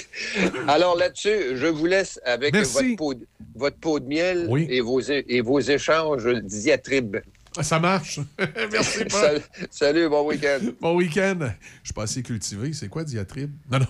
[0.67, 4.99] Alors là-dessus, je vous laisse avec votre pot, de- votre pot de miel et, vos,
[5.01, 7.17] é- et vos échanges diatribes.
[7.55, 8.19] Ah, Ça marche.
[8.71, 9.39] Merci, Paul.
[9.69, 10.59] Salut, bon week-end.
[10.81, 11.37] Bon week-end.
[11.83, 12.73] Je suis pas assez cultivé.
[12.73, 13.51] C'est quoi, diatribe?
[13.71, 13.85] Non, non.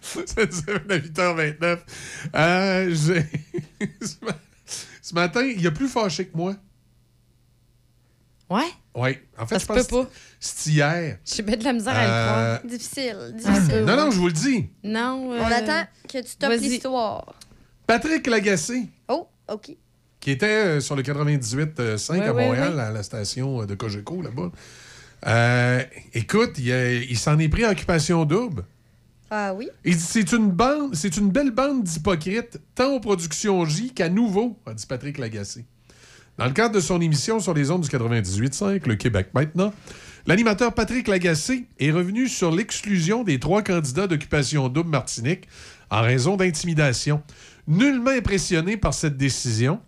[0.00, 1.78] C'est ça, à 8h29.
[2.34, 2.94] Euh,
[5.02, 6.56] Ce matin, il y a plus fâché que moi.
[8.50, 8.66] Ouais?
[8.96, 9.10] Oui.
[9.38, 10.10] En fait, Ça je se pense peut que pas.
[10.40, 11.18] c'est hier.
[11.24, 12.60] J'ai bien de la misère à Euh, le croire.
[12.64, 13.68] Difficile, Un difficile.
[13.70, 14.66] peu, Non, non, je vous le dis.
[14.82, 15.28] Non.
[15.30, 17.34] On euh, attend que tu topes l'histoire.
[17.86, 19.70] Patrick Lagacé, Oh, OK.
[20.20, 22.80] qui était euh, sur le 98.5 Ouais, à ouais, Montréal, ouais.
[22.82, 24.50] à la station euh, de Cogeco, là-bas.
[25.26, 25.82] Euh,
[26.14, 28.64] écoute, il s'en est pris à Occupation Double.
[29.30, 29.68] Ah oui?
[29.84, 34.08] Il dit c'est une bande, c'est une belle bande d'hypocrites, tant aux productions J qu'à
[34.08, 35.64] nouveau, a dit Patrick Lagacé.
[36.40, 39.74] Dans le cadre de son émission sur les ondes du 98.5, le Québec maintenant,
[40.26, 45.46] l'animateur Patrick Lagacé est revenu sur l'exclusion des trois candidats d'occupation double Martinique
[45.90, 47.22] en raison d'intimidation.
[47.68, 49.80] Nullement impressionné par cette décision,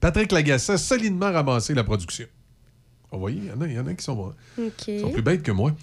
[0.00, 2.26] Patrick Lagacé a solidement ramassé la production.
[3.10, 4.90] Vous voyez, il y en a, il y en a qui sont, OK.
[5.00, 5.74] sont plus bêtes que moi.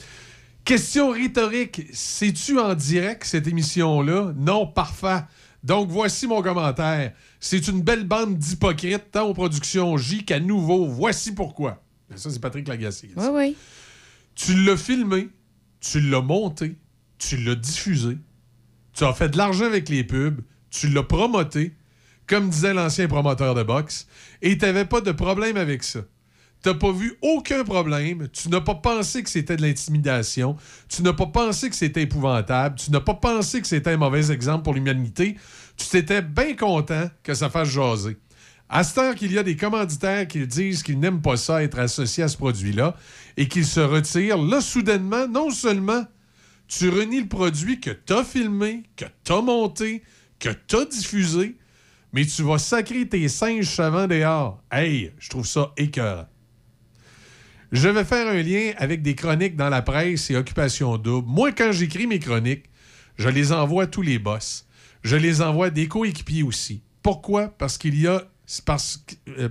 [0.63, 1.87] Question rhétorique.
[1.91, 4.31] C'est-tu en direct, cette émission-là?
[4.37, 5.23] Non, parfait.
[5.65, 7.11] Donc, voici mon commentaire.
[7.39, 10.85] C'est une belle bande d'hypocrites, tant aux productions J qu'à nouveau.
[10.85, 11.83] Voici pourquoi.
[12.15, 13.09] Ça, c'est Patrick Lagacé.
[13.15, 13.57] Oui, oui.
[14.35, 15.27] Tu l'as filmé,
[15.79, 16.75] tu l'as monté,
[17.17, 18.19] tu l'as diffusé,
[18.93, 21.73] tu as fait de l'argent avec les pubs, tu l'as promoté,
[22.27, 24.07] comme disait l'ancien promoteur de boxe,
[24.43, 26.01] et tu n'avais pas de problème avec ça.
[26.65, 30.57] Tu n'as pas vu aucun problème, tu n'as pas pensé que c'était de l'intimidation,
[30.89, 34.31] tu n'as pas pensé que c'était épouvantable, tu n'as pas pensé que c'était un mauvais
[34.31, 35.37] exemple pour l'humanité,
[35.77, 38.17] tu t'étais bien content que ça fasse jaser.
[38.67, 41.77] À cette heure qu'il y a des commanditaires qui disent qu'ils n'aiment pas ça être
[41.77, 42.95] associés à ce produit-là
[43.37, 46.03] et qu'ils se retirent, là, soudainement, non seulement
[46.67, 50.01] tu renies le produit que tu as filmé, que tu as monté,
[50.39, 51.57] que tu as diffusé,
[52.11, 54.63] mais tu vas sacrer tes singes savants dehors.
[54.71, 56.25] Hey, je trouve ça écœurant.
[57.71, 61.27] Je vais faire un lien avec des chroniques dans la presse et Occupation Double.
[61.27, 62.65] Moi, quand j'écris mes chroniques,
[63.17, 64.67] je les envoie à tous les boss.
[65.03, 66.81] Je les envoie à des coéquipiers aussi.
[67.01, 67.49] Pourquoi?
[67.49, 68.23] Parce qu'il y a.
[69.27, 69.49] euh,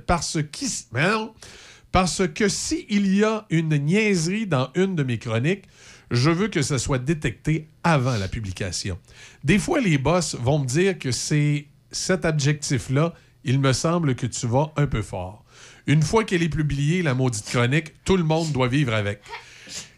[1.93, 5.65] parce, que s'il y a une niaiserie dans une de mes chroniques,
[6.11, 8.99] je veux que ça soit détecté avant la publication.
[9.43, 14.27] Des fois, les boss vont me dire que c'est cet objectif-là, il me semble que
[14.27, 15.44] tu vas un peu fort.
[15.87, 19.21] Une fois qu'elle est publiée, la maudite chronique, tout le monde doit vivre avec.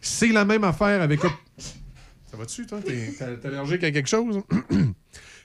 [0.01, 1.21] C'est la même affaire avec...
[1.21, 4.43] Ça va-tu, t'es allergique à quelque chose?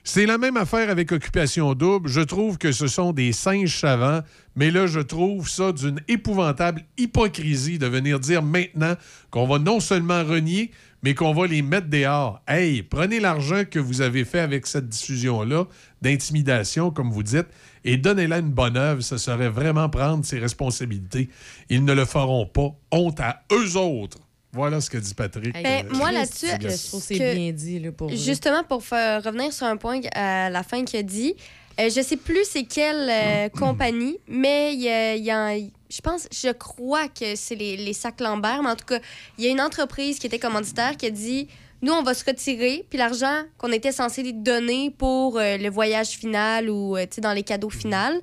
[0.04, 2.08] C'est la même affaire avec Occupation Double.
[2.08, 4.20] Je trouve que ce sont des singes savants,
[4.56, 8.96] mais là, je trouve ça d'une épouvantable hypocrisie de venir dire maintenant
[9.30, 10.72] qu'on va non seulement renier,
[11.04, 12.42] mais qu'on va les mettre dehors.
[12.48, 15.66] Hey, prenez l'argent que vous avez fait avec cette diffusion-là,
[16.02, 17.46] d'intimidation, comme vous dites,
[17.84, 19.02] et donnez-la une bonne œuvre.
[19.02, 21.28] Ça serait vraiment prendre ses responsabilités.
[21.68, 22.74] Ils ne le feront pas.
[22.90, 24.18] Honte à eux autres.
[24.52, 25.54] Voilà ce que dit Patrick.
[25.54, 26.46] Ben, euh, moi, là-dessus.
[26.60, 28.10] Je trouve que c'est bien dit, là, pour.
[28.10, 31.34] Justement, pour faire revenir sur un point à la fin qu'il a dit,
[31.80, 35.46] euh, je sais plus c'est quelle euh, compagnie, mais il y a, il y a
[35.46, 38.98] un- je pense, je crois que c'est les, les sacs Lambert, mais en tout cas,
[39.38, 41.48] il y a une entreprise qui était commanditaire qui a dit
[41.82, 46.10] nous, on va se retirer, puis l'argent qu'on était censé donner pour euh, le voyage
[46.10, 48.20] final ou euh, dans les cadeaux finaux,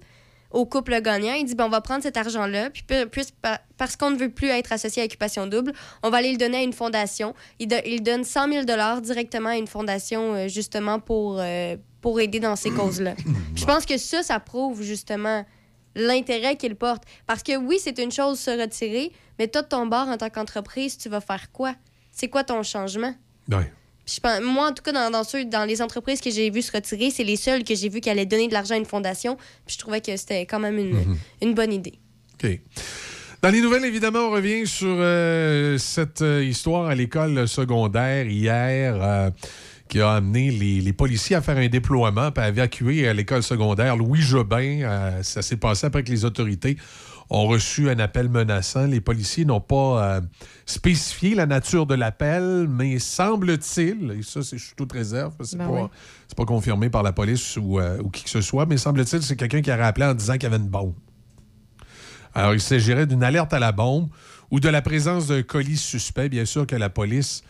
[0.51, 1.33] au couple gagnant.
[1.33, 4.15] Il dit ben, on va prendre cet argent-là, puis pu- puis pa- parce qu'on ne
[4.17, 7.35] veut plus être associé à Occupation Double, on va aller le donner à une fondation.
[7.59, 12.19] Il, do- il donne 100 000 directement à une fondation, euh, justement, pour, euh, pour
[12.19, 13.13] aider dans ces causes-là.
[13.55, 15.45] Je pense que ça, ça prouve justement
[15.95, 17.03] l'intérêt qu'il porte.
[17.27, 20.29] Parce que oui, c'est une chose se retirer, mais toi, de ton bord, en tant
[20.29, 21.75] qu'entreprise, tu vas faire quoi?
[22.11, 23.13] C'est quoi ton changement?
[23.51, 23.71] Ouais.
[24.05, 26.49] Puis je pense- moi, en tout cas, dans, dans, ceux, dans les entreprises que j'ai
[26.49, 28.77] vues se retirer, c'est les seules que j'ai vues qui allaient donner de l'argent à
[28.77, 29.35] une fondation.
[29.65, 31.17] Puis je trouvais que c'était quand même une, Mhm.
[31.43, 31.93] une bonne idée.
[32.43, 32.59] OK.
[33.41, 38.97] Dans les nouvelles, évidemment, on revient sur euh, cette euh, histoire à l'école secondaire hier
[39.01, 39.29] euh,
[39.89, 43.43] qui a amené les, les policiers à faire un déploiement puis à évacuer à l'école
[43.43, 44.81] secondaire Louis Jobin.
[44.83, 46.77] Euh, ça s'est passé après que les autorités
[47.29, 48.85] ont reçu un appel menaçant.
[48.85, 50.21] Les policiers n'ont pas euh,
[50.65, 55.51] spécifié la nature de l'appel, mais semble-t-il, et ça, c'est je suis toute réserve, parce
[55.51, 55.89] que c'est Ben pas, oui.
[56.35, 59.35] pas confirmé par la police ou, euh, ou qui que ce soit, mais semble-t-il, c'est
[59.35, 60.93] quelqu'un qui a rappelé en disant qu'il y avait une bombe.
[62.33, 64.09] Alors, il s'agirait d'une alerte à la bombe
[64.51, 66.29] ou de la présence d'un colis suspect.
[66.29, 67.43] Bien sûr que la police,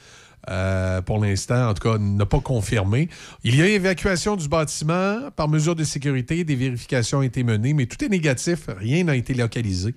[0.48, 3.10] euh, pour l'instant, en tout cas, n'a pas confirmé.
[3.44, 6.44] Il y a évacuation du bâtiment par mesure de sécurité.
[6.44, 8.68] Des vérifications ont été menées, mais tout est négatif.
[8.68, 9.94] Rien n'a été localisé.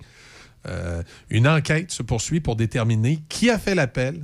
[0.67, 4.23] Euh, une enquête se poursuit pour déterminer qui a fait l'appel,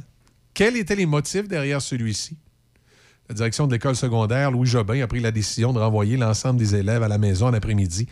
[0.53, 2.37] quels étaient les motifs derrière celui-ci?
[3.27, 6.75] La direction de l'école secondaire, Louis Jobin, a pris la décision de renvoyer l'ensemble des
[6.75, 8.07] élèves à la maison en après-midi.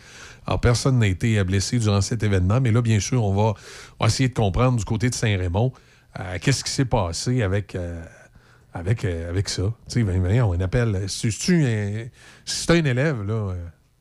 [0.46, 4.28] Alors, personne n'a été blessé durant cet événement, mais là, bien sûr, on va essayer
[4.28, 5.72] de comprendre du côté de Saint-Raymond
[6.18, 8.02] euh, qu'est-ce qui s'est passé avec, euh,
[8.72, 9.72] avec, euh, avec ça?
[9.88, 11.08] Tu sais, ben, on appelle.
[11.08, 12.10] Si si
[12.44, 13.54] c'est un élève, là.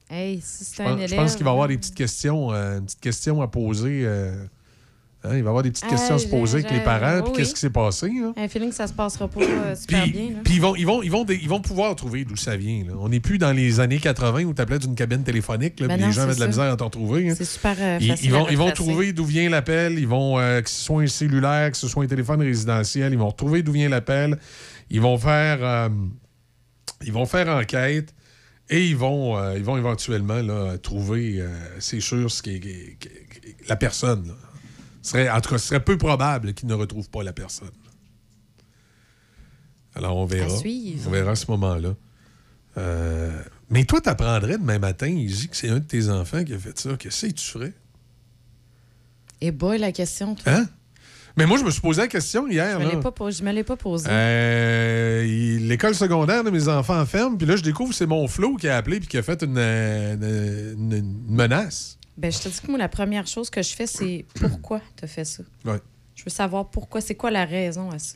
[0.10, 1.10] Hey, si c'est je un pense, élève.
[1.10, 4.08] je pense qu'il va y avoir des petites questions, une petite question à poser.
[5.24, 7.22] Hein, il va y avoir des petites questions à se poser avec les parents.
[7.22, 7.38] Puis oui.
[7.38, 8.08] qu'est-ce qui s'est passé?
[8.24, 8.34] hein?
[8.38, 10.30] Un feeling que ça se passera pas euh, super Puis, bien.
[10.32, 10.40] là.
[10.44, 12.84] puis ils, vont, ils, vont, ils, vont, ils vont pouvoir trouver d'où ça vient.
[12.86, 12.94] là.
[13.00, 16.00] On n'est plus dans les années 80 où tu appelais d'une cabine téléphonique, là, Ben
[16.00, 17.30] non, les gens avaient de la misère à t'en retrouver.
[17.30, 17.34] hein.
[17.38, 19.98] C'est super euh, Ils, facile ils vont, ils vont trouver d'où vient l'appel.
[20.00, 23.20] Ils vont, euh, que ce soit un cellulaire, que ce soit un téléphone résidentiel, ils
[23.20, 24.38] vont retrouver d'où vient l'appel.
[24.90, 25.90] Ils vont faire,
[27.04, 28.14] ils vont faire enquête
[28.70, 31.44] et ils vont, ils vont éventuellement là, trouver,
[31.80, 32.98] c'est sûr, ce qui est-
[33.68, 34.28] la personne.
[34.28, 34.34] là.
[35.08, 37.72] Serait, en tout cas, ce serait peu probable qu'ils ne retrouvent pas la personne.
[39.96, 40.50] Alors, on verra.
[41.08, 41.96] On verra à ce moment-là.
[42.78, 46.44] Euh, mais toi, tu apprendrais demain matin, il dit que c'est un de tes enfants
[46.44, 46.96] qui a fait ça.
[46.98, 47.74] Qu'est-ce que tu ferais?
[49.42, 50.52] Et boy, la question, toi.
[50.52, 50.66] Hein?
[51.38, 52.80] Mais moi, je me suis posé la question hier.
[52.80, 52.96] Je me là.
[52.96, 54.08] l'ai pas po- je me l'ai pas posé.
[54.10, 55.24] Euh,
[55.60, 58.68] L'école secondaire de mes enfants ferme, puis là, je découvre que c'est mon Flo qui
[58.68, 61.97] a appelé puis qui a fait une, euh, une- une menace.
[62.18, 65.06] Ben, je te dis que moi, la première chose que je fais, c'est pourquoi tu
[65.06, 65.44] as fait ça?
[65.66, 65.80] Ouais.
[66.16, 68.16] Je veux savoir pourquoi, c'est quoi la raison à ça?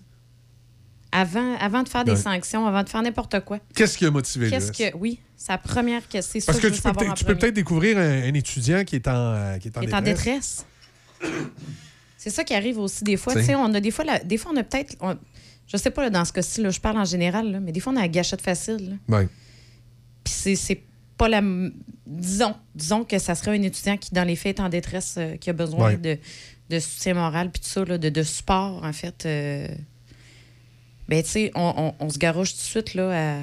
[1.11, 2.17] Avant, avant de faire des Ouais.
[2.17, 3.59] sanctions, avant de faire n'importe quoi.
[3.75, 4.95] Qu'est-ce qui a motivé Qu'est-ce que.
[4.97, 6.39] Oui, c'est la première question.
[6.45, 7.39] Parce que tu peux, peut-être- en tu peux premier.
[7.39, 9.99] peut-être découvrir un, un étudiant qui est en, euh, qui est en détresse.
[9.99, 10.65] en détresse.
[12.17, 13.33] C'est ça qui arrive aussi des fois.
[13.33, 13.41] T'sais.
[13.41, 14.95] Tu sais, on a des fois, la- des fois, on a peut-être.
[15.01, 15.17] on-
[15.67, 17.79] Je sais pas, là, dans ce cas-ci, là, je parle en général, là, mais des
[17.79, 18.97] fois, on a la gâchette facile.
[19.07, 19.27] Ouais.
[20.23, 20.81] Puis c'est
[21.21, 21.41] pas la.
[22.07, 25.37] Disons, disons que ça serait un étudiant qui, dans les faits, est en détresse, euh,
[25.37, 25.97] qui a besoin Ouais.
[25.97, 26.17] de,
[26.69, 29.25] de soutien moral, puis tout ça, là, de, de support, en fait.
[29.25, 29.67] euh,
[31.07, 33.39] Ben, tu sais, on, on- on se garoche tout de suite, là, à.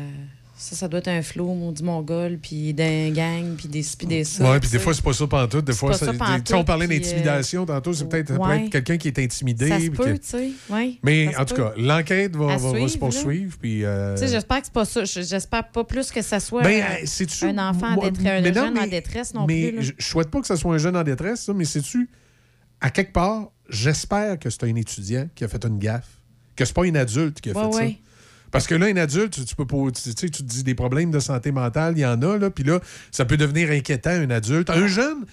[0.61, 4.25] Ça, ça doit être un flot, maudit mongol, puis d'un gang, puis des puis des
[4.25, 4.51] ça.
[4.51, 5.65] Ouais, puis des fois, c'est pas ça pantoute.
[5.65, 7.93] Des fois, pas ça- ça des- pantoute, sais, on parlait puis, d'intimidation tantôt.
[7.95, 9.69] C'est peut-être ça peut quelqu'un qui est intimidé.
[9.69, 10.51] Ça se peut, que- tu sais.
[10.69, 11.63] Ouais, Mais ça en tout peut.
[11.63, 13.57] cas, l'enquête va, va- se poursuivre.
[13.61, 15.05] Puis, euh, Tu sais, j'espère que c'est pas ça.
[15.05, 18.41] Je- J'espère pas plus que ça soit Ben, un- euh, un enfant en détresse, un
[18.41, 19.77] mais non, jeune en mais- détresse non mais plus.
[19.77, 19.83] là.
[19.99, 22.11] Je, souhaite pas que ce soit un jeune en détresse, ça, mais sais-tu,
[22.81, 26.19] à quelque part, j'espère que c'est un étudiant qui a fait une gaffe,
[26.57, 27.93] que c'est pas un adulte qui a Ouais, fait ça.
[28.51, 31.21] Parce que là, un adulte, tu, tu peux pas, tu, te dis des problèmes de
[31.21, 34.71] santé mentale, il y en a, là, puis là, ça peut devenir inquiétant, un adulte.
[34.71, 35.25] Un jeune,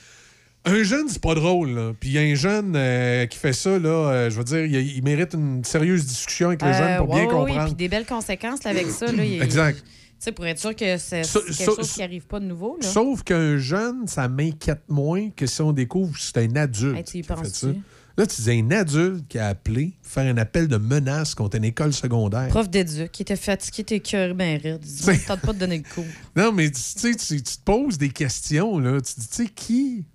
[0.66, 1.92] un jeune, c'est pas drôle, là.
[2.00, 5.34] Puis un jeune euh, qui fait ça, là, euh, je veux dire, il, il mérite
[5.34, 7.60] une sérieuse discussion avec le jeune Euh, pour ouais, bien comprendre.
[7.61, 9.11] Oui, puis des belles conséquences là, avec ça.
[9.11, 9.77] Là, il- Exact.
[9.80, 12.77] Tu sais, pour être sûr que c'est quelque chose qui n'arrive pas de nouveau.
[12.82, 12.88] Là.
[12.88, 16.98] Sauf qu'un jeune, ça m'inquiète moins que si on découvre que c'est un adulte.
[16.98, 17.24] Hey, tu y
[18.18, 21.58] Là, tu disais un adulte qui a appelé pour faire un appel de menace contre
[21.58, 22.48] une école secondaire.
[22.48, 23.84] Prof d'éduc qui était fatigué,
[24.34, 24.80] bien raide.
[24.84, 26.06] Il dit, C'est- tente pas de donner le cours.
[26.35, 29.02] Non, mais tu sais, tu, tu te poses des questions, là.
[29.02, 30.06] Tu te dis, tu sais, qui?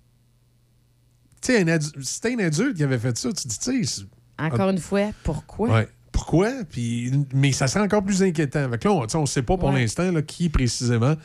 [1.41, 1.65] Tu sais,
[2.01, 4.03] c'était un adulte qui avait fait ça, tu te dis, tu sais.
[4.39, 5.69] Encore une fois, pourquoi?
[5.69, 5.87] Ouais.
[6.11, 6.51] Pourquoi?
[6.69, 8.69] Puis, mais ça serait encore plus inquiétant.
[8.69, 9.79] Fait que là, on ne sait pas pour Ouais.
[9.81, 11.15] l'instant qui précisément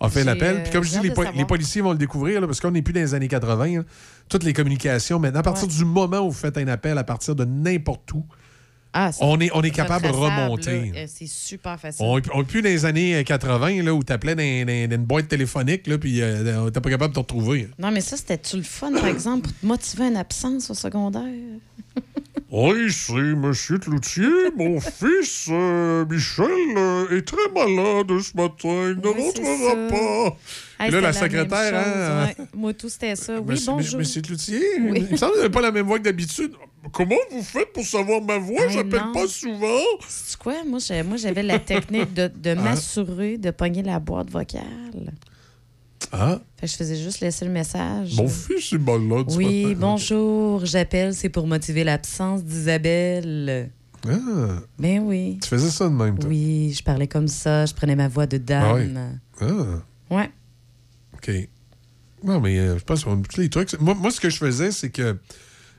[0.00, 0.56] a fait l'appel.
[0.56, 2.70] euh, Puis comme je j'ai dis, les, po- policiers vont le découvrir là, parce qu'on
[2.70, 3.76] n'est plus dans les années 80.
[3.78, 3.82] là.
[4.28, 5.74] Toutes les communications, maintenant, à partir Ouais.
[5.74, 8.24] du moment où vous faites un appel, à partir de n'importe où,
[8.98, 10.92] Ah, on est, on est capable de remonter.
[10.96, 12.04] Euh, C'est super facile.
[12.06, 15.04] On n'est plus dans les années 80 là, où tu appelais dans, dans- dans une
[15.04, 17.68] boîte téléphonique là, puis euh, t'es pas capable de te retrouver.
[17.78, 21.22] Non, mais ça, c'était-tu le fun, par exemple, pour te motiver une absence au secondaire?
[22.50, 24.28] Oui, c'est Monsieur Cloutier.
[24.56, 28.94] Mon fils, euh, Michel, euh, est très malade ce matin.
[28.94, 30.36] Il ne rentrera pas.
[30.78, 32.44] Hey, là, la secrétaire, hein, ouais.
[32.54, 33.40] Moi, tout, c'était ça.
[33.40, 33.98] Oui, Monsieur, bonjour.
[34.00, 35.04] Monsieur Cloutier, Oui.
[35.06, 36.52] il me semble que vous n'avez pas la même voix que d'habitude.
[36.92, 38.60] Comment vous faites pour savoir ma voix?
[38.62, 39.80] Hey, J'appelle pas souvent.
[40.08, 40.54] C'est quoi?
[40.66, 40.78] Moi,
[41.16, 44.62] j'avais la technique de, de m'assurer de pogner la boîte vocale.
[46.12, 48.14] Ah, Fait que je faisais juste laisser le message.
[48.16, 53.70] mon fils est malade Oui, bonjour, j'appelle, c'est pour motiver l'absence d'Isabelle.
[54.08, 54.12] Ah,
[54.78, 55.38] Ben oui.
[55.42, 56.28] tu faisais ça de même, toi?
[56.28, 59.18] Oui, je parlais comme ça, je prenais ma voix de dame.
[59.40, 59.46] Ah,
[60.10, 60.30] Ouais.
[61.28, 61.48] OK.
[62.24, 63.78] Non, mais euh, je pense qu'on tous les trucs.
[63.80, 65.18] Moi, moi, ce que je faisais, c'est que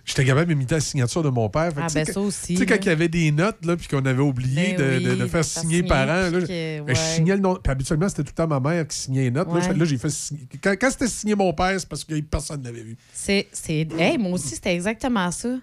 [0.06, 1.74] j'étais capable d'imiter la signature de mon père.
[1.74, 3.88] Fait Ah, ben, ça aussi, Tu sais, quand il y avait des notes, là, puis
[3.88, 6.82] qu'on avait oublié Ben de, oui, de- de de faire faire signer signer, là, que-
[6.84, 7.56] ben, je signais le nom.
[7.62, 9.48] Puis habituellement, c'était tout le temps ma mère qui signait les notes.
[9.48, 9.62] Là, Ouais.
[9.64, 12.62] je- là, j'ai fait signer- Quand, quand c'était signé mon père, c'est parce que personne
[12.62, 12.98] ne l'avait vu.
[13.12, 13.48] C'est.
[13.98, 15.58] Hey, moi aussi, c'était exactement ça.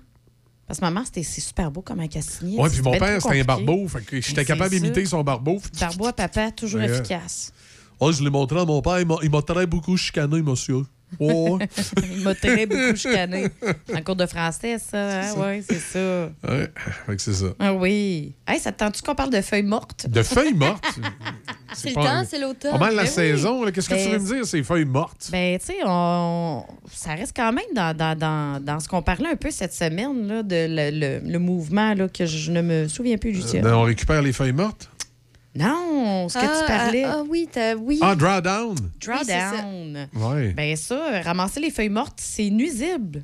[0.67, 2.59] Parce que ma mère, c'était c'est super beau comme a signé.
[2.59, 3.87] Ouais, puis mon père, c'était un barbeau.
[3.87, 5.61] Fait que j'étais capable d'imiter son barbeau.
[5.79, 7.53] Barbeau à papa, toujours efficace.
[8.01, 9.01] Oh, je l'ai montré à mon père.
[9.01, 10.83] Il m'a- Il m'a très beaucoup chicané, monsieur.
[11.21, 11.69] Oh, ouais.
[12.17, 13.47] Il m'a très beaucoup chicané.
[13.95, 15.21] En cours de français, ça.
[15.21, 15.23] Hein?
[15.23, 15.47] C'est ça.
[15.47, 16.29] Oui, c'est ça.
[16.53, 16.71] ouais,
[17.07, 17.47] fait que c'est ça.
[17.61, 18.35] Ah oui.
[18.49, 20.09] Hey, ça te tente-tu qu'on parle de feuilles mortes?
[20.09, 20.85] De feuilles mortes?
[21.77, 22.71] C'est le temps, c'est l'automne.
[22.71, 23.15] Pas mal la Ben oui.
[23.15, 23.65] saison.
[23.65, 23.73] là.
[23.73, 25.29] Qu'est-ce que tu Ben, veux me dire, ces feuilles mortes?
[25.33, 26.65] Ben, tu sais, on...
[26.93, 30.29] ça reste quand même dans, dans, dans, dans ce qu'on parlait un peu cette semaine,
[30.29, 30.91] là, de le,
[31.21, 33.63] le- le mouvement là, que je ne me souviens plus du titre.
[33.65, 34.89] Ben, on récupère les feuilles mortes?
[35.57, 37.05] Non, ce que Ah, tu parlais.
[37.05, 37.99] Ah, ah oui, t'as- oui.
[38.03, 38.75] Ah, drawdown.
[39.01, 40.09] Drawdown.
[40.15, 40.53] Ouais.
[40.53, 43.23] Ben ça, ramasser les feuilles mortes, c'est nuisible.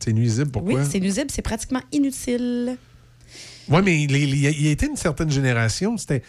[0.00, 0.80] C'est nuisible, pourquoi?
[0.80, 2.76] Oui, c'est nuisible, c'est pratiquement inutile.
[3.68, 6.22] Oui, mais il y a été une certaine génération, c'était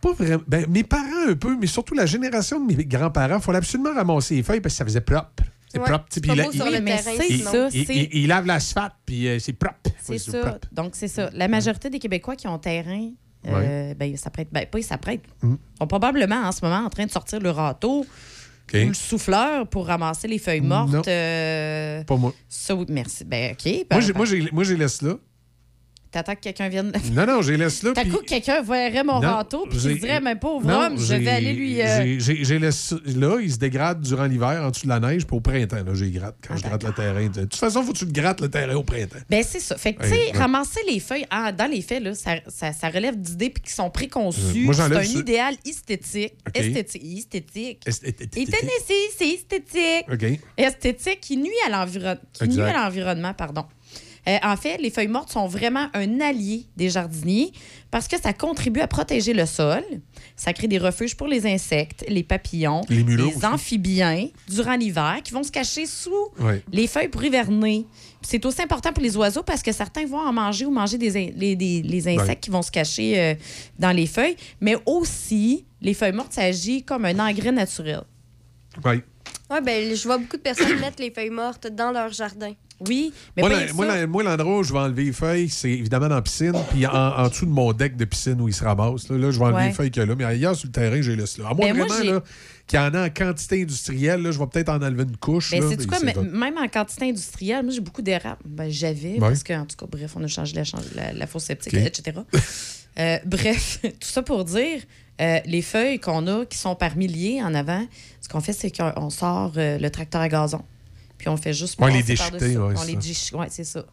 [0.00, 0.42] pas vraiment.
[0.46, 3.92] Ben, mes parents un peu, mais surtout la génération de mes grands-parents, il fallait absolument
[3.92, 5.42] ramasser les feuilles parce que ça faisait propre.
[5.70, 6.06] C'est Ouais, propre.
[6.10, 7.42] c'est pas il- beau il- sur le terrain, ça, il-
[7.86, 9.90] c'est- il- il lave l'asphalte, puis euh, c'est propre.
[10.00, 10.38] C'est Ouais, ça.
[10.40, 10.68] propre.
[10.72, 11.28] Donc, c'est ça.
[11.34, 13.10] La majorité des Québécois qui ont terrain,
[13.54, 15.54] euh, ben, ça prête, ben, pas ils s'apprêtent, Mm.
[15.78, 19.86] sont probablement en ce moment en train de sortir le râteau ou le souffleur pour
[19.86, 20.92] ramasser les feuilles mortes.
[20.92, 21.02] Non.
[21.08, 22.34] euh, Pas moi.
[22.48, 23.24] Ça, oui, merci.
[23.24, 23.64] Ben, OK.
[23.66, 25.14] Moi, ben, moi, ben, j'ai- moi, j'ai laisse là.
[26.10, 26.92] T'attends que quelqu'un vienne.
[27.12, 27.92] Non, non, j'ai laisse là.
[27.94, 30.86] T'as puis- coup que quelqu'un verrait mon Non, râteau puis qu'il dirait, mais pauvre Non,
[30.86, 31.82] homme, je vais aller lui.
[31.82, 35.36] euh, j'ai- laissé là, il se dégrade durant l'hiver en dessous de la neige, puis
[35.36, 37.26] au printemps, là, j'ai gratte quand je gratte le terrain.
[37.26, 39.18] De toute façon, faut que tu te grattes le terrain au printemps.
[39.28, 39.76] Ben, c'est ça.
[39.76, 40.38] Fait que, tu sais, ouais.
[40.38, 43.72] ramasser les feuilles, ah, dans les faits, là, ça, ça, ça relève d'idées puis qui
[43.72, 44.68] sont préconçues.
[44.68, 46.34] Euh, c'est un ce- idéal esthétique.
[46.48, 46.56] OK.
[46.56, 47.18] Esthétique.
[47.18, 47.82] Esthétique.
[47.86, 50.06] Est- Et Tennessee, c'est esthétique.
[50.10, 50.40] OK.
[50.56, 52.20] Esthétique qui nuit à l'environnement.
[52.32, 52.62] Qui Exact.
[52.62, 53.64] nuit à l'environnement, pardon.
[54.28, 57.50] Euh, en fait, les feuilles mortes sont vraiment un allié des jardiniers
[57.90, 59.82] parce que ça contribue à protéger le sol.
[60.36, 62.82] Ça crée des refuges pour les insectes, les papillons,
[63.38, 66.12] Les amphibiens durant l'hiver qui vont se cacher sous
[66.72, 67.86] les feuilles pour hiverner.
[68.20, 71.16] C'est aussi important pour les oiseaux parce que certains vont en manger ou manger des,
[71.16, 73.34] in- les, des- les insectes qui vont se cacher euh,
[73.78, 74.36] dans les feuilles.
[74.60, 78.02] Mais aussi, les feuilles mortes, ça agit comme un engrais naturel.
[78.84, 78.96] Oui.
[79.50, 82.52] Ouais, ben, je vois beaucoup de personnes mettre les feuilles mortes dans leur jardin.
[82.86, 85.70] Oui, mais Moi, la- moi, la- moi, l'endroit où je vais enlever les feuilles, c'est
[85.70, 88.54] évidemment dans la piscine, puis en, en dessous de mon deck de piscine où ils
[88.54, 89.08] se ramassent.
[89.08, 89.66] Là, Là, je vais enlever Ouais.
[89.68, 90.14] les feuilles qu'il y a là.
[90.16, 91.46] Mais ailleurs, sur le terrain, les laisse là.
[91.48, 92.22] À moins Ben, moi, vraiment j'ai- là,
[92.68, 95.50] qu'il y en a en quantité industrielle, là, je vais peut-être en enlever une couche.
[95.50, 96.20] Ben, là, mais quoi, c'est mais- tout.
[96.22, 98.42] même en quantité industrielle, moi j'ai beaucoup d'érables.
[98.44, 99.18] Ben, j'avais, Ouais.
[99.20, 100.62] parce que, en tout cas, bref, on a changé la,
[100.94, 101.80] la, la fosse septique, OK.
[101.80, 102.18] etc.
[103.00, 104.82] Euh, bref, tout ça pour dire,
[105.20, 107.84] euh, les feuilles qu'on a qui sont par milliers en avant,
[108.20, 110.62] ce qu'on fait, c'est qu'on sort euh, le tracteur à gazon.
[111.18, 112.98] Puis on fait juste Ouais, les déchiqueter, ouais, on les ça.
[113.00, 113.84] déchi- ouais, c'est ça.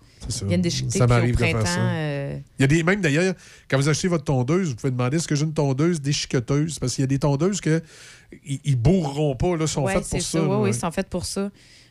[0.42, 1.66] Ils viennent déchiqueter, Ça m'arrive de faire printemps...
[1.66, 1.80] ça.
[1.82, 3.34] euh, Il y a des, même d'ailleurs,
[3.70, 6.78] quand vous achetez votre tondeuse, vous pouvez demander est-ce que j'ai une tondeuse déchiqueteuse?
[6.80, 7.82] Parce qu'il y a des tondeuses que
[8.45, 10.44] ils, ils bourreront pas, là, sont faites pour ça.
[10.44, 11.50] Oui, ils sont faites pour ça.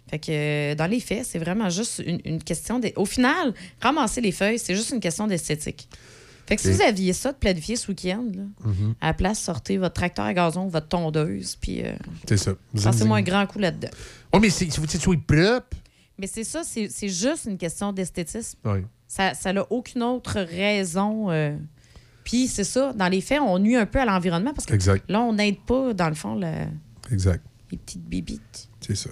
[0.09, 2.93] Fait que euh, dans les faits, c'est vraiment juste une, une question de...
[2.97, 5.89] Au final, ramasser les feuilles, c'est juste une question d'esthétique.
[6.47, 8.95] Fait que si vous aviez ça de planifier ce week-end, là, Mhm.
[9.01, 11.93] à la place, sortez votre tracteur à gazon, votre tondeuse, puis euh,
[12.29, 12.53] C'est ça.
[12.83, 13.89] Passez-moi un grand coup là-dedans.
[14.35, 15.77] Oui, mais c'est- faut que tu sois propre.
[16.19, 18.59] Mais c'est ça, c'est c'est juste une question d'esthétisme.
[18.65, 18.81] Oui.
[19.09, 21.31] Ça n'a aucune autre raison.
[21.31, 21.57] euh,
[22.25, 25.05] Puis c'est ça, dans les faits, on nuit un peu à l'environnement parce que Exact.
[25.11, 26.69] là, on n'aide pas, dans le fond, la-
[27.13, 27.45] Exact.
[27.71, 28.69] les petites bibites.
[28.81, 29.11] C'est ça.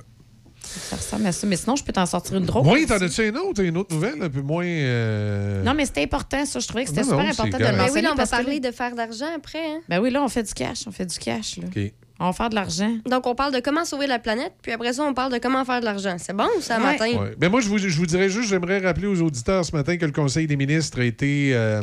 [0.64, 1.46] Ça ressemble à ça.
[1.46, 2.66] Mais sinon, je peux t'en sortir une drôle.
[2.68, 4.64] Oui, t'en as-tu une autre, une autre nouvelle, un peu moins.
[4.64, 6.58] euh, Non, mais c'était important, ça.
[6.60, 7.72] Je trouvais que c'était Non, super non, important de le correct.
[7.76, 8.00] Ben mentionner.
[8.00, 9.66] oui, là, on va que parler de faire d'argent après.
[9.72, 9.80] Hein?
[9.88, 10.84] Ben oui, là, on fait du cash.
[10.86, 11.58] On fait du cash.
[11.58, 11.64] Là.
[11.66, 11.92] OK.
[12.20, 12.92] On va faire de l'argent.
[13.08, 15.64] Donc, on parle de comment sauver la planète, puis après ça, on parle de comment
[15.64, 16.16] faire de l'argent.
[16.18, 16.82] C'est bon, ça, Ouais.
[16.82, 17.06] matin?
[17.06, 17.34] Ouais.
[17.38, 20.04] Ben moi, je vous, je vous dirais juste, j'aimerais rappeler aux auditeurs ce matin que
[20.06, 21.80] le Conseil des ministres a été, euh,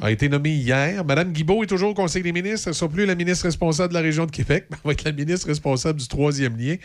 [0.00, 1.04] a été nommé hier.
[1.04, 2.68] Madame Guibault est toujours au Conseil des ministres.
[2.68, 4.92] Elle ne sera plus la ministre responsable de la région de Québec, mais elle va
[4.92, 6.76] être la ministre responsable du troisième lien.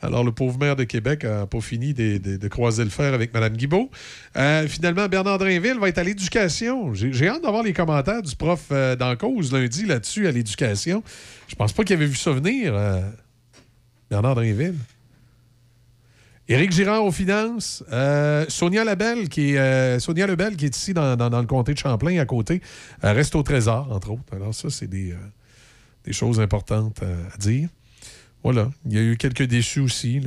[0.00, 3.34] Alors, le pauvre maire de Québec n'a pas fini de, de- croiser le fer avec
[3.34, 3.90] Madame Guibault.
[4.36, 6.94] Euh, finalement, Bernard Drinville va être à l'éducation.
[6.94, 11.02] J'ai hâte d'avoir les commentaires du prof euh, cause lundi là-dessus à l'éducation.
[11.48, 13.00] Je pense pas qu'il avait vu ça venir, euh,
[14.10, 14.74] Bernard Drinville.
[16.48, 17.82] Éric Girard aux finances.
[17.90, 22.18] Euh, Sonia Lebel, qui est, euh, Lebel, qui est ici dans, le comté de Champlain,
[22.18, 22.60] à côté,
[23.02, 24.34] euh, reste au Trésor, entre autres.
[24.34, 25.14] Alors, ça, c'est des,
[26.10, 27.68] choses importantes à dire.
[28.42, 28.70] Voilà.
[28.84, 30.20] Il y a eu quelques déçus aussi.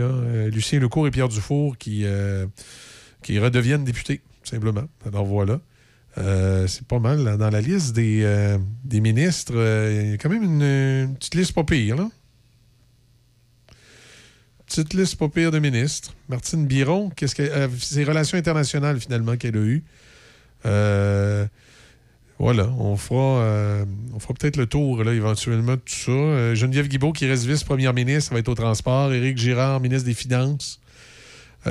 [0.52, 4.86] Lucien Lecourt et Pierre Dufour qui, redeviennent députés, simplement.
[5.06, 5.60] Alors, voilà.
[6.16, 7.38] C'est pas mal.
[7.38, 8.58] Dans la liste des,
[8.92, 12.10] ministres, il y a quand même une, une petite liste pas pire, là.
[14.68, 16.14] Petite liste pas pire de ministres.
[16.28, 19.84] Martine Biron, qu'est-ce que euh, c'est relations internationales finalement qu'elle a eu.
[20.66, 21.48] Euh,
[22.38, 23.86] voilà, on fera, euh,
[24.20, 26.54] fera peut-être le tour là, éventuellement de tout ça.
[26.54, 29.14] Geneviève Guibault qui reste vice-première ministre, va être au transport.
[29.14, 30.82] Éric Girard, ministre des Finances.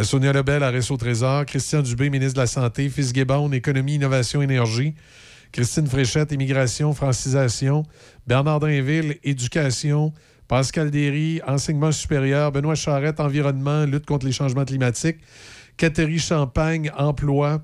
[0.03, 1.45] Sonia Lebel, reste au Trésor.
[1.45, 2.89] Christian Dubé, ministre de la Santé.
[2.89, 4.95] Fitzgibbon, Économie, Innovation, Énergie.
[5.53, 7.85] Christine Fréchette, Immigration, Francisation.
[8.27, 10.15] Bernard Drinville, Éducation.
[10.49, 12.53] Pascal Derry, Enseignement supérieur.
[12.53, 15.19] Benoît Charette, Environnement, lutte contre les changements climatiques.
[15.77, 17.63] Catherine Champagne, Emploi.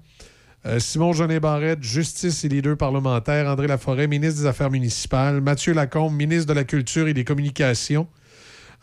[0.64, 3.48] Euh, Simon Jolin Barrette, Justice et leader parlementaire.
[3.48, 5.40] André Laforêt, ministre des Affaires municipales.
[5.40, 8.06] Mathieu Lacombe, ministre de la Culture et des Communications.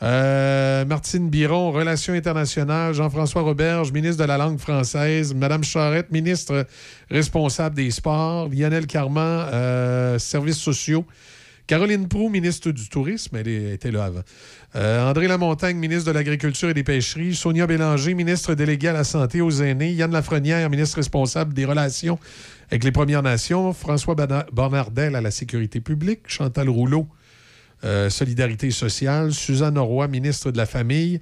[0.02, 2.94] Euh, Martine Biron, Relations internationales.
[2.94, 5.34] Jean-François Roberge, ministre de la langue française.
[5.34, 6.66] Madame Charette, ministre
[7.10, 8.50] responsable des sports.
[8.50, 11.06] Lionel Carman, euh, services sociaux.
[11.70, 14.24] Caroline Proux, ministre du Tourisme, elle était là avant.
[14.76, 17.36] Euh, André Lamontagne, ministre de l'Agriculture et des Pêcheries.
[17.36, 19.94] Sonia Bélanger, ministre déléguée à la Santé aux aînés.
[19.94, 22.18] Yann Lafrenière, ministre responsable des Relations
[22.72, 23.72] avec les Premières Nations.
[23.72, 24.16] François
[24.52, 26.22] Bonnardel à la Sécurité publique.
[26.26, 27.08] Chantal Rouleau,
[27.84, 29.32] euh, Solidarité sociale.
[29.32, 31.20] Suzanne Roy, ministre de la Famille.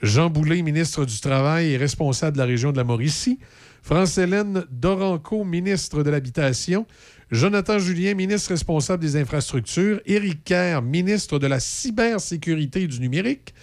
[0.00, 3.38] Jean Boulet, ministre du Travail et responsable de la région de la Mauricie.
[3.82, 6.86] France-Hélène Doranco, ministre de l'Habitation.
[7.30, 10.00] Jonathan Julien, ministre responsable des infrastructures.
[10.04, 13.54] Éric Kerr, ministre de la cybersécurité et du numérique.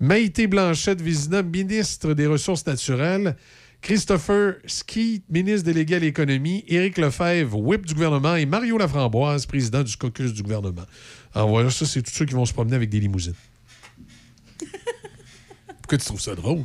[0.00, 3.36] Maïté Blanchette-Vizina, ministre des Ressources naturelles.
[3.82, 6.64] Christopher Skeet, ministre délégué à l'économie.
[6.66, 8.34] Éric Lefebvre, whip du gouvernement.
[8.34, 10.86] Et Mario Laframboise, président du caucus du gouvernement.
[11.34, 13.34] Alors voilà, ça, c'est tous ceux qui vont se promener avec des limousines.
[15.82, 16.64] Pourquoi tu trouves ça drôle?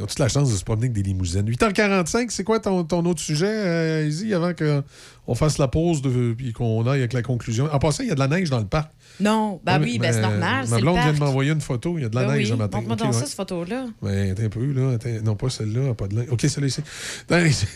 [0.00, 1.42] Ils ont toute la chance de se promener avec des limousines?
[1.46, 6.32] 8h45, c'est quoi ton, ton autre sujet, euh, Izzy, avant qu'on fasse la pause de,
[6.32, 7.68] puis qu'on aille avec la conclusion?
[7.70, 8.90] En passant, il y a de la neige dans le parc.
[9.20, 10.62] Non, ben oui, ben c'est normal.
[10.62, 11.14] Ma c'est le blonde vient parc.
[11.16, 11.98] de m'envoyer une photo.
[11.98, 12.50] Il y a de la Ben neige oui.
[12.50, 12.78] ce matin.
[12.78, 13.88] Montre-moi donc ça, cette photo-là.
[14.00, 14.92] Mais attends un peu, là.
[14.94, 16.28] Attends, non, pas celle-là, pas de linge.
[16.30, 16.66] OK, celle-là
[17.46, 17.66] ici.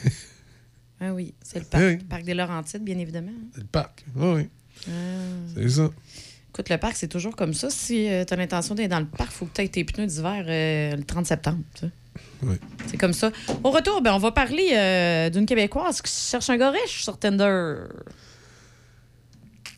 [1.01, 1.83] Ah oui, c'est le parc.
[1.85, 1.97] Oui.
[1.99, 3.33] Le parc des Laurentides, bien évidemment.
[3.55, 4.03] le parc.
[4.17, 4.49] Oui, oui.
[4.89, 4.91] Ah.
[5.57, 5.91] C'est ça.
[6.55, 7.69] Écoute, le parc, c'est toujours comme ça.
[7.69, 10.07] Si tu as l'intention d'être dans le parc, il faut que tu aies tes pneus
[10.07, 11.59] d'hiver euh, le 30 septembre.
[12.43, 12.57] Oui.
[12.87, 13.31] C'est comme ça.
[13.63, 17.19] Au retour, ben, on va parler euh, d'une Québécoise qui cherche un gars riche sur
[17.19, 17.77] Tinder.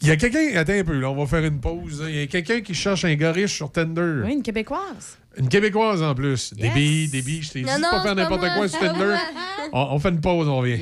[0.02, 0.56] Il y a quelqu'un.
[0.56, 2.04] Attends un peu, là, on va faire une pause.
[2.08, 4.22] Il y a quelqu'un qui cherche un gars riche sur Tinder.
[4.24, 5.18] Oui, une Québécoise.
[5.36, 6.54] Une Québécoise en plus.
[6.54, 7.42] Des billes, des billes.
[7.42, 9.16] Je t'ai dit Non, pas faire n'importe quoi sur Tinder.
[9.72, 10.78] on, on fait une pause, on revient.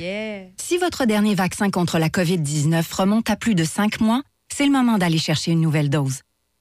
[0.57, 4.21] Si votre dernier vaccin contre la COVID-19 remonte à plus de cinq mois,
[4.53, 6.21] c'est le moment d'aller chercher une nouvelle dose.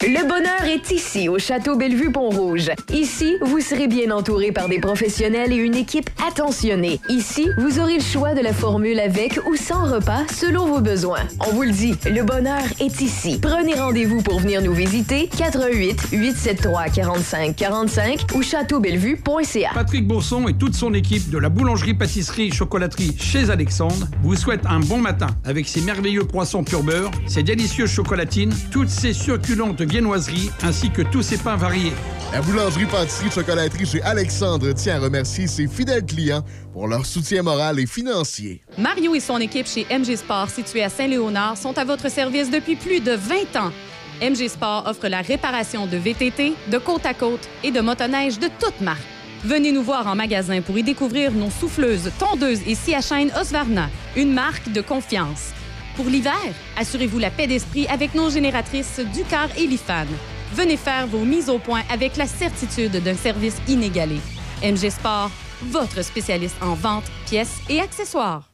[0.00, 2.70] Le bonheur est ici, au Château Bellevue-Pont-Rouge.
[2.92, 7.00] Ici, vous serez bien entouré par des professionnels et une équipe attentionnée.
[7.08, 11.26] Ici, vous aurez le choix de la formule avec ou sans repas selon vos besoins.
[11.48, 13.40] On vous le dit, le bonheur est ici.
[13.42, 19.70] Prenez rendez-vous pour venir nous visiter 88 873 45 45 ou châteaubellevue.ca.
[19.74, 24.98] Patrick Bourson et toute son équipe de la boulangerie-pâtisserie-chocolaterie chez Alexandre vous souhaitent un bon
[24.98, 30.90] matin avec ses merveilleux poissons pur beurre, ses délicieuses chocolatines, toutes ses succulentes viennoiseries ainsi
[30.90, 31.92] que tous ses pains variés.
[32.32, 37.42] La boulangerie, pâtisserie, chocolaterie chez Alexandre tient à remercier ses fidèles clients pour leur soutien
[37.42, 38.62] moral et financier.
[38.76, 42.76] Mario et son équipe chez MG Sport, située à Saint-Léonard, sont à votre service depuis
[42.76, 43.72] plus de 20 ans.
[44.20, 48.48] MG Sport offre la réparation de VTT, de côte à côte et de motoneige de
[48.60, 49.00] toutes marques.
[49.44, 53.30] Venez nous voir en magasin pour y découvrir nos souffleuses, tondeuses et scie à chaîne
[53.40, 55.52] Osvarna, une marque de confiance.
[55.98, 56.32] Pour l'hiver,
[56.76, 60.06] assurez-vous la paix d'esprit avec nos génératrices Ducar et Lifan.
[60.54, 64.20] Venez faire vos mises au point avec la certitude d'un service inégalé.
[64.62, 68.48] MG Sport, votre spécialiste en vente, pièces et accessoires.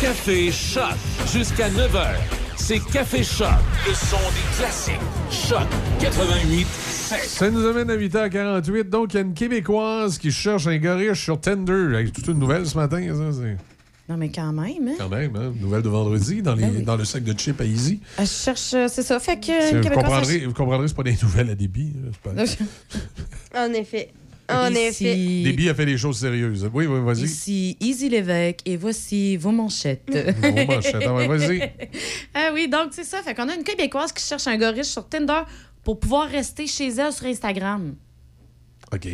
[0.00, 0.94] Café Choc
[1.30, 2.14] jusqu'à 9h.
[2.56, 3.48] C'est Café Choc,
[3.86, 4.94] le son des classiques.
[5.30, 5.68] Choc
[6.00, 6.66] 88
[7.26, 8.88] Ça nous amène à 8h48.
[8.88, 11.94] Donc, il y a une Québécoise qui cherche un gars riche sur Tinder.
[11.94, 13.73] Hey, toute une nouvelle ce matin, ça.
[14.08, 14.94] Non, mais quand même, hein?
[14.98, 15.52] quand même, hein?
[15.58, 16.82] Nouvelle de vendredi dans, les, Ben oui.
[16.82, 18.00] dans le sac de chips à Easy.
[18.18, 19.18] Elle cherche, euh, c'est ça.
[19.18, 19.82] Fait que.
[19.82, 21.94] Vous comprendrez, elle- vous comprendrez, c'est pas des nouvelles à débit.
[22.22, 22.32] pas-
[23.66, 24.10] En effet.
[24.46, 25.42] En Ici- effet.
[25.44, 26.68] Débit a fait des choses sérieuses.
[26.74, 27.22] Oui, oui, vas-y.
[27.24, 30.10] Ici, Easy Lévesque, et voici vos manchettes.
[30.42, 31.62] Vos manchettes, ah ouais, vas-y.
[32.34, 33.22] ah oui, donc c'est ça.
[33.22, 35.40] Fait qu'on a une Québécoise qui cherche un gars riche sur Tinder
[35.82, 37.94] pour pouvoir rester chez elle sur Instagram.
[38.92, 39.08] OK.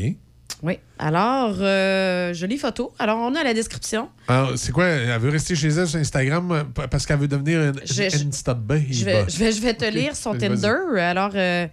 [0.63, 0.79] Oui.
[0.99, 2.93] Alors, euh, jolie photo.
[2.99, 4.11] Alors, on a la description.
[4.29, 4.85] Alors, c'est quoi?
[4.87, 8.33] Elle veut rester chez elle sur Instagram euh, parce qu'elle veut devenir une, Je- une
[8.33, 8.93] je-.
[8.93, 10.41] Je vais, je vais, je vais te lire son Vas-y.
[10.61, 11.01] Tinder.
[11.01, 11.67] Alors, euh,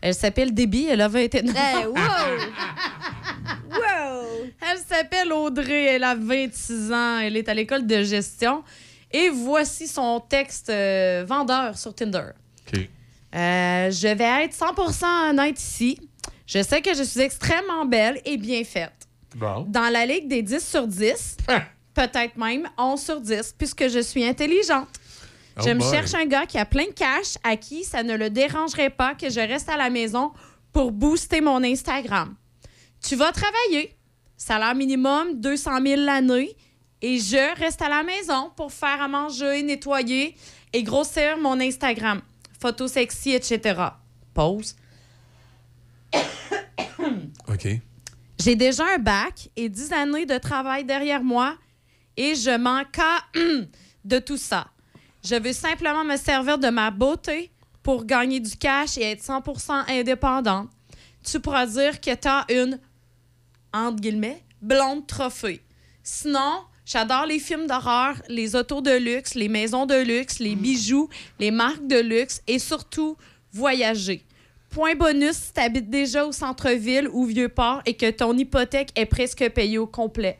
[0.00, 0.86] elle s'appelle Debbie.
[0.90, 1.52] Elle a 21 ans.
[1.54, 1.92] Hey, wow!
[3.70, 4.46] wow!
[4.70, 5.84] Elle s'appelle Audrey.
[5.96, 7.18] Elle a 26 ans.
[7.18, 8.62] Elle est à l'école de gestion.
[9.12, 12.30] Et voici son texte euh, vendeur sur Tinder.
[12.72, 12.80] OK.
[13.34, 15.98] Euh, je vais être 100% honnête ici.
[16.52, 19.08] Je sais que je suis extrêmement belle et bien faite.
[19.34, 19.64] Bon.
[19.66, 21.38] Dans la ligue des 10 sur 10,
[21.94, 24.88] peut-être même 11 sur 10, puisque je suis intelligente.
[25.56, 25.90] Oh je me boy.
[25.90, 29.14] cherche un gars qui a plein de cash, à qui ça ne le dérangerait pas
[29.14, 30.32] que je reste à la maison
[30.74, 32.34] pour booster mon Instagram.
[33.02, 33.96] Tu vas travailler,
[34.36, 36.54] salaire minimum 200 000 l'année,
[37.00, 40.36] et je reste à la maison pour faire à manger, nettoyer
[40.74, 42.20] et grossir mon Instagram.
[42.60, 43.80] Photos sexy, etc.
[44.34, 44.76] Pause.
[47.48, 47.68] OK.
[48.38, 51.56] J'ai déjà un bac et 10 années de travail derrière moi
[52.16, 52.98] et je manque
[54.04, 54.66] de tout ça.
[55.24, 59.90] Je veux simplement me servir de ma beauté pour gagner du cash et être 100%
[59.90, 60.68] indépendante.
[61.24, 62.80] Tu pourras dire que tu as une,
[63.72, 65.62] entre guillemets, blonde trophée.
[66.02, 71.08] Sinon, j'adore les films d'horreur, les autos de luxe, les maisons de luxe, les bijoux,
[71.38, 73.16] les marques de luxe et surtout
[73.52, 74.24] voyager.
[74.72, 79.04] Point bonus si tu habites déjà au centre-ville ou Vieux-Port et que ton hypothèque est
[79.04, 80.38] presque payée au complet.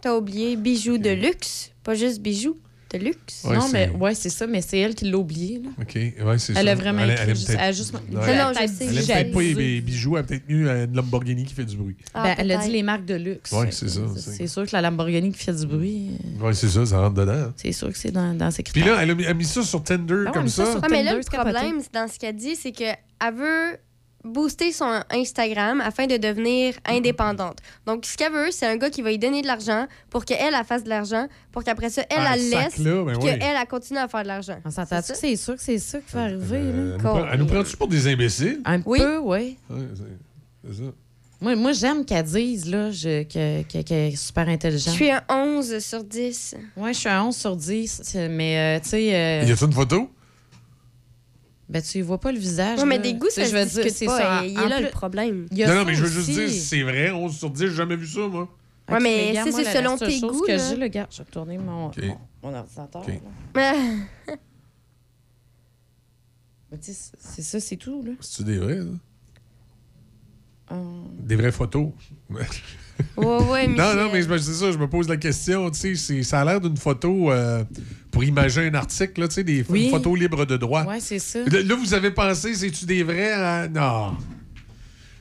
[0.00, 2.58] T'as oublié bijoux de luxe, pas juste bijoux
[2.98, 3.42] de luxe.
[3.44, 5.60] Ouais, non, mais ouais, c'est ça, mais c'est elle qui l'a oublié.
[5.62, 5.70] là.
[5.80, 5.94] OK.
[5.94, 6.72] Ouais, c'est Elle ça.
[6.72, 7.92] a vraiment elle, écrit elle elle a juste-.
[7.92, 11.64] Non, Elle aime peut-être pas les bijoux, elle a peut-être mieux une Lamborghini qui fait
[11.64, 11.96] du bruit.
[12.14, 13.52] Ah, Ben, elle a dit les marques de luxe.
[13.52, 16.10] Ouais, c'est ça, c'est- C'est sûr que la Lamborghini qui fait du bruit,
[16.42, 17.52] euh, Oui, c'est ça, ça rentre dedans.
[17.56, 18.96] c'est sûr que c'est dans, dans ses Puis critères.
[18.96, 20.80] là, elle a mis, elle a mis ça sur Tinder Ah ouais, comme ça ça.
[20.82, 22.96] Ah, mais là, le problème, c'est dans ce qu'elle dit, c'est qu'elle
[23.36, 23.78] veut
[24.24, 27.58] booster son Instagram afin de devenir indépendante.
[27.86, 30.54] Donc, ce qu'elle veut, c'est un gars qui va lui donner de l'argent pour qu'elle,
[30.58, 33.38] elle fasse de l'argent, pour qu'après ça, elle, Ah, elle le laisse, ben oui.
[33.38, 34.58] qu'elle, elle continue à faire de l'argent.
[34.64, 36.56] On s'entend que c'est sûr que c'est ça qui va arriver.
[36.56, 36.94] Euh, là?
[36.96, 38.60] elle, nous prend, elle nous prend-tu pour des imbéciles?
[38.64, 38.98] Un Oui.
[38.98, 39.56] peu, oui.
[39.70, 40.82] Ouais, c'est- ça.
[41.40, 44.94] Moi, moi j'aime qu'elle dise là, je- que- que- qu'elle est super Je intelligente.
[44.94, 46.54] suis un 11 sur 10.
[46.76, 49.14] Ouais, je suis à 11 sur 10, c'est- mais euh, tu sais.
[49.14, 50.08] euh, Y a-tu une photo?
[51.68, 52.78] Ben, tu vois pas le visage.
[52.78, 54.44] Non, mais des goûts, ça je veux dire, c'est ça.
[54.44, 55.46] Il est là plus- le problème.
[55.50, 57.60] il y a Non, non, mais je veux juste dire, c'est vrai, 11 sur 10,
[57.68, 58.48] j'ai jamais vu ça, moi.
[58.90, 61.98] Ouais, mais c'est selon tes goûts, que j'ai, le gars, je vais retourner mon, OK.
[62.02, 62.18] mon,
[62.50, 63.02] mon ordinateur.
[63.02, 63.20] OK.
[63.54, 63.74] là.
[66.70, 68.12] Mais tu sais, c'est ça, c'est tout, là.
[68.20, 68.80] C'est-tu des vrais?
[70.72, 71.90] Euh, Des vraies photos?
[73.16, 73.96] Ouais, ouais, non, Michel.
[73.96, 75.70] non, mais c'est ça, je me pose la question.
[75.70, 77.64] Tu sais, ça a l'air d'une photo euh,
[78.10, 79.84] pour imaginer un article, là, tu sais, des Oui.
[79.84, 80.84] une photo libre de droit.
[80.84, 81.40] Ouais, c'est ça.
[81.40, 83.32] Là, vous avez pensé, c'est-tu des vrais?
[83.32, 83.68] hein?
[83.68, 84.16] Non.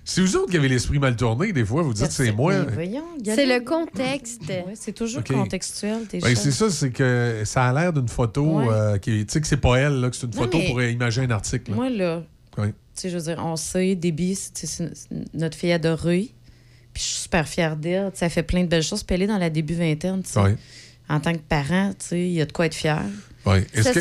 [0.05, 1.81] C'est vous autres qui avez l'esprit mal tourné, des fois.
[1.81, 2.53] Vous dites, c'est moi.
[2.65, 4.41] Mais voyons, C'est le contexte.
[4.49, 5.31] Ouais, c'est toujours OK.
[5.33, 6.39] contextuel, tes Ben, choses.
[6.39, 8.65] c'est ça, c'est que ça a l'air d'une photo Ouais.
[8.69, 10.67] euh, qui, tu sais, que c'est pas elle, là, que c'est une Non, photo mais-
[10.67, 11.71] pour imaginer un article.
[11.71, 11.75] là.
[11.77, 12.21] Moi, là,
[12.57, 12.67] Oui.
[12.67, 16.31] tu sais, je veux dire, on sait, Déby, c'est tu sais, c'est notre fille adorée.
[16.93, 18.11] Puis je suis super fière d'elle.
[18.19, 19.03] Elle fait plein de belles choses.
[19.03, 20.23] Puis elle est dans la début vingtaine.
[20.23, 20.39] tu sais.
[20.39, 20.55] Ouais.
[21.09, 23.01] En tant que parent, tu sais, il y a de quoi être fier.
[23.45, 23.65] Ouais.
[23.73, 23.91] Est-ce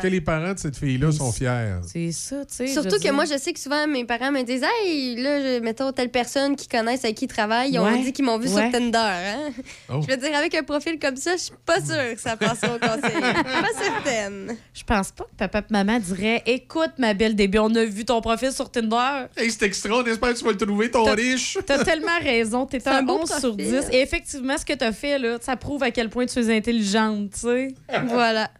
[0.00, 1.76] que, les- que parents de cette fille-là sont fiers?
[1.86, 2.66] C'est ça, tu sais.
[2.68, 3.12] Surtout que dire.
[3.14, 6.56] moi, je sais que souvent, mes parents me disent Hey, là, je- mettons, telle personne
[6.56, 8.62] qui connaissent avec qui ils travaillent, ils ont dit qu'ils m'ont vu ouais.
[8.62, 8.96] sur Tinder.
[8.98, 9.50] Hein?
[9.88, 10.00] Oh.
[10.02, 12.74] Je veux dire, avec un profil comme ça, je suis pas sûre que ça passera
[12.74, 13.20] au conseil.
[13.20, 14.56] pas certaine.
[14.74, 18.04] Je pense pas que papa et maman diraient Écoute, ma belle Déby, on a vu
[18.04, 19.26] ton profil sur Tinder.
[19.36, 21.58] Hey, c'est extra, on espère que tu vas le trouver, ton riche.
[21.66, 22.66] T'as tellement raison.
[22.66, 23.80] T'es un un 11 sur profil.
[23.80, 23.88] 10.
[23.92, 27.30] Et effectivement, ce que t'as fait, là, ça prouve à quel point tu es intelligente,
[27.32, 27.74] tu sais.
[28.06, 28.50] Voilà,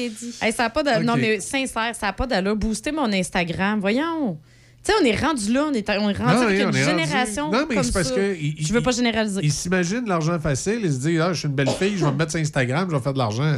[0.00, 0.34] dit.
[0.40, 0.82] Hey, ça a pas.
[1.00, 2.56] Non, mais sincère, ça n'a pas d'allure.
[2.56, 4.38] Booster mon Instagram, voyons.
[4.84, 6.64] Tu sais, on est rendu là, on est, on est rendu Non, avec oui, une
[6.66, 8.14] rendu- génération Non, mais comme c'est parce ça.
[8.14, 9.40] que il- Je veux pas généraliser.
[9.42, 12.12] Il s'imagine l'argent facile, il se dit ah, je suis une belle fille, je vais
[12.12, 13.56] me mettre sur Instagram, je vais faire de l'argent.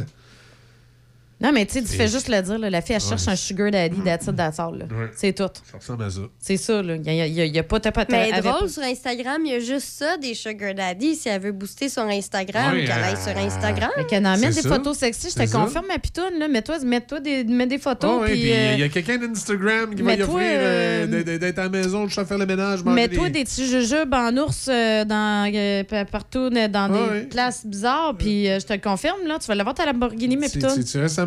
[1.41, 3.35] Non, mais tu sais, tu fais juste le dire, là, la fille, elle cherche un
[3.35, 4.73] sugar daddy, that's it, that's all.
[4.73, 5.09] Ouais.
[5.15, 5.43] C'est tout.
[5.71, 6.19] Ça ressemble à ça.
[6.37, 6.95] C'est ça, là.
[6.97, 7.79] Il y a, y a- y a pas...
[7.79, 10.73] t'as pas Mais t'avais drôle, pas- sur Instagram, il y a juste ça, des sugar
[10.73, 11.15] daddy.
[11.15, 13.89] Si elle veut booster son Instagram, Oui, qu'elle aille euh, sur Instagram.
[13.95, 14.69] Mais qu'elle C'est des ça.
[14.69, 16.47] photos sexy, je te confirme, ma pitoune, là.
[16.49, 18.41] Mets-toi mets-toi des, mets des photos, Oh, ouais, puis...
[18.41, 21.63] puis il euh, y a quelqu'un d'Instagram qui va y offrir euh, euh, d'être- à
[21.63, 25.83] la maison, de faire le ménage, Mets-toi des petits jujubes en ours euh, dans, euh,
[25.83, 27.21] pa- partout euh, dans des Ouais.
[27.23, 30.47] places bizarres, puis euh, je te le confirme, là, tu vas l'avoir ta Lamborghini, ma
[30.47, 30.59] Si,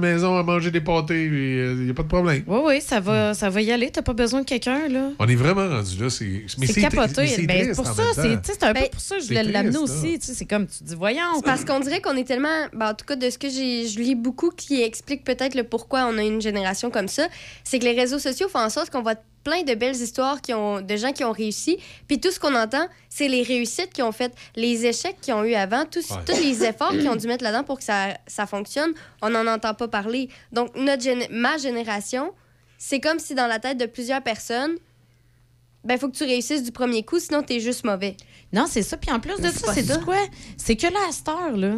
[0.03, 2.43] maison à manger des pâtés, il n'y a pas de problème.
[2.47, 3.91] Oui, oui, ça va, ça va y aller.
[3.91, 5.11] T'as pas besoin de quelqu'un, là.
[5.19, 6.11] On est vraiment rendu là.
[6.11, 7.27] C'est capoté.
[7.27, 10.19] c'est Ben, pour ça, c'est un peu Ben, pour ça que je voulais l'amener aussi.
[10.19, 11.41] tu sais, C'est comme tu dis, voyons.
[11.45, 12.67] Parce qu'on dirait qu'on est tellement.
[12.75, 15.65] ben, en tout cas, de ce que j'ai, je lis beaucoup qui explique peut-être le
[15.65, 17.27] pourquoi on a une génération comme ça.
[17.65, 19.15] C'est que les réseaux sociaux font en sorte qu'on voit
[19.45, 21.79] plein de belles histoires qui ont, de gens qui ont réussi.
[22.09, 25.45] Puis tout ce qu'on entend, c'est les réussites qu'ils ont faites, les échecs qu'ils ont
[25.45, 26.17] eu avant, tous, Ouais.
[26.27, 28.93] tous les efforts qu'ils ont dû mettre là-dedans pour que ça, ça fonctionne.
[29.21, 30.29] On n'en entend pas parler.
[30.53, 32.33] Donc, notre gén- ma génération,
[32.79, 34.77] c'est comme si dans la tête de plusieurs personnes,
[35.85, 38.17] ben, faut que tu réussisses du premier coup, sinon t'es juste mauvais.
[38.53, 38.97] Non, c'est ça.
[38.97, 40.17] Puis en plus de ça, c'est quoi?
[40.57, 41.75] C'est que là, à cette heure, là,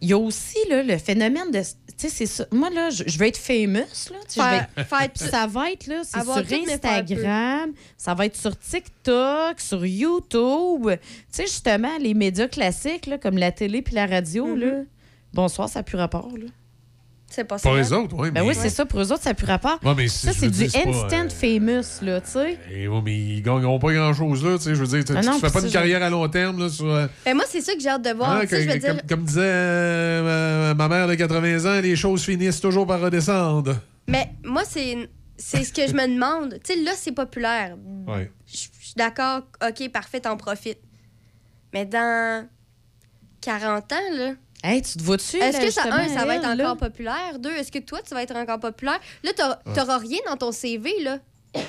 [0.00, 1.60] il y a aussi là, le phénomène de.
[1.60, 1.64] Tu
[1.96, 2.44] sais, c'est ça.
[2.50, 3.78] Moi, là, je, je veux être famous,
[4.10, 4.16] là.
[4.34, 4.40] je
[4.76, 6.42] vais Faire- ça va être, là, c'est sur
[7.14, 10.90] Instagram, ça va être sur TikTok, sur YouTube.
[10.90, 10.98] Tu
[11.30, 14.82] sais, justement, les médias classiques, là, comme la télé puis la radio, là.
[15.32, 16.46] Bonsoir, ça n'a plus rapport, là.
[17.34, 18.30] C'est pas Pour eux autres, oui.
[18.30, 18.48] Ben mais...
[18.50, 18.86] oui, c'est ça.
[18.86, 19.78] Pour eux autres, ça n'a plus rapport.
[19.82, 22.58] Ouais, mais si ça, c'est du dire, c'est pas, instant euh, famous, là, tu sais.
[22.72, 24.56] Eh oui, mais ils gagneront pas grand-chose, là.
[24.58, 26.02] Tu sais, je veux dire, tu Ah tu non, fais puis pas ça, une carrière
[26.02, 26.86] à long terme, là, sur...
[26.86, 28.40] euh, Ben, moi, c'est ça que j'ai hâte de voir.
[28.42, 31.80] Tu sais, je veux comme, dire, comme- comme disait euh, ma mère de 80 ans,
[31.80, 33.76] les choses finissent toujours par redescendre.
[34.06, 36.60] Mais moi, c'est c'est ce que je me demande.
[36.64, 37.76] Tu sais, là, c'est populaire.
[38.06, 38.30] Ouais.
[38.46, 39.42] Je suis d'accord.
[39.66, 40.78] OK, parfait, t'en profites.
[41.72, 42.46] Mais dans
[43.40, 44.32] 40 ans, là.
[44.66, 45.36] Hey, tu te vois-tu?
[45.36, 47.38] Est-ce que ça, un, ça va être encore populaire?
[47.38, 48.98] Deux, est-ce que toi, tu vas être encore populaire?
[49.22, 49.32] Là,
[49.74, 51.18] t'auras rien dans ton CV, là,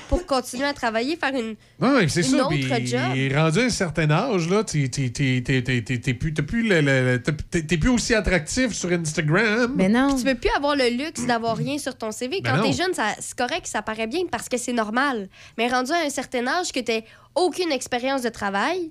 [0.08, 2.46] pour continuer à travailler, faire une, Non, mais c'est une ça.
[2.48, 3.02] autre puis job.
[3.36, 6.42] rendu à un certain âge, là, t'es t'es- t'es- t'es- t'es- t'es- t'es plus, t'as
[6.44, 9.74] plus le- le- le- t'es- t'es- t'es plus aussi attractif sur Instagram.
[9.76, 10.16] Mais non.
[10.16, 12.40] Tu peux plus avoir le luxe d'avoir rien sur ton CV.
[12.42, 15.28] Ben Quand t'es jeune, ça- c'est correct, ça paraît bien parce que c'est normal.
[15.58, 17.04] Mais rendu à un certain âge que t'aies
[17.36, 18.90] aucune expérience de travail,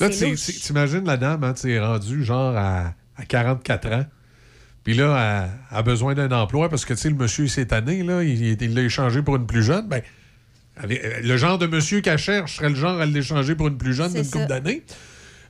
[0.00, 4.04] Là, c'est tu- t'imagines la dame, hein, tu sais, rendue genre à, à 44 ans.
[4.84, 8.02] Puis là, elle a besoin d'un emploi parce que, tu sais, le monsieur, cette année,
[8.02, 9.86] là, il l'a échangé pour une plus jeune.
[9.88, 10.02] Ben,
[10.76, 13.94] avec- le genre de monsieur qu'elle cherche serait le genre à l'échanger pour une plus
[13.94, 14.82] jeune d'une couple d'années.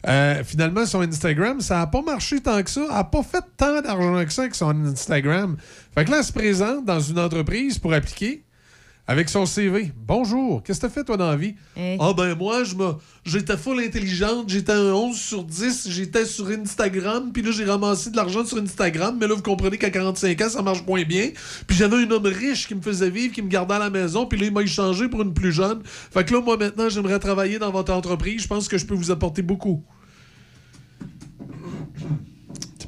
[0.09, 2.83] Euh, finalement, son Instagram, ça n'a pas marché tant que ça.
[2.89, 5.57] Elle n'a pas fait tant d'argent que ça avec son Instagram.
[5.95, 8.43] Fait que là, elle se présente dans une entreprise pour appliquer
[9.07, 9.93] avec son CV.
[10.07, 11.55] Bonjour, qu'est-ce que tu fait, toi, dans la vie?
[11.99, 12.75] Ah, ben, moi, je
[13.25, 18.11] j'étais full intelligente, j'étais un 11 sur 10, j'étais sur Instagram, puis là, j'ai ramassé
[18.11, 21.31] de l'argent sur Instagram, mais là, vous comprenez qu'à 45 ans, ça marche moins bien.
[21.67, 24.27] Puis j'avais un homme riche qui me faisait vivre, qui me gardait à la maison,
[24.27, 25.83] puis là, il m'a échangé pour une plus jeune.
[25.85, 28.43] Fait que là, moi, maintenant, j'aimerais travailler dans votre entreprise.
[28.43, 29.83] Je pense que je peux vous apporter beaucoup.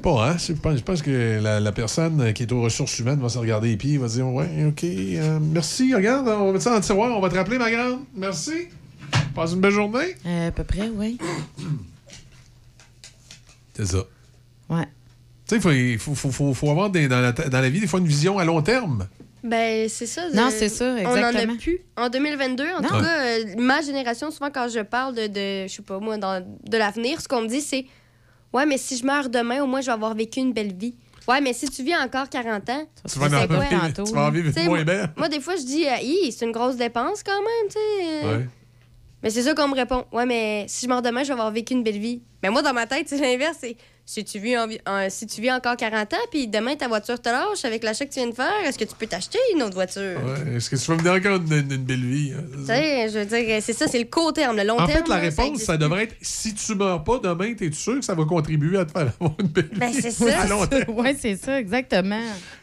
[0.05, 0.37] Pas, hein?
[0.37, 3.39] Je pense, je pense que la, la personne qui est aux ressources humaines va se
[3.39, 6.75] regarder les pieds, va dire Ouais, OK, euh, merci, regarde, on va mettre ça dans
[6.75, 8.01] le tiroir, on va te rappeler, ma grande.
[8.15, 8.67] Merci.
[9.33, 10.15] Passe une belle journée.
[10.27, 11.17] Euh, à peu près, oui.
[13.73, 14.03] C'est ça.
[14.69, 14.85] Ouais.
[15.47, 17.87] Tu sais, il faut, faut, faut, faut avoir des- dans, la, dans la vie, des
[17.87, 19.07] fois, une vision à long terme.
[19.43, 20.29] Ben, c'est ça.
[20.33, 21.57] Non, c'est ça, On n'en a exactement.
[21.57, 21.79] plus.
[21.97, 22.87] En 2022, en Non.
[22.89, 26.17] tout cas, euh, ma génération, souvent, quand je parle de, de je sais pas moi,
[26.17, 27.85] dans, de l'avenir, ce qu'on me dit, c'est
[28.55, 30.95] Ouais, mais si je meurs demain, au moins, je vais avoir vécu une belle vie.
[31.27, 33.59] Ouais, mais si tu vis encore 40 ans, Tu vas, c'est en quoi?
[33.65, 35.09] vivre- tu vas en vivre Tu sais, moins moi- belle.
[35.17, 38.23] Moi, des fois, je dis euh, Hi, c'est une grosse dépense quand même, tu sais.
[38.25, 38.37] euh.
[38.37, 38.47] Ouais.
[39.25, 40.05] Mais c'est ça qu'on me répond.
[40.13, 42.21] Ouais, mais si je meurs demain, je vais avoir vécu une belle vie.
[42.43, 43.57] Mais moi, dans ma tête, c'est l'inverse.
[43.59, 43.75] C'est
[44.07, 47.19] si tu, vis en- en- si tu vis encore 40 ans, puis demain, ta voiture
[47.19, 49.63] te lâche avec l'achat que tu viens de faire, est-ce que tu peux t'acheter une
[49.63, 50.19] autre voiture?
[50.23, 50.57] Ouais.
[50.57, 52.33] Est-ce que tu vas me dire encore une, une- une belle vie?
[52.37, 52.43] hein?
[52.55, 54.57] Tu sais, je veux dire, c'est ça, c'est le court terme.
[54.57, 54.99] Le long En terme.
[54.99, 58.05] fait, la là, réponse, ça, devrait être si tu meurs pas demain, t'es sûr que
[58.05, 59.99] ça va contribuer à te faire avoir une belle Ben, vie?
[60.03, 60.39] c'est ça.
[60.41, 60.83] À long terme.
[60.95, 62.21] oui, c'est ça, exactement.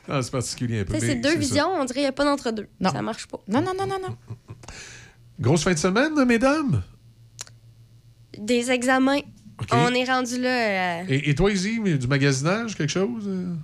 [0.09, 0.95] Ah, c'est particulier un peu.
[0.95, 1.37] Tu sais, c'est deux ça.
[1.39, 2.69] visions, on dirait qu'il n'y a pas d'entre-deux.
[2.81, 2.91] Non.
[2.93, 3.41] Ça marche pas.
[3.49, 4.17] Non, non, non, non, non.
[5.43, 6.83] Grosse fin de semaine, mesdames?
[8.39, 9.21] Des examens.
[9.73, 11.03] On est rendu là.
[11.03, 13.25] euh, Et, et toi, Izzy, du magasinage, quelque chose?
[13.27, 13.55] euh?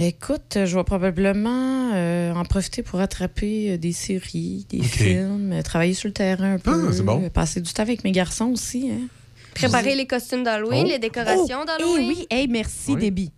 [0.00, 5.62] Écoute, je vais probablement euh, en profiter pour rattraper euh, des séries, des films, euh,
[5.62, 6.86] travailler sur le terrain un peu.
[6.88, 7.28] Ah, c'est bon.
[7.30, 8.90] Passer du temps avec mes garçons aussi.
[8.92, 9.08] Hein.
[9.54, 10.88] préparer les costumes d'Halloween, Oh.
[10.90, 12.04] les décorations Oh, d'Halloween.
[12.04, 13.00] eh oui, hey, merci, Oui.
[13.00, 13.32] Déby.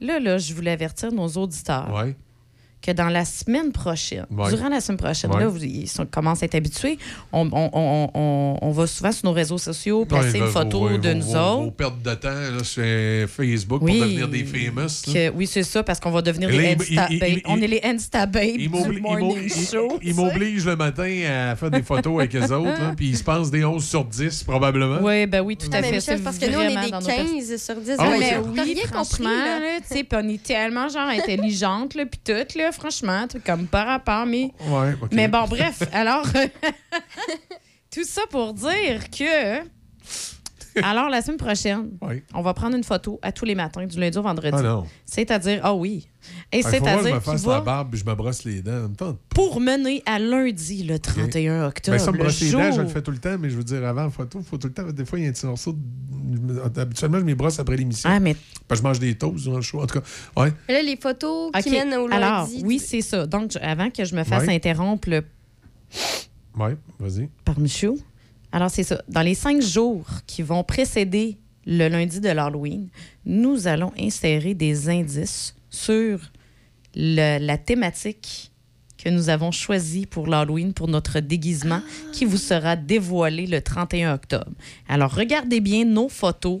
[0.00, 2.16] Là, là, je voulais avertir nos auditeurs Ouais.
[2.82, 4.50] Que dans la semaine prochaine, Ouais.
[4.50, 5.40] durant la semaine prochaine, Ouais.
[5.40, 6.98] là, vous, ils sont- commencent à être habitués.
[7.32, 10.80] On, on- on- on- on va souvent sur nos réseaux sociaux placer Ouais, une photo
[10.80, 11.64] vos- de vos- nous vos- autres.
[11.64, 12.82] Vos pertes de temps là, sur
[13.28, 13.98] Facebook Oui.
[13.98, 15.02] pour devenir des famous.
[15.06, 18.26] Que- oui, c'est ça, parce qu'on va devenir il- Insta il- On est les Insta
[18.26, 18.42] babes
[20.02, 21.20] Ils m'obligent le matin
[21.52, 24.42] à faire des photos avec les autres, puis ils se pensent des 11 sur 10,
[24.42, 24.98] probablement.
[25.02, 25.92] Oui, ben oui, tout Non, à fait.
[25.92, 27.96] Michel, c'est parce que nous, on est des nos pers- 15 sur 10.
[27.98, 29.28] Ah Ouais, oui, franchement,
[30.14, 34.52] on est tellement, genre, intelligente, là, puis tout, là, franchement, tout comme par rapport, mais...
[34.66, 34.94] Ouais.
[35.12, 36.26] Mais bon, bref, alors,
[37.90, 39.60] tout ça pour dire que...
[40.82, 42.22] Alors, la semaine prochaine, Oui.
[42.34, 44.56] on va prendre une photo à tous les matins, du lundi au vendredi.
[44.58, 44.86] Ah non.
[45.04, 46.08] C'est-à-dire, ah oui.
[46.52, 48.82] Et que je c'est-à-dire me fasse la barbe puis je me brosse les dents en
[48.82, 49.18] même temps.
[49.30, 52.80] pour mener à lundi, le 31 octobre, Ben, ça, me le brosser les dents, je
[52.80, 54.68] le fais tout le temps, mais je veux dire, avant la photo, il faut tout
[54.68, 54.84] le temps.
[54.84, 55.72] Des fois, il y a un petit morceau.
[55.74, 58.08] de- Habituellement, je m'y brosse après l'émission.
[58.10, 58.36] Ah, mais
[58.68, 59.82] Parce que je mange des toasts durant le show.
[59.82, 60.06] En tout cas,
[60.42, 60.52] ouais.
[60.68, 62.22] Et Là, les photos qui mènent au lundi.
[62.22, 63.26] Alors, oui, c'est ça.
[63.26, 64.54] Donc, avant que je me fasse Ouais.
[64.54, 65.24] interrompre le-
[66.58, 67.28] Ouais, vas-y.
[67.44, 67.98] par Michaud,
[68.52, 69.02] alors c'est ça.
[69.08, 72.88] Dans les cinq jours qui vont précéder le lundi de l'Halloween,
[73.24, 76.18] nous allons insérer des indices sur
[76.94, 78.50] le- la thématique
[79.02, 81.80] que nous avons choisie pour l'Halloween, pour notre déguisement,
[82.12, 84.52] qui vous sera dévoilé le 31 octobre.
[84.88, 86.60] Alors, regardez bien nos photos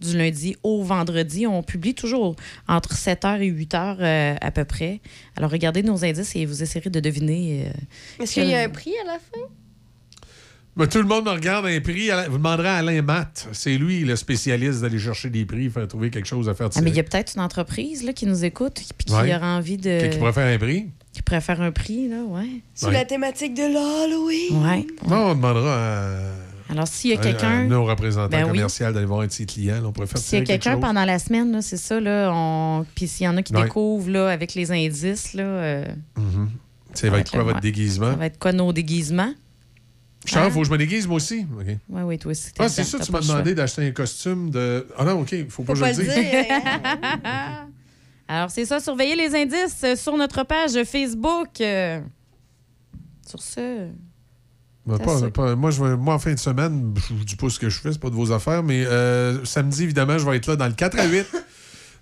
[0.00, 1.46] du lundi au vendredi.
[1.46, 2.36] On publie toujours
[2.68, 5.00] entre 7h et 8h euh, à peu près.
[5.36, 7.66] Alors, regardez nos indices et vous essayerez de deviner.
[7.66, 9.46] euh, Est-ce qu'il y a un prix à la fin?
[10.76, 12.10] Ben, tout le monde me regarde un prix.
[12.28, 13.48] Vous demanderez à Alain Matt.
[13.52, 16.70] C'est lui le spécialiste d'aller chercher des prix, faire trouver quelque chose à faire Ah,
[16.70, 16.84] tirer.
[16.84, 19.34] mais il y a peut-être une entreprise là, qui nous écoute puis qui Ouais.
[19.34, 20.08] aura envie de.
[20.08, 20.86] Qui pourrait faire un prix.
[21.12, 22.46] Qui pourrait faire un prix, là, ouais.
[22.74, 22.92] Sous Ouais.
[22.92, 24.64] la thématique de l'Halloween.
[24.64, 24.86] Ouais.
[25.08, 26.18] Non, on demandera à.
[26.70, 28.50] Alors, s'il y a quelqu'un- nos représentants Ben oui.
[28.52, 29.80] commerciaux d'aller voir un de ses clients.
[29.82, 31.98] là, on pourrait faire S'il y a quelque quelqu'un pendant la semaine, là, c'est ça,
[31.98, 32.86] là, on...
[32.94, 33.64] puis s'il y en a qui Ouais.
[33.64, 35.84] découvrent là, avec les indices, là, euh,
[36.16, 36.48] Mhm.
[36.94, 37.46] Ça va être quoi ouais.
[37.46, 38.10] votre déguisement?
[38.12, 39.32] ça va être quoi nos déguisements?
[40.26, 40.50] Charles, Hein?
[40.50, 41.46] faut que je me déguise moi aussi.
[41.58, 41.66] OK.
[41.88, 42.50] Oui, oui, toi aussi.
[42.58, 44.86] Ah, c'est ça, tu m'as demandé d'acheter un costume de.
[44.98, 46.10] Ah non, OK, faut pas que je le dise.
[48.28, 51.60] Alors, c'est ça, surveillez les indices euh, sur notre page Facebook.
[51.60, 52.00] euh.
[53.26, 53.88] Sur ce.
[54.86, 57.48] Ben, pas- pas- moi, je vais- moi, en fin de semaine, je vous dis pas
[57.50, 60.36] ce que je fais, c'est pas de vos affaires, mais euh, samedi, évidemment, je vais
[60.36, 61.26] être là dans le 4 à 8.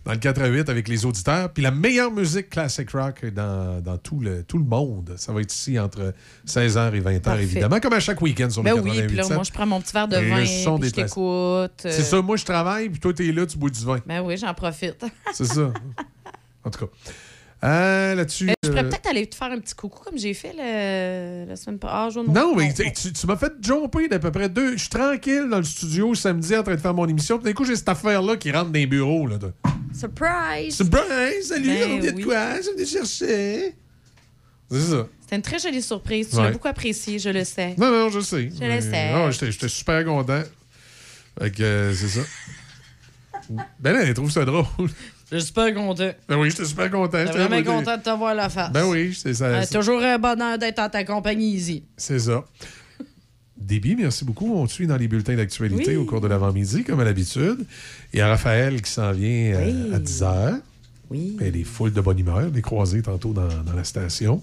[0.08, 1.52] Dans le 4 à 8 avec les auditeurs.
[1.52, 5.42] Puis la meilleure musique classic rock dans, dans tout, le, tout le monde, ça va
[5.42, 6.14] être ici entre
[6.46, 7.42] 16h et 20h, Parfait.
[7.42, 9.06] évidemment, comme à chaque week-end sur Ben le oui, 88.7.
[9.06, 11.04] puis là, moi, je prends mon petit verre de Et vin, son puis des je
[11.04, 11.20] t'écoute.
[11.20, 11.68] euh.
[11.92, 13.98] C'est ça, moi, je travaille, puis toi, t'es là, tu bois du vin.
[14.06, 15.04] Ben oui, j'en profite.
[15.34, 15.70] C'est ça.
[16.64, 16.92] En tout cas.
[17.64, 18.48] Euh, Là-dessus.
[18.50, 21.48] Euh, je pourrais euh, peut-être aller te faire un petit coucou comme j'ai fait le-
[21.48, 21.92] la semaine passée.
[21.96, 24.72] Ah, je Non, mais tu, tu- tu m'as fait jumper d'à peu près deux.
[24.72, 27.36] Je suis tranquille dans le studio samedi en train de faire mon émission.
[27.38, 29.26] Puis d'un coup, j'ai cette affaire-là qui rentre dans les bureaux.
[29.26, 29.52] Là, de...
[29.92, 30.76] Surprise!
[30.76, 31.48] Surprise!
[31.48, 32.62] Salut, Ben on vient de quoi?
[32.62, 33.74] Ça venait chercher.
[34.70, 35.06] C'est ça.
[35.22, 36.28] C'était une très jolie surprise.
[36.30, 36.42] Tu Ouais.
[36.44, 37.74] l'as beaucoup apprécié, je le sais.
[37.76, 38.50] Non, non, je sais.
[38.56, 39.10] Je le sais.
[39.12, 40.42] Ah, J'étais j'étais super content.
[41.40, 42.20] Fait que euh, c'est ça.
[43.80, 44.66] Ben là, elle trouve ça drôle.
[45.30, 46.10] Je suis super content.
[46.28, 47.18] Ben oui, j'étais super content.
[47.26, 48.72] J'étais vraiment content de te voir la face.
[48.72, 49.44] Ben oui, c'est ça.
[49.46, 51.84] Euh, toujours un bonheur d'être en ta compagnie ici.
[51.96, 52.44] C'est ça.
[53.56, 54.54] Déby, merci beaucoup.
[54.54, 55.96] On te suit dans les bulletins d'actualité Oui.
[55.96, 57.66] au cours de l'avant-midi, comme à l'habitude.
[58.12, 59.94] Il y a Raphaël qui s'en vient euh, Oui.
[59.94, 60.60] à 10 h.
[61.10, 61.36] Oui.
[61.40, 64.42] Et des foules de bonne humeur, les croisés tantôt dans, dans la station.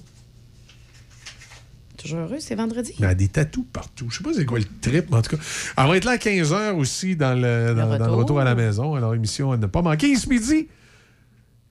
[2.05, 2.93] Toujours heureux, c'est vendredi.
[2.99, 4.07] Il y a des tatous partout.
[4.09, 5.41] Je sais pas c'est quoi le trip, mais en tout cas.
[5.77, 8.39] Elle va être là à 15 h aussi dans le, dans, dans le retour.
[8.39, 8.93] à la maison.
[8.95, 10.67] Alors, émission à ne pas manquer ce midi.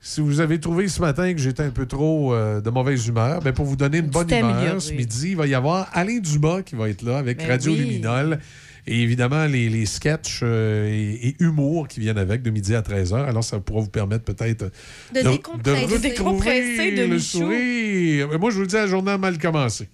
[0.01, 3.39] Si vous avez trouvé ce matin que j'étais un peu trop euh, de mauvaise humeur,
[3.41, 4.79] ben pour vous donner une bonne humeur, amélioré.
[4.79, 7.71] ce midi, il va y avoir Alain Dumas qui va être là avec Ben Radio
[7.71, 7.79] oui.
[7.79, 8.37] Luminol.
[8.87, 12.81] Et évidemment, les, les sketchs euh, et, et humour qui viennent avec de midi à
[12.81, 13.15] 13h.
[13.25, 14.69] Alors, ça pourra vous permettre peut-être
[15.11, 15.87] De décompresser.
[15.87, 17.37] De décompresser de le Michou.
[17.39, 18.27] sourire.
[18.31, 19.89] Mais Moi, je vous le dis, la journée a mal commencé.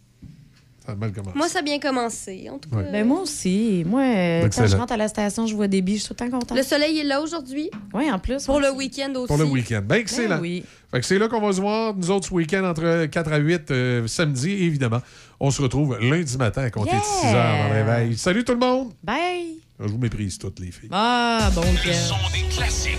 [0.92, 1.38] Ça a mal commencé.
[1.38, 2.82] Moi, ça a bien commencé, en tout cas.
[2.92, 3.84] Ben moi aussi.
[3.86, 6.22] Moi, euh, quand je rentre à la station, je vois des billes, je suis tout
[6.24, 6.58] le temps contente.
[6.58, 7.70] Le soleil est là aujourd'hui.
[7.94, 8.44] Oui, en plus.
[8.44, 9.28] Pour le week-end aussi.
[9.28, 9.82] Pour le week-end.
[9.86, 10.36] Ben, excellent.
[10.36, 10.64] Ben oui.
[10.92, 13.38] Fait que c'est là qu'on va se voir, nous autres, ce week-end, entre 4 à
[13.38, 15.02] 8, euh, samedi, évidemment.
[15.40, 17.36] On se retrouve lundi matin à compter de 6 Yeah!
[17.36, 18.18] heures dans le réveil.
[18.18, 18.92] Salut tout le monde!
[19.02, 19.60] Bye!
[19.80, 20.90] Je vous méprise toutes, les filles.
[20.92, 22.98] Ah, bon Le son des classiques.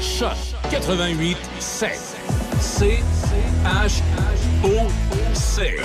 [0.00, 0.36] Choc
[0.70, 1.90] 88 7.
[2.60, 2.98] C
[3.64, 4.02] H
[4.64, 4.88] O
[5.32, 5.76] C.